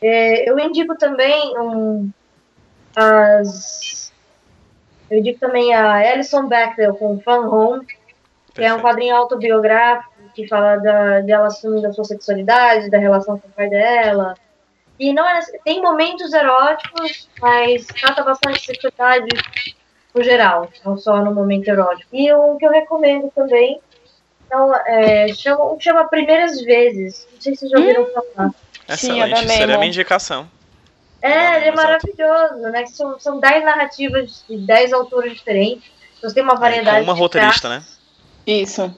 É, 0.00 0.48
eu 0.48 0.58
indico 0.58 0.96
também 0.96 1.58
um, 1.58 2.10
as. 2.94 4.12
Eu 5.10 5.18
indico 5.18 5.38
também 5.38 5.74
a 5.74 5.94
Alison 5.94 6.46
Bechdel 6.46 6.94
com 6.94 7.20
Fun 7.20 7.48
Home, 7.48 7.86
que 8.54 8.62
é 8.62 8.74
um 8.74 8.80
quadrinho 8.80 9.14
autobiográfico 9.14 10.12
que 10.34 10.48
fala 10.48 10.76
da, 10.76 11.20
dela 11.20 11.46
assumindo 11.46 11.86
a 11.86 11.92
sua 11.92 12.04
sexualidade, 12.04 12.90
da 12.90 12.98
relação 12.98 13.38
com 13.38 13.48
o 13.48 13.52
pai 13.52 13.68
dela. 13.68 14.34
E 14.98 15.12
não 15.12 15.28
é, 15.28 15.40
tem 15.64 15.80
momentos 15.80 16.32
eróticos, 16.32 17.28
mas 17.40 17.86
trata 17.86 18.22
bastante 18.22 18.58
de 18.58 18.66
sexualidade 18.66 19.28
no 20.14 20.22
geral, 20.22 20.70
não 20.84 20.96
só 20.96 21.22
no 21.22 21.34
momento 21.34 21.68
erótico. 21.68 22.08
E 22.12 22.32
o 22.32 22.56
que 22.56 22.66
eu 22.66 22.70
recomendo 22.70 23.30
também 23.34 23.80
então, 24.46 24.74
é, 24.74 25.28
chama, 25.34 25.76
chama 25.80 26.08
Primeiras 26.08 26.60
Vezes. 26.62 27.26
Não 27.32 27.40
sei 27.40 27.54
se 27.54 27.60
vocês 27.60 27.70
já 27.70 27.78
ouviram 27.78 28.06
falar. 28.06 28.54
É 28.88 28.94
Excelente, 28.94 29.48
seria 29.48 29.74
a 29.74 29.78
minha 29.78 29.88
indicação. 29.88 30.48
É, 31.20 31.56
ele 31.56 31.66
é 31.66 31.74
maravilhoso, 31.74 32.62
né? 32.70 32.82
que 32.84 32.90
São, 32.90 33.18
são 33.18 33.40
10 33.40 33.64
narrativas 33.64 34.44
de 34.48 34.58
10 34.58 34.92
autores 34.92 35.34
diferentes. 35.34 35.90
Então, 36.18 36.32
tem 36.32 36.42
uma 36.42 36.54
variedade 36.54 36.98
É, 36.98 37.02
uma 37.02 37.14
de 37.14 37.20
roteirista, 37.20 37.68
né? 37.68 37.82
Isso. 38.46 38.94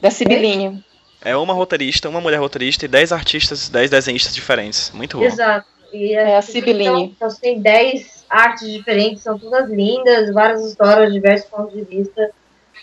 Da 0.00 0.10
Sibilinha. 0.10 0.84
É 1.22 1.36
uma 1.36 1.52
roteirista, 1.52 2.08
uma 2.08 2.20
mulher 2.20 2.38
roteirista 2.38 2.84
e 2.84 2.88
10 2.88 3.12
artistas, 3.12 3.68
10 3.68 3.90
desenhistas 3.90 4.34
diferentes. 4.34 4.90
Muito 4.92 5.18
bom. 5.18 5.24
Exato. 5.24 5.66
E 5.92 6.14
É 6.14 6.24
a 6.24 6.28
então, 6.38 6.42
Sibiline. 6.42 7.04
então, 7.04 7.30
você 7.30 7.40
tem 7.40 7.60
10 7.60 8.24
artes 8.28 8.70
diferentes, 8.70 9.22
são 9.22 9.38
todas 9.38 9.68
lindas, 9.68 10.32
várias 10.32 10.64
histórias, 10.64 11.12
diversos 11.12 11.50
pontos 11.50 11.74
de 11.74 11.82
vista. 11.82 12.30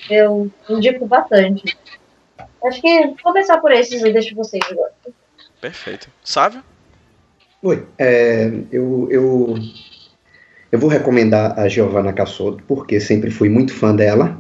Eu 0.09 0.51
indico 0.69 1.05
bastante. 1.07 1.77
Acho 2.63 2.81
que 2.81 3.07
vou 3.07 3.17
começar 3.23 3.59
por 3.59 3.71
esses, 3.71 4.03
eu 4.03 4.11
deixo 4.11 4.35
vocês 4.35 4.61
agora. 4.69 4.91
Perfeito. 5.61 6.07
Sávio? 6.23 6.63
Oi, 7.61 7.84
é, 7.97 8.51
eu, 8.71 9.07
eu, 9.09 9.55
eu 10.71 10.79
vou 10.79 10.89
recomendar 10.89 11.57
a 11.59 11.67
Giovanna 11.67 12.13
Cassoto, 12.13 12.63
porque 12.67 12.99
sempre 12.99 13.31
fui 13.31 13.49
muito 13.49 13.73
fã 13.73 13.95
dela. 13.95 14.39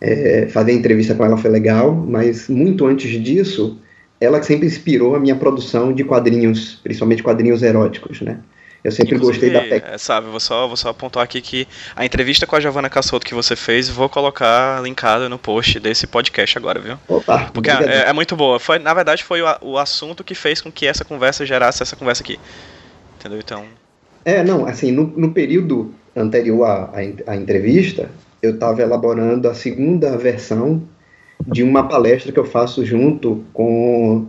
É, 0.00 0.46
fazer 0.48 0.72
entrevista 0.72 1.14
com 1.14 1.24
ela 1.24 1.36
foi 1.36 1.50
legal, 1.50 1.92
mas 1.94 2.48
muito 2.48 2.86
antes 2.86 3.10
disso, 3.22 3.78
ela 4.20 4.42
sempre 4.42 4.66
inspirou 4.66 5.14
a 5.14 5.20
minha 5.20 5.36
produção 5.36 5.92
de 5.92 6.04
quadrinhos, 6.04 6.76
principalmente 6.82 7.22
quadrinhos 7.22 7.62
eróticos, 7.62 8.20
né? 8.20 8.38
Eu 8.82 8.90
sempre 8.90 9.16
Inclusive, 9.16 9.50
gostei 9.50 9.50
da 9.50 9.60
técnica. 9.60 9.94
é, 9.94 9.98
Sabe, 9.98 10.28
vou 10.28 10.40
só, 10.40 10.66
vou 10.66 10.76
só 10.76 10.88
apontar 10.88 11.22
aqui 11.22 11.40
que 11.40 11.68
a 11.94 12.04
entrevista 12.04 12.46
com 12.46 12.56
a 12.56 12.60
Giovanna 12.60 12.88
Cassoto 12.88 13.26
que 13.26 13.34
você 13.34 13.54
fez, 13.54 13.88
vou 13.88 14.08
colocar 14.08 14.82
linkada 14.82 15.28
no 15.28 15.38
post 15.38 15.78
desse 15.78 16.06
podcast 16.06 16.56
agora, 16.56 16.80
viu? 16.80 16.96
Opa, 17.06 17.50
Porque 17.52 17.70
é, 17.70 18.08
é 18.08 18.12
muito 18.12 18.34
boa. 18.34 18.58
Foi, 18.58 18.78
na 18.78 18.94
verdade, 18.94 19.22
foi 19.22 19.42
o, 19.42 19.46
o 19.60 19.78
assunto 19.78 20.24
que 20.24 20.34
fez 20.34 20.60
com 20.60 20.72
que 20.72 20.86
essa 20.86 21.04
conversa 21.04 21.44
gerasse 21.44 21.82
essa 21.82 21.94
conversa 21.94 22.22
aqui. 22.22 22.38
Entendeu? 23.18 23.38
Então. 23.38 23.64
É, 24.24 24.42
não, 24.42 24.66
assim, 24.66 24.90
no, 24.92 25.06
no 25.16 25.32
período 25.32 25.94
anterior 26.16 26.64
à, 26.64 26.90
à, 27.26 27.32
à 27.32 27.36
entrevista, 27.36 28.10
eu 28.42 28.54
estava 28.54 28.80
elaborando 28.80 29.48
a 29.48 29.54
segunda 29.54 30.16
versão 30.16 30.82
de 31.46 31.62
uma 31.62 31.86
palestra 31.86 32.32
que 32.32 32.38
eu 32.38 32.44
faço 32.44 32.84
junto 32.84 33.44
com 33.52 34.26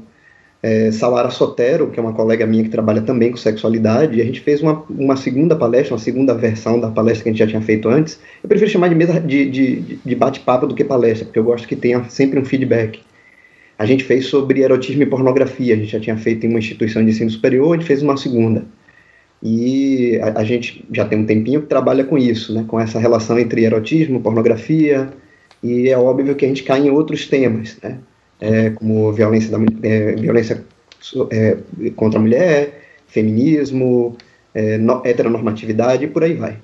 é, 0.64 0.92
Salara 0.92 1.32
Sotero, 1.32 1.90
que 1.90 2.00
é 2.00 2.04
uma 2.04 2.14
colega 2.14 2.46
minha 2.46 2.64
que 2.64 2.70
trabalha 2.70 3.02
também 3.02 3.32
com 3.32 3.38
sexualidade, 3.38 4.18
e 4.18 4.22
a 4.22 4.26
gente 4.26 4.42
fez 4.42 4.62
uma, 4.62 4.84
uma 4.90 5.16
segunda 5.16 5.56
palestra, 5.56 5.96
uma 5.96 6.00
segunda 6.00 6.36
versão 6.36 6.80
da 6.80 6.90
palestra 6.90 7.24
que 7.24 7.30
a 7.30 7.32
gente 7.32 7.40
já 7.40 7.48
tinha 7.48 7.62
feito 7.62 7.90
antes. 7.90 8.20
Eu 8.44 8.48
prefiro 8.48 8.70
chamar 8.70 8.90
de 8.90 8.96
mesa 8.96 9.20
de, 9.20 9.50
de, 9.50 10.00
de 10.06 10.16
bate-papo 10.16 10.68
do 10.68 10.76
que 10.76 10.84
palestra, 10.84 11.26
porque 11.26 11.40
eu 11.40 11.44
gosto 11.44 11.68
que 11.68 11.76
tenha 11.76 12.04
sempre 12.10 12.40
um 12.40 12.46
feedback. 12.46 13.00
A 13.78 13.86
gente 13.86 14.04
fez 14.04 14.28
sobre 14.28 14.62
erotismo 14.62 15.02
e 15.02 15.08
pornografia, 15.08 15.74
a 15.74 15.78
gente 15.78 15.92
já 15.92 16.00
tinha 16.00 16.16
feito 16.16 16.46
em 16.46 16.50
uma 16.50 16.60
instituição 16.60 17.04
de 17.04 17.10
ensino 17.10 17.32
superior, 17.32 17.74
a 17.74 17.78
gente 17.78 17.88
fez 17.88 18.04
uma 18.04 18.16
segunda. 18.16 18.64
E 19.42 20.20
a, 20.22 20.42
a 20.42 20.44
gente 20.44 20.86
já 20.94 21.06
tem 21.06 21.18
um 21.18 21.26
tempinho 21.26 21.62
que 21.62 21.68
trabalha 21.68 22.04
com 22.04 22.16
isso, 22.16 22.54
né, 22.54 22.64
com 22.68 22.80
essa 22.80 23.00
relação 23.00 23.40
entre 23.40 23.64
erotismo, 23.64 24.22
pornografia, 24.22 25.10
e 25.64 25.90
é 25.90 25.98
óbvio 25.98 26.36
que 26.36 26.46
a 26.46 26.48
gente 26.48 26.62
cai 26.62 26.86
em 26.86 26.92
outros 26.92 27.28
temas, 27.28 27.80
né, 27.82 27.98
é, 28.42 28.72
como 28.72 29.14
violência, 29.14 29.52
da, 29.58 29.64
é, 29.88 30.14
violência 30.16 30.66
é, 31.32 31.58
contra 31.96 32.20
a 32.20 32.22
mulher, 32.22 32.82
feminismo, 33.08 34.18
é, 34.54 34.78
no- 34.78 35.02
heteronormatividade 35.06 36.06
e 36.06 36.08
por 36.08 36.24
aí 36.24 36.34
vai. 36.34 36.58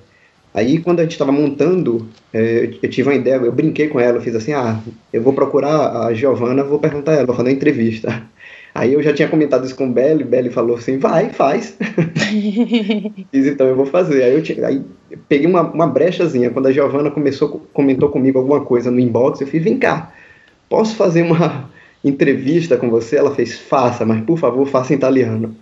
Aí, 0.54 0.80
quando 0.80 1.00
a 1.00 1.04
gente 1.04 1.12
estava 1.12 1.32
montando, 1.32 2.08
é, 2.34 2.66
eu- 2.66 2.80
eu 2.84 2.90
tive 2.90 3.10
uma 3.10 3.16
ideia, 3.16 3.36
eu 3.36 3.52
brinquei 3.52 3.88
com 3.88 4.00
ela, 4.00 4.18
eu 4.18 4.22
fiz 4.22 4.36
assim, 4.36 4.54
ah, 4.54 4.80
eu 5.14 5.22
vou 5.22 5.34
procurar 5.34 6.06
a 6.08 6.14
Giovana, 6.14 6.64
vou 6.64 6.80
perguntar 6.80 7.12
a 7.12 7.16
ela, 7.16 7.26
vou 7.28 7.36
fazer 7.36 7.50
uma 7.50 7.56
entrevista. 7.56 8.24
Aí 8.74 8.94
eu 8.94 9.02
já 9.04 9.14
tinha 9.14 9.28
comentado 9.28 9.66
isso 9.66 9.76
com 9.76 9.88
o 9.88 9.92
Belly, 9.92 10.24
Belly 10.24 10.50
falou 10.52 10.78
assim, 10.78 10.98
vai, 11.00 11.30
faz. 11.30 11.78
Fiz, 13.32 13.46
então 13.48 13.68
eu 13.68 13.76
vou 13.76 13.86
fazer. 13.86 14.24
Aí 14.24 14.34
eu 14.36 14.44
tinha, 14.44 14.68
aí 14.68 14.82
eu 15.10 15.18
peguei 15.28 15.48
uma, 15.48 15.62
uma 15.62 15.88
brechazinha, 15.88 16.50
quando 16.50 16.68
a 16.68 16.72
Giovana 16.72 17.10
começou, 17.12 17.68
comentou 17.74 18.10
comigo 18.10 18.38
alguma 18.38 18.62
coisa 18.62 18.92
no 18.92 19.00
inbox, 19.00 19.42
eu 19.42 19.48
fiz, 19.48 19.64
vem 19.64 19.78
cá, 19.78 20.14
posso 20.70 20.96
fazer 20.96 21.24
uma 21.24 21.70
entrevista 22.04 22.78
com 22.78 22.90
você? 22.90 23.18
Ela 23.18 23.34
fez, 23.34 23.58
faça, 23.58 24.06
mas 24.06 24.22
por 24.22 24.38
favor, 24.38 24.68
faça 24.68 24.94
em 24.94 24.98
italiano. 24.98 25.56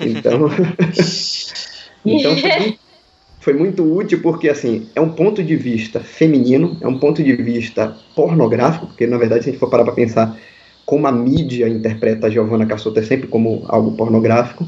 Então, 0.00 0.50
então 2.04 2.36
foi, 2.36 2.58
muito, 2.58 2.78
foi 3.40 3.54
muito 3.54 3.96
útil 3.96 4.20
porque, 4.20 4.48
assim, 4.48 4.88
é 4.94 5.00
um 5.00 5.10
ponto 5.10 5.42
de 5.42 5.56
vista 5.56 6.00
feminino, 6.00 6.76
é 6.80 6.86
um 6.86 6.98
ponto 6.98 7.22
de 7.22 7.34
vista 7.36 7.96
pornográfico, 8.14 8.86
porque, 8.86 9.06
na 9.06 9.18
verdade, 9.18 9.44
se 9.44 9.50
a 9.50 9.52
gente 9.52 9.60
for 9.60 9.70
parar 9.70 9.84
para 9.84 9.94
pensar 9.94 10.38
como 10.84 11.06
a 11.06 11.12
mídia 11.12 11.68
interpreta 11.68 12.26
a 12.26 12.30
Giovanna 12.30 12.64
Cassoto 12.66 12.98
é 12.98 13.02
sempre 13.02 13.28
como 13.28 13.64
algo 13.68 13.92
pornográfico, 13.92 14.66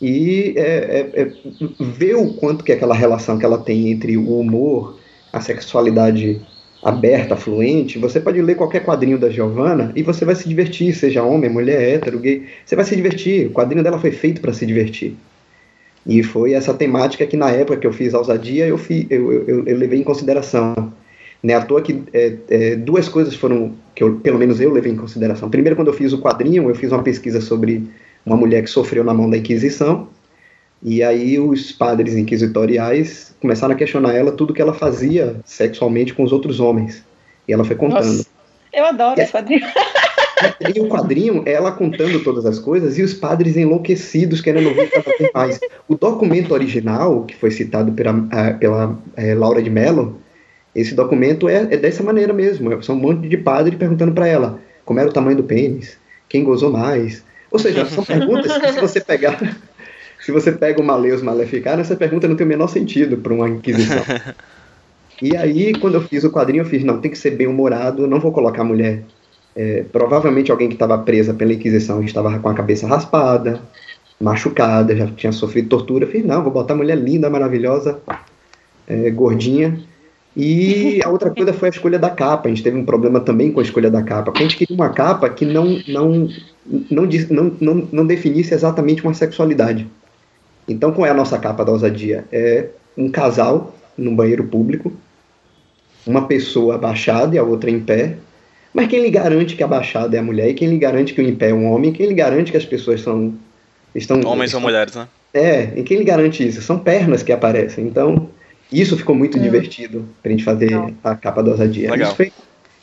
e 0.00 0.54
é, 0.56 0.62
é, 0.62 1.22
é, 1.22 1.32
ver 1.80 2.14
o 2.16 2.34
quanto 2.34 2.64
que 2.64 2.72
é 2.72 2.74
aquela 2.74 2.94
relação 2.94 3.38
que 3.38 3.44
ela 3.44 3.58
tem 3.58 3.90
entre 3.90 4.16
o 4.16 4.38
humor, 4.38 4.98
a 5.32 5.40
sexualidade 5.40 6.40
aberta, 6.84 7.34
fluente, 7.34 7.98
você 7.98 8.20
pode 8.20 8.40
ler 8.42 8.56
qualquer 8.56 8.84
quadrinho 8.84 9.16
da 9.16 9.30
Giovanna 9.30 9.90
e 9.96 10.02
você 10.02 10.22
vai 10.24 10.34
se 10.34 10.46
divertir, 10.46 10.94
seja 10.94 11.22
homem, 11.22 11.48
mulher, 11.48 11.80
hétero, 11.80 12.18
gay, 12.18 12.44
você 12.64 12.76
vai 12.76 12.84
se 12.84 12.94
divertir. 12.94 13.46
O 13.46 13.50
quadrinho 13.50 13.82
dela 13.82 13.98
foi 13.98 14.10
feito 14.10 14.42
para 14.42 14.52
se 14.52 14.66
divertir. 14.66 15.16
E 16.06 16.22
foi 16.22 16.52
essa 16.52 16.74
temática 16.74 17.26
que 17.26 17.38
na 17.38 17.50
época 17.50 17.78
que 17.78 17.86
eu 17.86 17.92
fiz 17.92 18.12
a 18.12 18.18
ousadia 18.18 18.66
eu, 18.66 18.76
fi, 18.76 19.06
eu, 19.08 19.32
eu, 19.32 19.66
eu 19.66 19.76
levei 19.76 19.98
em 19.98 20.04
consideração. 20.04 20.92
Não 21.42 21.54
é 21.54 21.56
à 21.56 21.62
toa 21.62 21.80
que 21.80 22.02
é, 22.12 22.34
é, 22.50 22.76
duas 22.76 23.08
coisas 23.08 23.34
foram 23.34 23.72
que 23.94 24.02
eu, 24.02 24.16
pelo 24.16 24.38
menos 24.38 24.60
eu 24.60 24.70
levei 24.70 24.92
em 24.92 24.96
consideração. 24.96 25.48
Primeiro, 25.48 25.76
quando 25.76 25.88
eu 25.88 25.94
fiz 25.94 26.12
o 26.12 26.20
quadrinho, 26.20 26.68
eu 26.68 26.74
fiz 26.74 26.92
uma 26.92 27.02
pesquisa 27.02 27.40
sobre 27.40 27.82
uma 28.26 28.36
mulher 28.36 28.62
que 28.62 28.68
sofreu 28.68 29.02
na 29.02 29.14
mão 29.14 29.30
da 29.30 29.38
Inquisição. 29.38 30.08
E 30.84 31.02
aí 31.02 31.40
os 31.40 31.72
padres 31.72 32.14
inquisitoriais 32.14 33.34
começaram 33.40 33.74
a 33.74 33.76
questionar 33.76 34.12
ela 34.12 34.30
tudo 34.30 34.52
que 34.52 34.60
ela 34.60 34.74
fazia 34.74 35.36
sexualmente 35.44 36.12
com 36.12 36.22
os 36.22 36.30
outros 36.30 36.60
homens. 36.60 37.02
E 37.48 37.52
ela 37.54 37.64
foi 37.64 37.74
contando. 37.74 38.04
Nossa, 38.04 38.26
eu 38.70 38.84
adoro 38.84 39.18
esse 39.18 39.32
quadrinho. 39.32 39.66
E 40.74 40.80
o 40.80 40.88
quadrinho 40.88 41.44
é 41.46 41.52
ela 41.52 41.72
contando 41.72 42.22
todas 42.22 42.44
as 42.44 42.58
coisas 42.58 42.98
e 42.98 43.02
os 43.02 43.14
padres 43.14 43.56
enlouquecidos 43.56 44.40
querendo 44.40 44.68
ouvir 44.68 44.90
cada 44.90 45.16
vez 45.16 45.30
mais. 45.32 45.60
O 45.88 45.94
documento 45.94 46.52
original, 46.52 47.24
que 47.24 47.36
foi 47.36 47.50
citado 47.52 47.92
pela, 47.92 48.12
pela 48.58 48.88
uh, 48.90 49.38
Laura 49.38 49.62
de 49.62 49.70
Mello, 49.70 50.20
esse 50.74 50.92
documento 50.92 51.48
é, 51.48 51.68
é, 51.70 51.76
dessa 51.76 52.02
maneira 52.02 52.32
mesmo. 52.32 52.82
São 52.82 52.96
um 52.96 52.98
monte 52.98 53.28
de 53.28 53.36
padres 53.36 53.78
perguntando 53.78 54.12
para 54.12 54.26
ela 54.26 54.58
como 54.84 54.98
era 54.98 55.08
o 55.08 55.12
tamanho 55.12 55.36
do 55.36 55.44
pênis, 55.44 55.96
quem 56.28 56.44
gozou 56.44 56.70
mais. 56.70 57.24
Ou 57.50 57.58
seja, 57.58 57.86
são 57.86 58.02
perguntas 58.04 58.58
que 58.58 58.72
se 58.72 58.80
você 58.80 59.00
pegar. 59.00 59.38
Se 60.24 60.32
você 60.32 60.52
pega 60.52 60.80
o 60.80 60.84
Maleus 60.84 61.22
Maleficar, 61.22 61.78
essa 61.78 61.94
pergunta 61.96 62.26
não 62.26 62.36
tem 62.36 62.46
o 62.46 62.48
menor 62.48 62.68
sentido 62.68 63.18
para 63.18 63.32
uma 63.32 63.48
inquisição. 63.48 64.02
E 65.22 65.36
aí, 65.36 65.72
quando 65.78 65.94
eu 65.94 66.00
fiz 66.00 66.24
o 66.24 66.30
quadrinho, 66.30 66.62
eu 66.62 66.66
fiz, 66.66 66.82
não, 66.82 67.00
tem 67.00 67.08
que 67.08 67.16
ser 67.16 67.30
bem 67.30 67.46
humorado, 67.46 68.04
não 68.04 68.18
vou 68.18 68.32
colocar 68.32 68.64
mulher 68.64 69.04
é, 69.56 69.84
provavelmente 69.92 70.50
alguém 70.50 70.68
que 70.68 70.74
estava 70.74 70.98
presa 70.98 71.32
pela 71.32 71.52
Inquisição 71.52 72.02
estava 72.02 72.38
com 72.38 72.48
a 72.48 72.54
cabeça 72.54 72.86
raspada, 72.86 73.60
machucada, 74.20 74.96
já 74.96 75.06
tinha 75.06 75.32
sofrido 75.32 75.68
tortura. 75.68 76.04
Eu 76.04 76.10
fiz, 76.10 76.24
não, 76.24 76.42
vou 76.42 76.52
botar 76.52 76.74
mulher 76.74 76.96
linda, 76.96 77.30
maravilhosa, 77.30 77.98
é, 78.86 79.10
gordinha. 79.10 79.78
E 80.36 81.00
a 81.04 81.08
outra 81.08 81.30
coisa 81.30 81.52
foi 81.52 81.68
a 81.68 81.70
escolha 81.70 81.98
da 81.98 82.10
capa. 82.10 82.48
A 82.48 82.48
gente 82.48 82.62
teve 82.62 82.76
um 82.76 82.84
problema 82.84 83.20
também 83.20 83.52
com 83.52 83.60
a 83.60 83.62
escolha 83.62 83.90
da 83.90 84.02
capa, 84.02 84.24
porque 84.24 84.42
a 84.42 84.46
gente 84.48 84.56
queria 84.56 84.74
uma 84.74 84.88
capa 84.88 85.30
que 85.30 85.44
não, 85.44 85.78
não, 85.86 86.28
não, 86.90 87.08
não, 87.30 87.56
não, 87.60 87.88
não 87.92 88.06
definisse 88.06 88.52
exatamente 88.52 89.04
uma 89.04 89.14
sexualidade. 89.14 89.86
Então, 90.68 90.92
qual 90.92 91.06
é 91.06 91.10
a 91.10 91.14
nossa 91.14 91.38
capa 91.38 91.64
da 91.64 91.72
ousadia? 91.72 92.24
É 92.32 92.68
um 92.96 93.10
casal 93.10 93.74
num 93.96 94.14
banheiro 94.14 94.44
público, 94.44 94.92
uma 96.06 96.26
pessoa 96.26 96.74
abaixada 96.74 97.34
e 97.34 97.38
a 97.38 97.42
outra 97.42 97.70
em 97.70 97.80
pé, 97.80 98.16
mas 98.72 98.88
quem 98.88 99.02
lhe 99.02 99.10
garante 99.10 99.54
que 99.54 99.62
a 99.62 99.68
baixada 99.68 100.16
é 100.16 100.18
a 100.18 100.22
mulher? 100.22 100.48
E 100.48 100.54
quem 100.54 100.68
lhe 100.68 100.78
garante 100.78 101.14
que 101.14 101.22
o 101.22 101.24
em 101.24 101.34
pé 101.34 101.50
é 101.50 101.54
um 101.54 101.70
homem? 101.70 101.92
Quem 101.92 102.08
lhe 102.08 102.14
garante 102.14 102.50
que 102.50 102.56
as 102.56 102.64
pessoas 102.64 103.00
são. 103.00 103.34
Estão, 103.94 104.20
Homens 104.26 104.48
estão, 104.48 104.60
ou 104.60 104.66
mulheres, 104.66 104.96
né? 104.96 105.06
É, 105.32 105.72
e 105.76 105.84
quem 105.84 105.98
lhe 105.98 106.04
garante 106.04 106.46
isso? 106.46 106.60
São 106.60 106.76
pernas 106.76 107.22
que 107.22 107.32
aparecem. 107.32 107.86
Então, 107.86 108.28
isso 108.72 108.96
ficou 108.96 109.14
muito 109.14 109.38
é. 109.38 109.40
divertido 109.40 110.04
pra 110.20 110.32
gente 110.32 110.42
fazer 110.42 110.72
Não. 110.72 110.92
a 111.04 111.14
capa 111.14 111.42
da 111.42 111.52
ousadia. 111.52 111.92
Legal. 111.92 112.08
Isso, 112.08 112.16
foi, 112.16 112.32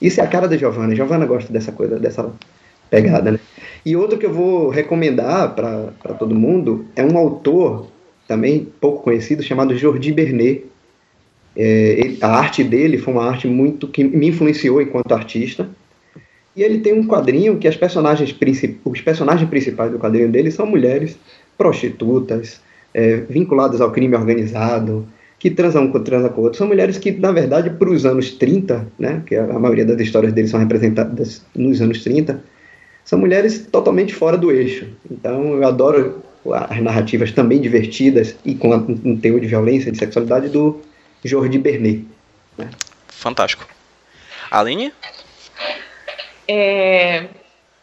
isso 0.02 0.22
é 0.22 0.24
a 0.24 0.28
cara 0.28 0.48
da 0.48 0.56
Giovanna. 0.56 0.96
Giovanna 0.96 1.26
gosta 1.26 1.52
dessa 1.52 1.74
coisa, 1.74 2.00
dessa 2.00 2.32
pegada, 2.90 3.32
né? 3.32 3.40
E 3.86 3.96
outro 3.96 4.18
que 4.18 4.26
eu 4.26 4.34
vou 4.34 4.70
recomendar 4.70 5.56
para 5.56 6.14
todo 6.18 6.36
mundo 6.36 6.86
é 6.96 7.04
um 7.04 7.18
autor 7.18 7.88
também 8.28 8.68
pouco 8.80 9.04
conhecido 9.04 9.42
chamado 9.42 9.76
Jordi 9.78 10.12
Bernet. 10.12 10.66
É, 11.56 11.64
ele, 12.00 12.18
a 12.22 12.30
arte 12.30 12.64
dele 12.64 12.98
foi 12.98 13.14
uma 13.14 13.28
arte 13.28 13.48
muito 13.48 13.88
que 13.88 14.04
me 14.04 14.28
influenciou 14.28 14.82
enquanto 14.82 15.14
artista. 15.14 15.68
E 16.56 16.64
ele 16.64 16.80
tem 16.80 16.94
um 16.94 17.08
quadrinho 17.08 17.58
que 17.58 17.68
as 17.68 17.76
personagens 17.76 18.36
os 18.86 19.02
personagens 19.02 19.50
principais 19.50 19.92
do 19.92 19.98
quadrinho 19.98 20.30
dele 20.30 20.52
são 20.52 20.66
mulheres 20.66 21.18
prostitutas, 21.58 22.62
é, 22.94 23.18
vinculadas 23.18 23.82
ao 23.82 23.92
crime 23.92 24.16
organizado, 24.16 25.08
que 25.40 25.50
transam 25.50 25.92
com 25.92 26.00
transa 26.02 26.30
com 26.30 26.42
outros. 26.42 26.58
São 26.58 26.68
mulheres 26.68 26.98
que, 26.98 27.12
na 27.12 27.32
verdade, 27.32 27.70
para 27.72 27.90
os 27.90 28.06
anos 28.06 28.32
30, 28.32 28.88
né, 29.00 29.24
que 29.26 29.36
a 29.36 29.58
maioria 29.58 29.86
das 29.86 30.00
histórias 30.00 30.34
deles 30.34 30.52
são 30.52 30.60
representadas 30.60 31.44
nos 31.56 31.82
anos 31.82 32.04
30, 32.04 32.42
são 33.12 33.20
mulheres 33.20 33.68
totalmente 33.70 34.16
fora 34.16 34.38
do 34.38 34.50
eixo. 34.54 34.88
Então, 35.12 35.56
eu 35.56 35.68
adoro 35.68 36.24
as 36.70 36.82
narrativas 36.82 37.34
também 37.34 37.60
divertidas 37.60 38.38
e 38.46 38.56
com 38.56 38.74
um 38.74 39.20
teor 39.20 39.42
de 39.42 39.48
violência, 39.48 39.92
de 39.92 39.98
sexualidade 39.98 40.48
do 40.48 40.82
Jordi 41.22 41.58
Bernet. 41.58 42.08
Né? 42.58 42.70
Fantástico. 43.10 43.68
Aline? 44.50 44.94
É, 46.48 47.26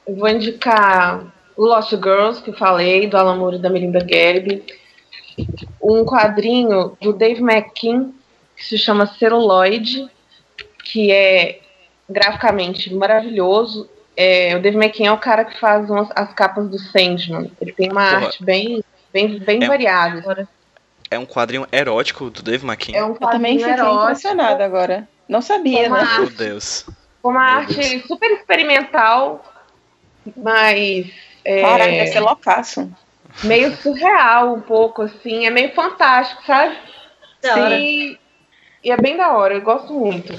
eu 0.07 0.17
vou 0.17 0.31
indicar 0.31 1.31
o 1.55 1.67
Lost 1.67 1.91
Girls, 1.91 2.43
que 2.43 2.49
eu 2.49 2.57
falei, 2.57 3.07
do 3.07 3.19
Alan 3.19 3.37
Moore 3.37 3.57
e 3.57 3.61
da 3.61 3.69
Melinda 3.69 4.01
Gerby. 4.01 4.65
Um 5.83 6.07
quadrinho 6.07 6.97
do 7.03 7.13
Dave 7.13 7.43
McKean, 7.43 8.13
que 8.57 8.65
se 8.65 8.79
chama 8.79 9.05
Celluloid, 9.05 10.09
que 10.85 11.13
é 11.13 11.61
graficamente 12.09 12.95
maravilhoso. 12.95 13.91
É, 14.21 14.57
o 14.57 14.61
Dave 14.61 14.77
McKean 14.77 15.11
é 15.11 15.13
o 15.13 15.19
cara 15.19 15.45
que 15.45 15.61
faz 15.61 15.89
umas, 15.89 16.09
as 16.17 16.33
capas 16.35 16.69
do 16.69 16.77
Sandman. 16.77 17.53
Ele 17.61 17.71
tem 17.71 17.89
uma 17.89 18.11
Porra. 18.11 18.27
arte 18.27 18.43
bem, 18.45 18.83
bem, 19.13 19.39
bem 19.39 19.63
é, 19.63 19.69
variada. 19.69 20.49
É 21.09 21.17
um 21.17 21.25
quadrinho 21.25 21.69
erótico 21.71 22.29
do 22.29 22.43
Dave 22.43 22.67
McKean? 22.67 22.97
É 22.99 23.05
um 23.05 23.11
Eu 23.11 23.15
também 23.15 23.57
fiquei 23.57 23.73
erótico, 23.75 24.03
impressionada 24.03 24.65
agora. 24.65 25.09
Não 25.29 25.41
sabia, 25.41 25.87
uma 25.87 26.03
né? 26.03 26.19
Meu 26.19 26.31
Deus. 26.31 26.85
Uma 27.23 27.33
Meu 27.39 27.59
arte 27.61 27.75
Deus. 27.75 28.07
super 28.09 28.29
experimental. 28.33 29.45
mais. 30.37 31.07
É, 31.45 31.63
Caraca, 31.63 31.91
deve 31.93 32.07
ser 32.09 32.21
loucaço. 32.21 32.93
meio 33.45 33.77
surreal 33.77 34.53
um 34.53 34.61
pouco, 34.61 35.03
assim. 35.03 35.47
É 35.47 35.51
meio 35.51 35.73
fantástico, 35.77 36.43
sabe? 36.45 36.77
Da 37.41 37.55
hora. 37.55 37.77
Sim. 37.77 38.19
E 38.83 38.91
é 38.91 38.97
bem 38.97 39.17
da 39.17 39.33
hora, 39.33 39.55
eu 39.55 39.63
gosto 39.63 39.93
muito. 39.93 40.33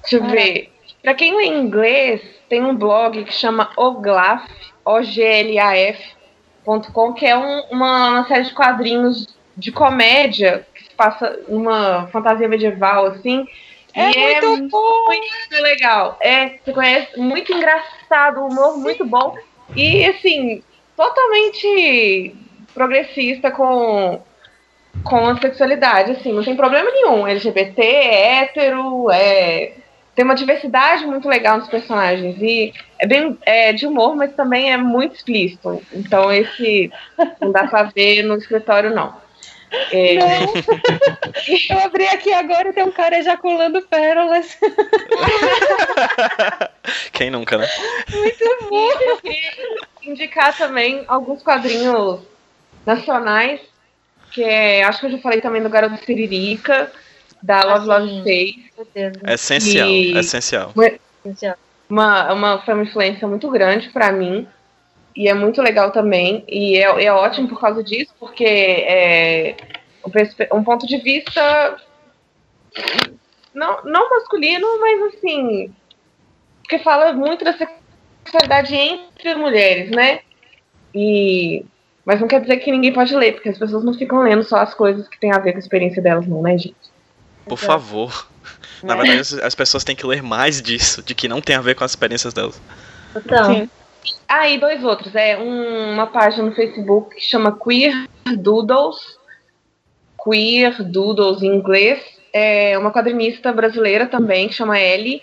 Deixa 0.00 0.16
eu 0.16 0.20
Caraca. 0.20 0.34
ver. 0.40 0.77
Pra 1.08 1.14
quem 1.14 1.34
lê 1.34 1.46
inglês, 1.46 2.20
tem 2.50 2.62
um 2.62 2.76
blog 2.76 3.24
que 3.24 3.32
chama 3.32 3.70
Oglaf, 3.78 4.44
O-G-L-A-F.com, 4.84 7.14
que 7.14 7.24
é 7.24 7.34
um- 7.34 7.62
uma, 7.70 8.10
uma 8.10 8.28
série 8.28 8.44
de 8.44 8.52
quadrinhos 8.52 9.34
de 9.56 9.72
comédia 9.72 10.66
que 10.74 10.84
se 10.84 10.90
passa 10.90 11.40
numa 11.48 12.08
fantasia 12.08 12.46
medieval, 12.46 13.06
assim. 13.06 13.48
É 13.94 14.10
e 14.10 14.40
muito 14.42 14.68
bom. 14.68 15.04
muito 15.06 15.62
legal. 15.62 16.18
É, 16.20 16.58
você 16.62 16.74
conhece, 16.74 17.18
muito 17.18 17.54
engraçado, 17.54 18.44
humor 18.44 18.76
muito 18.76 19.06
bom. 19.06 19.34
E, 19.74 20.04
assim, 20.04 20.62
totalmente 20.94 22.36
progressista 22.74 23.50
com, 23.50 24.20
com 25.04 25.26
a 25.26 25.40
sexualidade, 25.40 26.10
assim, 26.10 26.34
não 26.34 26.44
tem 26.44 26.54
problema 26.54 26.90
nenhum. 26.90 27.26
LGBT, 27.26 27.82
é 27.82 28.42
hétero, 28.42 29.10
é, 29.10 29.72
tem 30.18 30.24
uma 30.24 30.34
diversidade 30.34 31.06
muito 31.06 31.28
legal 31.28 31.58
nos 31.58 31.68
personagens. 31.68 32.42
E 32.42 32.74
é 32.98 33.06
bem 33.06 33.38
é, 33.42 33.72
de 33.72 33.86
humor, 33.86 34.16
mas 34.16 34.34
também 34.34 34.72
é 34.72 34.76
muito 34.76 35.14
explícito. 35.14 35.80
Então, 35.92 36.32
esse 36.32 36.90
não 37.40 37.52
dá 37.52 37.68
pra 37.68 37.84
ver 37.84 38.24
no 38.24 38.34
escritório, 38.34 38.92
não. 38.92 39.14
É, 39.92 40.14
Não. 40.14 40.54
Eu 41.70 41.78
abri 41.84 42.08
aqui 42.08 42.32
agora 42.32 42.70
e 42.70 42.72
tem 42.72 42.82
um 42.82 42.90
cara 42.90 43.16
ejaculando 43.16 43.80
pérolas. 43.82 44.58
Quem 47.12 47.30
nunca, 47.30 47.56
né? 47.56 47.68
Muito 48.12 48.66
bom. 48.68 48.90
E 49.00 49.10
eu 49.10 49.16
queria 49.18 49.52
indicar 50.02 50.56
também 50.56 51.04
alguns 51.06 51.44
quadrinhos 51.44 52.22
nacionais, 52.84 53.60
que 54.32 54.42
é, 54.42 54.82
acho 54.82 54.98
que 54.98 55.06
eu 55.06 55.10
já 55.12 55.18
falei 55.18 55.40
também 55.40 55.62
do 55.62 55.70
Garoto 55.70 56.04
Siririca, 56.04 56.90
da 57.42 57.62
Love 57.64 57.86
Love 57.86 58.08
sim. 58.08 58.70
Face. 58.84 59.12
É 59.24 59.34
essencial, 59.34 59.88
E- 59.88 60.16
é 60.16 60.20
essencial. 60.20 60.72
Essencial. 61.24 61.56
Uma, 61.88 62.32
uma, 62.32 62.58
foi 62.62 62.74
uma 62.74 62.82
influência 62.84 63.26
muito 63.26 63.50
grande 63.50 63.88
pra 63.90 64.12
mim. 64.12 64.46
E 65.16 65.28
é 65.28 65.34
muito 65.34 65.60
legal 65.60 65.90
também. 65.90 66.44
E 66.48 66.76
é, 66.76 67.04
é 67.04 67.12
ótimo 67.12 67.48
por 67.48 67.60
causa 67.60 67.82
disso, 67.82 68.14
porque 68.20 68.44
é 68.44 69.56
um, 70.04 70.58
um 70.58 70.64
ponto 70.64 70.86
de 70.86 70.98
vista 70.98 71.76
não, 73.54 73.82
não 73.84 74.10
masculino, 74.10 74.66
mas 74.80 75.14
assim. 75.14 75.74
Porque 76.62 76.78
fala 76.78 77.12
muito 77.12 77.44
da 77.44 77.54
sexualidade 77.56 78.74
entre 78.74 79.34
mulheres, 79.34 79.90
né? 79.90 80.20
E. 80.94 81.64
Mas 82.04 82.20
não 82.20 82.28
quer 82.28 82.40
dizer 82.40 82.58
que 82.58 82.70
ninguém 82.70 82.92
pode 82.92 83.14
ler, 83.14 83.32
porque 83.32 83.50
as 83.50 83.58
pessoas 83.58 83.84
não 83.84 83.92
ficam 83.92 84.22
lendo 84.22 84.42
só 84.42 84.58
as 84.58 84.72
coisas 84.72 85.06
que 85.08 85.20
tem 85.20 85.30
a 85.32 85.38
ver 85.38 85.52
com 85.52 85.58
a 85.58 85.60
experiência 85.60 86.00
delas, 86.00 86.26
não, 86.26 86.40
né, 86.40 86.56
gente? 86.56 86.76
Por 87.48 87.58
favor. 87.58 88.28
Na 88.82 88.94
verdade, 88.94 89.20
as- 89.20 89.32
as 89.34 89.54
pessoas 89.54 89.82
têm 89.84 89.96
que 89.96 90.06
ler 90.06 90.22
mais 90.22 90.62
disso, 90.62 91.02
de 91.02 91.14
que 91.14 91.26
não 91.28 91.40
tem 91.40 91.56
a 91.56 91.60
ver 91.60 91.74
com 91.74 91.84
as 91.84 91.92
experiências 91.92 92.32
delas. 92.32 92.60
Então, 93.16 93.44
Sim. 93.44 93.70
Ah, 94.28 94.48
e 94.48 94.58
dois 94.58 94.82
outros. 94.84 95.14
É 95.14 95.36
um- 95.38 95.92
uma 95.94 96.06
página 96.06 96.44
no 96.44 96.54
Facebook 96.54 97.16
que 97.16 97.20
chama 97.22 97.58
Queer 97.58 98.08
Doodles. 98.36 99.18
Queer 100.22 100.82
Doodles 100.82 101.42
em 101.42 101.54
inglês. 101.54 102.00
É 102.32 102.78
uma 102.78 102.92
quadrinista 102.92 103.52
brasileira 103.52 104.06
também, 104.06 104.48
que 104.48 104.54
chama 104.54 104.78
Ellie. 104.78 105.22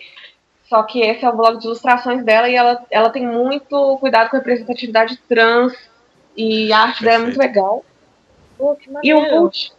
Só 0.67 0.81
que 0.83 0.99
esse 0.99 1.23
é 1.23 1.29
o 1.29 1.35
blog 1.35 1.59
de 1.59 1.65
ilustrações 1.65 2.23
dela 2.25 2.49
e 2.49 2.55
ela, 2.55 2.83
ela 2.89 3.09
tem 3.09 3.25
muito 3.25 3.97
cuidado 3.99 4.29
com 4.29 4.35
a 4.35 4.39
representatividade 4.39 5.17
trans. 5.29 5.73
E 6.35 6.73
a 6.73 6.79
arte 6.79 7.03
dela 7.03 7.15
é 7.15 7.19
muito 7.19 7.39
legal. 7.39 7.85
pô, 8.57 8.75
que 8.75 8.89
E 9.03 9.13
o 9.13 9.19
último, 9.41 9.75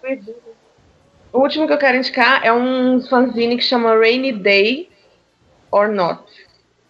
o 1.37 1.43
último 1.43 1.67
que 1.67 1.73
eu 1.75 1.79
quero 1.79 1.99
indicar 1.99 2.41
é 2.43 2.51
um 2.51 3.01
fanzine 3.03 3.59
que 3.59 3.63
chama 3.63 3.95
Rainy 3.95 4.33
Day 4.33 4.89
or 5.71 5.89
Not, 5.89 6.23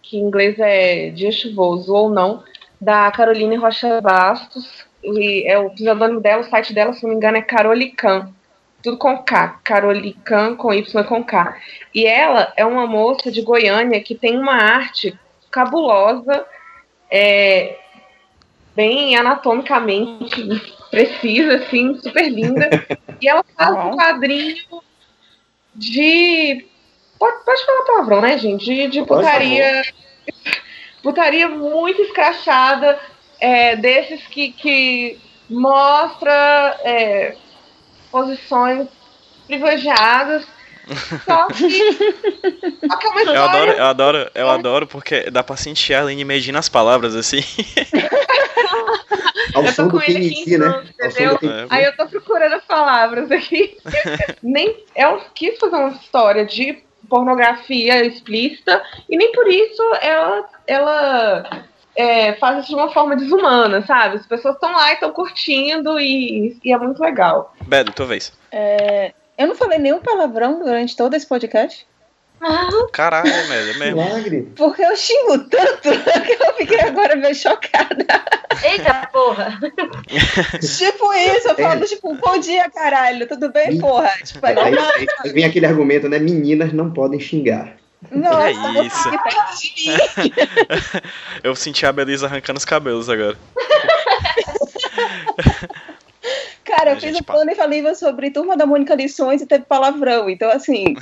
que 0.01 0.17
em 0.17 0.21
inglês 0.21 0.57
é 0.57 1.09
dia 1.09 1.31
chuvoso 1.33 1.93
ou 1.93 2.09
não, 2.09 2.43
da 2.79 3.11
Caroline 3.11 3.57
Rocha 3.57 3.99
Bastos. 3.99 4.85
E 5.03 5.45
é 5.45 5.59
o 5.59 5.69
pseudônimo 5.71 6.21
dela, 6.21 6.41
o 6.41 6.49
site 6.49 6.73
dela, 6.73 6.93
se 6.93 7.03
não 7.03 7.09
me 7.09 7.17
engano, 7.17 7.37
é 7.37 7.41
Carolican. 7.41 8.33
Tudo 8.81 8.97
com 8.97 9.17
K. 9.17 9.59
Carolican 9.63 10.55
com 10.55 10.73
Y 10.73 11.03
com 11.03 11.23
K. 11.23 11.57
E 11.93 12.05
ela 12.05 12.53
é 12.55 12.65
uma 12.65 12.87
moça 12.87 13.29
de 13.29 13.41
Goiânia 13.41 14.01
que 14.01 14.15
tem 14.15 14.37
uma 14.37 14.53
arte 14.53 15.17
cabulosa, 15.51 16.45
é, 17.11 17.77
bem 18.75 19.15
anatomicamente 19.17 20.45
precisa, 20.89 21.55
assim, 21.55 21.95
super 21.95 22.29
linda. 22.31 22.69
E 23.21 23.27
ela 23.27 23.43
faz 23.55 23.71
Uau. 23.71 23.91
um 23.91 23.97
quadrinho 23.97 24.81
de. 25.75 26.65
Pode, 27.17 27.43
pode 27.45 27.65
falar 27.65 27.81
palavrão, 27.83 28.21
né, 28.21 28.37
gente? 28.37 28.65
De, 28.65 28.87
de 28.87 29.03
putaria. 29.03 29.83
Putaria 31.01 31.47
muito 31.47 32.01
escrachada, 32.01 32.99
é, 33.39 33.75
desses 33.75 34.25
que, 34.27 34.51
que 34.51 35.19
mostra 35.49 36.77
é, 36.83 37.35
posições 38.11 38.87
privilegiadas. 39.45 40.45
Só 41.25 41.47
que, 41.53 41.93
só 42.87 42.97
que 42.97 43.07
é 43.07 43.09
uma 43.09 43.21
Eu 43.21 43.43
adoro, 43.43 43.71
eu 43.71 43.85
adoro, 43.85 44.31
eu 44.33 44.49
adoro 44.49 44.87
porque 44.87 45.29
dá 45.29 45.43
pra 45.43 45.55
sentir 45.55 45.93
a 45.93 46.01
Aline 46.01 46.25
medindo 46.25 46.57
as 46.57 46.69
palavras 46.69 47.15
assim. 47.15 47.43
Ao 49.57 49.63
Eu 49.63 49.69
tô 49.69 49.73
som 49.73 49.87
do 49.87 49.91
com 49.91 50.01
ele 50.01 50.27
aqui, 50.27 50.45
PNC, 50.45 50.57
né? 50.57 50.83
então, 50.99 51.33
entendeu? 51.33 51.67
Aí 51.69 51.83
eu 51.83 51.95
tô 51.95 52.07
procurando 52.07 52.53
as 52.53 52.63
palavras 52.63 53.31
aqui. 53.31 53.77
nem 54.43 54.83
ela 54.93 55.19
quis 55.33 55.57
fazer 55.57 55.75
uma 55.75 55.89
história 55.89 56.45
de 56.45 56.83
pornografia 57.09 58.05
explícita 58.05 58.83
e 59.09 59.17
nem 59.17 59.31
por 59.31 59.47
isso 59.47 59.81
ela 60.01 60.49
ela 60.67 61.65
é, 61.95 62.33
faz 62.33 62.59
isso 62.59 62.69
de 62.69 62.75
uma 62.75 62.91
forma 62.91 63.15
desumana, 63.15 63.83
sabe? 63.85 64.17
As 64.17 64.27
pessoas 64.27 64.55
estão 64.55 64.71
lá 64.71 64.91
e 64.91 64.93
estão 64.93 65.11
curtindo 65.11 65.99
e, 65.99 66.59
e 66.63 66.71
é 66.71 66.77
muito 66.77 67.01
legal. 67.01 67.55
Bedo, 67.65 67.91
tua 67.91 68.05
vez. 68.05 68.31
É, 68.51 69.13
eu 69.37 69.47
não 69.47 69.55
falei 69.55 69.79
nenhum 69.79 69.99
palavrão 69.99 70.59
durante 70.59 70.95
todo 70.95 71.15
esse 71.15 71.25
podcast. 71.25 71.87
Caralho, 72.93 73.27
é 73.29 73.47
mesmo, 73.47 73.71
é 73.83 73.85
mesmo. 73.85 74.03
Milagre. 74.03 74.41
Porque 74.55 74.81
eu 74.81 74.95
xingo 74.95 75.39
tanto 75.49 75.89
que 76.23 76.43
eu 76.43 76.53
fiquei 76.55 76.79
agora 76.81 77.15
meio 77.15 77.33
chocada. 77.35 78.05
Eita 78.63 79.07
porra! 79.11 79.59
tipo 80.61 81.13
isso, 81.13 81.47
eu 81.49 81.55
falo, 81.55 81.85
tipo, 81.85 82.13
bom 82.15 82.37
dia, 82.39 82.69
caralho, 82.69 83.27
tudo 83.27 83.51
bem, 83.51 83.77
porra? 83.79 84.11
Tipo, 84.23 84.45
é 84.45 84.49
Aí, 84.49 84.71
normal. 84.71 84.91
aí 85.23 85.33
vem 85.33 85.45
aquele 85.45 85.65
argumento, 85.65 86.07
né? 86.07 86.19
Meninas 86.19 86.71
não 86.73 86.91
podem 86.91 87.19
xingar. 87.19 87.75
Nossa, 88.11 88.47
É 88.47 88.85
isso. 88.85 89.11
tá. 89.11 91.01
Eu 91.43 91.55
senti 91.55 91.85
a 91.85 91.91
Belisa 91.91 92.27
arrancando 92.27 92.59
os 92.59 92.65
cabelos 92.65 93.09
agora. 93.09 93.35
Cara, 96.77 96.91
eu 96.91 96.99
fiz 96.99 97.15
um 97.15 97.23
plano 97.23 97.49
e 97.49 97.55
falei 97.55 97.95
sobre 97.95 98.29
Turma 98.29 98.55
da 98.55 98.65
Mônica 98.65 98.93
Lições 98.93 99.41
e 99.41 99.47
teve 99.47 99.65
palavrão. 99.65 100.29
Então, 100.29 100.47
assim, 100.51 100.95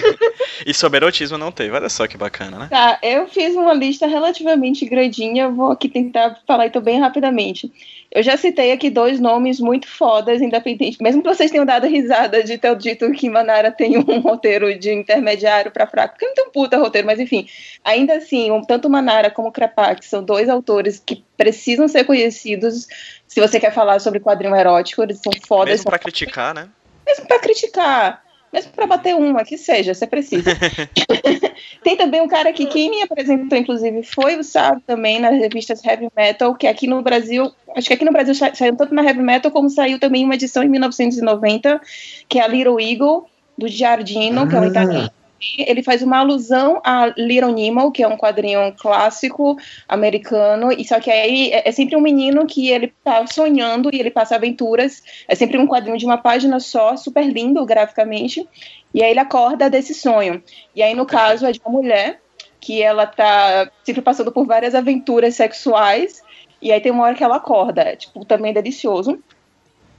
E 0.64 0.72
sobre 0.72 0.96
erotismo 0.96 1.36
não 1.36 1.52
teve, 1.52 1.74
olha 1.74 1.90
só 1.90 2.06
que 2.06 2.16
bacana, 2.16 2.58
né? 2.58 2.68
tá, 2.70 2.98
eu 3.02 3.28
fiz 3.28 3.54
uma 3.54 3.74
lista 3.74 4.06
relativamente 4.06 4.86
grandinha, 4.86 5.50
vou 5.50 5.72
aqui 5.72 5.90
tentar 5.90 6.40
falar 6.46 6.66
então 6.66 6.80
bem 6.80 6.98
rapidamente. 6.98 7.70
Eu 8.12 8.24
já 8.24 8.36
citei 8.36 8.72
aqui 8.72 8.90
dois 8.90 9.20
nomes 9.20 9.60
muito 9.60 9.86
fodas, 9.86 10.42
independente, 10.42 11.00
mesmo 11.00 11.22
que 11.22 11.28
vocês 11.28 11.50
tenham 11.50 11.64
dado 11.64 11.86
risada 11.86 12.42
de 12.42 12.58
ter 12.58 12.74
dito 12.76 13.10
que 13.12 13.30
Manara 13.30 13.70
tem 13.70 13.96
um 13.98 14.18
roteiro 14.18 14.76
de 14.76 14.92
intermediário 14.92 15.70
pra 15.70 15.86
fraco, 15.86 16.14
porque 16.14 16.26
não 16.26 16.34
tem 16.34 16.46
um 16.46 16.50
puta 16.50 16.76
roteiro, 16.76 17.06
mas 17.06 17.20
enfim, 17.20 17.46
ainda 17.84 18.14
assim, 18.14 18.50
tanto 18.66 18.90
Manara 18.90 19.30
como 19.30 19.52
Krapak 19.52 20.04
são 20.04 20.24
dois 20.24 20.48
autores 20.48 21.00
que 21.04 21.24
precisam 21.36 21.86
ser 21.86 22.04
conhecidos 22.04 22.88
se 23.28 23.40
você 23.40 23.60
quer 23.60 23.72
falar 23.72 24.00
sobre 24.00 24.18
quadrinho 24.18 24.56
erótico, 24.56 25.02
eles 25.04 25.20
são 25.22 25.32
fodas, 25.46 25.70
Mesmo 25.70 25.84
pra 25.84 25.98
criticar, 25.98 26.52
né? 26.52 26.68
mesmo 27.06 27.26
para 27.26 27.38
criticar, 27.38 28.24
mesmo 28.52 28.72
para 28.72 28.86
bater 28.86 29.14
uma, 29.14 29.44
que 29.44 29.56
seja, 29.56 29.94
você 29.94 30.06
precisa. 30.06 30.50
Tem 31.84 31.96
também 31.96 32.20
um 32.20 32.28
cara 32.28 32.50
aqui 32.50 32.66
que 32.66 32.88
me 32.90 33.02
apresentou, 33.02 33.56
inclusive, 33.58 34.02
foi 34.02 34.36
o 34.36 34.44
Sábio 34.44 34.82
também 34.86 35.18
nas 35.20 35.36
revistas 35.38 35.84
Heavy 35.84 36.08
Metal, 36.16 36.54
que 36.54 36.66
aqui 36.66 36.86
no 36.86 37.02
Brasil, 37.02 37.50
acho 37.76 37.88
que 37.88 37.94
aqui 37.94 38.04
no 38.04 38.12
Brasil 38.12 38.34
sa- 38.34 38.54
saiu 38.54 38.76
tanto 38.76 38.94
na 38.94 39.02
Heavy 39.04 39.22
Metal 39.22 39.50
como 39.50 39.68
saiu 39.70 39.98
também 39.98 40.24
uma 40.24 40.34
edição 40.34 40.62
em 40.62 40.68
1990, 40.68 41.80
que 42.28 42.38
é 42.38 42.42
a 42.42 42.46
Little 42.48 42.80
Eagle, 42.80 43.26
do 43.56 43.68
Giardino, 43.68 44.48
que 44.48 44.54
é 44.56 44.58
um 44.58 44.62
Ah. 44.62 44.66
italiano. 44.68 45.10
Ele 45.58 45.82
faz 45.82 46.02
uma 46.02 46.18
alusão 46.18 46.80
a 46.84 47.06
Little 47.16 47.52
Nemo, 47.52 47.90
que 47.90 48.02
é 48.02 48.08
um 48.08 48.16
quadrinho 48.16 48.74
clássico 48.76 49.56
americano, 49.88 50.70
e 50.72 50.84
só 50.84 51.00
que 51.00 51.10
aí 51.10 51.50
é, 51.50 51.68
é 51.68 51.72
sempre 51.72 51.96
um 51.96 52.00
menino 52.00 52.46
que 52.46 52.70
ele 52.70 52.92
tá 53.02 53.26
sonhando 53.26 53.90
e 53.92 53.98
ele 53.98 54.10
passa 54.10 54.36
aventuras. 54.36 55.02
É 55.26 55.34
sempre 55.34 55.58
um 55.58 55.66
quadrinho 55.66 55.96
de 55.96 56.04
uma 56.04 56.18
página 56.18 56.60
só, 56.60 56.96
super 56.96 57.24
lindo 57.24 57.64
graficamente. 57.64 58.46
E 58.92 59.02
aí 59.02 59.10
ele 59.10 59.20
acorda 59.20 59.70
desse 59.70 59.94
sonho. 59.94 60.42
E 60.74 60.82
aí, 60.82 60.94
no 60.94 61.06
caso, 61.06 61.46
é 61.46 61.52
de 61.52 61.60
uma 61.64 61.72
mulher 61.72 62.20
que 62.60 62.82
ela 62.82 63.06
tá 63.06 63.70
sempre 63.84 64.02
passando 64.02 64.30
por 64.30 64.46
várias 64.46 64.74
aventuras 64.74 65.34
sexuais. 65.34 66.22
E 66.60 66.70
aí 66.70 66.80
tem 66.80 66.92
uma 66.92 67.04
hora 67.04 67.14
que 67.14 67.24
ela 67.24 67.36
acorda. 67.36 67.82
É, 67.82 67.96
tipo, 67.96 68.24
também 68.24 68.52
delicioso. 68.52 69.22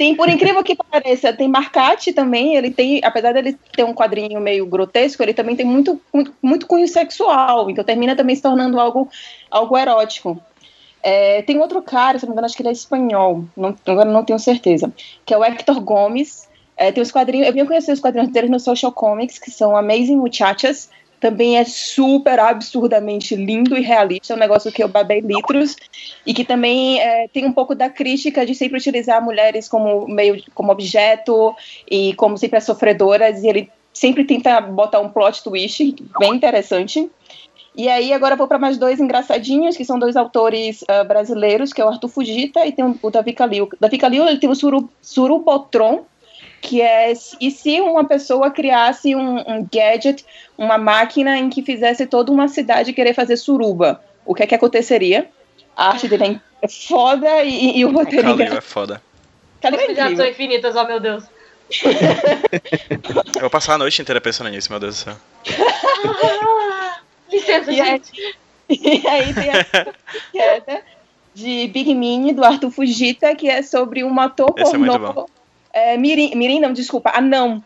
Tem, 0.02 0.16
por 0.16 0.28
incrível 0.28 0.64
que 0.64 0.76
pareça, 0.76 1.32
tem 1.32 1.48
Marcate 1.48 2.12
também. 2.12 2.56
Ele 2.56 2.72
tem, 2.72 3.02
apesar 3.04 3.34
dele 3.34 3.56
ter 3.72 3.84
um 3.84 3.94
quadrinho 3.94 4.42
meio 4.42 4.66
grotesco, 4.66 5.22
ele 5.22 5.32
também 5.32 5.56
tem 5.56 5.64
muito, 5.64 6.02
muito, 6.12 6.34
muito 6.42 6.66
cunho 6.66 6.88
sexual. 6.88 7.70
Então 7.70 7.84
termina 7.84 8.16
também 8.16 8.36
se 8.36 8.42
tornando 8.42 8.80
algo, 8.80 9.08
algo 9.52 9.78
erótico. 9.78 10.42
É, 11.04 11.44
tem 11.44 11.60
outro 11.60 11.84
cara, 11.84 12.18
se 12.18 12.26
não 12.26 12.32
me 12.32 12.34
engano, 12.34 12.48
acho 12.48 12.56
que 12.56 12.64
ele 12.64 12.70
é 12.70 12.72
espanhol, 12.72 13.46
não, 13.56 13.76
agora 13.86 14.10
não 14.10 14.26
tenho 14.26 14.40
certeza, 14.40 14.92
que 15.24 15.36
é 15.36 15.38
o 15.38 15.44
Hector 15.44 15.80
Gomes. 15.80 16.50
É, 16.76 16.92
tem 16.92 17.04
os 17.04 17.12
quadrinhos, 17.12 17.46
eu 17.46 17.54
vim 17.54 17.64
conhecer 17.64 17.92
os 17.92 18.00
quadrinhos 18.00 18.32
deles 18.32 18.50
no 18.50 18.60
Social 18.60 18.92
Comics, 18.92 19.38
que 19.38 19.52
são 19.52 19.78
Amazing 19.78 20.18
Muchachas. 20.18 20.90
Também 21.22 21.58
é 21.58 21.64
super 21.64 22.40
absurdamente 22.40 23.36
lindo 23.36 23.78
e 23.78 23.82
realista, 23.82 24.34
é 24.34 24.36
um 24.36 24.40
negócio 24.40 24.72
que 24.72 24.84
eu 24.84 24.88
babei 24.90 25.22
litros, 25.22 25.78
e 26.26 26.34
que 26.34 26.44
também 26.44 27.00
é, 27.00 27.28
tem 27.30 27.46
um 27.46 27.54
pouco 27.54 27.74
da 27.76 27.90
crítica 27.90 28.46
de 28.46 28.56
sempre 28.56 28.80
utilizar 28.80 29.24
mulheres 29.24 29.70
como 29.70 30.08
meio 30.08 30.44
como 30.54 30.72
objeto 30.72 31.56
e 31.90 32.14
como 32.16 32.38
sempre 32.38 32.58
as 32.58 32.66
sofredoras, 32.66 33.44
e 33.44 33.48
ele 33.48 33.72
sempre 33.94 34.26
tenta 34.26 34.60
botar 34.60 35.00
um 35.00 35.10
plot 35.10 35.44
twist 35.44 35.96
bem 36.20 36.34
interessante. 36.34 37.10
E 37.74 37.88
aí 37.88 38.12
agora 38.12 38.36
vou 38.36 38.48
para 38.48 38.60
mais 38.60 38.78
dois 38.78 39.00
engraçadinhos, 39.00 39.78
que 39.78 39.86
são 39.86 39.98
dois 39.98 40.18
autores 40.18 40.82
uh, 40.82 41.08
brasileiros, 41.08 41.72
que 41.72 41.82
é 41.82 41.86
o 41.86 41.88
Arthur 41.88 42.10
Fugita 42.10 42.66
e 42.66 42.72
tem 42.72 42.84
o, 43.02 43.10
Davi 43.10 43.32
Calil. 43.32 43.70
Davi 43.80 43.98
Calil 43.98 44.28
ele 44.28 44.40
tem 44.40 44.50
o 44.50 44.56
Suru, 44.56 44.90
que 46.62 46.82
é 46.82 47.12
e 47.40 47.50
se 47.50 47.82
uma 47.82 48.06
pessoa 48.06 48.52
criasse 48.52 49.16
um, 49.16 49.40
um, 49.40 49.68
gadget, 49.72 50.24
uma 50.58 50.78
máquina 50.78 51.38
em 51.38 51.50
que 51.50 51.64
fizesse 51.64 52.06
toda 52.06 52.32
uma 52.32 52.48
cidade 52.48 52.94
querer 52.94 53.16
fazer 53.16 53.36
suruba, 53.36 54.02
o 54.26 54.36
que 54.36 54.44
é 54.44 54.48
que 54.48 54.56
aconteceria? 54.56 55.28
A 55.76 55.90
arte 55.90 56.08
dele 56.08 56.40
é 56.62 56.68
foda 56.68 57.44
e, 57.44 57.80
e 57.80 57.86
o 57.86 57.92
roteiro 57.92 58.32
o 58.32 58.38
Calil 58.38 58.54
é 58.54 58.62
foda. 58.62 59.02
Calil 59.60 59.80
é 59.80 59.84
incrível. 59.86 60.18
são 60.18 60.28
infinitas, 60.28 60.76
oh 60.76 60.84
meu 60.86 61.00
Deus. 61.00 61.24
Eu 63.36 63.42
vou 63.42 63.50
passar 63.50 63.74
a 63.74 63.78
noite 63.78 64.02
inteira 64.02 64.22
pensando 64.22 64.50
nisso, 64.50 64.72
meu 64.72 64.80
Deus 64.80 64.96
do 64.96 65.00
céu. 65.04 65.18
Licença, 67.32 67.72
e 67.72 67.76
gente. 67.76 68.12
Aí, 68.70 68.76
e 69.04 69.08
aí 69.08 69.34
tem 69.34 69.50
a 69.50 70.82
de 71.34 71.68
Big 71.70 71.96
Mini, 71.96 72.34
do 72.34 72.44
Arthur 72.44 72.72
Fujita, 72.72 73.34
que 73.36 73.50
é 73.50 73.62
sobre 73.62 74.04
um 74.04 74.20
ator 74.20 74.54
Esse 74.58 74.72
pornô. 74.72 74.94
É 74.94 75.00
muito 75.00 75.14
bom. 75.14 75.26
É, 75.74 75.98
Mirim, 75.98 76.36
Mirim, 76.36 76.60
não, 76.60 76.74
desculpa, 76.74 77.12
anão. 77.14 77.64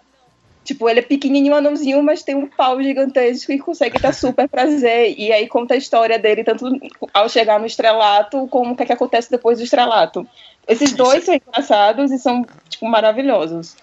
Tipo, 0.63 0.89
ele 0.89 0.99
é 0.99 1.03
pequenininho, 1.03 1.53
anãozinho, 1.53 2.01
mas 2.01 2.23
tem 2.23 2.33
um 2.33 2.47
pau 2.47 2.81
gigantesco 2.81 3.51
e 3.51 3.59
consegue 3.59 3.99
dar 3.99 4.13
super 4.13 4.49
prazer. 4.49 5.13
E 5.15 5.31
aí 5.31 5.47
conta 5.47 5.75
a 5.75 5.77
história 5.77 6.17
dele, 6.17 6.43
tanto 6.43 6.65
ao 7.13 7.29
chegar 7.29 7.59
no 7.59 7.67
estrelato, 7.67 8.47
como 8.47 8.73
o 8.73 8.75
que, 8.75 8.81
é 8.81 8.85
que 8.87 8.93
acontece 8.93 9.29
depois 9.29 9.59
do 9.59 9.63
estrelato. 9.63 10.27
Esses 10.67 10.93
dois 10.93 11.23
são 11.23 11.35
engraçados 11.35 12.11
e 12.11 12.17
são, 12.17 12.43
tipo, 12.67 12.87
maravilhosos. 12.87 13.77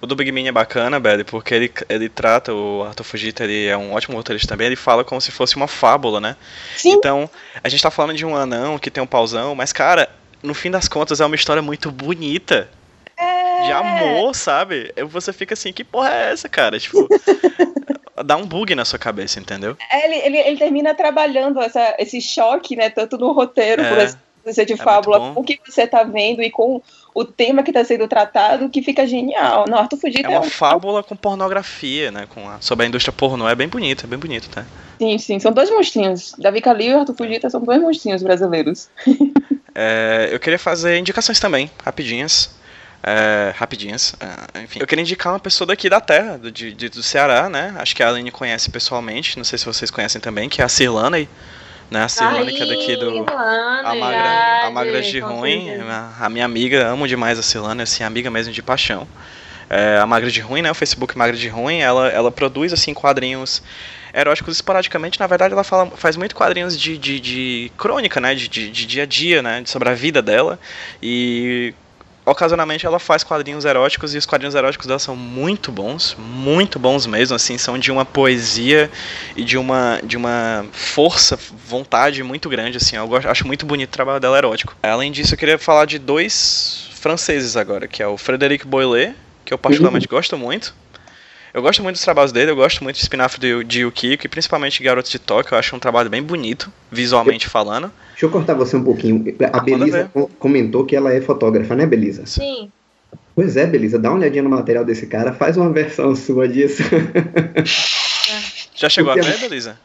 O 0.00 0.06
do 0.06 0.16
Big 0.16 0.32
Mini 0.32 0.48
é 0.48 0.52
bacana, 0.52 0.98
Belly, 0.98 1.22
porque 1.22 1.54
ele, 1.54 1.72
ele 1.88 2.08
trata, 2.08 2.52
o 2.52 2.82
Arthur 2.82 3.04
Fujita, 3.04 3.44
ele 3.44 3.66
é 3.66 3.76
um 3.76 3.92
ótimo 3.92 4.16
roteirista 4.16 4.48
também, 4.48 4.66
ele 4.66 4.76
fala 4.76 5.04
como 5.04 5.20
se 5.20 5.30
fosse 5.30 5.54
uma 5.54 5.68
fábula, 5.68 6.20
né? 6.20 6.36
Sim. 6.76 6.92
Então, 6.92 7.30
a 7.62 7.68
gente 7.68 7.82
tá 7.82 7.90
falando 7.90 8.16
de 8.16 8.26
um 8.26 8.34
anão 8.34 8.78
que 8.78 8.90
tem 8.90 9.02
um 9.02 9.06
pauzão, 9.06 9.54
mas, 9.54 9.72
cara, 9.72 10.08
no 10.42 10.54
fim 10.54 10.70
das 10.70 10.88
contas 10.88 11.20
é 11.20 11.26
uma 11.26 11.36
história 11.36 11.62
muito 11.62 11.90
bonita. 11.90 12.68
É... 13.66 13.68
De 13.68 13.72
amor, 13.72 14.34
sabe? 14.34 14.92
Você 15.08 15.32
fica 15.32 15.54
assim, 15.54 15.72
que 15.72 15.84
porra 15.84 16.10
é 16.12 16.32
essa, 16.32 16.48
cara? 16.48 16.78
Tipo, 16.78 17.06
dá 18.24 18.36
um 18.36 18.46
bug 18.46 18.74
na 18.74 18.84
sua 18.84 18.98
cabeça, 18.98 19.38
entendeu? 19.40 19.76
É, 19.90 20.06
ele, 20.06 20.14
ele, 20.26 20.48
ele 20.48 20.56
termina 20.58 20.94
trabalhando 20.94 21.60
essa, 21.60 21.94
esse 21.98 22.20
choque, 22.20 22.76
né? 22.76 22.90
Tanto 22.90 23.18
no 23.18 23.32
roteiro, 23.32 23.82
É. 23.82 23.88
por 23.88 23.98
exemplo, 23.98 24.26
de 24.66 24.72
É 24.72 24.76
fábula, 24.76 25.18
com 25.34 25.40
o 25.40 25.44
que 25.44 25.58
você 25.66 25.88
tá 25.88 26.04
vendo 26.04 26.40
e 26.40 26.50
com 26.50 26.80
o 27.12 27.24
tema 27.24 27.64
que 27.64 27.72
tá 27.72 27.84
sendo 27.84 28.06
tratado, 28.06 28.68
que 28.68 28.80
fica 28.80 29.04
genial. 29.06 29.64
No 29.68 29.76
Arthur 29.76 29.96
Fujita 29.98 30.28
É 30.28 30.38
uma 30.38 30.46
um- 30.46 30.50
fábula 30.50 31.02
com 31.02 31.16
pornografia, 31.16 32.12
né? 32.12 32.26
Com 32.32 32.48
a- 32.48 32.60
sobre 32.60 32.86
a 32.86 32.88
indústria 32.88 33.12
pornô. 33.12 33.48
É 33.48 33.54
bem 33.56 33.66
bonito, 33.66 34.04
é 34.04 34.06
bem 34.06 34.18
bonito, 34.18 34.48
tá? 34.48 34.64
Sim, 34.98 35.18
sim, 35.18 35.38
são 35.40 35.50
dois 35.52 35.68
monstrinhos. 35.68 36.32
Davi 36.38 36.60
Calil 36.60 36.92
e 36.92 36.94
Arthur 36.94 37.16
Fujita 37.16 37.50
são 37.50 37.60
dois 37.60 37.80
monstrinhos 37.82 38.22
brasileiros. 38.22 38.88
É, 39.78 40.30
eu 40.32 40.40
queria 40.40 40.58
fazer 40.58 40.96
indicações 40.96 41.38
também, 41.38 41.70
rapidinhas. 41.84 42.48
É, 43.02 43.52
rapidinhas. 43.56 44.14
é, 44.54 44.62
enfim, 44.62 44.80
eu 44.80 44.86
queria 44.86 45.02
indicar 45.02 45.32
uma 45.32 45.38
pessoa 45.38 45.66
daqui 45.66 45.88
da 45.88 46.00
terra, 46.00 46.38
do, 46.38 46.50
de, 46.50 46.72
do 46.72 47.02
Ceará, 47.02 47.48
né? 47.48 47.74
Acho 47.78 47.94
que 47.94 48.02
a 48.02 48.08
Aline 48.08 48.30
conhece 48.30 48.68
pessoalmente, 48.68 49.36
não 49.36 49.44
sei 49.44 49.58
se 49.58 49.64
vocês 49.64 49.90
conhecem 49.90 50.20
também, 50.20 50.48
que 50.48 50.60
é 50.60 50.64
a 50.64 50.68
Cirlane, 50.68 51.28
né? 51.90 52.02
A 52.02 52.08
Cirlane, 52.08 52.52
que 52.52 52.62
é 52.62 52.66
daqui 52.66 52.96
do. 52.96 53.24
A 53.30 53.94
Magra, 53.94 54.66
a 54.66 54.70
Magra 54.70 55.02
de 55.02 55.20
Ruim, 55.20 55.70
a, 55.82 56.26
a 56.26 56.28
minha 56.28 56.44
amiga, 56.44 56.86
amo 56.88 57.06
demais 57.06 57.38
a 57.38 57.42
Cilana, 57.42 57.84
assim, 57.84 58.02
amiga 58.02 58.30
mesmo 58.30 58.52
de 58.52 58.62
paixão. 58.62 59.06
É, 59.68 59.98
a 59.98 60.06
Magra 60.06 60.30
de 60.30 60.40
Ruim, 60.40 60.62
né, 60.62 60.70
o 60.70 60.74
Facebook 60.74 61.16
Magra 61.16 61.36
de 61.36 61.48
Ruim, 61.48 61.78
ela, 61.78 62.08
ela 62.08 62.30
produz, 62.30 62.72
assim, 62.72 62.94
quadrinhos 62.94 63.62
eróticos 64.14 64.56
esporadicamente, 64.56 65.20
na 65.20 65.26
verdade 65.26 65.52
ela 65.52 65.64
fala, 65.64 65.90
faz 65.90 66.16
muito 66.16 66.34
quadrinhos 66.34 66.78
de, 66.78 66.96
de, 66.96 67.20
de 67.20 67.72
crônica, 67.76 68.18
né, 68.20 68.34
de, 68.34 68.48
de, 68.48 68.70
de 68.70 68.86
dia 68.86 69.02
a 69.02 69.06
dia, 69.06 69.42
né, 69.42 69.62
sobre 69.66 69.88
a 69.90 69.94
vida 69.94 70.22
dela, 70.22 70.58
e 71.02 71.74
ocasionalmente 72.26 72.84
ela 72.84 72.98
faz 72.98 73.22
quadrinhos 73.22 73.64
eróticos, 73.64 74.14
e 74.14 74.18
os 74.18 74.26
quadrinhos 74.26 74.54
eróticos 74.54 74.86
dela 74.86 74.98
são 74.98 75.14
muito 75.14 75.70
bons, 75.70 76.16
muito 76.18 76.78
bons 76.78 77.06
mesmo, 77.06 77.36
assim, 77.36 77.56
são 77.56 77.78
de 77.78 77.92
uma 77.92 78.04
poesia 78.04 78.90
e 79.36 79.44
de 79.44 79.56
uma, 79.56 80.00
de 80.02 80.16
uma 80.16 80.66
força, 80.72 81.38
vontade 81.66 82.22
muito 82.24 82.48
grande, 82.48 82.78
assim, 82.78 82.96
eu 82.96 83.06
gosto, 83.06 83.28
acho 83.28 83.46
muito 83.46 83.64
bonito 83.64 83.90
o 83.90 83.92
trabalho 83.92 84.20
dela 84.20 84.36
erótico. 84.36 84.76
Além 84.82 85.12
disso, 85.12 85.34
eu 85.34 85.38
queria 85.38 85.58
falar 85.58 85.84
de 85.84 85.98
dois 85.98 86.90
franceses 86.94 87.56
agora, 87.56 87.86
que 87.86 88.02
é 88.02 88.06
o 88.06 88.16
Frédéric 88.16 88.66
Boilet, 88.66 89.14
que 89.44 89.54
eu 89.54 89.58
particularmente 89.58 90.08
gosto 90.08 90.36
muito. 90.36 90.74
Eu 91.56 91.62
gosto 91.62 91.82
muito 91.82 91.94
dos 91.96 92.04
trabalhos 92.04 92.32
dele, 92.32 92.50
eu 92.50 92.56
gosto 92.56 92.84
muito 92.84 92.96
do 92.96 93.00
spin-off 93.02 93.40
do- 93.40 93.64
de 93.64 93.80
Yukiko, 93.80 94.26
e 94.26 94.28
principalmente 94.28 94.82
Garotos 94.82 95.10
de 95.10 95.18
Tóquio, 95.18 95.54
eu 95.54 95.58
acho 95.58 95.74
um 95.74 95.78
trabalho 95.78 96.10
bem 96.10 96.22
bonito, 96.22 96.70
visualmente 96.92 97.48
falando. 97.48 97.90
Deixa 98.10 98.26
eu 98.26 98.30
cortar 98.30 98.52
você 98.52 98.76
um 98.76 98.84
pouquinho. 98.84 99.24
A 99.40 99.56
manda 99.56 99.62
Belisa 99.64 100.10
comentou 100.38 100.84
que 100.84 100.94
ela 100.94 101.14
é 101.14 101.20
fotógrafa, 101.22 101.74
né, 101.74 101.86
Belisa? 101.86 102.26
Sim. 102.26 102.70
Pois 103.34 103.56
é, 103.56 103.66
Belisa, 103.66 103.98
dá 103.98 104.10
uma 104.10 104.18
olhadinha 104.18 104.42
no 104.42 104.50
material 104.50 104.84
desse 104.84 105.06
cara, 105.06 105.32
faz 105.32 105.56
uma 105.56 105.70
versão 105.72 106.14
sua 106.14 106.46
disso. 106.46 106.82
Já 108.76 108.90
chegou 108.90 109.12
a 109.12 109.14
Porque- 109.16 109.30
ver, 109.30 109.38
Belisa? 109.48 109.78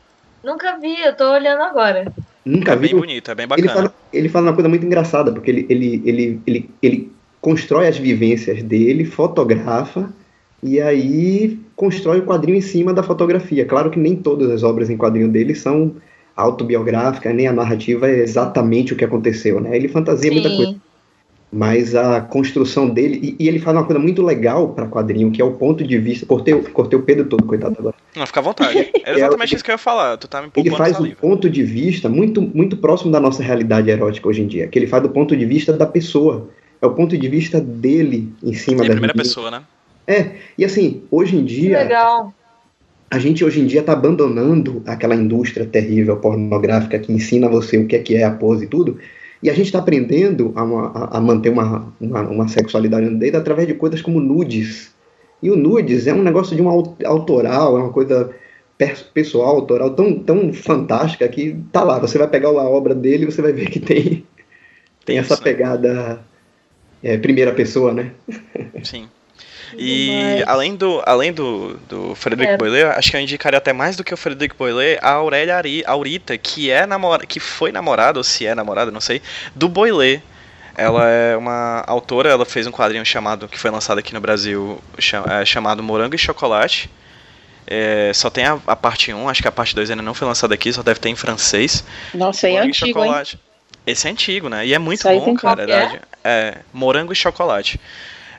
Nunca 0.43 0.77
vi, 0.77 0.99
eu 1.02 1.15
tô 1.15 1.31
olhando 1.31 1.61
agora. 1.64 2.11
Nunca 2.43 2.73
É 2.73 2.76
bem 2.76 2.89
viu? 2.89 2.99
bonito, 2.99 3.31
é 3.31 3.35
bem 3.35 3.45
Ele 3.45 3.49
bacana. 3.68 3.73
fala, 3.73 3.95
ele 4.11 4.27
fala 4.27 4.48
uma 4.48 4.53
coisa 4.53 4.68
muito 4.68 4.85
engraçada, 4.85 5.31
porque 5.31 5.49
ele, 5.52 5.65
ele, 5.69 6.02
ele, 6.03 6.41
ele, 6.45 6.69
ele 6.81 7.11
constrói 7.39 7.88
as 7.88 7.98
vivências 7.98 8.61
dele, 8.61 9.06
fotografa, 9.06 10.11
e 10.64 10.80
aí 10.80 11.60
constrói 11.76 12.20
o 12.20 12.26
quadrinho 12.26 12.58
em 12.58 12.62
cima 12.62 12.94
da 12.94 13.02
fotografia. 13.04 13.66
Claro 13.66 13.90
que 13.90 14.00
nem 14.00 14.16
todas 14.16 14.50
as 14.52 14.64
obras 14.64 14.90
em 14.90 14.98
quadrinho 14.98 15.28
dele 15.30 15.56
são 15.56 15.96
autobiográficas, 16.36 17.34
nem 17.36 17.48
a 17.48 17.54
narrativa 17.54 18.08
é 18.10 18.20
exatamente 18.20 18.94
o 18.94 18.96
que 18.96 19.06
aconteceu, 19.06 19.60
né? 19.60 19.76
Ele 19.76 19.88
fantasia 19.88 20.32
muita 20.32 20.50
coisa. 20.50 20.72
Sim. 20.72 20.82
Mas 21.54 21.96
a 21.96 22.22
construção 22.22 22.90
dele, 22.90 23.36
e, 23.38 23.44
e 23.44 23.48
ele 23.50 23.60
faz 23.60 23.76
uma 23.76 23.84
coisa 23.84 24.00
muito 24.00 24.22
legal 24.24 24.70
para 24.70 24.88
quadrinho, 24.88 25.32
que 25.32 25.42
é 25.42 25.46
o 25.46 25.52
ponto 25.52 25.84
de 25.84 25.98
vista. 25.98 26.26
Cortei, 26.26 26.54
o- 26.54 26.64
cortei 26.72 26.98
o 26.98 27.02
Pedro 27.04 27.26
todo, 27.26 27.44
coitado 27.44 27.76
agora. 27.78 27.96
Não, 28.16 28.26
fica 28.26 28.40
à 28.40 28.44
vontade. 28.44 28.90
Era 29.04 29.18
exatamente 29.18 29.56
isso 29.56 29.64
que 29.64 29.70
eu 29.70 29.74
ia 29.74 29.78
falar, 29.78 30.16
tu 30.18 30.30
tá 30.30 30.42
me 30.42 30.50
Ele 30.56 30.70
faz 30.72 30.98
um 30.98 31.12
ponto 31.12 31.50
de 31.50 31.62
vista 31.62 32.08
muito, 32.08 32.42
muito 32.42 32.78
próximo 32.78 33.12
da 33.12 33.20
nossa 33.20 33.44
realidade 33.44 33.90
erótica 33.90 34.30
hoje 34.30 34.42
em 34.44 34.48
dia, 34.48 34.68
que 34.68 34.80
ele 34.80 34.88
faz 34.88 35.04
do 35.04 35.10
ponto 35.10 35.36
de 35.36 35.46
vista 35.46 35.74
da 35.74 35.86
pessoa. 35.86 36.48
É 36.82 36.86
o 36.88 36.92
ponto 36.94 37.18
de 37.18 37.28
vista 37.28 37.60
dele 37.60 38.34
em 38.42 38.54
cima 38.54 38.86
Em 38.86 38.88
da 38.88 38.94
primeira 38.94 39.14
vida. 39.14 39.24
pessoa, 39.24 39.52
né? 39.52 39.62
E 40.58 40.66
assim, 40.66 41.04
hoje 41.12 41.36
em 41.38 41.46
Que 41.46 41.54
dia, 41.54 41.80
legal. 41.84 42.34
a 43.10 43.20
gente 43.20 43.44
hoje 43.44 43.60
em 43.62 43.66
dia 43.66 43.82
está 43.82 43.94
abandonando 43.94 44.82
aquela 44.86 45.16
indústria 45.16 45.66
terrível 45.66 46.18
pornográfica 46.18 47.00
que 47.00 47.12
ensina 47.12 47.48
você 47.50 47.78
o 47.78 47.88
que 47.88 47.96
é 47.96 48.00
que 48.00 48.16
é 48.16 48.24
a 48.24 48.32
pose 48.32 48.66
e 48.66 48.68
tudo, 48.68 48.98
e 49.44 49.50
a 49.50 49.54
gente 49.54 49.66
está 49.68 49.80
aprendendo 49.80 50.52
a, 50.56 50.64
uma- 50.64 51.10
a- 51.12 51.20
manter 51.22 51.50
uma, 51.50 51.92
uma, 52.00 52.22
uma 52.22 52.48
sexualidade 52.48 53.10
no 53.10 53.18
dedo 53.18 53.38
através 53.38 53.68
de 53.68 53.74
coisas 53.74 54.02
como 54.02 54.20
nudes. 54.20 54.92
E 55.42 55.50
o 55.50 55.56
nudes 55.56 56.06
é 56.06 56.14
um 56.14 56.22
negócio 56.22 56.56
de 56.56 56.62
au- 56.62 56.96
autoral, 57.06 57.78
é 57.78 57.82
uma 57.82 57.92
coisa 57.92 58.30
pessoal, 59.14 59.56
autoral, 59.56 59.92
tão, 59.92 60.14
tão 60.20 60.52
fantástica 60.54 61.28
que 61.28 61.56
tá 61.72 61.84
lá, 61.84 62.00
você 62.00 62.18
vai 62.18 62.28
pegar 62.28 62.50
a 62.50 62.70
obra 62.70 62.94
dele 62.96 63.24
e 63.24 63.26
você 63.32 63.42
vai 63.42 63.52
ver 63.54 63.70
que 63.70 63.80
tem, 63.80 64.24
tem 65.06 65.18
essa 65.20 65.38
pegada 65.38 66.20
é, 67.04 67.18
primeira 67.18 67.52
pessoa, 67.54 67.94
né? 67.94 68.12
Sim. 68.84 69.08
E 69.77 70.43
além 70.48 70.76
do, 70.76 71.02
além 71.06 71.31
do, 71.31 71.77
do 71.88 72.15
Frederic 72.15 72.53
É. 72.53 72.57
Boilet, 72.57 72.85
acho 72.98 73.11
que 73.11 73.18
eu 73.18 73.22
indicaria 73.22 73.57
até 73.57 73.73
mais 73.73 73.95
do 73.95 74.03
que 74.03 74.14
o 74.14 74.18
Frederic 74.18 74.56
Boilet, 74.56 74.99
a 75.02 75.11
Aurélia 75.11 75.57
Ari- 75.57 75.84
Aurita, 75.85 76.38
que 76.38 76.69
é 76.69 76.85
namora, 76.85 77.26
que 77.26 77.39
foi 77.39 77.72
namorada, 77.72 78.19
ou 78.19 78.23
se 78.23 78.45
é 78.45 78.53
namorada, 78.56 78.91
não 78.91 79.02
sei, 79.02 79.22
do 79.56 79.68
Boilet. 79.69 80.22
Ela 80.76 81.07
é 81.10 81.35
uma 81.35 81.84
autora, 81.85 82.30
ela 82.30 82.45
fez 82.45 82.65
um 82.65 82.72
quadrinho 82.72 83.06
chamado, 83.06 83.48
que 83.48 83.60
foi 83.60 83.69
lançado 83.69 83.98
aqui 83.98 84.14
no 84.14 84.22
Brasil, 84.22 84.81
é, 85.30 85.45
chamado 85.45 85.84
Morango 85.84 86.15
e 86.15 86.18
Chocolate. 86.18 86.89
É, 87.68 88.11
só 88.14 88.30
tem 88.30 88.45
a, 88.45 88.60
a, 88.65 88.76
parte 88.76 89.14
1, 89.14 89.30
acho 89.30 89.41
que 89.41 89.48
a 89.48 89.52
parte 89.52 89.76
2 89.76 89.91
ainda 89.91 90.02
não 90.02 90.14
foi 90.14 90.27
lançada 90.27 90.53
aqui, 90.53 90.72
só 90.73 90.81
deve 90.81 90.99
ter 90.99 91.10
em 91.10 91.15
francês. 91.15 91.84
Nossa, 92.14 92.48
aí 92.48 92.56
é 92.56 92.61
antigo, 92.61 92.88
chocolate. 92.88 93.35
Hein? 93.35 93.52
Esse 93.85 94.07
é 94.07 94.11
antigo, 94.11 94.49
né? 94.49 94.65
E 94.65 94.73
é 94.73 94.80
muito 94.80 95.03
bom, 95.03 95.35
cara. 95.35 95.64
É? 95.69 95.99
é? 96.23 96.57
Morango 96.73 97.11
e 97.14 97.15
Chocolate. 97.15 97.80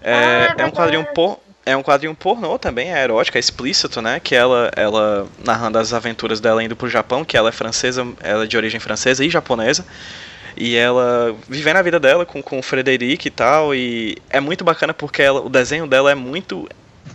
É, 0.03 0.49
ah, 0.51 0.55
é 0.59 0.65
um 0.65 0.71
quadrinho 0.71 1.07
por, 1.15 1.39
é 1.65 1.77
um 1.77 1.83
quadrinho 1.83 2.15
pornô 2.15 2.59
também, 2.59 2.93
é 2.93 3.03
erótico, 3.03 3.37
é 3.37 3.41
explícito, 3.41 4.03
né? 4.03 4.21
Que 4.21 4.35
ela, 4.35 4.71
ela 4.77 5.29
narrando 5.45 5.79
as 5.79 5.93
aventuras 5.93 6.41
dela 6.41 6.63
indo 6.63 6.75
pro 6.75 6.89
Japão, 6.89 7.25
que 7.25 7.37
ela 7.37 7.49
é 7.49 7.53
francesa, 7.53 8.07
ela 8.21 8.45
é 8.45 8.47
de 8.47 8.57
origem 8.57 8.81
francesa 8.81 9.25
e 9.25 9.31
japonesa. 9.31 9.85
E 10.57 10.77
ela 10.77 11.35
vivendo 11.49 11.77
a 11.77 11.83
vida 11.83 11.99
dela 11.99 12.27
com, 12.27 12.43
com 12.43 12.59
o 12.59 12.63
Frederic 12.63 13.27
e 13.27 13.31
tal. 13.31 13.75
E 13.75 14.19
é 14.29 14.41
muito 14.41 14.65
bacana 14.65 14.93
porque 14.93 15.23
ela, 15.23 15.41
o 15.41 15.49
desenho 15.49 15.87
dela 15.87 16.11
é 16.11 16.15
muito. 16.15 16.69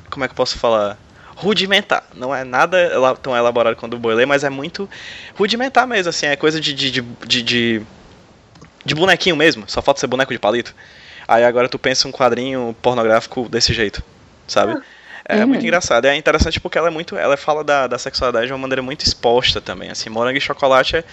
Como 0.10 0.24
é 0.24 0.28
que 0.28 0.32
eu 0.32 0.36
posso 0.38 0.58
falar? 0.58 0.98
rudimentar. 1.38 2.04
Não 2.16 2.34
é 2.34 2.44
nada 2.44 2.90
tão 3.22 3.38
elaborado 3.38 3.76
quanto 3.76 3.96
o 3.96 4.00
Boiler, 4.00 4.28
mas 4.28 4.44
é 4.44 4.50
muito 4.50 4.90
rudimentar 5.36 5.86
mesmo, 5.86 6.10
assim, 6.10 6.26
é 6.26 6.36
coisa 6.36 6.60
de, 6.60 6.74
de, 6.74 6.90
de, 6.90 7.44
de, 7.44 7.82
de 8.84 8.96
bonequinho 8.96 9.36
mesmo, 9.36 9.66
só 9.68 9.80
falta 9.80 10.00
ser 10.00 10.08
boneco 10.08 10.34
de 10.34 10.40
palito. 10.40 10.74
Aí 11.28 11.44
agora 11.44 11.68
tu 11.68 11.78
pensa 11.78 12.08
um 12.08 12.12
quadrinho 12.12 12.76
pornográfico 12.82 13.49
desse 13.49 13.74
jeito, 13.74 14.02
sabe? 14.48 14.82
É 15.26 15.41
uhum. 15.41 15.48
muito 15.48 15.64
engraçado. 15.64 16.06
É 16.06 16.16
interessante 16.16 16.60
porque 16.60 16.78
ela 16.78 16.88
é 16.88 16.91
muito. 16.91 17.18
Ela 17.18 17.36
fala 17.36 17.64
da, 17.64 17.86
da 17.86 17.98
sexualidade 17.98 18.48
de 18.48 18.54
uma 18.54 18.60
maneira 18.60 18.82
muito 18.82 19.06
exposta 19.06 19.60
também. 19.60 19.90
Assim, 19.90 20.10
morango 20.10 20.38
e 20.38 20.41
chocolate 20.41 20.98
é, 20.98 21.04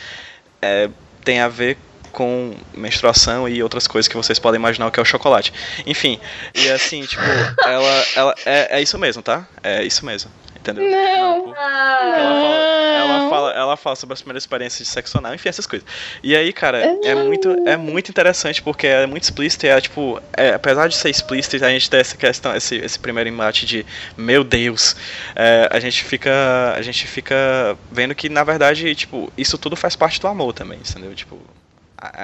é, 0.62 0.90
tem 1.24 1.40
a 1.40 1.48
ver 1.48 1.76
com 2.12 2.54
menstruação 2.72 3.48
e 3.48 3.60
outras 3.60 3.88
coisas 3.88 4.06
que 4.06 4.16
vocês 4.16 4.38
podem 4.38 4.60
imaginar 4.60 4.86
o 4.86 4.92
que 4.92 5.00
é 5.00 5.02
o 5.02 5.06
chocolate. 5.06 5.52
Enfim, 5.84 6.20
e 6.54 6.70
assim, 6.70 7.02
tipo, 7.02 7.20
ela, 7.66 8.04
ela 8.14 8.34
é, 8.46 8.78
é 8.78 8.80
isso 8.80 8.96
mesmo, 8.96 9.20
tá? 9.20 9.44
É 9.64 9.82
isso 9.82 10.06
mesmo 10.06 10.30
entendeu? 10.70 10.90
Não. 10.90 11.54
Ela, 11.54 11.54
fala, 11.54 12.96
ela, 12.96 13.30
fala, 13.30 13.52
ela 13.52 13.76
fala 13.76 13.96
sobre 13.96 14.14
as 14.14 14.22
primeiras 14.22 14.42
experiências 14.42 14.86
de 14.86 14.92
sexo 14.92 15.18
anal, 15.18 15.34
enfim, 15.34 15.48
essas 15.48 15.66
coisas. 15.66 15.86
E 16.22 16.34
aí, 16.34 16.52
cara, 16.52 16.78
é 17.04 17.14
muito, 17.14 17.50
é 17.68 17.76
muito 17.76 18.10
interessante 18.10 18.62
porque 18.62 18.86
é 18.86 19.06
muito 19.06 19.24
explícito 19.24 19.66
e 19.66 19.68
é 19.68 19.80
tipo, 19.80 20.20
é, 20.32 20.54
apesar 20.54 20.88
de 20.88 20.96
ser 20.96 21.10
explícito, 21.10 21.62
a 21.64 21.68
gente 21.68 21.90
tem 21.90 22.00
essa 22.00 22.16
questão, 22.16 22.56
esse, 22.56 22.76
esse 22.76 22.98
primeiro 22.98 23.28
embate 23.28 23.66
de 23.66 23.84
meu 24.16 24.42
Deus, 24.42 24.96
é, 25.36 25.68
a 25.70 25.78
gente 25.78 26.02
fica, 26.02 26.74
a 26.74 26.82
gente 26.82 27.06
fica 27.06 27.76
vendo 27.92 28.14
que 28.14 28.28
na 28.28 28.42
verdade, 28.42 28.94
tipo, 28.94 29.32
isso 29.36 29.58
tudo 29.58 29.76
faz 29.76 29.94
parte 29.94 30.20
do 30.20 30.26
amor 30.26 30.52
também, 30.52 30.78
entendeu? 30.78 31.14
Tipo, 31.14 31.38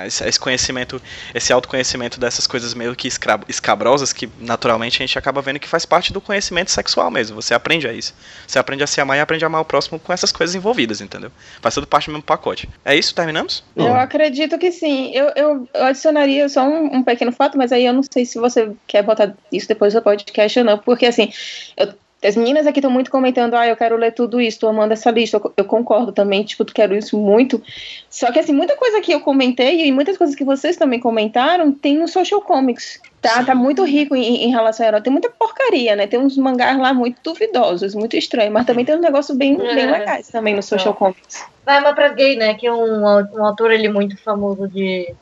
esse 0.07 0.39
conhecimento, 0.39 1.01
esse 1.35 1.53
autoconhecimento 1.53 2.19
dessas 2.19 2.47
coisas 2.47 2.75
meio 2.75 2.95
que 2.95 3.09
escabrosas 3.49 4.13
que 4.13 4.29
naturalmente 4.39 5.03
a 5.03 5.07
gente 5.07 5.19
acaba 5.19 5.41
vendo 5.41 5.59
que 5.59 5.69
faz 5.69 5.85
parte 5.85 6.13
do 6.13 6.21
conhecimento 6.21 6.71
sexual 6.71 7.11
mesmo. 7.11 7.41
Você 7.41 7.55
aprende 7.55 7.87
a 7.87 7.93
isso. 7.93 8.15
Você 8.47 8.59
aprende 8.59 8.83
a 8.83 8.87
se 8.87 9.01
amar 9.01 9.17
e 9.17 9.21
aprende 9.21 9.45
a 9.45 9.47
amar 9.47 9.61
o 9.61 9.65
próximo 9.65 9.99
com 9.99 10.13
essas 10.13 10.33
coisas 10.33 10.55
envolvidas, 10.55 11.01
entendeu? 11.01 11.31
Faz 11.61 11.75
tudo 11.75 11.87
parte 11.87 12.07
do 12.07 12.13
mesmo 12.13 12.23
pacote. 12.23 12.69
É 12.85 12.95
isso? 12.95 13.15
Terminamos? 13.15 13.65
Eu 13.77 13.95
acredito 13.95 14.59
que 14.59 14.73
sim. 14.73 15.13
Eu, 15.15 15.33
eu, 15.37 15.69
eu 15.73 15.85
adicionaria 15.85 16.49
só 16.49 16.63
um, 16.63 16.97
um, 16.97 17.03
pequeno 17.03 17.33
fato, 17.33 17.57
mas 17.57 17.73
aí 17.73 17.87
eu 17.87 17.93
não 17.93 18.03
sei 18.03 18.25
se 18.25 18.39
você 18.39 18.73
quer 18.87 19.03
botar 19.03 19.35
isso 19.53 19.69
depois 19.69 19.95
do 19.95 20.03
podcast 20.03 20.59
ou 20.59 20.65
não, 20.65 20.79
porque 20.79 21.07
assim, 21.07 21.33
eu 21.77 21.95
as 22.23 22.37
meninas 22.37 22.67
aqui 22.67 22.81
estão 22.81 22.91
muito 22.91 23.11
comentando, 23.11 23.55
ah, 23.55 23.67
eu 23.67 23.77
quero 23.77 23.97
ler 23.97 24.13
tudo 24.13 24.41
isso, 24.41 24.61
tô 24.61 24.69
amando 24.69 24.93
essa 24.93 25.11
lista. 25.11 25.39
Eu, 25.39 25.53
eu, 25.57 25.65
concordo 25.65 26.13
também, 26.13 26.45
tipo, 26.45 26.65
quero 26.67 26.95
isso 26.95 27.19
muito. 27.19 27.63
Só 28.11 28.31
que, 28.31 28.39
assim, 28.39 28.53
muita 28.53 28.77
coisa 28.77 29.01
que 29.01 29.13
eu 29.13 29.21
comentei 29.21 29.87
e 29.87 29.93
muitas 29.93 30.19
coisas 30.19 30.37
que 30.37 30.45
vocês 30.45 30.77
também 30.77 31.01
comentaram 31.01 31.73
tem 31.73 31.97
no 31.97 32.07
Social 32.07 32.43
Comics. 32.43 33.01
Tá, 33.23 33.43
tá 33.43 33.55
muito 33.55 33.85
rico 33.85 34.15
em, 34.15 34.45
em 34.45 34.51
relação 34.51 34.85
a 34.85 34.89
herói. 34.89 35.01
Tem 35.01 35.13
muita 35.13 35.31
porcaria, 35.31 35.97
né? 35.97 36.07
Tem 36.07 36.19
uns 36.19 36.37
mangás 36.37 36.79
lá 36.79 36.93
muito 36.93 37.21
duvidosos, 37.23 37.95
muito 37.95 38.17
estranhos, 38.17 38.53
mas 38.53 38.67
também 38.67 38.85
tem 38.85 38.97
um 38.97 39.01
negócio 39.01 39.35
bem, 39.35 39.55
é. 39.55 39.75
bem 39.75 39.91
legais 39.91 40.29
também 40.29 40.55
no 40.55 40.63
Social 40.63 40.95
Comics. 40.95 41.47
Vai 41.65 41.81
uma 41.81 41.95
pra 41.95 42.09
gay, 42.09 42.37
né? 42.37 42.53
Que 42.55 42.67
é 42.67 42.73
um, 42.73 43.03
um 43.03 43.45
autor 43.45 43.71
ele 43.71 43.89
muito 43.89 44.17
famoso 44.19 44.69
de 44.69 45.15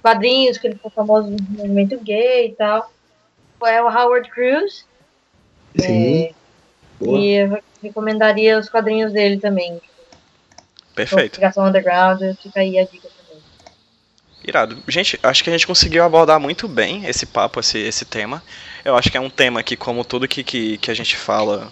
quadrinhos, 0.00 0.56
que 0.56 0.68
ele 0.68 0.76
foi 0.76 0.90
famoso 0.90 1.30
no 1.30 1.38
movimento 1.50 1.98
gay 1.98 2.46
e 2.46 2.52
tal. 2.52 2.92
É 3.66 3.82
o 3.82 3.88
Howard 3.88 4.30
Cruz 4.30 4.87
Sim. 5.76 6.24
É, 6.24 6.34
e 7.00 7.32
eu 7.34 7.58
recomendaria 7.82 8.58
os 8.58 8.68
quadrinhos 8.68 9.12
dele 9.12 9.38
também. 9.38 9.80
Perfeito. 10.94 11.38
Investigação 11.38 11.66
Underground, 11.66 12.20
fica 12.42 12.60
aí 12.60 12.78
a 12.78 12.84
dica 12.84 13.08
também. 13.08 13.42
Irado. 14.44 14.82
Gente, 14.88 15.18
acho 15.22 15.44
que 15.44 15.50
a 15.50 15.52
gente 15.52 15.66
conseguiu 15.66 16.02
abordar 16.02 16.40
muito 16.40 16.66
bem 16.66 17.04
esse 17.06 17.26
papo, 17.26 17.60
esse, 17.60 17.78
esse 17.78 18.04
tema. 18.04 18.42
Eu 18.84 18.96
acho 18.96 19.10
que 19.10 19.16
é 19.16 19.20
um 19.20 19.30
tema 19.30 19.62
que, 19.62 19.76
como 19.76 20.04
tudo 20.04 20.26
que, 20.26 20.42
que, 20.42 20.78
que 20.78 20.90
a 20.90 20.94
gente 20.94 21.16
fala 21.16 21.70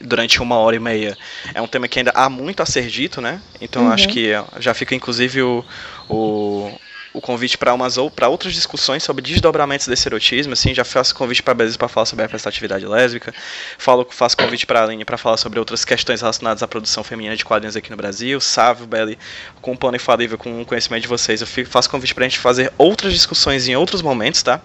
durante 0.00 0.40
uma 0.40 0.56
hora 0.56 0.76
e 0.76 0.78
meia, 0.78 1.16
é 1.52 1.60
um 1.60 1.66
tema 1.66 1.88
que 1.88 1.98
ainda 1.98 2.12
há 2.14 2.28
muito 2.28 2.62
a 2.62 2.66
ser 2.66 2.86
dito, 2.86 3.20
né? 3.20 3.40
Então 3.60 3.84
uhum. 3.84 3.92
acho 3.92 4.08
que 4.08 4.30
já 4.58 4.74
fica 4.74 4.94
inclusive 4.94 5.42
o, 5.42 5.64
o, 6.08 6.78
o 7.14 7.20
convite 7.20 7.56
para 7.56 7.72
umas 7.72 7.96
ou 7.96 8.10
para 8.10 8.28
outras 8.28 8.52
discussões 8.52 9.04
sobre 9.04 9.22
desdobramentos 9.22 9.86
desse 9.86 10.08
erotismo, 10.08 10.52
assim, 10.52 10.74
já 10.74 10.84
faço 10.84 11.14
convite 11.14 11.44
para 11.44 11.54
Beleza 11.54 11.78
para 11.78 11.88
falar 11.88 12.06
sobre 12.06 12.24
a 12.24 12.26
representatividade 12.26 12.84
lésbica, 12.84 13.32
falo, 13.78 14.04
faço 14.10 14.36
convite 14.36 14.66
para 14.66 14.80
a 14.80 14.82
Aline 14.82 15.04
para 15.04 15.16
falar 15.16 15.36
sobre 15.36 15.60
outras 15.60 15.84
questões 15.84 16.20
relacionadas 16.20 16.62
à 16.64 16.68
produção 16.68 17.04
feminina 17.04 17.36
de 17.36 17.44
quadrinhos 17.44 17.76
aqui 17.76 17.88
no 17.88 17.96
Brasil, 17.96 18.40
Sávio, 18.40 18.84
Belly, 18.84 19.16
com 19.62 19.72
o 19.72 19.78
plano 19.78 19.96
infalível, 19.96 20.36
com 20.36 20.60
o 20.60 20.66
conhecimento 20.66 21.02
de 21.02 21.08
vocês, 21.08 21.40
eu 21.40 21.46
faço 21.66 21.88
convite 21.88 22.12
para 22.12 22.24
a 22.24 22.28
gente 22.28 22.40
fazer 22.40 22.72
outras 22.76 23.12
discussões 23.12 23.68
em 23.68 23.76
outros 23.76 24.02
momentos, 24.02 24.42
tá? 24.42 24.60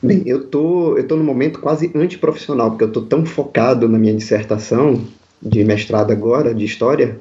Bem, 0.00 0.22
eu 0.26 0.46
tô, 0.46 0.96
eu 0.96 1.08
tô 1.08 1.16
no 1.16 1.24
momento 1.24 1.58
quase 1.60 1.90
antiprofissional, 1.94 2.70
porque 2.70 2.84
eu 2.84 2.92
tô 2.92 3.02
tão 3.02 3.26
focado 3.26 3.88
na 3.88 3.98
minha 3.98 4.14
dissertação 4.14 5.04
de 5.42 5.64
mestrado 5.64 6.12
agora, 6.12 6.54
de 6.54 6.64
História, 6.64 7.18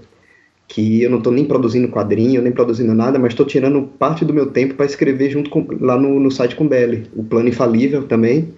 que 0.68 1.02
eu 1.02 1.10
não 1.10 1.20
estou 1.20 1.32
nem 1.32 1.46
produzindo 1.46 1.88
quadrinho, 1.88 2.42
nem 2.42 2.52
produzindo 2.52 2.94
nada, 2.94 3.20
mas 3.20 3.34
estou 3.34 3.46
tirando 3.46 3.84
parte 3.84 4.26
do 4.26 4.34
meu 4.34 4.48
tempo 4.48 4.74
para 4.74 4.86
escrever 4.86 5.30
junto 5.30 5.50
com, 5.50 5.66
lá 5.80 5.98
no, 5.98 6.20
no 6.20 6.32
site 6.32 6.56
com 6.56 6.68
Belly, 6.68 7.04
o 7.16 7.24
Plano 7.24 7.50
Infalível 7.50 8.04
também. 8.04 8.54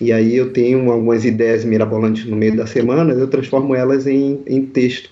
E 0.00 0.12
aí 0.12 0.36
eu 0.36 0.52
tenho 0.52 0.90
algumas 0.90 1.24
ideias 1.24 1.64
mirabolantes 1.64 2.24
no 2.24 2.36
meio 2.36 2.56
da 2.56 2.66
semana, 2.66 3.12
eu 3.12 3.28
transformo 3.28 3.74
elas 3.74 4.06
em, 4.06 4.40
em 4.46 4.64
texto. 4.64 5.10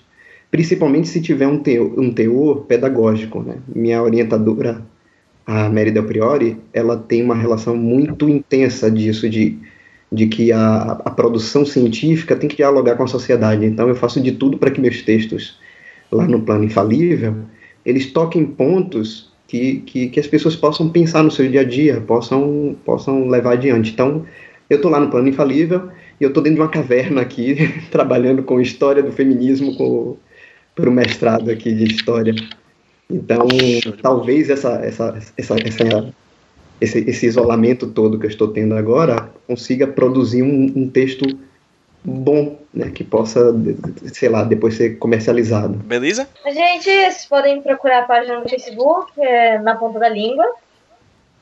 Principalmente 0.51 1.07
se 1.07 1.21
tiver 1.21 1.47
um 1.47 1.59
teor, 1.59 1.99
um 1.99 2.11
teor 2.11 2.65
pedagógico. 2.65 3.41
Né? 3.41 3.57
Minha 3.73 4.03
orientadora, 4.03 4.81
a 5.45 5.69
Mary 5.69 5.91
Del 5.91 6.03
Priori, 6.03 6.57
ela 6.73 6.97
tem 6.97 7.23
uma 7.23 7.35
relação 7.35 7.75
muito 7.75 8.27
intensa 8.27 8.91
disso, 8.91 9.29
de, 9.29 9.57
de 10.11 10.27
que 10.27 10.51
a, 10.51 11.01
a 11.05 11.09
produção 11.11 11.65
científica 11.65 12.35
tem 12.35 12.49
que 12.49 12.57
dialogar 12.57 12.95
com 12.95 13.03
a 13.03 13.07
sociedade. 13.07 13.65
Então 13.65 13.87
eu 13.87 13.95
faço 13.95 14.19
de 14.19 14.33
tudo 14.33 14.57
para 14.57 14.69
que 14.69 14.81
meus 14.81 15.01
textos 15.01 15.57
lá 16.13 16.27
no 16.27 16.41
plano 16.41 16.63
infalível, 16.63 17.35
eles 17.85 18.11
toquem 18.11 18.45
pontos 18.45 19.31
que, 19.47 19.81
que, 19.85 20.09
que, 20.09 20.19
as 20.19 20.27
pessoas 20.27 20.55
possam 20.55 20.89
pensar 20.89 21.23
no 21.23 21.31
seu 21.31 21.49
dia 21.49 21.61
a 21.61 21.63
dia, 21.63 22.01
possam, 22.01 22.75
possam 22.85 23.27
levar 23.27 23.53
adiante. 23.53 23.91
Então, 23.91 24.25
eu 24.69 24.77
estou 24.77 24.89
lá 24.89 24.99
no 24.99 25.09
plano 25.09 25.27
infalível 25.27 25.89
e 26.19 26.23
eu 26.23 26.29
estou 26.29 26.41
dentro 26.41 26.55
de 26.55 26.61
uma 26.61 26.69
caverna 26.69 27.21
aqui, 27.21 27.55
trabalhando 27.91 28.43
com 28.43 28.59
história 28.59 29.03
do 29.03 29.11
feminismo 29.11 29.75
para 30.75 30.89
o 30.89 30.93
mestrado 30.93 31.51
aqui 31.51 31.73
de 31.73 31.85
história. 31.85 32.33
Então, 33.09 33.47
talvez 34.01 34.49
essa, 34.49 34.73
essa, 34.83 35.21
essa, 35.37 35.55
essa, 35.63 36.13
esse, 36.81 36.99
esse 36.99 37.25
isolamento 37.25 37.87
todo 37.87 38.17
que 38.17 38.25
eu 38.25 38.29
estou 38.29 38.47
tendo 38.47 38.75
agora 38.75 39.29
consiga 39.45 39.85
produzir 39.85 40.41
um, 40.41 40.71
um 40.75 40.89
texto 40.89 41.25
bom, 42.03 42.57
né, 42.73 42.91
que 42.91 43.03
possa, 43.03 43.53
sei 44.13 44.29
lá, 44.29 44.43
depois 44.43 44.75
ser 44.75 44.97
comercializado. 44.97 45.75
Beleza? 45.75 46.27
Gente, 46.45 46.83
vocês 46.83 47.25
podem 47.25 47.61
procurar 47.61 47.99
a 47.99 48.05
página 48.05 48.39
no 48.39 48.49
Facebook, 48.49 49.11
é, 49.19 49.57
na 49.59 49.75
ponta 49.75 49.99
da 49.99 50.09
língua. 50.09 50.45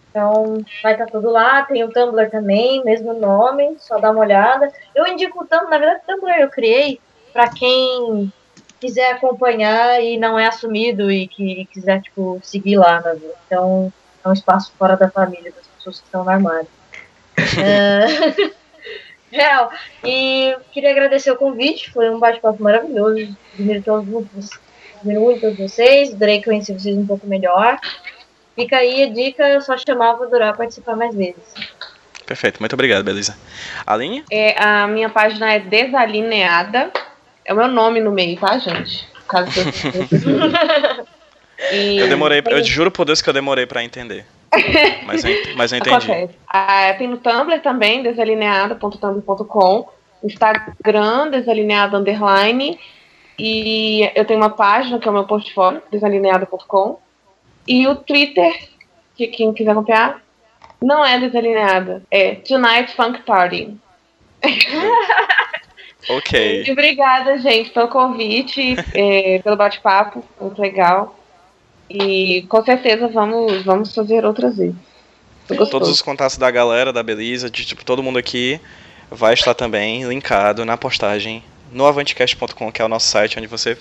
Então, 0.09 0.63
vai 0.83 0.93
estar 0.93 1.05
tá 1.05 1.11
tudo 1.11 1.29
lá. 1.31 1.63
Tem 1.63 1.83
o 1.83 1.91
Tumblr 1.91 2.29
também, 2.29 2.83
mesmo 2.83 3.13
nome, 3.13 3.75
só 3.79 3.97
dá 3.97 4.11
uma 4.11 4.19
olhada. 4.19 4.71
Eu 4.93 5.07
indico 5.07 5.43
o 5.43 5.47
Tumblr, 5.47 5.69
na 5.69 5.77
verdade, 5.77 6.01
o 6.07 6.11
Tumblr 6.11 6.41
eu 6.41 6.49
criei 6.49 6.99
para 7.33 7.47
quem 7.49 8.31
quiser 8.79 9.13
acompanhar 9.13 10.01
e 10.03 10.17
não 10.17 10.37
é 10.37 10.47
assumido 10.47 11.11
e 11.11 11.27
que 11.27 11.65
quiser, 11.71 12.01
tipo, 12.01 12.39
seguir 12.43 12.77
lá. 12.77 13.01
Né? 13.01 13.17
Então, 13.47 13.91
é 14.23 14.29
um 14.29 14.33
espaço 14.33 14.73
fora 14.77 14.95
da 14.95 15.09
família 15.09 15.51
das 15.51 15.65
pessoas 15.67 15.99
que 15.99 16.05
estão 16.05 16.23
no 16.23 16.29
armário. 16.29 16.67
uh... 17.37 18.51
Real. 19.31 19.71
E 20.03 20.55
queria 20.71 20.91
agradecer 20.91 21.31
o 21.31 21.37
convite, 21.37 21.91
foi 21.91 22.09
um 22.09 22.19
bate-papo 22.19 22.61
maravilhoso. 22.61 23.35
Admiro 23.53 23.81
todos, 23.81 24.07
muito 25.03 25.41
todos 25.41 25.57
vocês, 25.57 26.13
adorei 26.13 26.43
conhecer 26.43 26.73
vocês 26.73 26.97
um 26.97 27.05
pouco 27.05 27.25
melhor. 27.27 27.79
Fica 28.55 28.77
aí 28.77 29.03
a 29.03 29.09
dica, 29.09 29.43
é 29.45 29.61
só 29.61 29.77
chamar, 29.77 30.13
vou 30.13 30.27
adorar 30.27 30.55
participar 30.55 30.95
mais 30.95 31.15
vezes. 31.15 31.53
Perfeito, 32.25 32.59
muito 32.59 32.73
obrigado, 32.73 33.03
Belisa. 33.03 33.37
Aline? 33.85 34.23
É, 34.29 34.61
a 34.61 34.87
minha 34.87 35.09
página 35.09 35.53
é 35.53 35.59
Desalineada. 35.59 36.91
É 37.43 37.53
o 37.53 37.57
meu 37.57 37.67
nome 37.67 37.99
no 37.99 38.11
meio, 38.11 38.39
tá, 38.39 38.57
gente? 38.57 39.07
Caso 39.27 39.49
eu... 39.59 41.05
E 41.71 41.99
eu 41.99 42.09
demorei, 42.09 42.41
eu 42.43 42.63
juro 42.63 42.89
por 42.89 43.05
Deus 43.05 43.21
que 43.21 43.29
eu 43.29 43.33
demorei 43.33 43.67
para 43.67 43.83
entender. 43.83 44.25
Mas 45.05 45.23
mas 45.55 45.71
eu 45.71 45.77
entendi. 45.79 46.29
Ah, 46.47 46.93
tem 46.97 47.07
no 47.07 47.17
Tumblr 47.17 47.61
também, 47.61 48.03
desalineada.tumblr.com. 48.03 49.87
Instagram, 50.23 51.29
desalineado 51.29 51.97
underline. 51.97 52.77
E 53.39 54.11
eu 54.13 54.25
tenho 54.25 54.39
uma 54.39 54.49
página 54.49 54.99
que 54.99 55.07
é 55.07 55.11
o 55.11 55.13
meu 55.13 55.23
portfólio, 55.25 55.81
desalineada.com. 55.91 56.99
E 57.67 57.87
o 57.87 57.95
Twitter, 57.95 58.69
que 59.15 59.27
quem 59.27 59.53
quiser 59.53 59.71
acompanhar, 59.71 60.21
não 60.81 61.05
é 61.05 61.19
desalineada, 61.19 62.03
é 62.09 62.35
Tonight 62.35 62.93
Funk 62.95 63.21
Party. 63.21 63.77
ok. 66.09 66.63
E 66.67 66.69
obrigada, 66.71 67.37
gente, 67.37 67.69
pelo 67.69 67.87
convite, 67.87 68.75
é, 68.93 69.39
pelo 69.39 69.55
bate-papo, 69.55 70.23
muito 70.39 70.61
legal. 70.61 71.15
E 71.93 72.43
com 72.43 72.63
certeza 72.63 73.07
vamos, 73.07 73.63
vamos 73.63 73.93
fazer 73.93 74.25
outras 74.25 74.57
vezes. 74.57 74.75
Todos 75.69 75.89
os 75.89 76.01
contatos 76.01 76.37
da 76.37 76.49
galera, 76.49 76.93
da 76.93 77.03
Belisa, 77.03 77.49
de 77.49 77.65
tipo, 77.65 77.83
todo 77.83 78.01
mundo 78.01 78.17
aqui 78.17 78.59
vai 79.09 79.33
estar 79.33 79.53
também 79.53 80.05
linkado 80.05 80.63
na 80.63 80.77
postagem 80.77 81.43
no 81.71 81.85
avanticast.com, 81.85 82.71
que 82.71 82.81
é 82.81 82.85
o 82.85 82.87
nosso 82.87 83.07
site 83.07 83.37
onde 83.37 83.47
você 83.47 83.77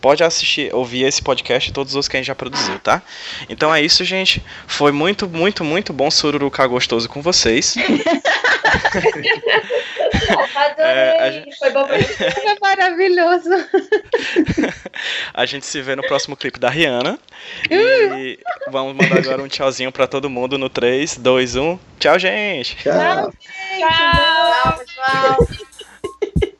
pode 0.00 0.24
assistir, 0.24 0.74
ouvir 0.74 1.04
esse 1.04 1.22
podcast 1.22 1.70
e 1.70 1.72
todos 1.72 1.94
os 1.94 2.08
que 2.08 2.16
a 2.16 2.20
gente 2.20 2.26
já 2.26 2.34
produziu, 2.34 2.78
tá? 2.80 3.00
Então 3.48 3.72
é 3.72 3.80
isso, 3.80 4.04
gente. 4.04 4.42
Foi 4.66 4.90
muito, 4.90 5.28
muito, 5.28 5.62
muito 5.62 5.92
bom 5.92 6.10
sururucar 6.10 6.68
gostoso 6.68 7.08
com 7.08 7.22
vocês. 7.22 7.76
Adorei, 10.54 10.86
é, 10.86 11.32
gente... 11.32 11.58
foi 11.58 11.70
bom 11.70 11.86
pra 11.86 11.98
Foi 12.02 12.58
maravilhoso. 12.60 13.50
a 15.34 15.46
gente 15.46 15.66
se 15.66 15.80
vê 15.80 15.96
no 15.96 16.02
próximo 16.02 16.36
clipe 16.36 16.58
da 16.58 16.68
Rihanna. 16.68 17.18
E 17.70 18.38
vamos 18.70 18.94
mandar 18.94 19.18
agora 19.18 19.42
um 19.42 19.48
tchauzinho 19.48 19.92
pra 19.92 20.06
todo 20.06 20.30
mundo 20.30 20.58
no 20.58 20.68
3, 20.68 21.16
2, 21.16 21.56
1. 21.56 21.78
Tchau, 21.98 22.18
gente! 22.18 22.76
Tchau, 22.76 22.92
Tchau, 22.92 23.32
gente. 24.78 24.94
Tchau, 24.94 25.46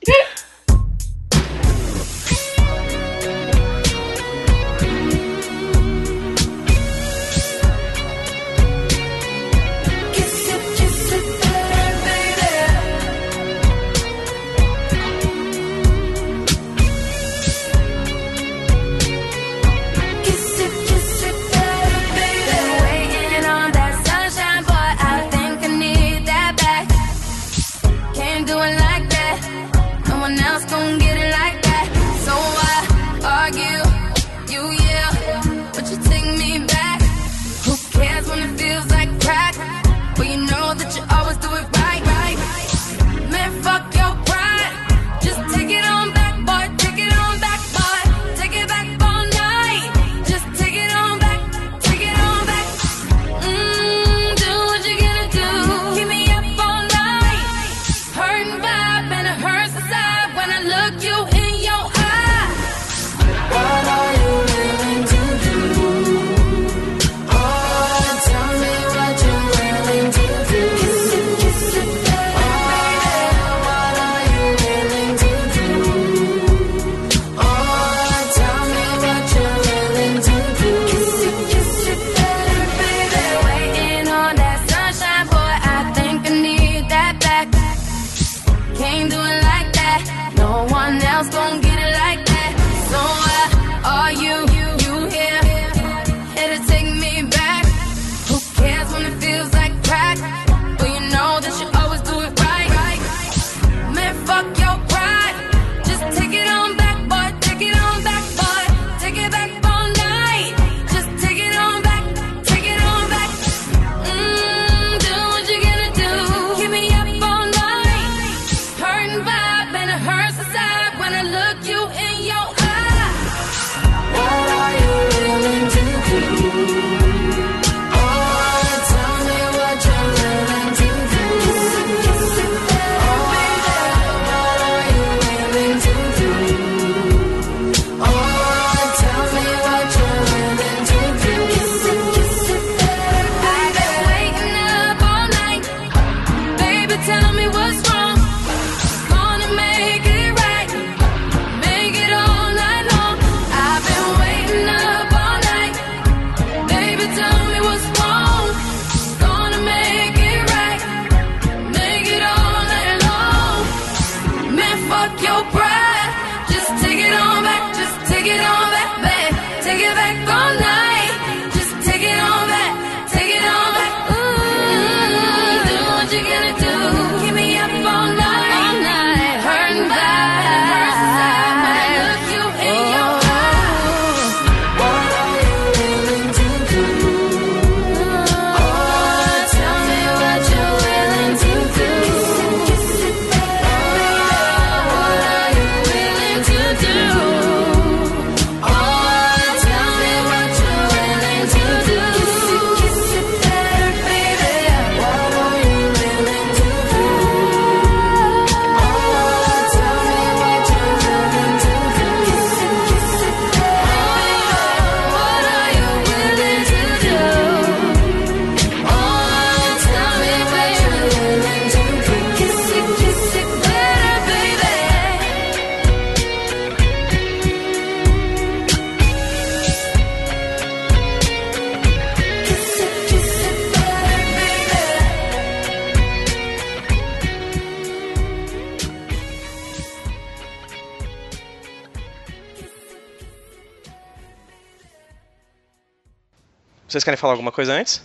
Vocês 247.02 247.06
querem 247.06 247.18
falar 247.18 247.32
alguma 247.32 247.50
coisa 247.50 247.72
antes? 247.72 248.00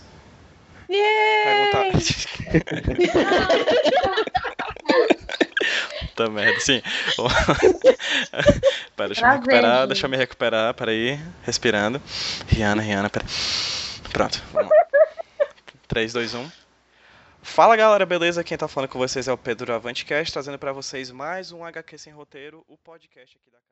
Yay! 0.90 0.98
Tá 6.16 6.28
merda, 6.28 6.58
sim. 6.58 6.82
pera, 8.96 9.06
deixa 9.06 9.24
eu 9.24 9.28
me 9.28 9.34
recuperar, 9.36 9.86
deixa 9.86 10.06
eu 10.06 10.10
me 10.10 10.16
recuperar, 10.16 10.74
peraí. 10.74 11.20
Respirando. 11.44 12.02
Rihanna, 12.48 12.82
Rihanna, 12.82 13.08
pera. 13.08 13.24
Pronto, 14.12 14.42
vamos 14.52 14.68
lá. 14.68 14.76
3, 15.86 16.12
2, 16.12 16.34
1. 16.34 16.50
Fala 17.40 17.76
galera, 17.76 18.04
beleza? 18.04 18.42
Quem 18.42 18.58
tá 18.58 18.66
falando 18.66 18.90
com 18.90 18.98
vocês 18.98 19.28
é 19.28 19.32
o 19.32 19.38
Pedro 19.38 19.72
Avantcast, 19.72 20.32
trazendo 20.32 20.58
pra 20.58 20.72
vocês 20.72 21.12
mais 21.12 21.52
um 21.52 21.64
HQ 21.64 21.96
Sem 21.98 22.12
Roteiro, 22.12 22.64
o 22.66 22.76
podcast 22.76 23.36
aqui 23.36 23.48
da 23.52 23.58
casa. 23.58 23.68